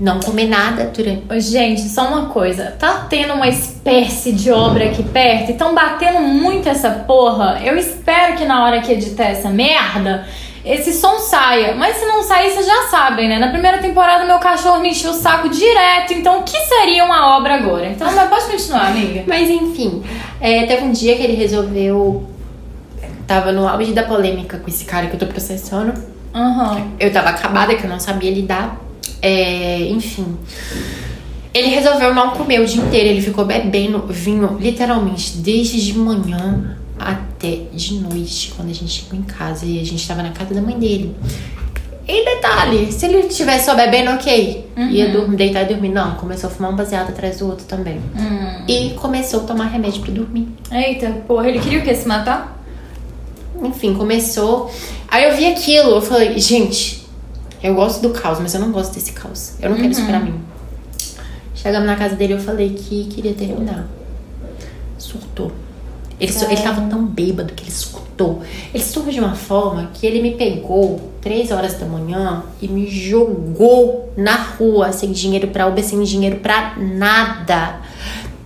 não 0.00 0.20
comer 0.20 0.46
nada 0.46 0.92
durante. 0.94 1.40
Gente, 1.40 1.82
só 1.82 2.06
uma 2.06 2.26
coisa. 2.26 2.76
Tá 2.78 3.06
tendo 3.08 3.34
uma 3.34 3.48
espécie 3.48 4.32
de 4.32 4.50
obra 4.50 4.86
aqui 4.86 5.02
perto 5.02 5.50
e 5.50 5.54
tão 5.54 5.74
batendo 5.74 6.20
muito 6.20 6.68
essa 6.68 6.90
porra. 6.90 7.60
Eu 7.64 7.76
espero 7.76 8.36
que 8.36 8.44
na 8.44 8.64
hora 8.64 8.80
que 8.80 8.92
editar 8.92 9.24
essa 9.24 9.50
merda, 9.50 10.26
esse 10.64 10.92
som 10.92 11.18
saia. 11.18 11.74
Mas 11.74 11.96
se 11.96 12.06
não 12.06 12.22
sair, 12.22 12.50
vocês 12.50 12.66
já 12.66 12.88
sabem, 12.90 13.28
né? 13.28 13.38
Na 13.38 13.48
primeira 13.48 13.78
temporada, 13.78 14.24
meu 14.24 14.38
cachorro 14.38 14.80
me 14.80 14.90
encheu 14.90 15.10
o 15.10 15.14
saco 15.14 15.48
direto. 15.48 16.12
Então, 16.12 16.40
o 16.40 16.42
que 16.42 16.58
seria 16.58 17.04
uma 17.04 17.36
obra 17.36 17.54
agora? 17.54 17.86
Então, 17.88 18.10
mas 18.12 18.28
pode 18.28 18.44
continuar, 18.46 18.88
amiga. 18.88 19.24
Mas 19.26 19.48
enfim, 19.48 20.02
é, 20.40 20.64
teve 20.66 20.84
um 20.84 20.92
dia 20.92 21.16
que 21.16 21.22
ele 21.22 21.34
resolveu 21.34 22.33
tava 23.26 23.52
no 23.52 23.66
auge 23.66 23.92
da 23.92 24.02
polêmica 24.02 24.58
com 24.58 24.68
esse 24.68 24.84
cara 24.84 25.06
que 25.06 25.14
eu 25.14 25.18
tô 25.18 25.26
processando. 25.26 25.92
Aham. 26.34 26.92
Eu 26.98 27.12
tava 27.12 27.30
acabada, 27.30 27.74
que 27.74 27.84
eu 27.84 27.90
não 27.90 28.00
sabia 28.00 28.30
lidar. 28.30 28.80
É, 29.22 29.88
enfim. 29.88 30.36
Ele 31.52 31.68
resolveu 31.68 32.14
não 32.14 32.30
comer 32.30 32.60
o 32.60 32.66
dia 32.66 32.82
inteiro. 32.82 33.08
Ele 33.08 33.22
ficou 33.22 33.44
bebendo 33.44 34.04
vinho, 34.08 34.56
literalmente, 34.60 35.36
desde 35.38 35.84
de 35.84 35.96
manhã 35.96 36.76
até 36.98 37.62
de 37.72 37.94
noite, 37.94 38.52
quando 38.56 38.70
a 38.70 38.74
gente 38.74 38.90
chegou 38.90 39.18
em 39.18 39.22
casa. 39.22 39.64
E 39.64 39.80
a 39.80 39.84
gente 39.84 40.06
tava 40.06 40.22
na 40.22 40.30
casa 40.30 40.52
da 40.52 40.60
mãe 40.60 40.78
dele. 40.78 41.14
E 42.06 42.24
detalhe, 42.24 42.92
se 42.92 43.06
ele 43.06 43.22
tivesse 43.28 43.64
só 43.64 43.74
bebendo, 43.74 44.10
ok. 44.10 44.68
Ia 44.76 45.10
dormir, 45.10 45.36
deitar 45.36 45.62
e 45.62 45.66
dormir. 45.66 45.88
Não, 45.88 46.16
começou 46.16 46.50
a 46.50 46.52
fumar 46.52 46.70
um 46.72 46.76
baseado 46.76 47.10
atrás 47.10 47.38
do 47.38 47.46
outro 47.46 47.64
também. 47.64 47.98
Hum. 48.14 48.64
E 48.68 48.90
começou 48.90 49.40
a 49.40 49.44
tomar 49.44 49.66
remédio 49.66 50.02
pra 50.02 50.12
dormir. 50.12 50.48
Eita, 50.70 51.10
porra, 51.26 51.48
ele 51.48 51.60
queria 51.60 51.78
o 51.78 51.82
quê? 51.82 51.94
Se 51.94 52.06
matar? 52.06 52.62
Enfim, 53.66 53.94
começou. 53.94 54.70
Aí 55.08 55.24
eu 55.24 55.36
vi 55.36 55.46
aquilo, 55.46 55.90
eu 55.90 56.02
falei, 56.02 56.38
gente, 56.38 57.06
eu 57.62 57.74
gosto 57.74 58.02
do 58.02 58.10
caos, 58.10 58.38
mas 58.40 58.52
eu 58.54 58.60
não 58.60 58.70
gosto 58.70 58.94
desse 58.94 59.12
caos. 59.12 59.54
Eu 59.60 59.70
não 59.70 59.76
quero 59.76 59.90
isso 59.90 60.04
pra 60.04 60.20
mim. 60.20 60.40
Chegamos 61.54 61.86
na 61.86 61.96
casa 61.96 62.14
dele, 62.14 62.34
eu 62.34 62.40
falei 62.40 62.70
que 62.70 63.04
queria 63.04 63.32
terminar. 63.32 63.86
Surtou. 64.98 65.50
Ele, 66.20 66.32
ele 66.50 66.60
tava 66.60 66.82
tão 66.88 67.06
bêbado 67.06 67.54
que 67.54 67.64
ele 67.64 67.70
surtou. 67.70 68.42
Ele 68.72 68.84
surtou 68.84 69.12
de 69.12 69.18
uma 69.18 69.34
forma 69.34 69.90
que 69.94 70.06
ele 70.06 70.20
me 70.20 70.34
pegou 70.34 71.10
três 71.20 71.50
horas 71.50 71.74
da 71.74 71.86
manhã 71.86 72.44
e 72.60 72.68
me 72.68 72.86
jogou 72.86 74.12
na 74.16 74.36
rua 74.36 74.92
sem 74.92 75.10
dinheiro 75.10 75.48
pra 75.48 75.66
Uber, 75.66 75.82
sem 75.82 76.02
dinheiro 76.02 76.36
pra 76.36 76.74
nada. 76.76 77.80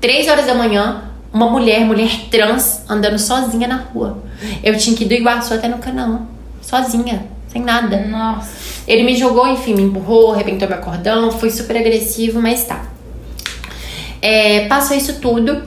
Três 0.00 0.28
horas 0.28 0.46
da 0.46 0.54
manhã, 0.54 1.02
uma 1.32 1.50
mulher, 1.50 1.84
mulher 1.84 2.28
trans, 2.30 2.82
andando 2.88 3.18
sozinha 3.18 3.66
na 3.66 3.76
rua. 3.76 4.27
Eu 4.62 4.76
tinha 4.76 4.96
que 4.96 5.04
ir 5.04 5.08
do 5.08 5.14
Iguaçu 5.14 5.54
até 5.54 5.68
no 5.68 5.78
Canaã. 5.78 6.22
Sozinha, 6.60 7.26
sem 7.48 7.62
nada. 7.62 8.06
Nossa. 8.06 8.82
Ele 8.86 9.02
me 9.02 9.16
jogou, 9.16 9.46
enfim, 9.46 9.74
me 9.74 9.82
empurrou, 9.82 10.32
arrebentou 10.32 10.68
meu 10.68 10.78
cordão, 10.78 11.30
foi 11.30 11.50
super 11.50 11.76
agressivo, 11.76 12.40
mas 12.40 12.64
tá. 12.64 12.86
É, 14.20 14.66
passou 14.66 14.96
isso 14.96 15.20
tudo. 15.20 15.62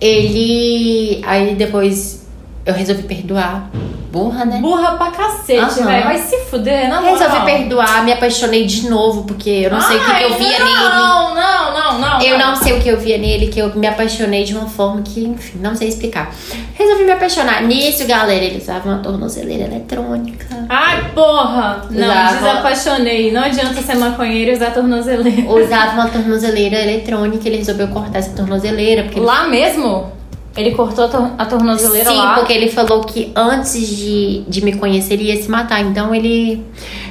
Ele. 0.00 1.20
Aí 1.24 1.54
depois 1.54 2.21
eu 2.64 2.74
resolvi 2.74 3.02
perdoar. 3.02 3.70
Burra, 4.12 4.44
né? 4.44 4.58
Burra 4.60 4.92
pra 4.98 5.10
cacete, 5.10 5.58
Aham. 5.80 5.86
velho. 5.86 6.04
Vai 6.04 6.18
se 6.18 6.36
fuder, 6.44 6.86
na 6.86 7.00
moral. 7.00 7.16
Resolvi 7.16 7.46
perdoar, 7.46 8.04
me 8.04 8.12
apaixonei 8.12 8.66
de 8.66 8.90
novo, 8.90 9.24
porque 9.24 9.48
eu 9.48 9.70
não 9.70 9.80
sei 9.80 9.96
o 9.96 10.00
que, 10.00 10.04
que 10.14 10.22
eu 10.24 10.32
Ai, 10.32 10.38
via 10.38 10.58
não, 10.58 10.66
nele. 10.66 10.78
Não, 10.94 11.34
não, 11.34 11.72
não, 11.72 11.98
não. 11.98 12.20
Eu 12.20 12.38
não 12.38 12.54
sei 12.54 12.74
o 12.76 12.80
que 12.82 12.90
eu 12.90 13.00
via 13.00 13.16
nele, 13.16 13.46
que 13.46 13.58
eu 13.58 13.74
me 13.74 13.86
apaixonei 13.86 14.44
de 14.44 14.54
uma 14.54 14.66
forma 14.68 15.00
que, 15.00 15.24
enfim, 15.24 15.58
não 15.60 15.74
sei 15.74 15.88
explicar. 15.88 16.30
Resolvi 16.74 17.04
me 17.04 17.12
apaixonar. 17.12 17.62
Nisso, 17.62 18.06
galera, 18.06 18.44
ele 18.44 18.58
usava 18.58 18.86
uma 18.86 18.98
tornozeleira 18.98 19.64
eletrônica. 19.64 20.46
Ai, 20.68 21.10
porra! 21.14 21.86
Não, 21.90 22.06
Usava- 22.06 22.36
desapaixonei. 22.36 23.32
Não 23.32 23.42
adianta 23.44 23.80
ser 23.80 23.94
maconheiro 23.96 24.50
e 24.50 24.54
usar 24.54 24.72
tornozeleira. 24.72 25.50
Usava 25.50 25.92
uma 25.94 26.08
tornozeleira 26.10 26.76
eletrônica, 26.82 27.48
ele 27.48 27.56
resolveu 27.56 27.88
cortar 27.88 28.18
essa 28.18 28.36
tornozeleira, 28.36 29.04
porque 29.04 29.18
ele 29.18 29.24
Lá 29.24 29.48
mesmo? 29.48 30.12
Ele 30.54 30.72
cortou 30.72 31.04
a, 31.06 31.08
tor 31.08 31.30
a 31.38 31.46
tornozeleira 31.46 32.10
Sim, 32.10 32.16
lá? 32.16 32.34
porque 32.34 32.52
ele 32.52 32.70
falou 32.70 33.00
que 33.02 33.32
antes 33.34 33.88
de, 33.88 34.42
de 34.46 34.62
me 34.62 34.74
conhecer 34.74 35.14
ele 35.14 35.24
ia 35.24 35.42
se 35.42 35.50
matar. 35.50 35.80
Então 35.80 36.14
ele 36.14 36.62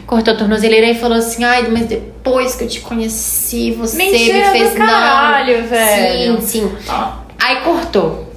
cortou 0.06 0.34
a 0.34 0.38
tornozeleira 0.38 0.88
e 0.88 0.96
falou 0.96 1.18
assim: 1.18 1.44
Ai, 1.44 1.68
mas 1.70 1.88
depois 1.88 2.54
que 2.54 2.66
eu 2.66 2.68
te 2.68 2.82
conheci, 2.82 3.72
você 3.72 3.98
Mentira 3.98 4.52
me 4.52 4.60
fez 4.60 4.72
do 4.72 4.78
caralho, 4.78 5.62
não. 5.62 5.68
velho. 5.68 6.42
Sim, 6.42 6.48
sim. 6.48 6.72
Ó. 6.88 7.14
Aí 7.39 7.56
cortou. 7.62 8.32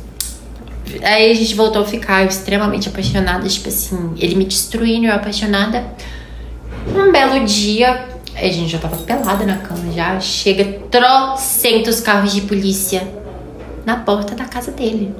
Aí 1.02 1.30
a 1.30 1.34
gente 1.34 1.54
voltou 1.54 1.82
a 1.82 1.84
ficar 1.84 2.24
extremamente 2.24 2.88
apaixonada. 2.88 3.46
Tipo 3.46 3.68
assim, 3.68 4.14
ele 4.18 4.34
me 4.36 4.44
destruindo, 4.44 5.06
eu 5.06 5.12
apaixonada. 5.12 5.84
Um 6.88 7.12
belo 7.12 7.44
dia, 7.44 8.06
a 8.34 8.44
gente 8.48 8.68
já 8.68 8.78
tava 8.78 8.96
pelada 8.96 9.44
na 9.44 9.58
cama 9.58 9.92
já. 9.92 10.18
Chega 10.18 10.64
trocentos 10.90 12.00
carros 12.00 12.32
de 12.32 12.40
polícia 12.42 13.06
na 13.84 13.96
porta 13.96 14.34
da 14.34 14.44
casa 14.44 14.70
dele. 14.70 15.14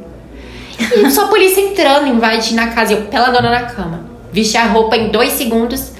E 0.79 1.11
só 1.11 1.25
a 1.25 1.29
polícia 1.29 1.61
entrando, 1.61 2.09
invadindo 2.09 2.61
a 2.61 2.69
casa. 2.69 2.95
Eu 2.95 3.03
peladona 3.03 3.51
na 3.51 3.63
cama. 3.63 4.05
Vesti 4.33 4.57
a 4.57 4.67
roupa 4.67 4.97
em 4.97 5.11
dois 5.11 5.33
segundos. 5.33 5.93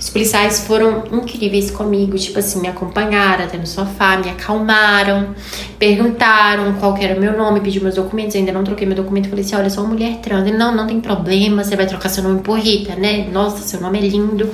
Os 0.00 0.10
policiais 0.10 0.60
foram 0.66 1.04
incríveis 1.12 1.70
comigo. 1.70 2.16
Tipo 2.16 2.38
assim, 2.38 2.60
me 2.60 2.68
acompanharam 2.68 3.44
até 3.44 3.58
no 3.58 3.66
sofá, 3.66 4.16
me 4.16 4.30
acalmaram. 4.30 5.34
Perguntaram 5.78 6.72
qual 6.74 6.96
era 6.96 7.16
o 7.16 7.20
meu 7.20 7.36
nome, 7.36 7.60
pediu 7.60 7.82
meus 7.82 7.96
documentos. 7.96 8.34
Ainda 8.34 8.52
não 8.52 8.64
troquei 8.64 8.86
meu 8.86 8.96
documento. 8.96 9.28
Falei 9.28 9.44
assim, 9.44 9.56
olha, 9.56 9.68
sou 9.68 9.84
uma 9.84 9.92
mulher 9.92 10.16
trans. 10.22 10.46
Ele, 10.46 10.56
não, 10.56 10.74
não 10.74 10.86
tem 10.86 11.00
problema. 11.00 11.62
Você 11.62 11.76
vai 11.76 11.86
trocar 11.86 12.08
seu 12.08 12.22
nome 12.22 12.40
por 12.40 12.58
Rita, 12.58 12.94
né? 12.94 13.28
Nossa, 13.30 13.62
seu 13.62 13.80
nome 13.80 13.98
é 13.98 14.02
lindo. 14.02 14.48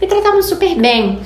Me 0.00 0.06
tratavam 0.06 0.42
super 0.42 0.76
bem. 0.76 1.18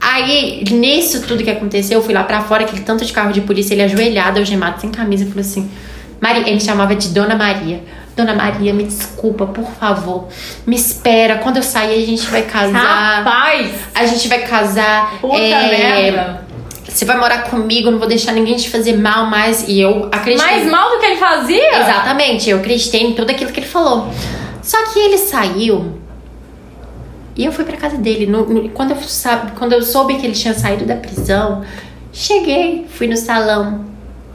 Aí, 0.00 0.64
nisso 0.70 1.22
tudo 1.26 1.44
que 1.44 1.50
aconteceu, 1.50 1.98
eu 1.98 2.04
fui 2.04 2.14
lá 2.14 2.24
pra 2.24 2.40
fora, 2.40 2.64
aquele 2.64 2.82
tanto 2.82 3.04
de 3.04 3.12
carro 3.12 3.32
de 3.32 3.42
polícia, 3.42 3.74
ele 3.74 3.82
ajoelhado, 3.82 4.38
algemado, 4.38 4.80
sem 4.80 4.90
camisa, 4.90 5.26
falou 5.26 5.40
assim: 5.40 5.70
Maria, 6.20 6.48
ele 6.48 6.60
chamava 6.60 6.94
de 6.94 7.08
Dona 7.08 7.36
Maria. 7.36 7.82
Dona 8.16 8.34
Maria, 8.34 8.72
me 8.74 8.84
desculpa, 8.84 9.46
por 9.46 9.70
favor. 9.72 10.28
Me 10.66 10.76
espera. 10.76 11.36
Quando 11.36 11.58
eu 11.58 11.62
sair, 11.62 12.02
a 12.02 12.06
gente 12.06 12.26
vai 12.26 12.42
casar. 12.42 13.24
Rapaz! 13.24 13.72
A 13.94 14.04
gente 14.04 14.28
vai 14.28 14.40
casar. 14.40 15.18
Puta 15.20 15.36
é, 15.36 15.70
merda! 15.70 16.44
Você 16.86 17.04
vai 17.04 17.16
morar 17.16 17.44
comigo, 17.44 17.90
não 17.90 17.98
vou 17.98 18.08
deixar 18.08 18.32
ninguém 18.32 18.56
te 18.56 18.68
fazer 18.68 18.96
mal 18.96 19.26
mais. 19.26 19.68
E 19.68 19.80
eu 19.80 20.08
acreditei. 20.10 20.50
Mais 20.50 20.70
mal 20.70 20.90
do 20.90 20.98
que 20.98 21.06
ele 21.06 21.16
fazia? 21.16 21.80
Exatamente, 21.80 22.50
eu 22.50 22.58
acreditei 22.58 23.02
em 23.02 23.14
tudo 23.14 23.30
aquilo 23.30 23.52
que 23.52 23.60
ele 23.60 23.66
falou. 23.66 24.12
Só 24.62 24.76
que 24.92 24.98
ele 24.98 25.16
saiu 25.16 25.99
e 27.40 27.44
eu 27.46 27.52
fui 27.52 27.64
pra 27.64 27.76
casa 27.76 27.96
dele. 27.96 28.26
No- 28.26 28.44
no- 28.46 28.68
quando, 28.70 28.90
eu, 28.92 28.96
sabe, 29.02 29.52
quando 29.58 29.72
eu 29.72 29.82
soube 29.82 30.14
que 30.16 30.26
ele 30.26 30.34
tinha 30.34 30.54
saído 30.54 30.84
da 30.84 30.96
prisão, 30.96 31.62
cheguei, 32.12 32.86
fui 32.88 33.06
no 33.06 33.16
salão. 33.16 33.88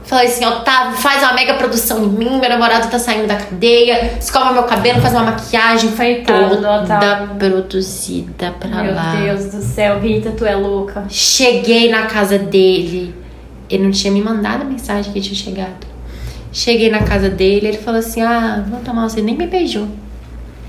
Falei 0.04 0.26
assim, 0.28 0.44
Otávio, 0.44 0.96
faz 0.98 1.20
uma 1.22 1.32
mega 1.32 1.54
produção 1.54 2.04
em 2.04 2.08
mim, 2.08 2.38
meu 2.38 2.48
namorado 2.48 2.88
tá 2.88 2.96
saindo 2.96 3.26
da 3.26 3.34
cadeia, 3.34 4.12
escova 4.20 4.52
meu 4.52 4.62
cabelo, 4.62 5.00
faz 5.00 5.12
uma 5.12 5.24
maquiagem, 5.24 5.90
foi 5.90 6.22
toda 6.24 6.82
Otávio. 6.82 7.34
produzida 7.36 8.54
pra 8.60 8.82
Meu 8.84 8.94
lá. 8.94 9.16
Deus 9.16 9.46
do 9.46 9.60
céu, 9.60 9.98
Rita, 9.98 10.30
tu 10.30 10.44
é 10.46 10.54
louca. 10.54 11.04
Cheguei 11.08 11.90
na 11.90 12.06
casa 12.06 12.38
dele. 12.38 13.12
Ele 13.68 13.82
não 13.82 13.90
tinha 13.90 14.12
me 14.12 14.20
mandado 14.22 14.62
a 14.62 14.64
mensagem 14.64 15.12
que 15.12 15.20
tinha 15.20 15.34
chegado. 15.34 15.84
Cheguei 16.52 16.88
na 16.88 17.00
casa 17.02 17.28
dele, 17.28 17.66
ele 17.66 17.78
falou 17.78 17.98
assim: 17.98 18.22
Ah, 18.22 18.64
vou 18.68 18.78
tomar 18.80 19.08
você. 19.08 19.20
Nem 19.20 19.36
me 19.36 19.48
beijou. 19.48 19.88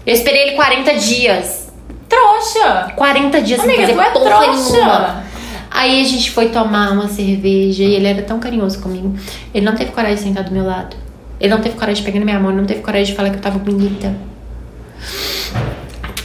Eu 0.03 0.13
esperei 0.15 0.47
ele 0.47 0.55
40 0.55 0.93
dias. 0.95 1.66
Trouxa! 2.07 2.93
40 2.95 3.41
dias 3.41 3.59
Amiga, 3.59 3.85
sem 3.85 3.95
tu 3.95 3.97
fazer 3.97 4.09
é 4.09 4.11
porra 4.11 4.43
trouxa! 4.43 4.71
nenhuma. 4.73 5.23
Aí 5.69 6.01
a 6.01 6.03
gente 6.03 6.31
foi 6.31 6.49
tomar 6.49 6.91
uma 6.91 7.07
cerveja 7.07 7.83
e 7.83 7.93
ele 7.95 8.07
era 8.07 8.21
tão 8.21 8.39
carinhoso 8.39 8.79
comigo. 8.79 9.15
Ele 9.53 9.65
não 9.65 9.75
teve 9.75 9.91
coragem 9.91 10.15
de 10.15 10.23
sentar 10.23 10.43
do 10.43 10.51
meu 10.51 10.65
lado. 10.65 10.95
Ele 11.39 11.53
não 11.53 11.61
teve 11.61 11.75
coragem 11.75 12.03
de 12.03 12.05
pegar 12.05 12.19
na 12.19 12.25
minha 12.25 12.39
mão, 12.39 12.49
ele 12.49 12.59
não 12.59 12.65
teve 12.65 12.81
coragem 12.81 13.07
de 13.07 13.15
falar 13.15 13.29
que 13.29 13.35
eu 13.35 13.41
tava 13.41 13.59
bonita. 13.59 14.15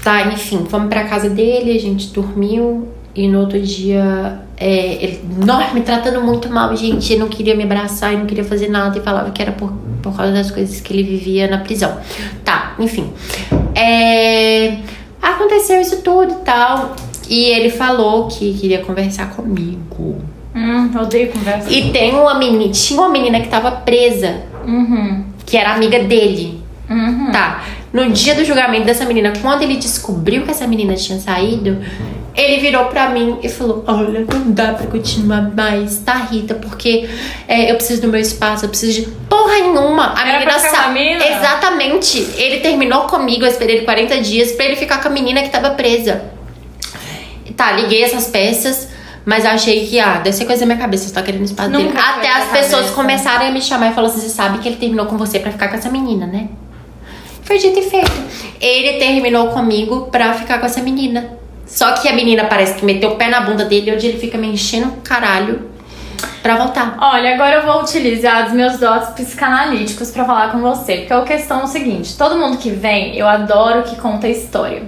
Tá, 0.02 0.26
enfim, 0.26 0.64
fomos 0.68 0.88
pra 0.88 1.04
casa 1.04 1.28
dele, 1.28 1.76
a 1.76 1.80
gente 1.80 2.08
dormiu 2.08 2.88
e 3.14 3.28
no 3.28 3.40
outro 3.40 3.60
dia 3.60 4.40
é, 4.56 5.04
ele 5.04 5.20
nossa, 5.44 5.74
me 5.74 5.82
tratando 5.82 6.20
muito 6.22 6.48
mal, 6.48 6.74
gente. 6.76 7.12
Ele 7.12 7.20
não 7.20 7.28
queria 7.28 7.54
me 7.54 7.64
abraçar, 7.64 8.12
ele 8.12 8.20
não 8.20 8.26
queria 8.26 8.44
fazer 8.44 8.68
nada 8.68 8.98
e 8.98 9.02
falava 9.02 9.30
que 9.30 9.42
era 9.42 9.52
por, 9.52 9.72
por 10.02 10.16
causa 10.16 10.32
das 10.32 10.50
coisas 10.50 10.80
que 10.80 10.92
ele 10.92 11.02
vivia 11.02 11.46
na 11.46 11.58
prisão. 11.58 11.98
Tá, 12.44 12.74
enfim. 12.78 13.12
É, 13.74 14.78
aconteceu 15.22 15.80
isso 15.80 16.02
tudo 16.02 16.32
e 16.32 16.44
tal. 16.44 16.96
E 17.28 17.44
ele 17.44 17.70
falou 17.70 18.26
que 18.28 18.52
queria 18.54 18.80
conversar 18.82 19.30
comigo. 19.30 20.20
Hum, 20.54 20.90
odeio 21.00 21.30
conversa. 21.32 21.70
E 21.72 21.90
tem 21.90 22.12
uma 22.14 22.34
menina, 22.34 22.70
tinha 22.72 23.00
uma 23.00 23.08
menina 23.08 23.40
que 23.40 23.48
tava 23.48 23.70
presa, 23.70 24.42
Uhum. 24.66 25.24
que 25.46 25.56
era 25.56 25.72
amiga 25.72 26.00
dele. 26.00 26.60
Uhum. 26.90 27.30
Tá. 27.32 27.64
No 27.92 28.10
dia 28.10 28.34
do 28.34 28.44
julgamento 28.44 28.84
dessa 28.84 29.04
menina, 29.04 29.32
quando 29.40 29.62
ele 29.62 29.76
descobriu 29.76 30.42
que 30.42 30.50
essa 30.50 30.66
menina 30.66 30.94
tinha 30.94 31.18
saído, 31.18 31.78
ele 32.34 32.60
virou 32.60 32.86
pra 32.86 33.08
mim 33.10 33.38
e 33.42 33.48
falou: 33.48 33.84
Olha, 33.86 34.20
não 34.20 34.50
dá 34.52 34.72
pra 34.74 34.86
continuar 34.86 35.42
mais, 35.54 35.98
tá, 35.98 36.14
Rita? 36.14 36.54
Porque 36.54 37.08
é, 37.46 37.70
eu 37.70 37.74
preciso 37.76 38.02
do 38.02 38.08
meu 38.08 38.20
espaço, 38.20 38.64
eu 38.64 38.68
preciso 38.68 39.00
de 39.02 39.06
porra 39.28 39.52
nenhuma. 39.58 40.14
A 40.16 40.20
Era 40.28 40.38
menina 40.38 40.50
pra 40.50 40.58
ficar 40.60 40.70
sa- 40.70 40.82
com 40.84 40.88
a 40.88 40.92
mina? 40.92 41.24
Exatamente. 41.26 42.18
Ele 42.36 42.60
terminou 42.60 43.02
comigo, 43.02 43.44
eu 43.44 43.48
esperei 43.48 43.76
ele 43.76 43.84
40 43.84 44.20
dias 44.20 44.52
pra 44.52 44.64
ele 44.64 44.76
ficar 44.76 45.00
com 45.02 45.08
a 45.08 45.10
menina 45.10 45.42
que 45.42 45.50
tava 45.50 45.70
presa. 45.70 46.22
Tá, 47.56 47.72
liguei 47.72 48.02
essas 48.02 48.26
peças. 48.28 48.88
Mas 49.24 49.44
eu 49.44 49.52
achei 49.52 49.86
que, 49.86 50.00
ah, 50.00 50.14
deve 50.18 50.34
ser 50.36 50.46
coisa 50.46 50.60
da 50.60 50.66
minha 50.66 50.78
cabeça, 50.78 51.06
você 51.06 51.14
tá 51.14 51.22
querendo 51.22 51.44
espaço 51.44 51.70
Nunca 51.70 51.84
dele. 51.92 51.98
Até 52.00 52.28
as 52.28 52.48
pessoas 52.48 52.72
cabeça. 52.86 52.92
começaram 52.94 53.46
a 53.46 53.50
me 53.52 53.62
chamar 53.62 53.90
e 53.92 53.94
falaram 53.94 54.12
assim: 54.12 54.26
você 54.26 54.34
sabe 54.34 54.58
que 54.58 54.68
ele 54.68 54.76
terminou 54.78 55.06
com 55.06 55.16
você 55.16 55.38
pra 55.38 55.52
ficar 55.52 55.68
com 55.68 55.76
essa 55.76 55.88
menina, 55.88 56.26
né? 56.26 56.48
Foi 57.44 57.56
dito 57.58 57.78
e 57.78 57.82
feito. 57.82 58.10
Ele 58.60 58.98
terminou 58.98 59.48
comigo 59.50 60.08
pra 60.10 60.32
ficar 60.34 60.58
com 60.58 60.66
essa 60.66 60.80
menina. 60.80 61.38
Só 61.72 61.92
que 61.92 62.06
a 62.06 62.12
menina 62.12 62.44
parece 62.44 62.74
que 62.74 62.84
meteu 62.84 63.12
o 63.12 63.16
pé 63.16 63.28
na 63.28 63.40
bunda 63.40 63.64
dele, 63.64 63.92
onde 63.92 64.06
ele 64.06 64.18
fica 64.18 64.36
me 64.36 64.46
enchendo 64.46 64.88
o 64.88 64.96
caralho. 65.00 65.72
pra 66.42 66.56
voltar. 66.56 66.96
Olha, 67.00 67.34
agora 67.34 67.56
eu 67.56 67.62
vou 67.62 67.82
utilizar 67.82 68.46
os 68.46 68.52
meus 68.52 68.78
dotes 68.78 69.08
psicanalíticos 69.10 70.10
pra 70.10 70.24
falar 70.24 70.52
com 70.52 70.58
você. 70.58 70.98
Porque 70.98 71.12
a 71.12 71.22
questão 71.22 71.62
é 71.62 71.64
o 71.64 71.66
seguinte: 71.66 72.16
todo 72.16 72.36
mundo 72.36 72.58
que 72.58 72.70
vem, 72.70 73.16
eu 73.16 73.26
adoro 73.26 73.84
que 73.84 73.96
conta 73.96 74.28
história. 74.28 74.82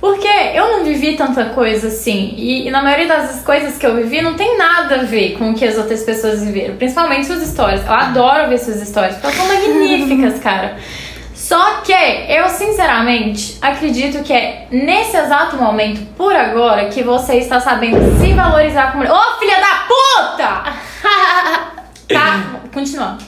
Porque 0.00 0.28
eu 0.54 0.68
não 0.68 0.84
vivi 0.84 1.16
tanta 1.16 1.46
coisa 1.46 1.88
assim. 1.88 2.34
E, 2.36 2.66
e, 2.66 2.70
na 2.70 2.82
maioria 2.82 3.06
das 3.06 3.42
coisas 3.42 3.78
que 3.78 3.86
eu 3.86 3.94
vivi 3.96 4.20
não 4.20 4.34
tem 4.34 4.58
nada 4.58 4.96
a 4.96 5.02
ver 5.02 5.36
com 5.38 5.50
o 5.50 5.54
que 5.54 5.64
as 5.64 5.76
outras 5.76 6.02
pessoas 6.02 6.42
viveram. 6.42 6.76
Principalmente 6.76 7.26
suas 7.26 7.42
histórias. 7.42 7.84
Eu 7.86 7.92
adoro 7.92 8.48
ver 8.48 8.58
suas 8.58 8.82
histórias, 8.82 9.14
porque 9.16 9.26
elas 9.26 9.36
são 9.36 9.46
magníficas, 9.46 10.40
cara. 10.44 10.76
Só 11.44 11.82
que 11.82 11.92
eu, 11.92 12.48
sinceramente, 12.48 13.58
acredito 13.60 14.22
que 14.22 14.32
é 14.32 14.66
nesse 14.70 15.14
exato 15.14 15.58
momento, 15.58 16.00
por 16.16 16.34
agora, 16.34 16.88
que 16.88 17.02
você 17.02 17.34
está 17.34 17.60
sabendo 17.60 17.98
se 18.18 18.32
valorizar 18.32 18.92
como. 18.92 19.04
Ô, 19.04 19.38
filha 19.38 19.58
da 19.60 19.84
puta! 19.86 20.72
tá, 22.08 22.60
continuando. 22.72 23.22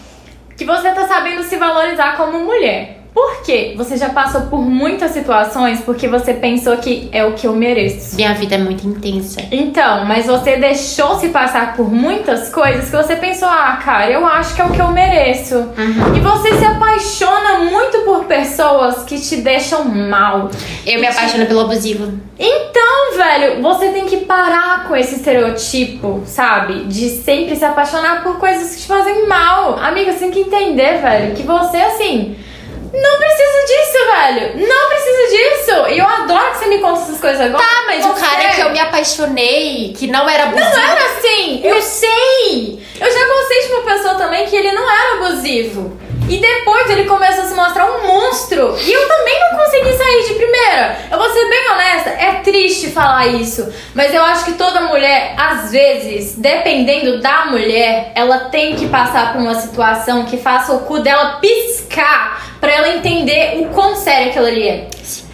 Que 0.56 0.64
você 0.64 0.88
está 0.88 1.06
sabendo 1.06 1.42
se 1.42 1.58
valorizar 1.58 2.16
como 2.16 2.38
mulher. 2.38 2.95
Por 3.16 3.40
quê? 3.42 3.72
Você 3.78 3.96
já 3.96 4.10
passou 4.10 4.42
por 4.42 4.60
muitas 4.60 5.12
situações 5.12 5.80
porque 5.80 6.06
você 6.06 6.34
pensou 6.34 6.76
que 6.76 7.08
é 7.10 7.24
o 7.24 7.32
que 7.32 7.46
eu 7.46 7.54
mereço. 7.54 8.14
Minha 8.14 8.34
vida 8.34 8.56
é 8.56 8.58
muito 8.58 8.86
intensa. 8.86 9.40
Então, 9.50 10.04
mas 10.04 10.26
você 10.26 10.58
deixou 10.58 11.18
se 11.18 11.30
passar 11.30 11.74
por 11.74 11.90
muitas 11.90 12.50
coisas 12.50 12.90
que 12.90 12.94
você 12.94 13.16
pensou, 13.16 13.48
ah, 13.48 13.80
cara, 13.82 14.10
eu 14.10 14.26
acho 14.26 14.54
que 14.54 14.60
é 14.60 14.66
o 14.66 14.70
que 14.70 14.82
eu 14.82 14.88
mereço. 14.88 15.54
Uhum. 15.56 16.14
E 16.14 16.20
você 16.20 16.58
se 16.58 16.64
apaixona 16.66 17.60
muito 17.60 18.00
por 18.00 18.26
pessoas 18.26 19.02
que 19.04 19.18
te 19.18 19.36
deixam 19.36 19.86
mal. 19.86 20.50
Eu 20.84 21.00
me 21.00 21.06
apaixono 21.06 21.46
pelo 21.46 21.60
abusivo. 21.60 22.20
Então, 22.38 23.16
velho, 23.16 23.62
você 23.62 23.88
tem 23.92 24.04
que 24.04 24.26
parar 24.26 24.86
com 24.86 24.94
esse 24.94 25.14
estereotipo, 25.14 26.22
sabe? 26.26 26.84
De 26.84 27.08
sempre 27.08 27.56
se 27.56 27.64
apaixonar 27.64 28.22
por 28.22 28.38
coisas 28.38 28.74
que 28.74 28.82
te 28.82 28.86
fazem 28.86 29.26
mal. 29.26 29.78
Amiga, 29.78 30.12
você 30.12 30.18
tem 30.18 30.30
que 30.30 30.40
entender, 30.40 31.00
velho, 31.00 31.34
que 31.34 31.44
você, 31.44 31.78
assim 31.78 32.36
não 32.92 33.18
preciso 33.18 33.66
disso, 33.66 34.06
velho. 34.06 34.68
Não 34.68 34.88
preciso 34.88 35.30
disso. 35.30 35.88
E 35.88 35.98
eu 35.98 36.06
adoro 36.06 36.50
que 36.52 36.58
você 36.58 36.66
me 36.66 36.78
conta 36.78 37.00
essas 37.00 37.20
coisas 37.20 37.40
agora. 37.40 37.64
Tá, 37.64 37.84
mas 37.86 38.04
você... 38.04 38.10
o 38.10 38.14
cara 38.14 38.48
que 38.50 38.60
eu 38.60 38.70
me 38.70 38.80
apaixonei, 38.80 39.94
que 39.96 40.06
não 40.06 40.28
era 40.28 40.44
abusivo. 40.44 40.70
Não 40.70 40.82
era 40.82 41.06
assim. 41.06 41.60
Eu 41.64 41.80
sei. 41.82 42.82
Eu 43.00 43.12
já 43.12 43.26
gostei 43.26 43.66
de 43.66 43.72
uma 43.72 43.82
pessoa 43.82 44.14
também 44.14 44.46
que 44.46 44.56
ele 44.56 44.72
não 44.72 44.90
era 44.90 45.14
abusivo. 45.14 46.05
E 46.28 46.38
depois 46.38 46.90
ele 46.90 47.04
começou 47.04 47.44
a 47.44 47.46
se 47.46 47.54
mostrar 47.54 47.86
um 47.86 48.06
monstro. 48.06 48.76
E 48.80 48.92
eu 48.92 49.08
também 49.08 49.40
não 49.40 49.58
consegui 49.58 49.92
sair 49.92 50.24
de 50.26 50.34
primeira. 50.34 50.98
Eu 51.10 51.18
vou 51.18 51.30
ser 51.30 51.48
bem 51.48 51.70
honesta, 51.70 52.10
é 52.10 52.32
triste 52.42 52.90
falar 52.90 53.26
isso. 53.28 53.72
Mas 53.94 54.12
eu 54.12 54.22
acho 54.22 54.44
que 54.44 54.52
toda 54.54 54.80
mulher, 54.82 55.34
às 55.36 55.70
vezes, 55.70 56.34
dependendo 56.36 57.20
da 57.20 57.46
mulher, 57.46 58.12
ela 58.14 58.50
tem 58.50 58.74
que 58.74 58.88
passar 58.88 59.32
por 59.32 59.40
uma 59.40 59.54
situação 59.54 60.24
que 60.24 60.36
faça 60.36 60.72
o 60.72 60.80
cu 60.80 60.98
dela 60.98 61.38
piscar 61.40 62.56
para 62.60 62.72
ela 62.72 62.88
entender 62.88 63.58
o 63.60 63.66
quão 63.66 63.94
sério 63.94 64.30
aquilo 64.30 64.46
ali 64.46 64.68
é. 64.68 64.88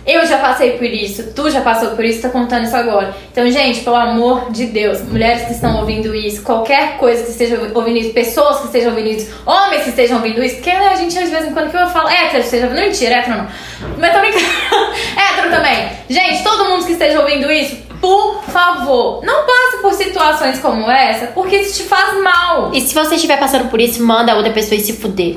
Eu 0.05 0.27
já 0.27 0.39
passei 0.39 0.73
por 0.73 0.87
isso, 0.87 1.33
tu 1.33 1.49
já 1.49 1.61
passou 1.61 1.91
por 1.91 2.05
isso, 2.05 2.23
tá 2.23 2.29
contando 2.29 2.65
isso 2.65 2.75
agora. 2.75 3.15
Então, 3.31 3.49
gente, 3.49 3.81
pelo 3.81 3.95
amor 3.95 4.51
de 4.51 4.67
Deus, 4.67 5.01
mulheres 5.03 5.45
que 5.45 5.53
estão 5.53 5.79
ouvindo 5.79 6.13
isso, 6.15 6.43
qualquer 6.43 6.97
coisa 6.97 7.23
que 7.23 7.31
esteja 7.31 7.71
ouvindo 7.73 7.99
isso, 7.99 8.13
pessoas 8.13 8.59
que 8.59 8.67
estejam 8.67 8.91
ouvindo 8.91 9.09
isso, 9.09 9.33
homens 9.47 9.85
que 9.85 9.91
estejam 9.91 10.17
ouvindo 10.17 10.43
isso, 10.43 10.57
porque 10.57 10.73
né, 10.73 10.89
a 10.89 10.97
gente 10.97 11.17
às 11.17 11.31
vezes 11.31 11.51
em 11.51 11.53
quando 11.53 11.71
que 11.71 11.77
eu 11.77 11.87
falo 11.89 12.09
hétero, 12.09 12.43
esteja 12.43 12.67
ouvindo, 12.67 12.81
mentira, 12.83 13.17
hétero 13.17 13.37
não. 13.37 13.47
Mas 13.99 14.13
tô 14.13 14.19
brincando. 14.19 14.45
hétero 15.17 15.51
também. 15.51 15.89
Gente, 16.09 16.43
todo 16.43 16.65
mundo 16.65 16.85
que 16.85 16.93
esteja 16.93 17.21
ouvindo 17.21 17.51
isso, 17.51 17.77
por 18.01 18.43
favor, 18.43 19.25
não 19.25 19.47
passe 19.47 19.77
por 19.81 19.93
situações 19.93 20.59
como 20.59 20.91
essa, 20.91 21.27
porque 21.29 21.57
isso 21.57 21.83
te 21.83 21.89
faz 21.89 22.21
mal. 22.21 22.73
E 22.75 22.81
se 22.81 22.93
você 22.93 23.15
estiver 23.15 23.39
passando 23.39 23.71
por 23.71 23.81
isso, 23.81 24.03
manda 24.03 24.33
a 24.33 24.37
outra 24.37 24.53
pessoa 24.53 24.81
se 24.81 24.95
fuder. 24.95 25.37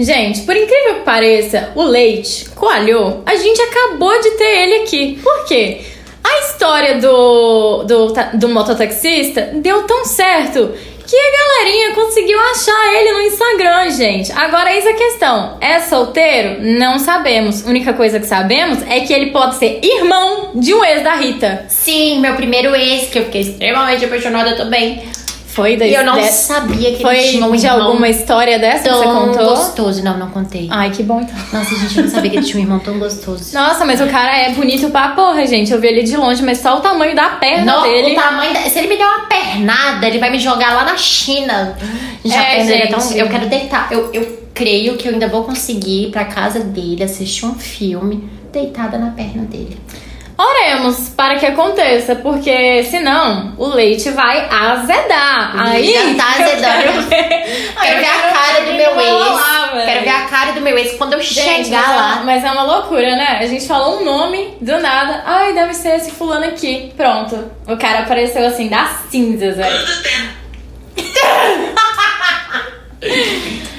Gente, 0.00 0.40
por 0.40 0.56
incrível 0.56 0.94
que 0.94 1.00
pareça, 1.00 1.72
o 1.74 1.82
leite 1.82 2.48
coalhou, 2.54 3.22
a 3.26 3.34
gente 3.36 3.60
acabou 3.60 4.18
de 4.22 4.30
ter 4.30 4.60
ele 4.60 4.74
aqui. 4.76 5.20
Por 5.22 5.44
quê? 5.44 5.82
A 6.24 6.38
história 6.40 6.94
do, 6.98 7.82
do, 7.84 8.14
do 8.32 8.48
mototaxista 8.48 9.50
deu 9.52 9.82
tão 9.82 10.06
certo 10.06 10.72
que 11.06 11.16
a 11.16 11.58
galerinha 11.58 11.94
conseguiu 11.94 12.38
achar 12.38 12.94
ele 12.94 13.12
no 13.12 13.20
Instagram, 13.22 13.90
gente. 13.90 14.32
Agora, 14.32 14.72
eis 14.72 14.86
a 14.86 14.94
questão: 14.94 15.58
é 15.60 15.80
solteiro? 15.80 16.62
Não 16.62 16.98
sabemos. 16.98 17.66
A 17.66 17.68
única 17.68 17.92
coisa 17.92 18.18
que 18.18 18.26
sabemos 18.26 18.80
é 18.88 19.00
que 19.00 19.12
ele 19.12 19.32
pode 19.32 19.56
ser 19.56 19.80
irmão 19.82 20.52
de 20.54 20.72
um 20.72 20.82
ex 20.82 21.02
da 21.02 21.16
Rita. 21.16 21.66
Sim, 21.68 22.20
meu 22.20 22.36
primeiro 22.36 22.74
ex, 22.74 23.10
que 23.10 23.18
eu 23.18 23.24
fiquei 23.24 23.42
extremamente 23.42 24.04
apaixonada 24.04 24.56
também. 24.56 25.02
Foi 25.52 25.76
da 25.76 25.84
E 25.86 25.94
eu 25.94 26.04
não 26.04 26.14
de... 26.14 26.26
sabia 26.28 26.92
que 26.94 27.02
Foi 27.02 27.18
ele 27.18 27.28
tinha 27.30 27.46
um 27.46 27.56
de 27.56 27.66
irmão 27.66 27.82
alguma 27.88 28.08
história 28.08 28.58
dessa 28.58 28.84
que 28.88 28.94
você 28.94 29.04
contou? 29.04 29.46
gostoso. 29.48 30.02
Não, 30.04 30.16
não 30.16 30.28
contei. 30.30 30.68
Ai, 30.70 30.90
que 30.90 31.02
bom 31.02 31.20
então. 31.20 31.34
Nossa, 31.52 31.74
gente, 31.76 31.96
eu 31.98 32.04
não 32.04 32.10
sabia 32.10 32.30
que 32.30 32.36
ele 32.36 32.46
tinha 32.46 32.58
um 32.58 32.62
irmão 32.62 32.78
tão 32.78 32.98
gostoso. 32.98 33.50
Nossa, 33.54 33.84
mas 33.84 34.00
o 34.00 34.06
cara 34.06 34.36
é 34.36 34.50
bonito 34.52 34.90
pra 34.90 35.08
porra, 35.08 35.46
gente. 35.46 35.72
Eu 35.72 35.80
vi 35.80 35.88
ele 35.88 36.02
de 36.04 36.16
longe, 36.16 36.42
mas 36.42 36.58
só 36.58 36.76
o 36.76 36.80
tamanho 36.80 37.16
da 37.16 37.30
perna 37.30 37.64
Não, 37.76 37.82
dele. 37.82 38.12
o 38.12 38.14
tamanho 38.14 38.54
da... 38.54 38.60
Se 38.60 38.78
ele 38.78 38.88
me 38.88 38.96
der 38.96 39.04
uma 39.06 39.26
pernada, 39.26 40.06
ele 40.06 40.18
vai 40.18 40.30
me 40.30 40.38
jogar 40.38 40.72
lá 40.74 40.84
na 40.84 40.96
China. 40.96 41.76
Já 42.24 42.42
É, 42.42 42.64
dele 42.64 42.82
é 42.82 42.86
tão... 42.86 43.00
gente. 43.00 43.18
Eu 43.18 43.28
quero 43.28 43.46
deitar. 43.48 43.88
Eu, 43.90 44.10
eu 44.12 44.38
creio 44.54 44.96
que 44.96 45.08
eu 45.08 45.12
ainda 45.12 45.26
vou 45.26 45.42
conseguir 45.44 46.06
ir 46.06 46.10
pra 46.10 46.24
casa 46.24 46.60
dele, 46.60 47.02
assistir 47.02 47.44
um 47.46 47.54
filme, 47.54 48.28
deitada 48.52 48.98
na 48.98 49.10
perna 49.10 49.42
dele. 49.44 49.78
Oremos 50.40 51.10
para 51.10 51.36
que 51.36 51.44
aconteça, 51.44 52.14
porque 52.14 52.82
senão 52.84 53.52
o 53.58 53.66
leite 53.68 54.08
vai 54.10 54.48
azedar. 54.50 55.52
Aí 55.54 55.92
Já 55.92 56.14
tá 56.14 56.30
azedando. 56.32 56.82
Quero 56.82 57.02
ver, 57.02 57.74
Quero 57.78 58.00
ver 58.00 58.06
a 58.06 58.32
cara 58.32 58.60
do 58.64 58.72
meu 58.72 59.00
ex. 59.00 59.84
Quero 59.84 60.04
ver 60.04 60.08
a 60.08 60.20
cara 60.22 60.52
do 60.52 60.60
meu 60.62 60.78
ex 60.78 60.96
quando 60.96 61.12
eu 61.12 61.20
Gente, 61.20 61.66
chegar 61.66 61.86
mas, 61.88 61.96
lá. 61.96 62.20
É, 62.20 62.24
mas 62.24 62.44
é 62.44 62.50
uma 62.52 62.62
loucura, 62.62 63.16
né? 63.16 63.36
A 63.38 63.46
gente 63.46 63.66
falou 63.66 64.00
um 64.00 64.04
nome 64.04 64.56
do 64.62 64.80
nada. 64.80 65.22
Ai, 65.26 65.52
deve 65.52 65.74
ser 65.74 65.96
esse 65.96 66.10
fulano 66.10 66.46
aqui. 66.46 66.90
Pronto. 66.96 67.50
O 67.68 67.76
cara 67.76 67.98
apareceu 68.00 68.46
assim, 68.46 68.68
das 68.68 69.10
cinzas, 69.10 69.56
velho. 69.56 69.78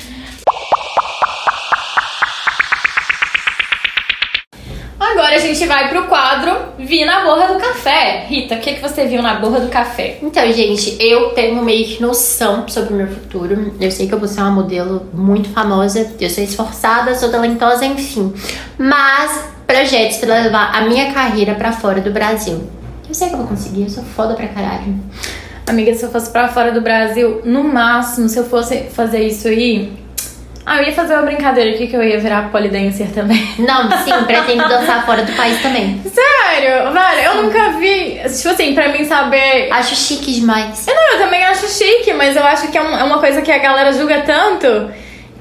Agora 5.11 5.35
a 5.35 5.39
gente 5.39 5.65
vai 5.65 5.89
pro 5.89 6.07
quadro 6.07 6.55
Vi 6.79 7.03
na 7.03 7.25
borra 7.25 7.47
do 7.47 7.59
café. 7.59 8.25
Rita, 8.27 8.55
o 8.55 8.59
que, 8.59 8.75
que 8.75 8.81
você 8.81 9.05
viu 9.05 9.21
na 9.21 9.33
borra 9.35 9.59
do 9.59 9.67
café? 9.67 10.17
Então, 10.21 10.49
gente, 10.53 10.95
eu 11.01 11.31
tenho 11.31 11.61
meio 11.61 11.85
que 11.85 12.01
noção 12.01 12.65
sobre 12.69 12.93
o 12.93 12.95
meu 12.95 13.07
futuro. 13.07 13.73
Eu 13.79 13.91
sei 13.91 14.07
que 14.07 14.13
eu 14.13 14.19
vou 14.19 14.27
ser 14.27 14.39
uma 14.39 14.51
modelo 14.51 15.05
muito 15.13 15.49
famosa, 15.49 16.09
eu 16.17 16.29
sou 16.29 16.43
esforçada, 16.43 17.13
sou 17.15 17.29
talentosa, 17.29 17.85
enfim. 17.85 18.33
Mas 18.77 19.43
projetos 19.67 20.17
pra 20.17 20.43
levar 20.43 20.75
a 20.75 20.81
minha 20.81 21.13
carreira 21.13 21.55
pra 21.55 21.73
fora 21.73 21.99
do 21.99 22.11
Brasil. 22.11 22.69
Eu 23.07 23.13
sei 23.13 23.27
que 23.27 23.33
eu 23.33 23.39
vou 23.39 23.47
conseguir, 23.47 23.83
eu 23.83 23.89
sou 23.89 24.03
foda 24.03 24.33
pra 24.33 24.47
caralho. 24.47 24.95
Amiga, 25.67 25.93
se 25.93 26.03
eu 26.03 26.09
fosse 26.09 26.31
pra 26.31 26.47
fora 26.47 26.71
do 26.71 26.79
Brasil, 26.79 27.41
no 27.43 27.65
máximo, 27.65 28.29
se 28.29 28.39
eu 28.39 28.45
fosse 28.45 28.83
fazer 28.85 29.27
isso 29.27 29.49
aí. 29.49 30.00
Ah, 30.65 30.77
eu 30.77 30.83
ia 30.87 30.93
fazer 30.93 31.13
uma 31.15 31.23
brincadeira 31.23 31.71
aqui 31.71 31.87
que 31.87 31.95
eu 31.95 32.03
ia 32.03 32.19
virar 32.19 32.51
polidancer 32.51 33.07
também. 33.11 33.47
Não, 33.57 33.89
sim, 34.03 34.13
pretendo 34.25 34.67
dançar 34.67 35.05
fora 35.05 35.23
do 35.23 35.31
país 35.33 35.59
também. 35.61 35.99
Sério, 36.03 36.91
velho, 36.93 37.21
eu 37.25 37.43
nunca 37.43 37.69
vi. 37.79 38.19
Tipo 38.35 38.49
assim, 38.49 38.73
pra 38.75 38.89
mim 38.89 39.03
saber. 39.05 39.69
Acho 39.71 39.95
chique 39.95 40.31
demais. 40.33 40.87
Eu 40.87 40.93
não, 40.95 41.13
eu 41.13 41.19
também 41.19 41.43
acho 41.45 41.67
chique, 41.67 42.13
mas 42.13 42.35
eu 42.35 42.43
acho 42.45 42.67
que 42.69 42.77
é, 42.77 42.81
um- 42.81 42.97
é 42.97 43.03
uma 43.03 43.17
coisa 43.19 43.41
que 43.41 43.51
a 43.51 43.57
galera 43.57 43.91
julga 43.91 44.21
tanto 44.21 44.91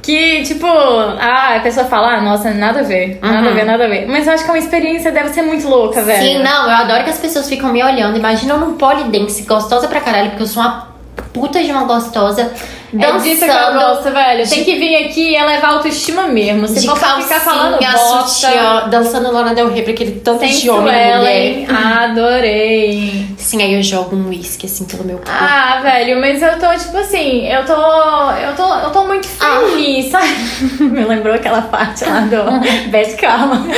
que, 0.03 0.43
tipo, 0.45 0.67
ah, 0.67 1.57
a 1.57 1.61
pessoa 1.61 1.85
fala, 1.85 2.15
ah, 2.15 2.21
nossa, 2.23 2.51
nada 2.53 2.81
a 2.81 2.83
ver, 2.83 3.19
nada 3.21 3.49
a 3.49 3.51
Uhum. 3.51 3.55
ver, 3.55 3.65
nada 3.65 3.85
a 3.85 3.89
ver. 3.89 4.07
Mas 4.09 4.27
eu 4.27 4.33
acho 4.33 4.45
que 4.45 4.51
é 4.51 4.53
uma 4.55 4.59
experiência, 4.59 5.13
deve 5.13 5.29
ser 5.29 5.43
muito 5.43 5.69
louca, 5.69 6.01
velho. 6.03 6.23
Sim, 6.23 6.39
não, 6.43 6.65
eu 6.65 6.71
adoro 6.77 7.05
que 7.05 7.11
as 7.11 7.19
pessoas 7.19 7.47
ficam 7.47 7.71
me 7.71 7.85
olhando. 7.85 8.17
Imagina 8.19 8.55
eu 8.55 8.59
num 8.59 8.79
polidense, 8.79 9.43
gostosa 9.43 9.87
pra 9.87 10.01
caralho, 10.01 10.31
porque 10.31 10.45
eu 10.45 10.47
sou 10.47 10.63
uma 10.63 10.89
puta 11.35 11.63
de 11.63 11.71
uma 11.71 11.85
gostosa. 11.85 12.51
É 12.99 13.13
disso 13.19 13.45
que 13.45 13.45
eu 13.45 13.55
Dançando. 13.55 13.79
gosto, 13.79 14.11
velho. 14.13 14.49
Tem 14.49 14.65
que 14.65 14.75
vir 14.77 14.97
aqui 15.05 15.31
e 15.31 15.37
elevar 15.37 15.71
a 15.71 15.75
autoestima 15.75 16.23
mesmo. 16.25 16.67
Se 16.67 16.81
de 16.81 16.87
for 16.89 16.97
ficar 16.97 17.41
falando 17.41 17.79
bosta, 17.79 18.27
sutiã, 18.27 18.89
dançando 18.89 19.31
Lana 19.33 19.55
Del 19.55 19.69
Rey 19.71 19.83
pra 19.83 19.93
aquele 19.93 20.13
tanto 20.21 20.45
de 20.47 20.69
homem 20.71 21.17
mulher. 21.17 21.67
Adorei. 21.71 23.27
Sim, 23.39 23.63
aí 23.63 23.75
eu 23.75 23.83
jogo 23.83 24.17
um 24.17 24.29
uísque 24.29 24.67
assim 24.67 24.85
pelo 24.87 25.05
meu 25.05 25.17
corpo. 25.19 25.31
Ah, 25.33 25.81
velho, 25.83 26.21
mas 26.21 26.43
eu 26.43 26.59
tô, 26.59 26.67
tipo 26.77 26.97
assim, 26.99 27.47
eu 27.47 27.65
tô. 27.65 27.73
Eu 27.73 28.55
tô, 28.57 28.75
eu 28.75 28.91
tô 28.91 29.05
muito 29.05 29.29
Ah. 29.41 29.61
feliz, 29.71 30.11
sabe? 30.11 30.29
Me 30.85 31.05
lembrou 31.05 31.35
aquela 31.35 31.63
parte 31.63 32.05
lá 32.05 32.21
do 32.21 32.61
Beth 32.91 33.17
Karma. 33.21 33.67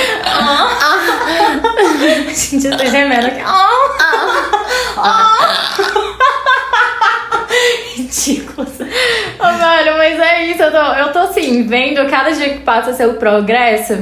Gente, 2.35 2.67
eu 2.67 2.77
tô 2.77 2.85
gemendo 2.87 3.27
aqui. 3.27 3.43
Ridículo. 7.97 8.67
Ô, 8.67 9.59
velho, 9.59 9.97
mas 9.97 10.19
é 10.19 10.45
isso, 10.63 10.65
eu 10.65 10.71
tô, 10.71 10.93
eu 10.95 11.13
tô 11.13 11.19
assim, 11.19 11.65
vendo 11.65 12.09
cada 12.09 12.31
dia 12.31 12.51
que 12.51 12.61
passa 12.61 12.93
seu 12.93 13.15
progresso. 13.15 13.99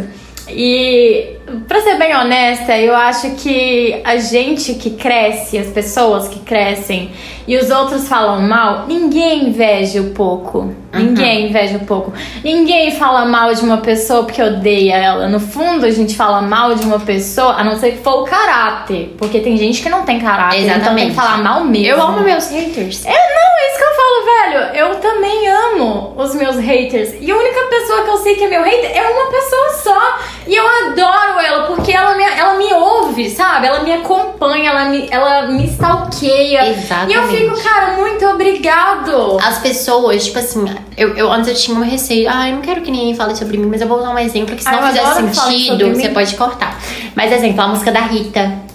E 0.48 1.36
pra 1.66 1.80
ser 1.80 1.96
bem 1.96 2.14
honesta, 2.16 2.76
eu 2.76 2.94
acho 2.94 3.30
que 3.36 4.00
a 4.04 4.16
gente 4.16 4.74
que 4.74 4.90
cresce, 4.90 5.58
as 5.58 5.68
pessoas 5.68 6.28
que 6.28 6.38
crescem 6.40 7.10
e 7.46 7.56
os 7.56 7.70
outros 7.70 8.06
falam 8.08 8.42
mal, 8.42 8.84
ninguém 8.86 9.48
inveja 9.48 10.00
um 10.00 10.14
pouco. 10.14 10.72
Ninguém 10.92 11.48
inveja 11.48 11.76
um 11.76 11.84
pouco. 11.84 12.12
Ninguém 12.42 12.90
fala 12.92 13.24
mal 13.24 13.54
de 13.54 13.62
uma 13.62 13.78
pessoa 13.78 14.24
porque 14.24 14.42
odeia 14.42 14.96
ela. 14.96 15.28
No 15.28 15.38
fundo, 15.38 15.86
a 15.86 15.90
gente 15.90 16.16
fala 16.16 16.42
mal 16.42 16.74
de 16.74 16.84
uma 16.84 16.98
pessoa, 16.98 17.54
a 17.54 17.64
não 17.64 17.76
ser 17.76 17.92
que 17.92 18.02
for 18.02 18.22
o 18.22 18.24
caráter. 18.24 19.14
Porque 19.16 19.40
tem 19.40 19.56
gente 19.56 19.82
que 19.82 19.88
não 19.88 20.02
tem 20.02 20.20
caráter, 20.20 20.60
então 20.60 20.74
tem 20.74 20.80
Exatamente. 20.80 21.10
que 21.10 21.16
falar 21.16 21.38
mal 21.38 21.64
mesmo. 21.64 21.86
Eu 21.86 22.02
amo 22.02 22.20
meus 22.20 22.50
haters. 22.50 23.04
É, 23.04 23.10
não, 23.10 23.16
é 23.16 23.68
isso 23.68 23.78
que 23.78 23.84
eu 23.84 23.94
falo, 23.94 24.24
velho. 24.24 24.76
Eu 24.76 24.94
também 24.96 25.48
amo 25.48 26.14
os 26.16 26.34
meus 26.34 26.56
haters. 26.56 27.14
E 27.20 27.30
a 27.30 27.36
única 27.36 27.60
pessoa 27.64 28.02
que 28.02 28.10
eu 28.10 28.16
sei 28.18 28.34
que 28.34 28.44
é 28.44 28.48
meu 28.48 28.62
hater 28.62 28.90
é 28.96 29.08
uma 29.08 29.30
pessoa 29.30 29.70
só. 29.82 30.18
E 30.46 30.54
eu 30.54 30.64
adoro 30.66 31.39
ela, 31.40 31.66
porque 31.66 31.92
ela 31.92 32.14
me, 32.16 32.24
ela 32.24 32.54
me 32.54 32.72
ouve, 32.72 33.30
sabe? 33.30 33.66
Ela 33.66 33.80
me 33.80 33.92
acompanha, 33.92 34.70
ela 34.70 34.84
me, 34.86 35.08
ela 35.10 35.48
me 35.48 35.66
stalkeia. 35.66 36.68
Exatamente. 36.70 37.12
E 37.12 37.14
eu 37.14 37.28
fico, 37.28 37.62
cara, 37.62 37.96
muito 37.96 38.24
obrigado. 38.26 39.38
As 39.42 39.58
pessoas, 39.58 40.24
tipo 40.24 40.38
assim, 40.38 40.64
eu, 40.96 41.16
eu 41.16 41.32
antes 41.32 41.48
eu 41.48 41.54
tinha 41.54 41.78
um 41.78 41.82
receio, 41.82 42.28
ah, 42.30 42.48
eu 42.48 42.56
não 42.56 42.62
quero 42.62 42.82
que 42.82 42.90
ninguém 42.90 43.14
fale 43.14 43.34
sobre 43.36 43.56
mim, 43.56 43.66
mas 43.66 43.80
eu 43.80 43.88
vou 43.88 43.98
usar 43.98 44.10
um 44.10 44.18
exemplo 44.18 44.54
que 44.54 44.62
se 44.62 44.70
não 44.70 44.86
fizer 44.86 45.06
sentido, 45.14 45.88
você 45.94 46.08
mim. 46.08 46.14
pode 46.14 46.34
cortar. 46.36 46.80
Mas 47.14 47.32
exemplo, 47.32 47.60
a 47.60 47.68
música 47.68 47.90
da 47.90 48.00
Rita. 48.00 48.70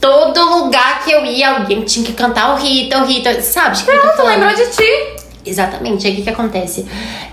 Todo 0.00 0.64
lugar 0.64 1.04
que 1.04 1.12
eu 1.12 1.24
ia, 1.24 1.58
alguém 1.58 1.82
tinha 1.82 2.04
que 2.04 2.12
cantar 2.12 2.54
o 2.54 2.56
Rita, 2.56 2.98
o 2.98 3.04
Rita, 3.04 3.40
sabe? 3.40 3.78
tô 3.78 3.84
Pronto, 3.84 4.22
lembrou 4.24 4.52
de 4.52 4.66
ti. 4.70 5.21
Exatamente, 5.44 6.06
aí 6.06 6.12
o 6.12 6.16
que, 6.16 6.22
que 6.22 6.30
acontece? 6.30 6.86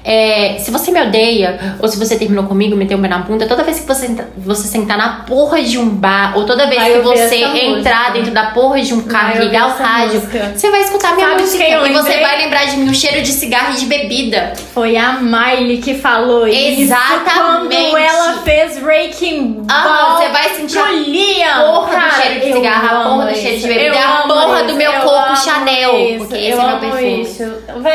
É, 0.04 0.58
se 0.60 0.72
você 0.72 0.90
me 0.92 1.00
odeia, 1.02 1.76
ou 1.80 1.88
se 1.88 1.98
você 2.00 2.18
terminou 2.18 2.46
comigo, 2.46 2.76
meteu 2.76 2.98
o 2.98 3.02
pé 3.02 3.08
na 3.08 3.20
bunda, 3.20 3.46
toda 3.48 3.64
vez 3.64 3.80
que 3.82 3.86
você, 3.88 4.08
entra- 4.08 4.28
você 4.38 4.68
sentar 4.68 4.98
na 4.98 5.10
porra 5.28 5.62
de 5.62 5.78
um 5.78 5.88
bar, 5.90 6.34
ou 6.36 6.46
toda 6.46 6.66
vez 6.68 6.82
que 6.82 7.00
você 7.00 7.36
entrar 7.44 7.98
música. 8.00 8.12
dentro 8.14 8.32
da 8.32 8.46
porra 8.48 8.82
de 8.82 8.94
um 8.94 9.02
carro, 9.02 9.34
ouvir 9.34 9.46
ligar 9.46 9.68
o 9.68 9.78
rádio, 9.78 10.22
música. 10.22 10.54
você 10.56 10.72
vai 10.72 10.82
escutar 10.82 11.14
minha 11.16 11.30
Sabe 11.30 11.42
música 11.42 11.64
e 11.64 11.94
você 11.94 12.20
vai 12.20 12.38
lembrar 12.40 12.66
de 12.66 12.78
mim 12.78 12.90
o 12.90 12.96
cheiro 12.96 13.22
de 13.22 13.32
cigarro 13.32 13.74
e 13.74 13.78
de 13.78 13.86
bebida. 13.86 14.54
Foi 14.74 14.98
a 14.98 15.14
Miley 15.14 15.78
que 15.78 15.94
falou 15.94 16.48
isso. 16.48 16.82
Exatamente. 16.82 17.92
Quando 17.92 17.98
ela 17.98 18.34
fez 18.44 18.78
Breaking 18.80 19.66
Ah, 19.68 19.84
Ball 19.84 20.18
você 20.18 20.30
vai 20.30 20.50
sentir 20.56 20.78
a 20.80 20.92
Liam. 20.92 21.72
porra 21.74 22.00
do 22.00 22.16
cheiro 22.22 22.40
de 22.40 22.54
cigarro, 22.54 22.88
a 22.88 23.04
porra 23.04 23.26
do 23.28 23.36
cheiro 23.36 23.58
de 23.60 23.68
bebida, 23.68 24.00
a 24.00 24.22
porra 24.24 24.56
isso, 24.60 24.68
do 24.68 24.74
meu 24.76 24.92
amo 24.92 25.36
Chanel, 25.36 26.00
isso, 26.00 26.18
porque 26.26 26.36
esse 26.36 26.60
é 26.60 26.66
meu 26.68 26.78
perfume. 26.80 27.22
isso. 27.22 27.44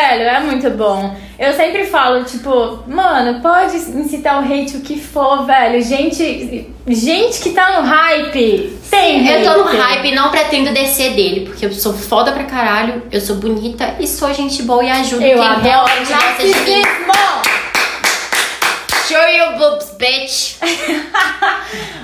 Velho, 0.05 0.29
é 0.29 0.41
muito 0.41 0.69
bom. 0.71 1.17
Eu 1.39 1.55
sempre 1.55 1.87
falo, 1.87 2.25
tipo, 2.25 2.81
mano, 2.87 3.41
pode 3.41 3.77
incitar 3.77 4.39
o 4.39 4.45
hate 4.45 4.77
o 4.77 4.81
que 4.81 5.01
for, 5.01 5.47
velho. 5.47 5.83
Gente, 5.83 6.69
gente 6.87 7.41
que 7.41 7.51
tá 7.51 7.81
no 7.81 7.89
hype. 7.89 8.79
Tem 8.91 9.27
Eu 9.27 9.43
tô 9.43 9.65
no 9.65 9.79
hype 9.79 10.09
e 10.09 10.15
não 10.15 10.31
pretendo 10.31 10.73
descer 10.75 11.15
dele, 11.15 11.47
porque 11.47 11.65
eu 11.65 11.73
sou 11.73 11.95
foda 11.95 12.33
pra 12.33 12.45
caralho, 12.45 13.03
eu 13.11 13.21
sou 13.21 13.37
bonita 13.37 13.95
e 13.99 14.07
sou 14.07 14.33
gente 14.35 14.63
boa 14.63 14.85
e 14.85 14.91
ajudo 14.91 15.23
Eu 15.23 15.39
quem 15.39 15.61
realmente 15.63 16.13
gosta 16.13 16.43
de 16.43 16.71
mim. 16.71 16.83
Show 19.07 19.21
your 19.29 19.59
boobs, 19.59 19.91
bitch! 19.99 20.57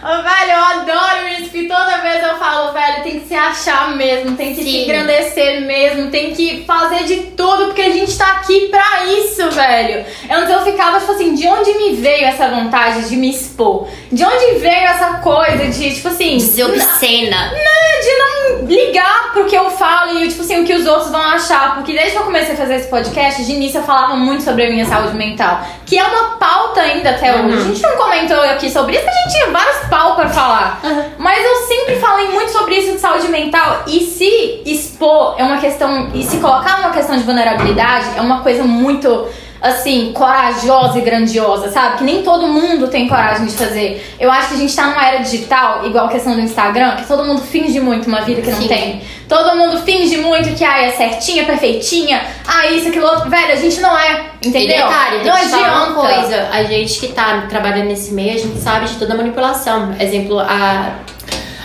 Velho, 0.01 0.51
eu 0.51 0.65
adoro 0.65 1.29
isso, 1.39 1.51
que 1.51 1.67
toda 1.67 1.99
vez 1.99 2.23
eu 2.23 2.37
falo, 2.37 2.73
velho, 2.73 3.03
tem 3.03 3.21
que 3.21 3.29
se 3.29 3.35
achar 3.35 3.97
mesmo, 3.97 4.37
tem 4.37 4.55
que 4.55 4.63
se 4.63 4.71
Sim. 4.71 4.85
engrandecer 4.85 5.61
mesmo, 5.63 6.11
tem 6.11 6.35
que 6.35 6.65
fazer 6.67 7.05
de 7.05 7.17
tudo, 7.33 7.67
porque 7.67 7.83
a 7.83 7.91
gente 7.91 8.17
tá 8.17 8.27
aqui 8.33 8.69
pra 8.69 9.05
isso, 9.07 9.51
velho. 9.51 10.05
Antes 10.31 10.51
eu 10.51 10.63
ficava, 10.63 10.99
tipo 10.99 11.13
assim, 11.13 11.35
de 11.35 11.47
onde 11.47 11.73
me 11.75 11.95
veio 11.97 12.25
essa 12.25 12.49
vontade 12.49 13.09
de 13.09 13.17
me 13.17 13.31
expor? 13.31 13.89
De 14.11 14.25
onde 14.25 14.59
veio 14.59 14.87
essa 14.87 15.15
coisa 15.19 15.67
de, 15.67 15.95
tipo 15.95 16.09
assim... 16.09 16.39
De 16.39 16.45
ser 16.45 16.65
obscena. 16.65 17.53
Não, 17.53 18.01
de 18.01 18.19
não 18.19 18.67
ligar 18.67 19.33
pro 19.33 19.45
que 19.45 19.57
eu 19.57 19.71
falo 19.71 20.19
e, 20.19 20.29
tipo 20.29 20.43
assim, 20.43 20.63
o 20.63 20.65
que 20.65 20.75
os 20.75 20.87
outros 20.87 21.11
vão 21.11 21.21
achar. 21.21 21.75
Porque 21.75 21.93
desde 21.93 22.13
que 22.13 22.19
eu 22.19 22.25
comecei 22.25 22.55
a 22.55 22.57
fazer 22.57 22.77
esse 22.77 22.89
podcast, 22.89 23.45
de 23.45 23.53
início 23.53 23.79
eu 23.79 23.85
falava 23.85 24.17
muito 24.17 24.43
sobre 24.43 24.67
a 24.67 24.71
minha 24.71 24.87
saúde 24.87 25.17
mental. 25.17 25.63
Que 25.85 25.99
é 25.99 26.05
uma 26.05 26.37
pauta 26.37 26.87
ainda 26.91 27.11
até 27.11 27.35
hoje. 27.35 27.57
A 27.57 27.61
gente 27.61 27.83
não 27.83 27.97
comentou 27.97 28.41
aqui 28.43 28.71
sobre 28.71 28.97
isso, 28.97 29.05
porque 29.05 29.19
a 29.19 29.23
gente 29.23 29.33
tinha 29.33 29.51
vários 29.51 29.79
pau 29.89 30.17
pra 30.17 30.29
falar. 30.29 30.81
Mas 31.19 31.45
eu 31.45 31.57
sempre 31.67 31.97
falei 31.97 32.29
muito 32.29 32.51
sobre 32.53 32.77
isso 32.77 32.93
de 32.93 32.99
saúde 32.99 33.29
mental. 33.29 33.85
E 33.87 34.01
se 34.01 34.63
expor 34.65 35.35
é 35.39 35.45
uma 35.45 35.59
questão. 35.59 36.11
E 36.15 36.23
se 36.23 36.39
colocar 36.39 36.79
numa 36.79 36.91
questão 36.91 37.17
de 37.17 37.23
vulnerabilidade 37.23 38.07
é 38.17 38.21
uma 38.21 38.41
coisa 38.43 38.65
muito. 38.65 39.29
Assim, 39.63 40.11
corajosa 40.15 40.97
e 40.97 41.03
grandiosa, 41.03 41.71
sabe? 41.71 41.99
Que 41.99 42.05
nem 42.05 42.23
todo 42.23 42.47
mundo 42.47 42.89
tem 42.89 43.07
coragem 43.07 43.45
de 43.45 43.53
fazer. 43.53 44.17
Eu 44.19 44.33
acho 44.33 44.49
que 44.49 44.55
a 44.55 44.57
gente 44.57 44.75
tá 44.75 44.87
numa 44.87 45.07
era 45.07 45.19
digital, 45.19 45.85
igual 45.85 46.07
a 46.07 46.09
questão 46.09 46.33
do 46.35 46.41
Instagram, 46.41 46.97
que 46.97 47.07
todo 47.07 47.27
mundo 47.27 47.43
finge 47.43 47.79
muito 47.79 48.09
uma 48.09 48.23
vida 48.23 48.41
que 48.41 48.51
não 48.51 48.57
Sim. 48.57 48.69
tem. 48.69 49.03
Todo 49.31 49.57
mundo 49.57 49.79
finge 49.85 50.17
muito 50.17 50.55
que 50.57 50.65
ai, 50.65 50.89
é 50.89 50.91
certinha, 50.91 51.45
perfeitinha, 51.45 52.21
ah, 52.47 52.67
isso, 52.67 52.89
aquilo 52.89 53.07
outro. 53.07 53.31
Velho, 53.31 53.53
a 53.53 53.57
gente 53.57 53.81
não 53.81 53.97
é, 53.97 54.27
entendeu? 54.45 54.77
E 54.77 54.83
detalhe, 54.83 55.17
não 55.19 55.23
deixa 55.35 55.49
falar 55.51 55.67
adianta. 55.69 55.91
uma 55.93 56.01
coisa. 56.09 56.49
A 56.53 56.63
gente 56.65 56.99
que 56.99 57.09
tá 57.09 57.47
trabalhando 57.49 57.87
nesse 57.87 58.13
meio, 58.13 58.35
a 58.35 58.39
gente 58.39 58.59
sabe 58.59 58.87
de 58.87 58.95
toda 58.97 59.15
a 59.15 59.17
manipulação. 59.17 59.95
Exemplo, 60.01 60.39
a. 60.41 60.97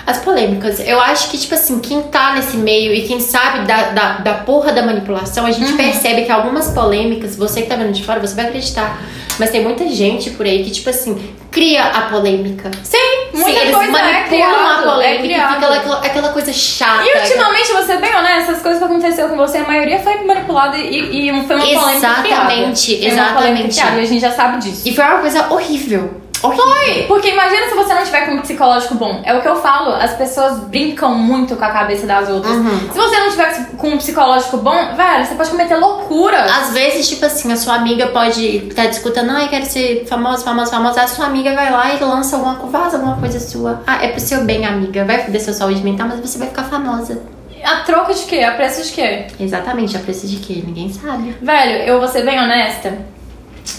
As 0.07 0.19
polêmicas. 0.19 0.79
Eu 0.87 1.01
acho 1.01 1.31
que, 1.31 1.37
tipo 1.39 1.55
assim, 1.55 1.79
quem 1.79 2.03
tá 2.03 2.33
nesse 2.35 2.57
meio 2.57 2.93
e 2.93 3.07
quem 3.07 3.19
sabe 3.19 3.65
da, 3.65 3.89
da, 3.89 4.09
da 4.19 4.33
porra 4.35 4.71
da 4.71 4.83
manipulação, 4.83 5.47
a 5.47 5.51
gente 5.51 5.71
Uhum. 5.71 5.77
percebe 5.77 6.25
que 6.25 6.31
algumas 6.31 6.67
polêmicas, 6.69 7.35
você 7.35 7.63
que 7.63 7.67
tá 7.67 7.75
vendo 7.75 7.91
de 7.91 8.03
fora, 8.03 8.19
você 8.19 8.35
vai 8.35 8.45
acreditar. 8.45 9.01
Mas 9.39 9.49
tem 9.49 9.61
muita 9.63 9.87
gente 9.89 10.31
por 10.31 10.45
aí 10.45 10.63
que, 10.63 10.71
tipo 10.71 10.89
assim, 10.89 11.35
cria 11.51 11.83
a 11.85 12.01
polêmica. 12.03 12.71
Sim, 12.83 12.97
muita 13.33 13.51
Sim, 13.51 13.57
eles 13.57 13.75
coisa 13.75 13.89
é 13.89 13.91
manipulam 13.91 14.25
criado, 14.27 14.89
a 14.89 14.91
polêmica 14.91 15.05
é 15.05 15.15
e 15.15 15.23
criado. 15.23 15.53
fica 15.53 15.73
aquela, 15.73 15.97
aquela 15.99 16.29
coisa 16.29 16.53
chata. 16.53 17.03
E 17.03 17.21
ultimamente, 17.21 17.71
vou 17.71 17.83
ser 17.83 17.97
bem 17.97 18.15
honesta, 18.15 18.51
as 18.53 18.61
coisas 18.61 18.79
que 18.79 18.85
aconteceu 18.85 19.29
com 19.29 19.35
você, 19.37 19.57
a 19.57 19.63
maioria 19.63 19.99
foi 19.99 20.23
manipulada 20.23 20.77
e, 20.77 21.29
e 21.29 21.45
foi 21.45 21.55
uma 21.55 21.65
polêmica. 21.65 21.95
Exatamente, 21.95 22.95
polêmica 22.95 23.07
exatamente. 23.07 23.75
criada, 23.75 23.97
e 23.97 24.03
a 24.03 24.07
gente 24.07 24.21
já 24.21 24.31
sabe 24.31 24.57
disso. 24.59 24.81
E 24.85 24.93
foi 24.93 25.03
uma 25.03 25.19
coisa 25.19 25.53
horrível. 25.53 26.24
Horrível. 26.47 26.65
Foi! 26.65 27.03
Porque 27.07 27.29
imagina 27.29 27.67
se 27.67 27.75
você 27.75 27.93
não 27.93 28.03
tiver 28.03 28.25
com 28.25 28.31
um 28.33 28.41
psicológico 28.41 28.95
bom. 28.95 29.21
É 29.23 29.33
o 29.33 29.41
que 29.41 29.47
eu 29.47 29.55
falo, 29.57 29.93
as 29.95 30.13
pessoas 30.15 30.59
brincam 30.59 31.15
muito 31.15 31.55
com 31.55 31.65
a 31.65 31.69
cabeça 31.69 32.05
das 32.05 32.29
outras. 32.29 32.55
Uhum. 32.55 32.79
Se 32.91 32.97
você 32.97 33.19
não 33.19 33.29
tiver 33.29 33.65
com 33.77 33.89
um 33.89 33.97
psicológico 33.97 34.57
bom, 34.57 34.95
velho, 34.95 35.25
você 35.25 35.35
pode 35.35 35.49
cometer 35.49 35.75
loucuras. 35.75 36.51
Às 36.51 36.73
vezes, 36.73 37.07
tipo 37.07 37.25
assim, 37.25 37.51
a 37.51 37.57
sua 37.57 37.75
amiga 37.75 38.07
pode 38.07 38.67
estar 38.67 38.87
discutando, 38.87 39.31
ai, 39.31 39.47
quero 39.47 39.65
ser 39.65 40.05
famosa, 40.07 40.43
famosa, 40.43 40.71
famosa. 40.71 41.01
A 41.01 41.07
sua 41.07 41.25
amiga 41.25 41.53
vai 41.53 41.71
lá 41.71 41.93
e 41.93 42.03
lança 42.03 42.35
alguma 42.35 42.55
coisa, 42.55 42.77
vaza 42.77 42.97
alguma 42.97 43.17
coisa 43.17 43.39
sua. 43.39 43.81
Ah, 43.87 44.03
é 44.03 44.09
pro 44.09 44.19
seu 44.19 44.43
bem, 44.43 44.65
amiga. 44.65 45.05
Vai 45.05 45.23
foder 45.23 45.43
sua 45.43 45.53
saúde 45.53 45.81
mental, 45.81 46.07
mas 46.07 46.19
você 46.19 46.37
vai 46.37 46.47
ficar 46.47 46.63
famosa. 46.63 47.21
A 47.63 47.77
troca 47.77 48.13
de 48.13 48.23
quê? 48.25 48.41
A 48.41 48.51
preço 48.51 48.83
de 48.83 48.91
quê? 48.91 49.25
Exatamente, 49.39 49.97
a 49.97 49.99
preço 49.99 50.27
de 50.27 50.37
quê? 50.37 50.61
Ninguém 50.65 50.93
sabe. 50.93 51.35
Velho, 51.41 51.83
eu 51.83 51.99
vou 51.99 52.07
ser 52.07 52.23
bem 52.23 52.39
honesta. 52.39 52.95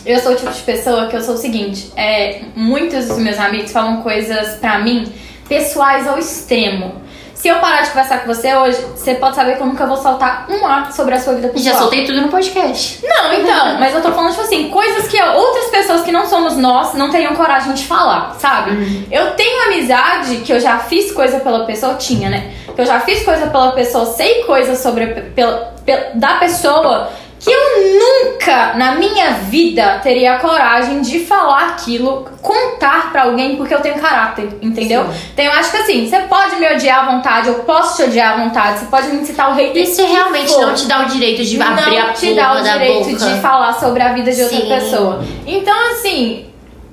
Eu 0.05 0.19
sou 0.21 0.33
o 0.33 0.37
tipo 0.37 0.51
de 0.53 0.61
pessoa 0.63 1.07
que 1.07 1.17
eu 1.17 1.23
sou 1.23 1.35
o 1.35 1.39
seguinte: 1.39 1.93
é, 1.97 2.43
muitos 2.55 3.07
dos 3.09 3.19
meus 3.19 3.39
amigos 3.39 3.73
falam 3.73 4.03
coisas 4.03 4.55
pra 4.57 4.79
mim 4.79 5.13
pessoais 5.49 6.07
ao 6.09 6.19
extremo. 6.19 7.05
Se 7.35 7.49
eu 7.49 7.57
parar 7.57 7.83
de 7.83 7.91
conversar 7.91 8.21
com 8.21 8.27
você 8.35 8.55
hoje, 8.57 8.79
você 8.97 9.15
pode 9.15 9.37
saber 9.37 9.57
que 9.57 9.63
eu 9.63 9.87
vou 9.87 9.97
soltar 9.99 10.47
um 10.49 10.67
ar 10.67 10.91
sobre 10.91 11.15
a 11.15 11.21
sua 11.21 11.35
vida 11.35 11.49
pessoal. 11.49 11.75
já 11.75 11.79
soltei 11.79 12.05
tudo 12.07 12.23
no 12.23 12.29
podcast. 12.29 12.99
Não, 13.07 13.33
então, 13.35 13.79
mas 13.79 13.95
eu 13.95 14.01
tô 14.01 14.11
falando, 14.11 14.31
tipo 14.31 14.43
assim, 14.43 14.71
coisas 14.71 15.07
que 15.07 15.23
outras 15.23 15.67
pessoas 15.67 16.01
que 16.03 16.11
não 16.11 16.27
somos 16.27 16.57
nós 16.57 16.95
não 16.95 17.11
teriam 17.11 17.37
coragem 17.37 17.75
de 17.75 17.85
falar, 17.85 18.35
sabe? 18.41 19.07
Eu 19.13 19.33
tenho 19.33 19.65
amizade 19.67 20.37
que 20.39 20.53
eu 20.53 20.59
já 20.59 20.79
fiz 20.79 21.13
coisa 21.13 21.39
pela 21.39 21.65
pessoa, 21.67 21.95
tinha, 21.97 22.31
né? 22.31 22.53
Que 22.75 22.81
eu 22.81 22.87
já 22.87 23.01
fiz 23.01 23.23
coisa 23.23 23.47
pela 23.49 23.73
pessoa, 23.73 24.07
sei 24.07 24.43
coisas 24.45 24.79
sobre 24.81 25.07
pela, 25.07 25.75
pe- 25.85 26.13
da 26.15 26.37
pessoa 26.37 27.11
que 27.39 27.51
eu 27.51 28.01
nunca 28.01 28.75
na 28.75 28.93
minha 28.93 29.33
vida 29.33 30.01
teria 30.03 30.35
a 30.35 30.39
coragem 30.39 31.01
de 31.03 31.21
falar 31.21 31.69
aquilo, 31.69 32.27
contar 32.41 33.13
pra 33.13 33.25
alguém 33.25 33.57
porque 33.57 33.75
eu 33.75 33.81
tenho 33.81 33.97
caráter, 33.97 34.49
entendeu? 34.63 35.05
Sim. 35.05 35.29
Então 35.33 35.45
eu 35.45 35.53
acho 35.53 35.71
que 35.71 35.77
assim, 35.77 36.09
você 36.09 36.19
pode 36.21 36.57
me 36.57 36.73
odiar 36.73 37.05
à 37.05 37.13
vontade, 37.13 37.49
eu 37.49 37.55
posso 37.61 37.97
te 37.97 38.09
odiar 38.09 38.35
à 38.35 38.45
vontade, 38.45 38.81
você 38.81 38.87
pode 38.87 39.09
me 39.09 39.21
incitar 39.21 39.51
o 39.51 39.55
hater 39.55 39.83
Isso 39.83 40.05
realmente 40.07 40.53
for 40.53 40.67
não 40.67 40.75
te 40.75 40.87
dá 40.87 41.03
o 41.03 41.07
direito 41.07 41.45
de 41.45 41.61
abrir 41.61 41.99
a 41.99 42.07
não 42.07 42.13
te 42.15 42.35
dá 42.35 42.53
o 42.55 42.63
direito 42.63 43.11
boca. 43.11 43.27
de 43.27 43.41
falar 43.41 43.73
sobre 43.75 44.03
a 44.03 44.13
vida 44.13 44.33
de 44.33 44.43
outra 44.43 44.59
Sim. 44.59 44.69
pessoa. 44.69 45.25
Então, 45.47 45.75
assim, 45.93 46.47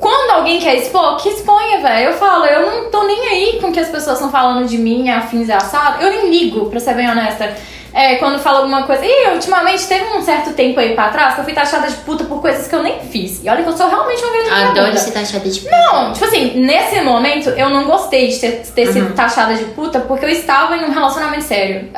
quando 0.03 0.32
alguém 0.32 0.60
quer 0.60 0.76
expor, 0.76 1.15
que 1.15 1.30
exponha, 1.30 1.80
velho. 1.80 2.10
Eu 2.10 2.14
falo, 2.18 2.45
eu 2.45 2.65
não 2.70 2.91
tô 2.91 3.03
nem 3.03 3.30
aí 3.30 3.60
com 3.61 3.68
o 3.68 3.72
que 3.72 3.80
as 3.80 3.88
pessoas 3.88 4.18
estão 4.18 4.30
falando 4.30 4.68
de 4.68 4.78
mim, 4.78 5.10
afins 5.10 5.48
e 5.48 5.52
assado. 5.53 6.03
Eu 6.03 6.10
nem 6.10 6.30
ligo, 6.30 6.70
pra 6.70 6.78
ser 6.80 6.94
bem 6.94 7.10
honesta. 7.10 7.56
É, 7.94 8.15
quando 8.15 8.40
fala 8.40 8.60
alguma 8.60 8.84
coisa. 8.84 9.03
E 9.06 9.34
ultimamente 9.34 9.88
teve 9.88 10.06
um 10.18 10.22
certo 10.22 10.53
tempo 10.53 10.80
aí 10.80 10.95
pra 10.95 11.10
trás 11.10 11.36
que 11.36 11.41
eu 11.41 11.44
fui 11.44 11.53
taxada 11.53 11.88
de 11.88 11.95
puta 11.98 12.24
por 12.24 12.41
coisas 12.41 12.68
que 12.68 12.74
eu 12.74 12.82
nem 12.82 12.99
fiz. 13.02 13.44
E 13.44 13.49
olha 13.49 13.61
que 13.61 13.70
eu 13.70 13.78
sou 13.78 13.88
realmente 13.88 14.24
uma 14.24 14.32
grande 14.34 14.49
Adoro 14.52 14.98
ser 14.98 15.11
taxada 15.11 15.49
de 15.49 15.70
Não, 15.70 16.11
tipo 16.11 16.26
assim, 16.26 16.60
nesse 16.60 17.02
momento 17.02 17.49
eu 17.49 17.70
não 17.70 17.86
gostei 17.86 18.30
de 18.30 18.40
ter, 18.40 18.52
ter 18.74 18.88
sido 18.88 19.14
taxada 19.14 19.53
de 19.53 19.65
puta 19.65 19.99
porque 19.99 20.26
eu 20.26 20.30
estava 20.30 20.76
em 20.76 20.86
um 20.86 20.91
relacionamento 20.91 21.44
sério. 21.44 21.90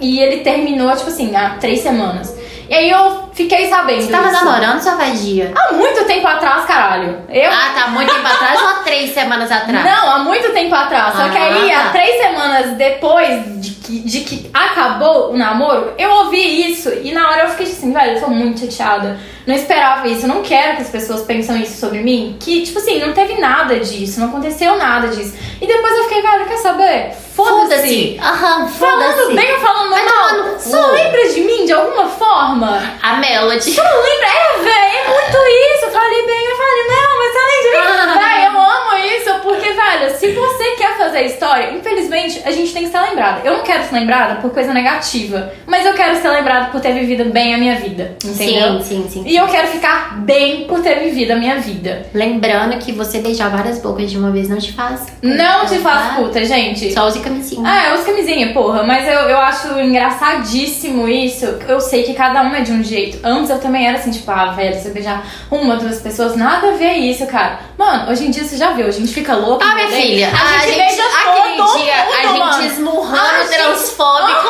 E 0.00 0.20
ele 0.20 0.38
terminou, 0.42 0.94
tipo 0.96 1.08
assim, 1.08 1.34
há 1.34 1.56
três 1.60 1.80
semanas. 1.80 2.34
E 2.68 2.74
aí 2.74 2.90
eu 2.90 3.23
fiquei 3.34 3.68
sabendo. 3.68 4.02
Você 4.02 4.12
tava 4.12 4.28
isso. 4.32 4.44
namorando 4.44 4.80
sua 4.80 4.94
vadia? 4.94 5.52
Há 5.54 5.72
muito 5.72 6.04
tempo 6.04 6.26
atrás, 6.26 6.64
caralho. 6.64 7.18
Eu. 7.28 7.50
Ah, 7.50 7.72
tá 7.74 7.88
muito 7.88 8.12
tempo 8.14 8.26
atrás 8.26 8.60
ou 8.60 8.68
há 8.68 8.74
três 8.84 9.12
semanas 9.12 9.50
atrás? 9.50 9.84
Não, 9.84 10.10
há 10.12 10.18
muito 10.20 10.52
tempo 10.52 10.74
atrás. 10.74 11.14
Só 11.14 11.28
que 11.28 11.36
aí, 11.38 11.70
Ah, 11.72 11.80
há 11.80 11.84
tá. 11.84 11.90
três 11.90 12.16
semanas 12.22 12.70
depois 12.76 13.60
de 13.60 13.70
que, 13.72 13.98
de 14.00 14.20
que 14.20 14.50
acabou 14.52 15.32
o 15.32 15.36
namoro, 15.36 15.92
eu 15.98 16.10
ouvi 16.10 16.70
isso. 16.70 16.88
E 17.02 17.12
na 17.12 17.28
hora 17.28 17.42
eu 17.42 17.48
fiquei 17.50 17.66
assim, 17.66 17.92
velho, 17.92 18.16
eu 18.16 18.20
tô 18.20 18.28
muito 18.28 18.60
chateada. 18.60 19.18
Não 19.46 19.54
esperava 19.54 20.08
isso. 20.08 20.24
Eu 20.24 20.28
não 20.28 20.42
quero 20.42 20.76
que 20.76 20.82
as 20.82 20.88
pessoas 20.88 21.22
pensem 21.22 21.60
isso 21.62 21.78
sobre 21.78 22.00
mim. 22.00 22.36
Que, 22.40 22.62
tipo 22.62 22.78
assim, 22.78 22.98
não 22.98 23.12
teve 23.12 23.38
nada 23.40 23.78
disso. 23.78 24.20
Não 24.20 24.28
aconteceu 24.28 24.76
nada 24.78 25.08
disso. 25.08 25.34
E 25.60 25.66
depois 25.66 25.92
eu 25.98 26.04
fiquei, 26.04 26.22
velho, 26.22 26.46
quer 26.46 26.56
saber? 26.58 27.12
Foda-se. 27.34 28.16
Aham, 28.22 28.68
Falando 28.68 29.12
foda-se. 29.16 29.34
bem 29.34 29.52
ou 29.54 29.60
falando 29.60 29.90
Vai 29.90 30.04
mal, 30.04 30.32
no 30.34 30.60
só 30.60 30.86
lembra 30.92 31.28
de 31.28 31.40
mim 31.40 31.64
de 31.66 31.72
alguma 31.72 32.08
forma? 32.08 32.80
A 33.02 33.14
Melody. 33.14 33.76
Não 33.76 34.02
lembra? 34.02 34.26
É, 34.28 34.58
velho, 34.58 34.96
é 34.98 35.08
muito 35.08 35.36
isso. 35.74 35.84
Eu 35.86 35.90
falei 35.90 36.26
bem, 36.26 36.44
eu 36.46 36.56
falei, 36.56 36.86
não, 36.86 37.18
mas 37.18 37.36
além 37.36 37.62
de 37.62 37.68
mim, 37.70 38.18
velho, 38.18 38.52
eu 38.54 38.60
amo 38.60 38.83
isso, 38.96 39.30
porque, 39.42 39.70
velho, 39.72 40.14
se 40.16 40.32
você 40.32 40.64
quer 40.76 40.96
fazer 40.96 41.22
história, 41.22 41.72
infelizmente, 41.72 42.42
a 42.44 42.50
gente 42.50 42.72
tem 42.72 42.84
que 42.84 42.90
ser 42.90 43.00
lembrada. 43.00 43.40
Eu 43.44 43.58
não 43.58 43.64
quero 43.64 43.84
ser 43.84 43.94
lembrada 43.94 44.36
por 44.36 44.50
coisa 44.50 44.72
negativa, 44.72 45.52
mas 45.66 45.84
eu 45.86 45.94
quero 45.94 46.16
ser 46.16 46.28
lembrada 46.28 46.66
por 46.66 46.80
ter 46.80 46.92
vivido 46.92 47.24
bem 47.30 47.54
a 47.54 47.58
minha 47.58 47.76
vida, 47.76 48.16
entendeu? 48.24 48.82
Sim, 48.82 49.04
sim, 49.04 49.08
sim. 49.08 49.24
E 49.26 49.36
eu 49.36 49.46
quero 49.48 49.68
ficar 49.68 50.18
bem 50.18 50.66
por 50.66 50.80
ter 50.80 50.96
vivido 51.00 51.32
a 51.32 51.36
minha 51.36 51.56
vida. 51.56 52.06
Lembrando 52.12 52.78
que 52.78 52.92
você 52.92 53.18
beijar 53.18 53.50
várias 53.50 53.78
bocas 53.78 54.10
de 54.10 54.18
uma 54.18 54.30
vez 54.30 54.48
não 54.48 54.58
te 54.58 54.72
faz. 54.72 55.06
Não 55.22 55.66
te 55.66 55.78
faz 55.78 56.08
tá? 56.08 56.14
puta, 56.16 56.44
gente. 56.44 56.92
Só 56.92 57.06
use 57.06 57.20
camisinha. 57.20 57.62
Ah, 57.64 57.88
eu 57.88 57.94
uso 57.94 58.06
camisinha, 58.06 58.52
porra, 58.52 58.82
mas 58.82 59.06
eu, 59.06 59.20
eu 59.28 59.38
acho 59.38 59.78
engraçadíssimo 59.80 61.08
isso. 61.08 61.46
Eu 61.68 61.80
sei 61.80 62.02
que 62.02 62.14
cada 62.14 62.42
um 62.42 62.54
é 62.54 62.60
de 62.60 62.72
um 62.72 62.82
jeito. 62.82 63.18
Antes 63.22 63.50
eu 63.50 63.58
também 63.58 63.86
era 63.86 63.98
assim, 63.98 64.10
tipo, 64.10 64.30
ah, 64.30 64.52
velho, 64.52 64.74
você 64.74 64.90
beijar 64.90 65.26
uma, 65.50 65.76
duas 65.76 66.00
pessoas, 66.00 66.36
nada 66.36 66.68
a 66.68 66.72
ver 66.72 66.92
isso, 66.92 67.26
cara. 67.26 67.60
Mano, 67.76 68.10
hoje 68.10 68.26
em 68.26 68.30
dia 68.30 68.44
você 68.44 68.56
já 68.56 68.72
viu, 68.72 68.83
a 68.88 68.90
gente 68.90 69.12
fica 69.12 69.34
louco. 69.36 69.62
Ah, 69.64 69.74
minha 69.74 69.88
filha, 69.88 70.30
a 70.32 70.66
gente, 70.66 70.76
beija 70.78 71.02
aquele 71.04 71.56
todo 71.56 71.78
dia, 71.78 72.04
mundo, 72.04 72.42
a 72.42 72.52
gente 72.52 72.72
esmurrando 72.72 73.18
A 73.36 73.42
gente- 73.42 73.54
transfóbico. 73.56 74.48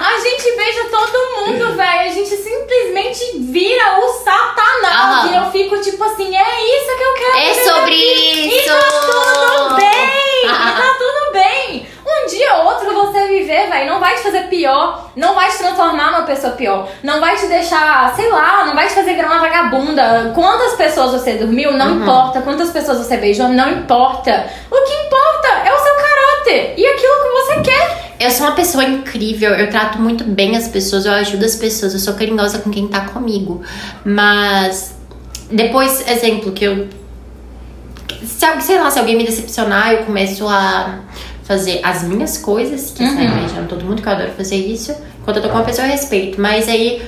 A 0.00 0.20
gente 0.20 0.56
beija 0.56 0.84
todo 0.90 1.46
mundo, 1.46 1.74
velho. 1.76 2.00
A 2.00 2.12
gente 2.12 2.36
simplesmente 2.36 3.38
vira 3.38 4.00
o 4.00 4.08
satanás. 4.24 4.94
Aham. 4.94 5.30
E 5.32 5.36
eu 5.36 5.50
fico 5.50 5.80
tipo 5.80 6.02
assim, 6.04 6.34
é 6.36 6.76
isso 6.76 6.96
que 6.96 7.02
eu 7.02 7.14
quero. 7.14 7.36
É 7.38 7.54
sobre 7.54 7.94
isso. 7.94 8.56
E 8.56 8.66
tá 8.66 8.80
tudo 8.80 9.74
bem. 9.76 10.44
E 10.44 10.48
tá 10.48 10.94
tudo 10.98 11.32
bem. 11.32 11.88
Um 12.10 12.26
dia 12.26 12.54
ou 12.56 12.64
outro 12.66 12.92
você 12.94 13.26
viver, 13.28 13.68
velho, 13.68 13.86
não 13.92 14.00
vai 14.00 14.14
te 14.14 14.22
fazer 14.22 14.44
pior. 14.48 15.10
Não 15.14 15.34
vai 15.34 15.50
te 15.50 15.58
transformar 15.58 16.12
numa 16.12 16.22
pessoa 16.22 16.54
pior. 16.54 16.88
Não 17.02 17.20
vai 17.20 17.36
te 17.36 17.46
deixar, 17.46 18.14
sei 18.16 18.30
lá, 18.30 18.64
não 18.64 18.74
vai 18.74 18.86
te 18.88 18.94
fazer 18.94 19.14
virar 19.14 19.28
uma 19.28 19.40
vagabunda. 19.40 20.32
Quantas 20.34 20.74
pessoas 20.74 21.12
você 21.12 21.34
dormiu, 21.34 21.72
não 21.72 21.88
Uhum. 21.96 22.02
importa. 22.02 22.40
Quantas 22.40 22.70
pessoas 22.70 22.98
você 22.98 23.16
beijou, 23.18 23.48
não 23.48 23.70
importa. 23.70 24.46
O 24.70 24.76
que 24.84 24.94
importa 25.06 25.48
é 25.66 25.72
o 25.72 25.78
seu 25.78 25.94
caráter 25.96 26.74
e 26.78 26.86
aquilo 26.86 27.22
que 27.22 27.28
você 27.30 27.60
quer. 27.70 28.08
Eu 28.20 28.30
sou 28.30 28.46
uma 28.46 28.54
pessoa 28.56 28.82
incrível, 28.84 29.50
eu 29.52 29.70
trato 29.70 29.98
muito 30.00 30.24
bem 30.24 30.56
as 30.56 30.66
pessoas, 30.66 31.04
eu 31.06 31.12
ajudo 31.12 31.44
as 31.44 31.54
pessoas, 31.56 31.92
eu 31.92 32.00
sou 32.00 32.14
carinhosa 32.14 32.58
com 32.58 32.70
quem 32.70 32.88
tá 32.88 33.00
comigo. 33.02 33.62
Mas 34.04 34.96
depois, 35.50 36.08
exemplo, 36.08 36.52
que 36.52 36.64
eu. 36.64 36.88
Se, 38.24 38.60
sei 38.62 38.78
lá, 38.80 38.90
se 38.90 38.98
alguém 38.98 39.16
me 39.16 39.24
decepcionar, 39.24 39.92
eu 39.92 40.04
começo 40.04 40.46
a 40.48 40.98
fazer 41.48 41.80
as 41.82 42.02
minhas 42.02 42.36
coisas, 42.36 42.90
que 42.90 43.02
Uhum. 43.02 43.14
saem 43.16 43.30
beijando 43.30 43.66
todo 43.68 43.82
mundo, 43.82 44.02
que 44.02 44.06
eu 44.06 44.12
adoro 44.12 44.30
fazer 44.36 44.56
isso. 44.56 44.94
Quando 45.24 45.38
eu 45.38 45.42
tô 45.42 45.48
com 45.48 45.54
uma 45.56 45.64
pessoa, 45.64 45.86
eu 45.86 45.90
respeito. 45.90 46.38
Mas 46.38 46.68
aí 46.68 47.02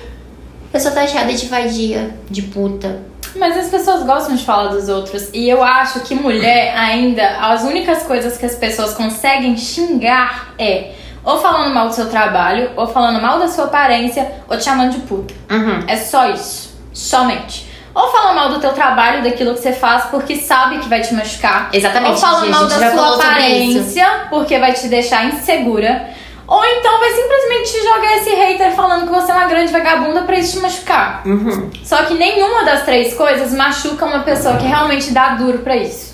eu 0.72 0.80
sou 0.80 0.90
taxada 0.90 1.30
de 1.32 1.46
vadia, 1.46 2.10
de 2.30 2.42
puta. 2.42 3.02
Mas 3.36 3.56
as 3.56 3.68
pessoas 3.68 4.02
gostam 4.04 4.34
de 4.34 4.42
falar 4.44 4.68
dos 4.68 4.88
outros. 4.88 5.28
E 5.34 5.48
eu 5.48 5.62
acho 5.62 6.00
que 6.00 6.14
mulher 6.14 6.74
ainda, 6.76 7.22
as 7.38 7.62
únicas 7.62 8.02
coisas 8.02 8.36
que 8.38 8.46
as 8.46 8.54
pessoas 8.56 8.94
conseguem 8.94 9.56
xingar 9.56 10.54
é 10.58 10.92
ou 11.22 11.38
falando 11.38 11.74
mal 11.74 11.88
do 11.88 11.94
seu 11.94 12.08
trabalho, 12.08 12.70
ou 12.76 12.86
falando 12.86 13.20
mal 13.20 13.38
da 13.38 13.46
sua 13.46 13.66
aparência, 13.66 14.32
ou 14.48 14.56
te 14.56 14.64
chamando 14.64 14.92
de 14.92 15.00
puta. 15.00 15.34
Uhum. 15.50 15.84
É 15.86 15.96
só 15.96 16.30
isso. 16.30 16.74
Somente. 16.94 17.69
Ou 17.94 18.08
falando 18.12 18.36
mal 18.36 18.48
do 18.50 18.60
teu 18.60 18.72
trabalho, 18.72 19.22
daquilo 19.22 19.54
que 19.54 19.60
você 19.60 19.72
faz, 19.72 20.04
porque 20.04 20.36
sabe 20.36 20.78
que 20.78 20.88
vai 20.88 21.00
te 21.00 21.12
machucar. 21.12 21.70
Exatamente, 21.72 22.12
Ou 22.12 22.18
falando 22.18 22.44
a 22.44 22.50
mal 22.50 22.66
da 22.66 22.92
sua 22.92 23.14
aparência, 23.16 24.06
porque 24.30 24.58
vai 24.58 24.72
te 24.72 24.88
deixar 24.88 25.26
insegura. 25.26 26.08
Ou 26.46 26.64
então 26.64 26.98
vai 26.98 27.10
simplesmente 27.10 27.72
te 27.72 27.82
jogar 27.84 28.16
esse 28.16 28.30
hater 28.30 28.72
falando 28.72 29.06
que 29.06 29.12
você 29.12 29.30
é 29.30 29.34
uma 29.34 29.46
grande 29.46 29.72
vagabunda 29.72 30.22
pra 30.22 30.36
isso 30.36 30.56
te 30.56 30.58
machucar. 30.62 31.22
Uhum. 31.24 31.70
Só 31.84 31.98
que 32.04 32.14
nenhuma 32.14 32.64
das 32.64 32.84
três 32.84 33.14
coisas 33.14 33.52
machuca 33.52 34.04
uma 34.04 34.20
pessoa 34.20 34.56
que 34.56 34.66
realmente 34.66 35.12
dá 35.12 35.30
duro 35.30 35.58
pra 35.58 35.76
isso. 35.76 36.10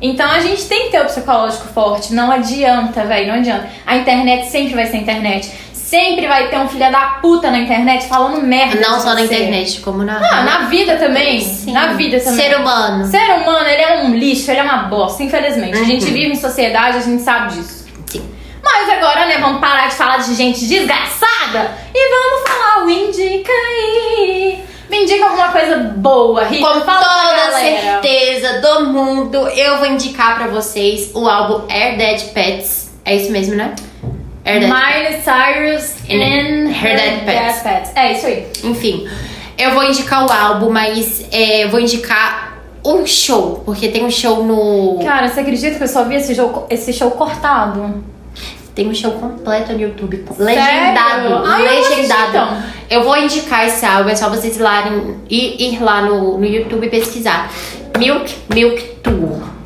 Então 0.00 0.30
a 0.30 0.40
gente 0.40 0.66
tem 0.66 0.84
que 0.84 0.90
ter 0.92 1.00
o 1.00 1.06
psicológico 1.06 1.68
forte. 1.68 2.12
Não 2.12 2.30
adianta, 2.30 3.04
velho, 3.04 3.28
não 3.28 3.34
adianta. 3.36 3.68
A 3.86 3.96
internet 3.96 4.48
sempre 4.48 4.74
vai 4.74 4.86
ser 4.86 4.98
internet. 4.98 5.50
Sempre 5.88 6.26
vai 6.28 6.48
ter 6.48 6.58
um 6.58 6.68
filho 6.68 6.92
da 6.92 7.00
puta 7.22 7.50
na 7.50 7.58
internet 7.60 8.06
falando 8.08 8.42
merda. 8.42 8.78
Não 8.78 9.00
só 9.00 9.14
na 9.14 9.22
internet, 9.22 9.80
como 9.80 10.02
na. 10.02 10.18
Ah, 10.18 10.42
na 10.42 10.58
vida 10.68 10.96
também. 10.96 11.40
Sim. 11.40 11.72
Na 11.72 11.94
vida 11.94 12.20
também. 12.20 12.44
Ser 12.44 12.56
humano. 12.58 13.06
Ser 13.06 13.30
humano, 13.32 13.66
ele 13.66 13.80
é 13.82 14.02
um 14.02 14.14
lixo, 14.14 14.50
ele 14.50 14.60
é 14.60 14.62
uma 14.62 14.82
bosta, 14.82 15.22
infelizmente. 15.22 15.78
A 15.78 15.84
gente 15.84 16.04
Uhum. 16.04 16.12
vive 16.12 16.32
em 16.32 16.36
sociedade, 16.36 16.98
a 16.98 17.00
gente 17.00 17.22
sabe 17.22 17.54
disso. 17.54 17.86
Sim. 18.06 18.22
Mas 18.62 18.86
agora, 18.90 19.24
né, 19.26 19.38
vamos 19.38 19.60
parar 19.62 19.88
de 19.88 19.94
falar 19.94 20.18
de 20.18 20.34
gente 20.34 20.66
desgraçada 20.66 21.70
e 21.94 22.10
vamos 22.10 22.48
falar 22.50 22.84
o 22.84 22.90
Indica 22.90 23.50
aí. 23.52 24.62
Me 24.90 25.04
indica 25.04 25.24
alguma 25.24 25.48
coisa 25.48 25.76
boa, 25.96 26.44
Rita. 26.44 26.66
Com 26.66 26.80
Fala 26.82 27.00
toda 27.02 27.58
certeza 27.58 28.60
do 28.60 28.86
mundo, 28.86 29.48
eu 29.48 29.78
vou 29.78 29.86
indicar 29.86 30.36
pra 30.36 30.48
vocês 30.48 31.10
o 31.14 31.26
álbum 31.26 31.66
Air 31.72 31.96
Dead 31.96 32.32
Pets. 32.34 32.90
É 33.06 33.16
isso 33.16 33.30
mesmo, 33.32 33.54
né? 33.54 33.74
Miley 34.44 35.20
Cyrus 35.22 35.94
And 36.08 36.70
Her 36.70 36.96
Dead 36.96 37.24
Pets. 37.24 37.62
Pets. 37.62 37.92
É 37.94 38.12
isso 38.12 38.26
aí. 38.26 38.46
Enfim, 38.64 39.08
eu 39.58 39.72
vou 39.72 39.84
indicar 39.84 40.26
o 40.26 40.32
álbum, 40.32 40.70
mas 40.70 41.26
é, 41.30 41.64
eu 41.64 41.70
vou 41.70 41.80
indicar 41.80 42.58
o 42.82 43.06
show, 43.06 43.62
porque 43.64 43.88
tem 43.88 44.04
um 44.04 44.10
show 44.10 44.44
no. 44.44 44.98
Cara, 45.04 45.28
você 45.28 45.40
acredita 45.40 45.76
que 45.76 45.82
eu 45.82 45.88
só 45.88 46.04
vi 46.04 46.14
esse 46.14 46.34
show, 46.34 46.66
esse 46.70 46.92
show 46.92 47.10
cortado? 47.10 48.02
Tem 48.74 48.86
um 48.88 48.94
show 48.94 49.10
completo 49.12 49.72
no 49.72 49.80
YouTube. 49.80 50.24
Legendado. 50.38 51.42
Ah, 51.44 51.60
eu 51.60 51.68
vou 51.68 51.80
assistir, 51.80 51.96
legendado. 51.96 52.28
então. 52.30 52.62
Eu 52.88 53.02
vou 53.02 53.16
indicar 53.16 53.66
esse 53.66 53.84
álbum, 53.84 54.08
é 54.08 54.14
só 54.14 54.30
vocês 54.30 54.56
ir 54.56 54.62
lá, 54.62 54.84
ir, 55.28 55.60
ir 55.60 55.82
lá 55.82 56.02
no, 56.02 56.38
no 56.38 56.44
YouTube 56.46 56.86
e 56.86 56.88
pesquisar. 56.88 57.50
Milk 57.98 58.32
Milk 58.54 58.82
Tour. 59.02 59.57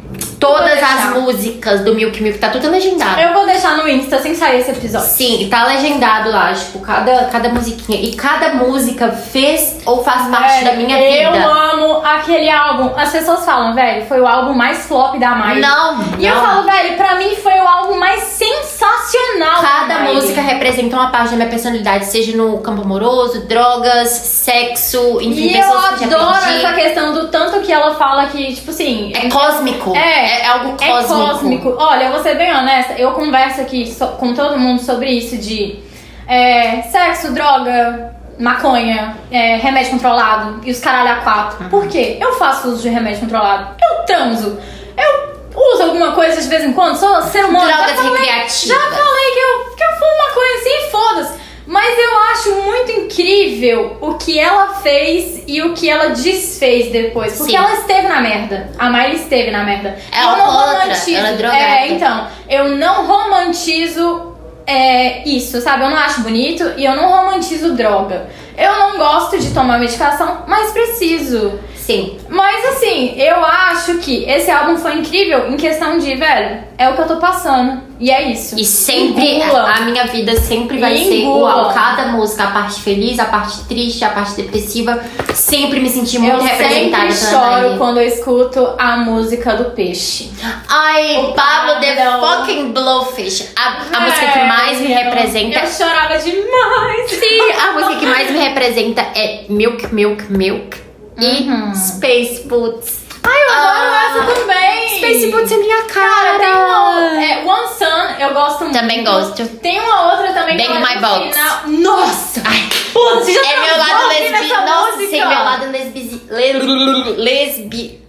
Todas 0.43 0.83
as 0.83 1.11
músicas 1.15 1.81
do 1.85 1.95
Milk 1.95 2.21
Milk 2.21 2.39
tá 2.39 2.49
tudo 2.49 2.69
legendado. 2.69 3.21
Eu 3.21 3.33
vou 3.33 3.47
deixar 3.47 3.77
no 3.77 3.89
Insta 3.89 4.19
sem 4.21 4.35
sair 4.35 4.59
esse 4.61 4.73
episódio. 4.73 5.07
Sim, 5.07 5.49
tá 5.49 5.65
legendado 5.67 6.31
lá, 6.33 6.53
tipo, 6.53 6.81
cada, 6.81 7.27
cada 7.27 7.49
musiquinha. 7.51 8.01
E 8.01 8.13
cada 8.17 8.55
música 8.55 9.09
fez 9.13 9.77
ou 9.87 10.03
faz 10.03 10.27
parte 10.29 10.65
da 10.65 10.73
minha 10.73 10.99
eu 11.01 11.33
vida. 11.33 11.45
amo 11.47 12.03
aquele 12.05 12.51
álbum. 12.51 12.91
As 12.97 13.11
pessoas 13.13 13.45
falam, 13.45 13.73
velho, 13.75 14.05
foi 14.07 14.21
o 14.21 14.27
álbum 14.27 14.53
mais 14.53 14.85
flop 14.87 15.17
da 15.19 15.31
Miley. 15.37 15.61
Não, 15.63 15.99
E 16.19 16.27
eu 16.27 16.35
não. 16.35 16.43
falo, 16.45 16.63
velho, 16.65 16.97
pra 16.97 17.15
mim 17.15 17.37
foi 17.37 17.55
o 17.61 17.69
álbum 17.69 17.97
mais 17.99 18.23
sensacional. 18.25 19.63
da 19.63 19.69
Cada 19.69 19.99
música 20.13 20.41
representa 20.41 20.97
uma 20.97 21.11
parte 21.11 21.31
da 21.31 21.37
minha 21.37 21.49
personalidade, 21.49 22.07
seja 22.07 22.37
no 22.37 22.59
campo 22.59 22.83
amoroso, 22.83 23.47
drogas, 23.47 24.09
sexo, 24.09 25.21
enfim, 25.21 25.49
E 25.49 25.57
eu 25.57 25.63
pessoas 25.63 25.99
que 26.01 26.09
já 26.11 26.17
adoro 26.17 26.41
perdi. 26.41 26.65
essa 26.65 26.73
questão 26.75 27.13
do 27.15 27.29
tanto 27.29 27.61
que 27.61 27.73
ela 27.73 27.95
fala 27.95 28.27
que, 28.27 28.55
tipo 28.55 28.71
assim. 28.71 29.13
É 29.15 29.29
cósmico. 29.31 29.97
É. 29.97 30.32
é, 30.41 30.47
algo 30.47 30.77
É 30.81 30.87
cósmico. 30.89 31.15
cósmico. 31.29 31.77
Olha, 31.79 32.05
eu 32.05 32.13
vou 32.13 32.23
ser 32.23 32.35
bem 32.37 32.53
honesta, 32.55 32.95
eu 32.95 33.13
converso 33.13 33.61
aqui 33.61 33.87
so- 33.93 34.09
com 34.19 34.35
todo 34.35 34.59
mundo 34.59 34.81
sobre 34.81 35.11
isso 35.11 35.37
de 35.39 35.79
é, 36.27 36.83
sexo, 36.83 37.33
droga, 37.33 38.15
maconha, 38.39 39.17
é, 39.31 39.57
remédio 39.57 39.93
controlado 39.93 40.61
e 40.65 40.71
os 40.71 40.81
caralho 40.81 41.11
a 41.11 41.15
Uhum. 41.17 41.21
quatro. 41.23 41.65
Por 41.69 41.87
quê? 41.89 42.19
Eu 42.21 42.33
faço 42.35 42.69
uso 42.69 42.83
de 42.83 42.89
remédio 42.89 43.21
controlado. 43.21 43.75
Eu 43.83 44.05
transo. 44.05 44.59
Eu 44.97 45.33
uso 45.75 45.83
alguma 45.83 46.13
coisa 46.13 46.41
de 46.41 46.49
vez 46.49 46.65
em 46.65 46.73
quando, 46.73 46.97
sou 46.97 47.23
ser 47.23 47.45
humano. 47.45 47.69
já 47.69 47.77
Drogas 47.77 47.97
falei- 47.97 48.11
recreativas. 48.21 48.63
Já 48.69 48.79
falei 48.79 49.33
que 49.33 49.39
eu, 49.39 49.77
que 49.77 49.85
eu 49.85 49.93
fumo 49.99 50.19
maconha 50.29 50.55
assim, 50.57 50.91
foda-se. 50.91 51.41
Mas 51.67 51.97
eu 51.99 52.19
acho 52.33 52.63
muito 52.65 52.91
incrível 52.93 53.97
o 54.01 54.15
que 54.15 54.39
ela 54.39 54.75
fez 54.83 55.43
e 55.47 55.63
o 55.63 55.75
que 55.75 55.89
ela 55.89 56.09
desfez 56.09 56.91
depois. 56.91 57.37
Porque 57.37 57.53
Sim. 57.53 57.57
ela 57.57 57.73
esteve 57.75 58.09
na 58.09 58.21
merda. 58.21 58.71
A 58.79 58.91
Miley 58.91 59.15
esteve 59.17 59.51
na 59.51 59.63
merda. 59.63 59.97
É 60.11 60.21
Eu 60.21 60.25
não 60.25 60.45
alcoólatra, 60.45 60.81
romantizo- 60.83 61.17
ela 61.17 61.29
é 61.29 61.33
drogada. 61.37 61.63
É, 61.63 61.89
então, 61.89 62.27
eu 62.49 62.69
não 62.77 63.07
romantizo 63.07 64.33
é, 64.67 65.27
isso, 65.29 65.61
sabe? 65.61 65.85
Eu 65.85 65.91
não 65.91 65.97
acho 65.99 66.21
bonito 66.23 66.73
e 66.77 66.85
eu 66.85 66.95
não 66.97 67.09
romantizo 67.09 67.75
droga. 67.75 68.29
Eu 68.57 68.77
não 68.79 68.99
gosto 68.99 69.39
de 69.39 69.53
tomar 69.53 69.79
medicação, 69.79 70.45
mas 70.47 70.73
preciso. 70.73 71.59
Sim. 71.77 72.19
Mas 72.29 72.65
assim, 72.77 73.15
eu 73.21 73.45
acho 73.45 73.99
que 73.99 74.25
esse 74.29 74.51
álbum 74.51 74.77
foi 74.77 74.95
incrível 74.99 75.49
em 75.51 75.57
questão 75.57 75.99
de, 75.99 76.15
velho, 76.15 76.63
é 76.79 76.89
o 76.89 76.95
que 76.95 77.01
eu 77.03 77.09
tô 77.09 77.17
passando. 77.17 77.83
E 78.03 78.11
é 78.11 78.33
isso. 78.33 78.59
E 78.59 78.65
sempre, 78.65 79.37
Engulam. 79.37 79.65
a, 79.65 79.81
minha 79.83 80.05
vida 80.09 80.35
sempre 80.41 80.79
vai 80.79 80.97
ser 80.97 81.21
Engulam. 81.21 81.61
igual. 81.61 81.73
Cada 81.73 82.07
música, 82.07 82.43
a 82.43 82.47
parte 82.51 82.81
feliz, 82.81 83.17
a 83.21 83.27
parte 83.27 83.61
triste, 83.69 84.05
a 84.05 84.09
parte 84.09 84.33
depressiva, 84.35 85.01
sempre 85.33 85.79
me 85.79 85.89
senti 85.89 86.19
muito 86.19 86.35
eu 86.37 86.43
representada 86.43 87.13
sempre 87.13 87.31
pela 87.39 87.61
choro 87.61 87.79
quando 87.79 88.01
eu 88.01 88.07
escuto 88.09 88.75
a 88.77 88.97
música 88.97 89.55
do 89.55 89.71
peixe. 89.71 90.33
Ai, 90.69 91.17
O 91.19 91.33
Pablo 91.33 91.81
the 91.81 91.95
fucking 92.19 92.73
Blowfish. 92.73 93.51
A, 93.55 93.97
a 93.97 94.01
música 94.01 94.33
que 94.33 94.45
mais 94.47 94.81
me 94.81 94.89
representa. 94.89 95.61
Eu 95.61 95.67
chorava 95.71 96.19
demais. 96.19 97.09
Sim, 97.09 97.53
a 97.69 97.73
música 97.73 97.97
que 98.01 98.07
mais 98.07 98.31
me 98.33 98.39
representa 98.41 99.01
é 99.15 99.45
Milk, 99.49 99.95
Milk, 99.95 100.25
Milk 100.29 100.77
e 101.21 101.49
Uhum. 101.49 101.73
Space 101.75 102.49
Boots. 102.49 103.02
Ai, 103.25 103.43
eu 103.45 103.53
adoro 103.53 103.93
Ah, 103.95 104.07
essa 104.11 104.41
também. 104.41 104.89
Space 104.99 105.31
Boots 105.31 105.53
é 105.53 105.57
minha 105.57 105.83
cara. 105.85 106.09
Cara, 106.09 106.39
tem 106.39 106.53
uma. 106.53 107.25
É, 107.25 107.45
One 107.45 107.69
Sun, 107.69 108.23
eu 108.25 108.35
gosto 108.35 108.61
muito. 108.65 108.79
Também 108.79 109.05
gosto. 109.05 109.47
Tem 109.59 109.81
uma 109.81 110.13
outra 110.13 110.33
também 110.33 110.57
Bang 110.57 110.69
que 110.73 110.79
My 110.79 111.01
Box. 111.01 111.37
final- 111.39 111.63
Nossa! 111.97 112.43
Ai, 112.45 112.69
Putz, 112.93 113.27
já 113.33 113.41
é 113.53 113.61
meu 113.61 113.79
lado 113.79 114.09
lesbi... 114.09 114.49
Nossa, 114.49 114.93
música? 114.97 115.11
sim, 115.11 115.19
meu 115.25 115.39
lado 115.39 115.71
lesbi... 115.71 116.23
le- 116.31 117.13
lesbi... 117.17 118.03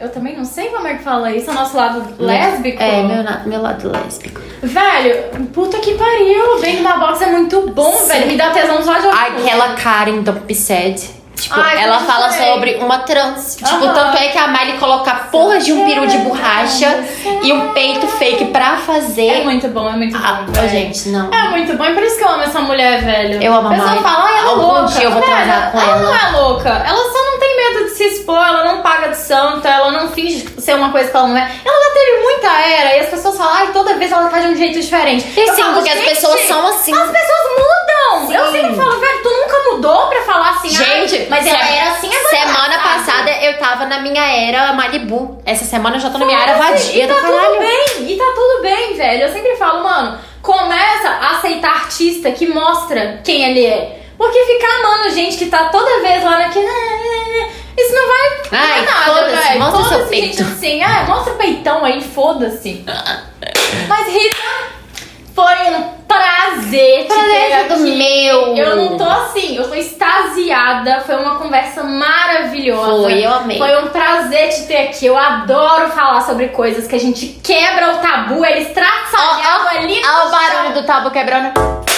Eu 0.00 0.08
também 0.08 0.36
não 0.36 0.44
sei 0.44 0.66
como 0.70 0.84
é 0.88 0.94
que 0.94 1.04
fala 1.04 1.30
isso, 1.32 1.48
é 1.48 1.52
o 1.52 1.54
nosso 1.54 1.76
lado 1.76 2.04
lésbico. 2.18 2.82
É, 2.82 3.02
meu, 3.04 3.22
na- 3.22 3.42
meu 3.46 3.62
lado 3.62 3.88
lésbico. 3.92 4.40
Velho, 4.60 5.46
puta 5.54 5.78
que 5.78 5.94
pariu. 5.94 6.60
Bang 6.60 6.80
My 6.80 6.98
Box 6.98 7.22
é 7.22 7.26
muito 7.26 7.60
bom, 7.70 7.92
Sim. 7.92 8.08
velho. 8.08 8.26
Me 8.26 8.36
dá 8.36 8.50
tesão 8.50 8.82
só 8.82 8.98
de 8.98 9.06
ouvir. 9.06 9.18
Aquela 9.20 9.74
Karen 9.74 10.22
Don't 10.22 10.40
Be 10.40 10.54
Sad. 10.56 11.00
Tipo, 11.42 11.60
Ai, 11.60 11.82
ela 11.82 11.98
fala 12.00 12.30
chorei. 12.30 12.52
sobre 12.52 12.74
uma 12.76 12.98
trans. 13.00 13.56
Tipo, 13.56 13.68
Aham. 13.84 13.94
tanto 13.94 14.16
é 14.18 14.28
que 14.28 14.38
a 14.38 14.46
Miley 14.48 14.78
coloca 14.78 15.10
a 15.10 15.14
porra 15.14 15.58
de 15.58 15.72
um 15.72 15.84
peru 15.84 16.06
de 16.06 16.18
borracha 16.18 17.04
e 17.42 17.52
um 17.52 17.72
peito 17.72 18.06
fake 18.06 18.46
pra 18.46 18.76
fazer. 18.76 19.26
É 19.28 19.42
muito 19.44 19.66
bom, 19.68 19.88
é 19.88 19.92
muito 19.96 20.16
bom. 20.16 20.24
Ah, 20.24 20.44
velho. 20.46 20.68
gente, 20.68 21.08
não. 21.08 21.30
É 21.32 21.48
muito 21.50 21.74
bom, 21.76 21.84
é 21.84 21.92
por 21.94 22.02
isso 22.02 22.16
que 22.16 22.24
eu 22.24 22.28
amo 22.28 22.42
essa 22.44 22.60
mulher, 22.60 23.02
velho. 23.02 23.42
Eu 23.42 23.52
amo 23.54 23.68
a 23.68 23.70
A 23.70 23.74
pessoa 23.74 23.90
Miley. 23.90 24.02
fala, 24.04 24.24
ai, 24.24 24.38
ela 24.38 24.50
é 24.50 24.54
louca. 24.54 24.84
dia 24.92 25.04
eu 25.04 25.10
vou 25.10 25.22
transar 25.22 25.72
com 25.72 25.78
ela. 25.80 25.90
ela. 25.90 26.00
não 26.02 26.14
é 26.14 26.30
louca. 26.40 26.68
Ela 26.68 27.12
só 27.12 27.24
não 27.30 27.38
tem 27.40 27.56
medo 27.56 27.84
de 27.84 27.90
se 27.90 28.04
expor, 28.04 28.36
ela 28.46 28.64
não 28.64 28.82
paga 28.82 29.08
de 29.08 29.16
santa, 29.16 29.68
ela 29.68 29.90
não 29.90 30.08
finge 30.10 30.46
ser 30.58 30.74
uma 30.76 30.90
coisa 30.90 31.10
que 31.10 31.16
ela 31.16 31.26
não 31.28 31.36
é. 31.36 31.50
Ela 31.64 31.84
já 31.88 31.90
teve 31.94 32.22
muita 32.22 32.46
era 32.48 32.96
e 32.96 33.00
as 33.00 33.08
pessoas 33.08 33.36
falam, 33.36 33.52
ai, 33.54 33.66
toda 33.72 33.94
vez 33.94 34.12
ela 34.12 34.30
faz 34.30 34.44
de 34.44 34.52
um 34.52 34.56
jeito 34.56 34.80
diferente. 34.80 35.26
E 35.38 35.50
sim, 35.54 35.62
falo, 35.62 35.74
porque 35.74 35.90
as 35.90 35.98
"Gente, 35.98 36.08
pessoas 36.10 36.40
são 36.42 36.66
assim. 36.68 36.92
As 36.94 37.10
pessoas 37.10 37.42
mudam! 37.58 38.26
Sim. 38.28 38.34
Eu 38.36 38.50
sempre 38.52 38.76
falo, 38.76 39.00
velho, 39.00 39.22
tu 39.22 39.28
nunca 39.30 39.70
mudou 39.72 40.06
pra 40.08 40.22
falar 40.22 40.50
assim, 40.50 40.68
Gente, 40.70 41.26
mas 41.36 41.46
ela 41.46 41.68
era 41.68 41.90
assim 41.92 42.08
agora. 42.14 42.28
Semana 42.36 42.72
sabe? 42.74 42.82
passada 42.82 43.30
eu 43.44 43.58
tava 43.58 43.86
na 43.86 43.98
minha 44.00 44.22
era 44.24 44.72
Malibu. 44.72 45.42
Essa 45.44 45.64
semana 45.64 45.96
eu 45.96 46.00
já 46.00 46.10
tô 46.10 46.18
na 46.18 46.26
minha 46.26 46.38
era 46.40 46.54
vadia 46.58 47.04
E 47.04 47.06
do 47.06 47.14
tá 47.14 47.20
caralho. 47.20 47.46
tudo 47.46 47.58
bem, 47.58 48.12
e 48.12 48.16
tá 48.16 48.24
tudo 48.34 48.62
bem, 48.62 48.94
velho. 48.96 49.22
Eu 49.24 49.32
sempre 49.32 49.56
falo, 49.56 49.82
mano, 49.82 50.18
começa 50.42 51.08
a 51.08 51.36
aceitar 51.38 51.70
artista 51.72 52.30
que 52.30 52.46
mostra 52.46 53.20
quem 53.24 53.44
ele 53.44 53.66
é. 53.66 53.98
Porque 54.16 54.44
ficar 54.44 54.68
amando 54.80 55.10
gente 55.10 55.36
que 55.36 55.46
tá 55.46 55.64
toda 55.70 56.00
vez 56.00 56.22
lá 56.22 56.38
naquele. 56.38 56.66
Isso 57.76 57.94
não 57.94 58.06
vai. 58.06 58.28
não 58.52 58.58
Ai, 58.60 58.78
é 58.78 58.82
nada, 58.82 59.04
foda-se, 59.04 59.36
velho. 59.48 59.58
mostra 59.60 59.80
seu 59.82 59.90
Foda-se, 59.98 60.14
gente, 60.14 60.36
peito. 60.36 60.42
assim, 60.52 60.82
ah, 60.82 61.04
mostra 61.08 61.32
o 61.32 61.36
peitão 61.36 61.84
aí, 61.84 62.02
foda-se. 62.02 62.84
Mas, 63.88 64.06
Rita, 64.08 64.36
foi 65.34 65.74
um 65.74 66.02
prazer 66.06 67.02
te 67.02 67.08
ter 67.08 67.14
Prazer 67.14 67.68
do 67.68 67.74
aqui. 67.74 67.96
meu. 67.96 68.56
Eu 68.56 68.76
não 68.76 68.98
tô 68.98 69.04
assim, 69.04 69.56
eu 69.56 69.68
tô 69.68 69.74
extasiada. 69.74 71.00
Foi 71.00 71.16
uma 71.16 71.36
conversa 71.36 71.82
maravilhosa. 71.82 73.02
Foi, 73.02 73.24
eu 73.24 73.32
amei. 73.32 73.58
Foi 73.58 73.82
um 73.82 73.88
prazer 73.88 74.50
te 74.50 74.66
ter 74.66 74.88
aqui. 74.88 75.06
Eu 75.06 75.16
adoro 75.16 75.90
falar 75.90 76.20
sobre 76.20 76.48
coisas 76.48 76.86
que 76.86 76.94
a 76.94 77.00
gente 77.00 77.26
quebra 77.42 77.94
o 77.94 77.98
tabu, 77.98 78.44
eles 78.44 78.72
traçalham 78.72 79.68
ali. 79.68 80.00
no 80.00 80.08
Olha 80.08 80.26
o 80.26 80.30
barulho 80.30 80.74
do 80.74 80.86
tabu 80.86 81.10
quebrando. 81.10 81.91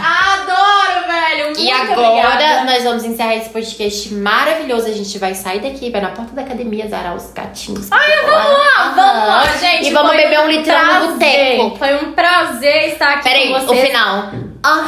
Adoro, 0.00 1.06
velho. 1.06 1.44
Muito 1.46 1.60
E 1.60 1.70
agora 1.70 2.08
obrigada. 2.08 2.64
nós 2.64 2.82
vamos 2.84 3.04
encerrar 3.04 3.34
esse 3.36 3.50
podcast 3.50 4.14
maravilhoso. 4.14 4.86
A 4.86 4.92
gente 4.92 5.18
vai 5.18 5.34
sair 5.34 5.60
daqui, 5.60 5.90
vai 5.90 6.00
na 6.00 6.10
porta 6.10 6.32
da 6.34 6.42
academia 6.42 6.88
zarar 6.88 7.14
os 7.14 7.30
gatinhos. 7.32 7.88
Ai, 7.90 8.10
Vamos 8.22 8.58
lá, 8.58 8.92
vamos 8.96 9.28
lá, 9.28 9.46
gente. 9.58 9.88
E 9.88 9.92
vamos 9.92 10.12
beber 10.16 10.40
um 10.40 10.48
litrão 10.48 11.00
no 11.00 11.12
boteco. 11.14 11.76
Foi 11.76 11.94
um 11.96 12.12
prazer 12.12 12.92
estar 12.92 13.14
aqui 13.14 13.24
Peraí, 13.24 13.48
com 13.48 13.58
o 13.58 13.66
vocês. 13.66 13.86
final. 13.88 14.30
Ah. 14.62 14.86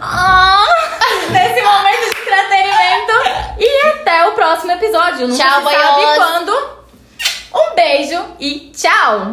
Ah, 0.00 0.64
nesse 1.30 1.62
momento 1.62 2.00
de 2.00 2.20
entretenimento. 2.20 3.12
E 3.58 3.86
até 3.88 4.26
o 4.28 4.32
próximo 4.32 4.72
episódio. 4.72 5.28
Tchau, 5.28 5.48
sabe 5.48 5.62
boiolas. 5.64 6.16
quando. 6.16 6.76
Um 7.54 7.74
beijo 7.74 8.22
e 8.38 8.70
tchau. 8.76 9.32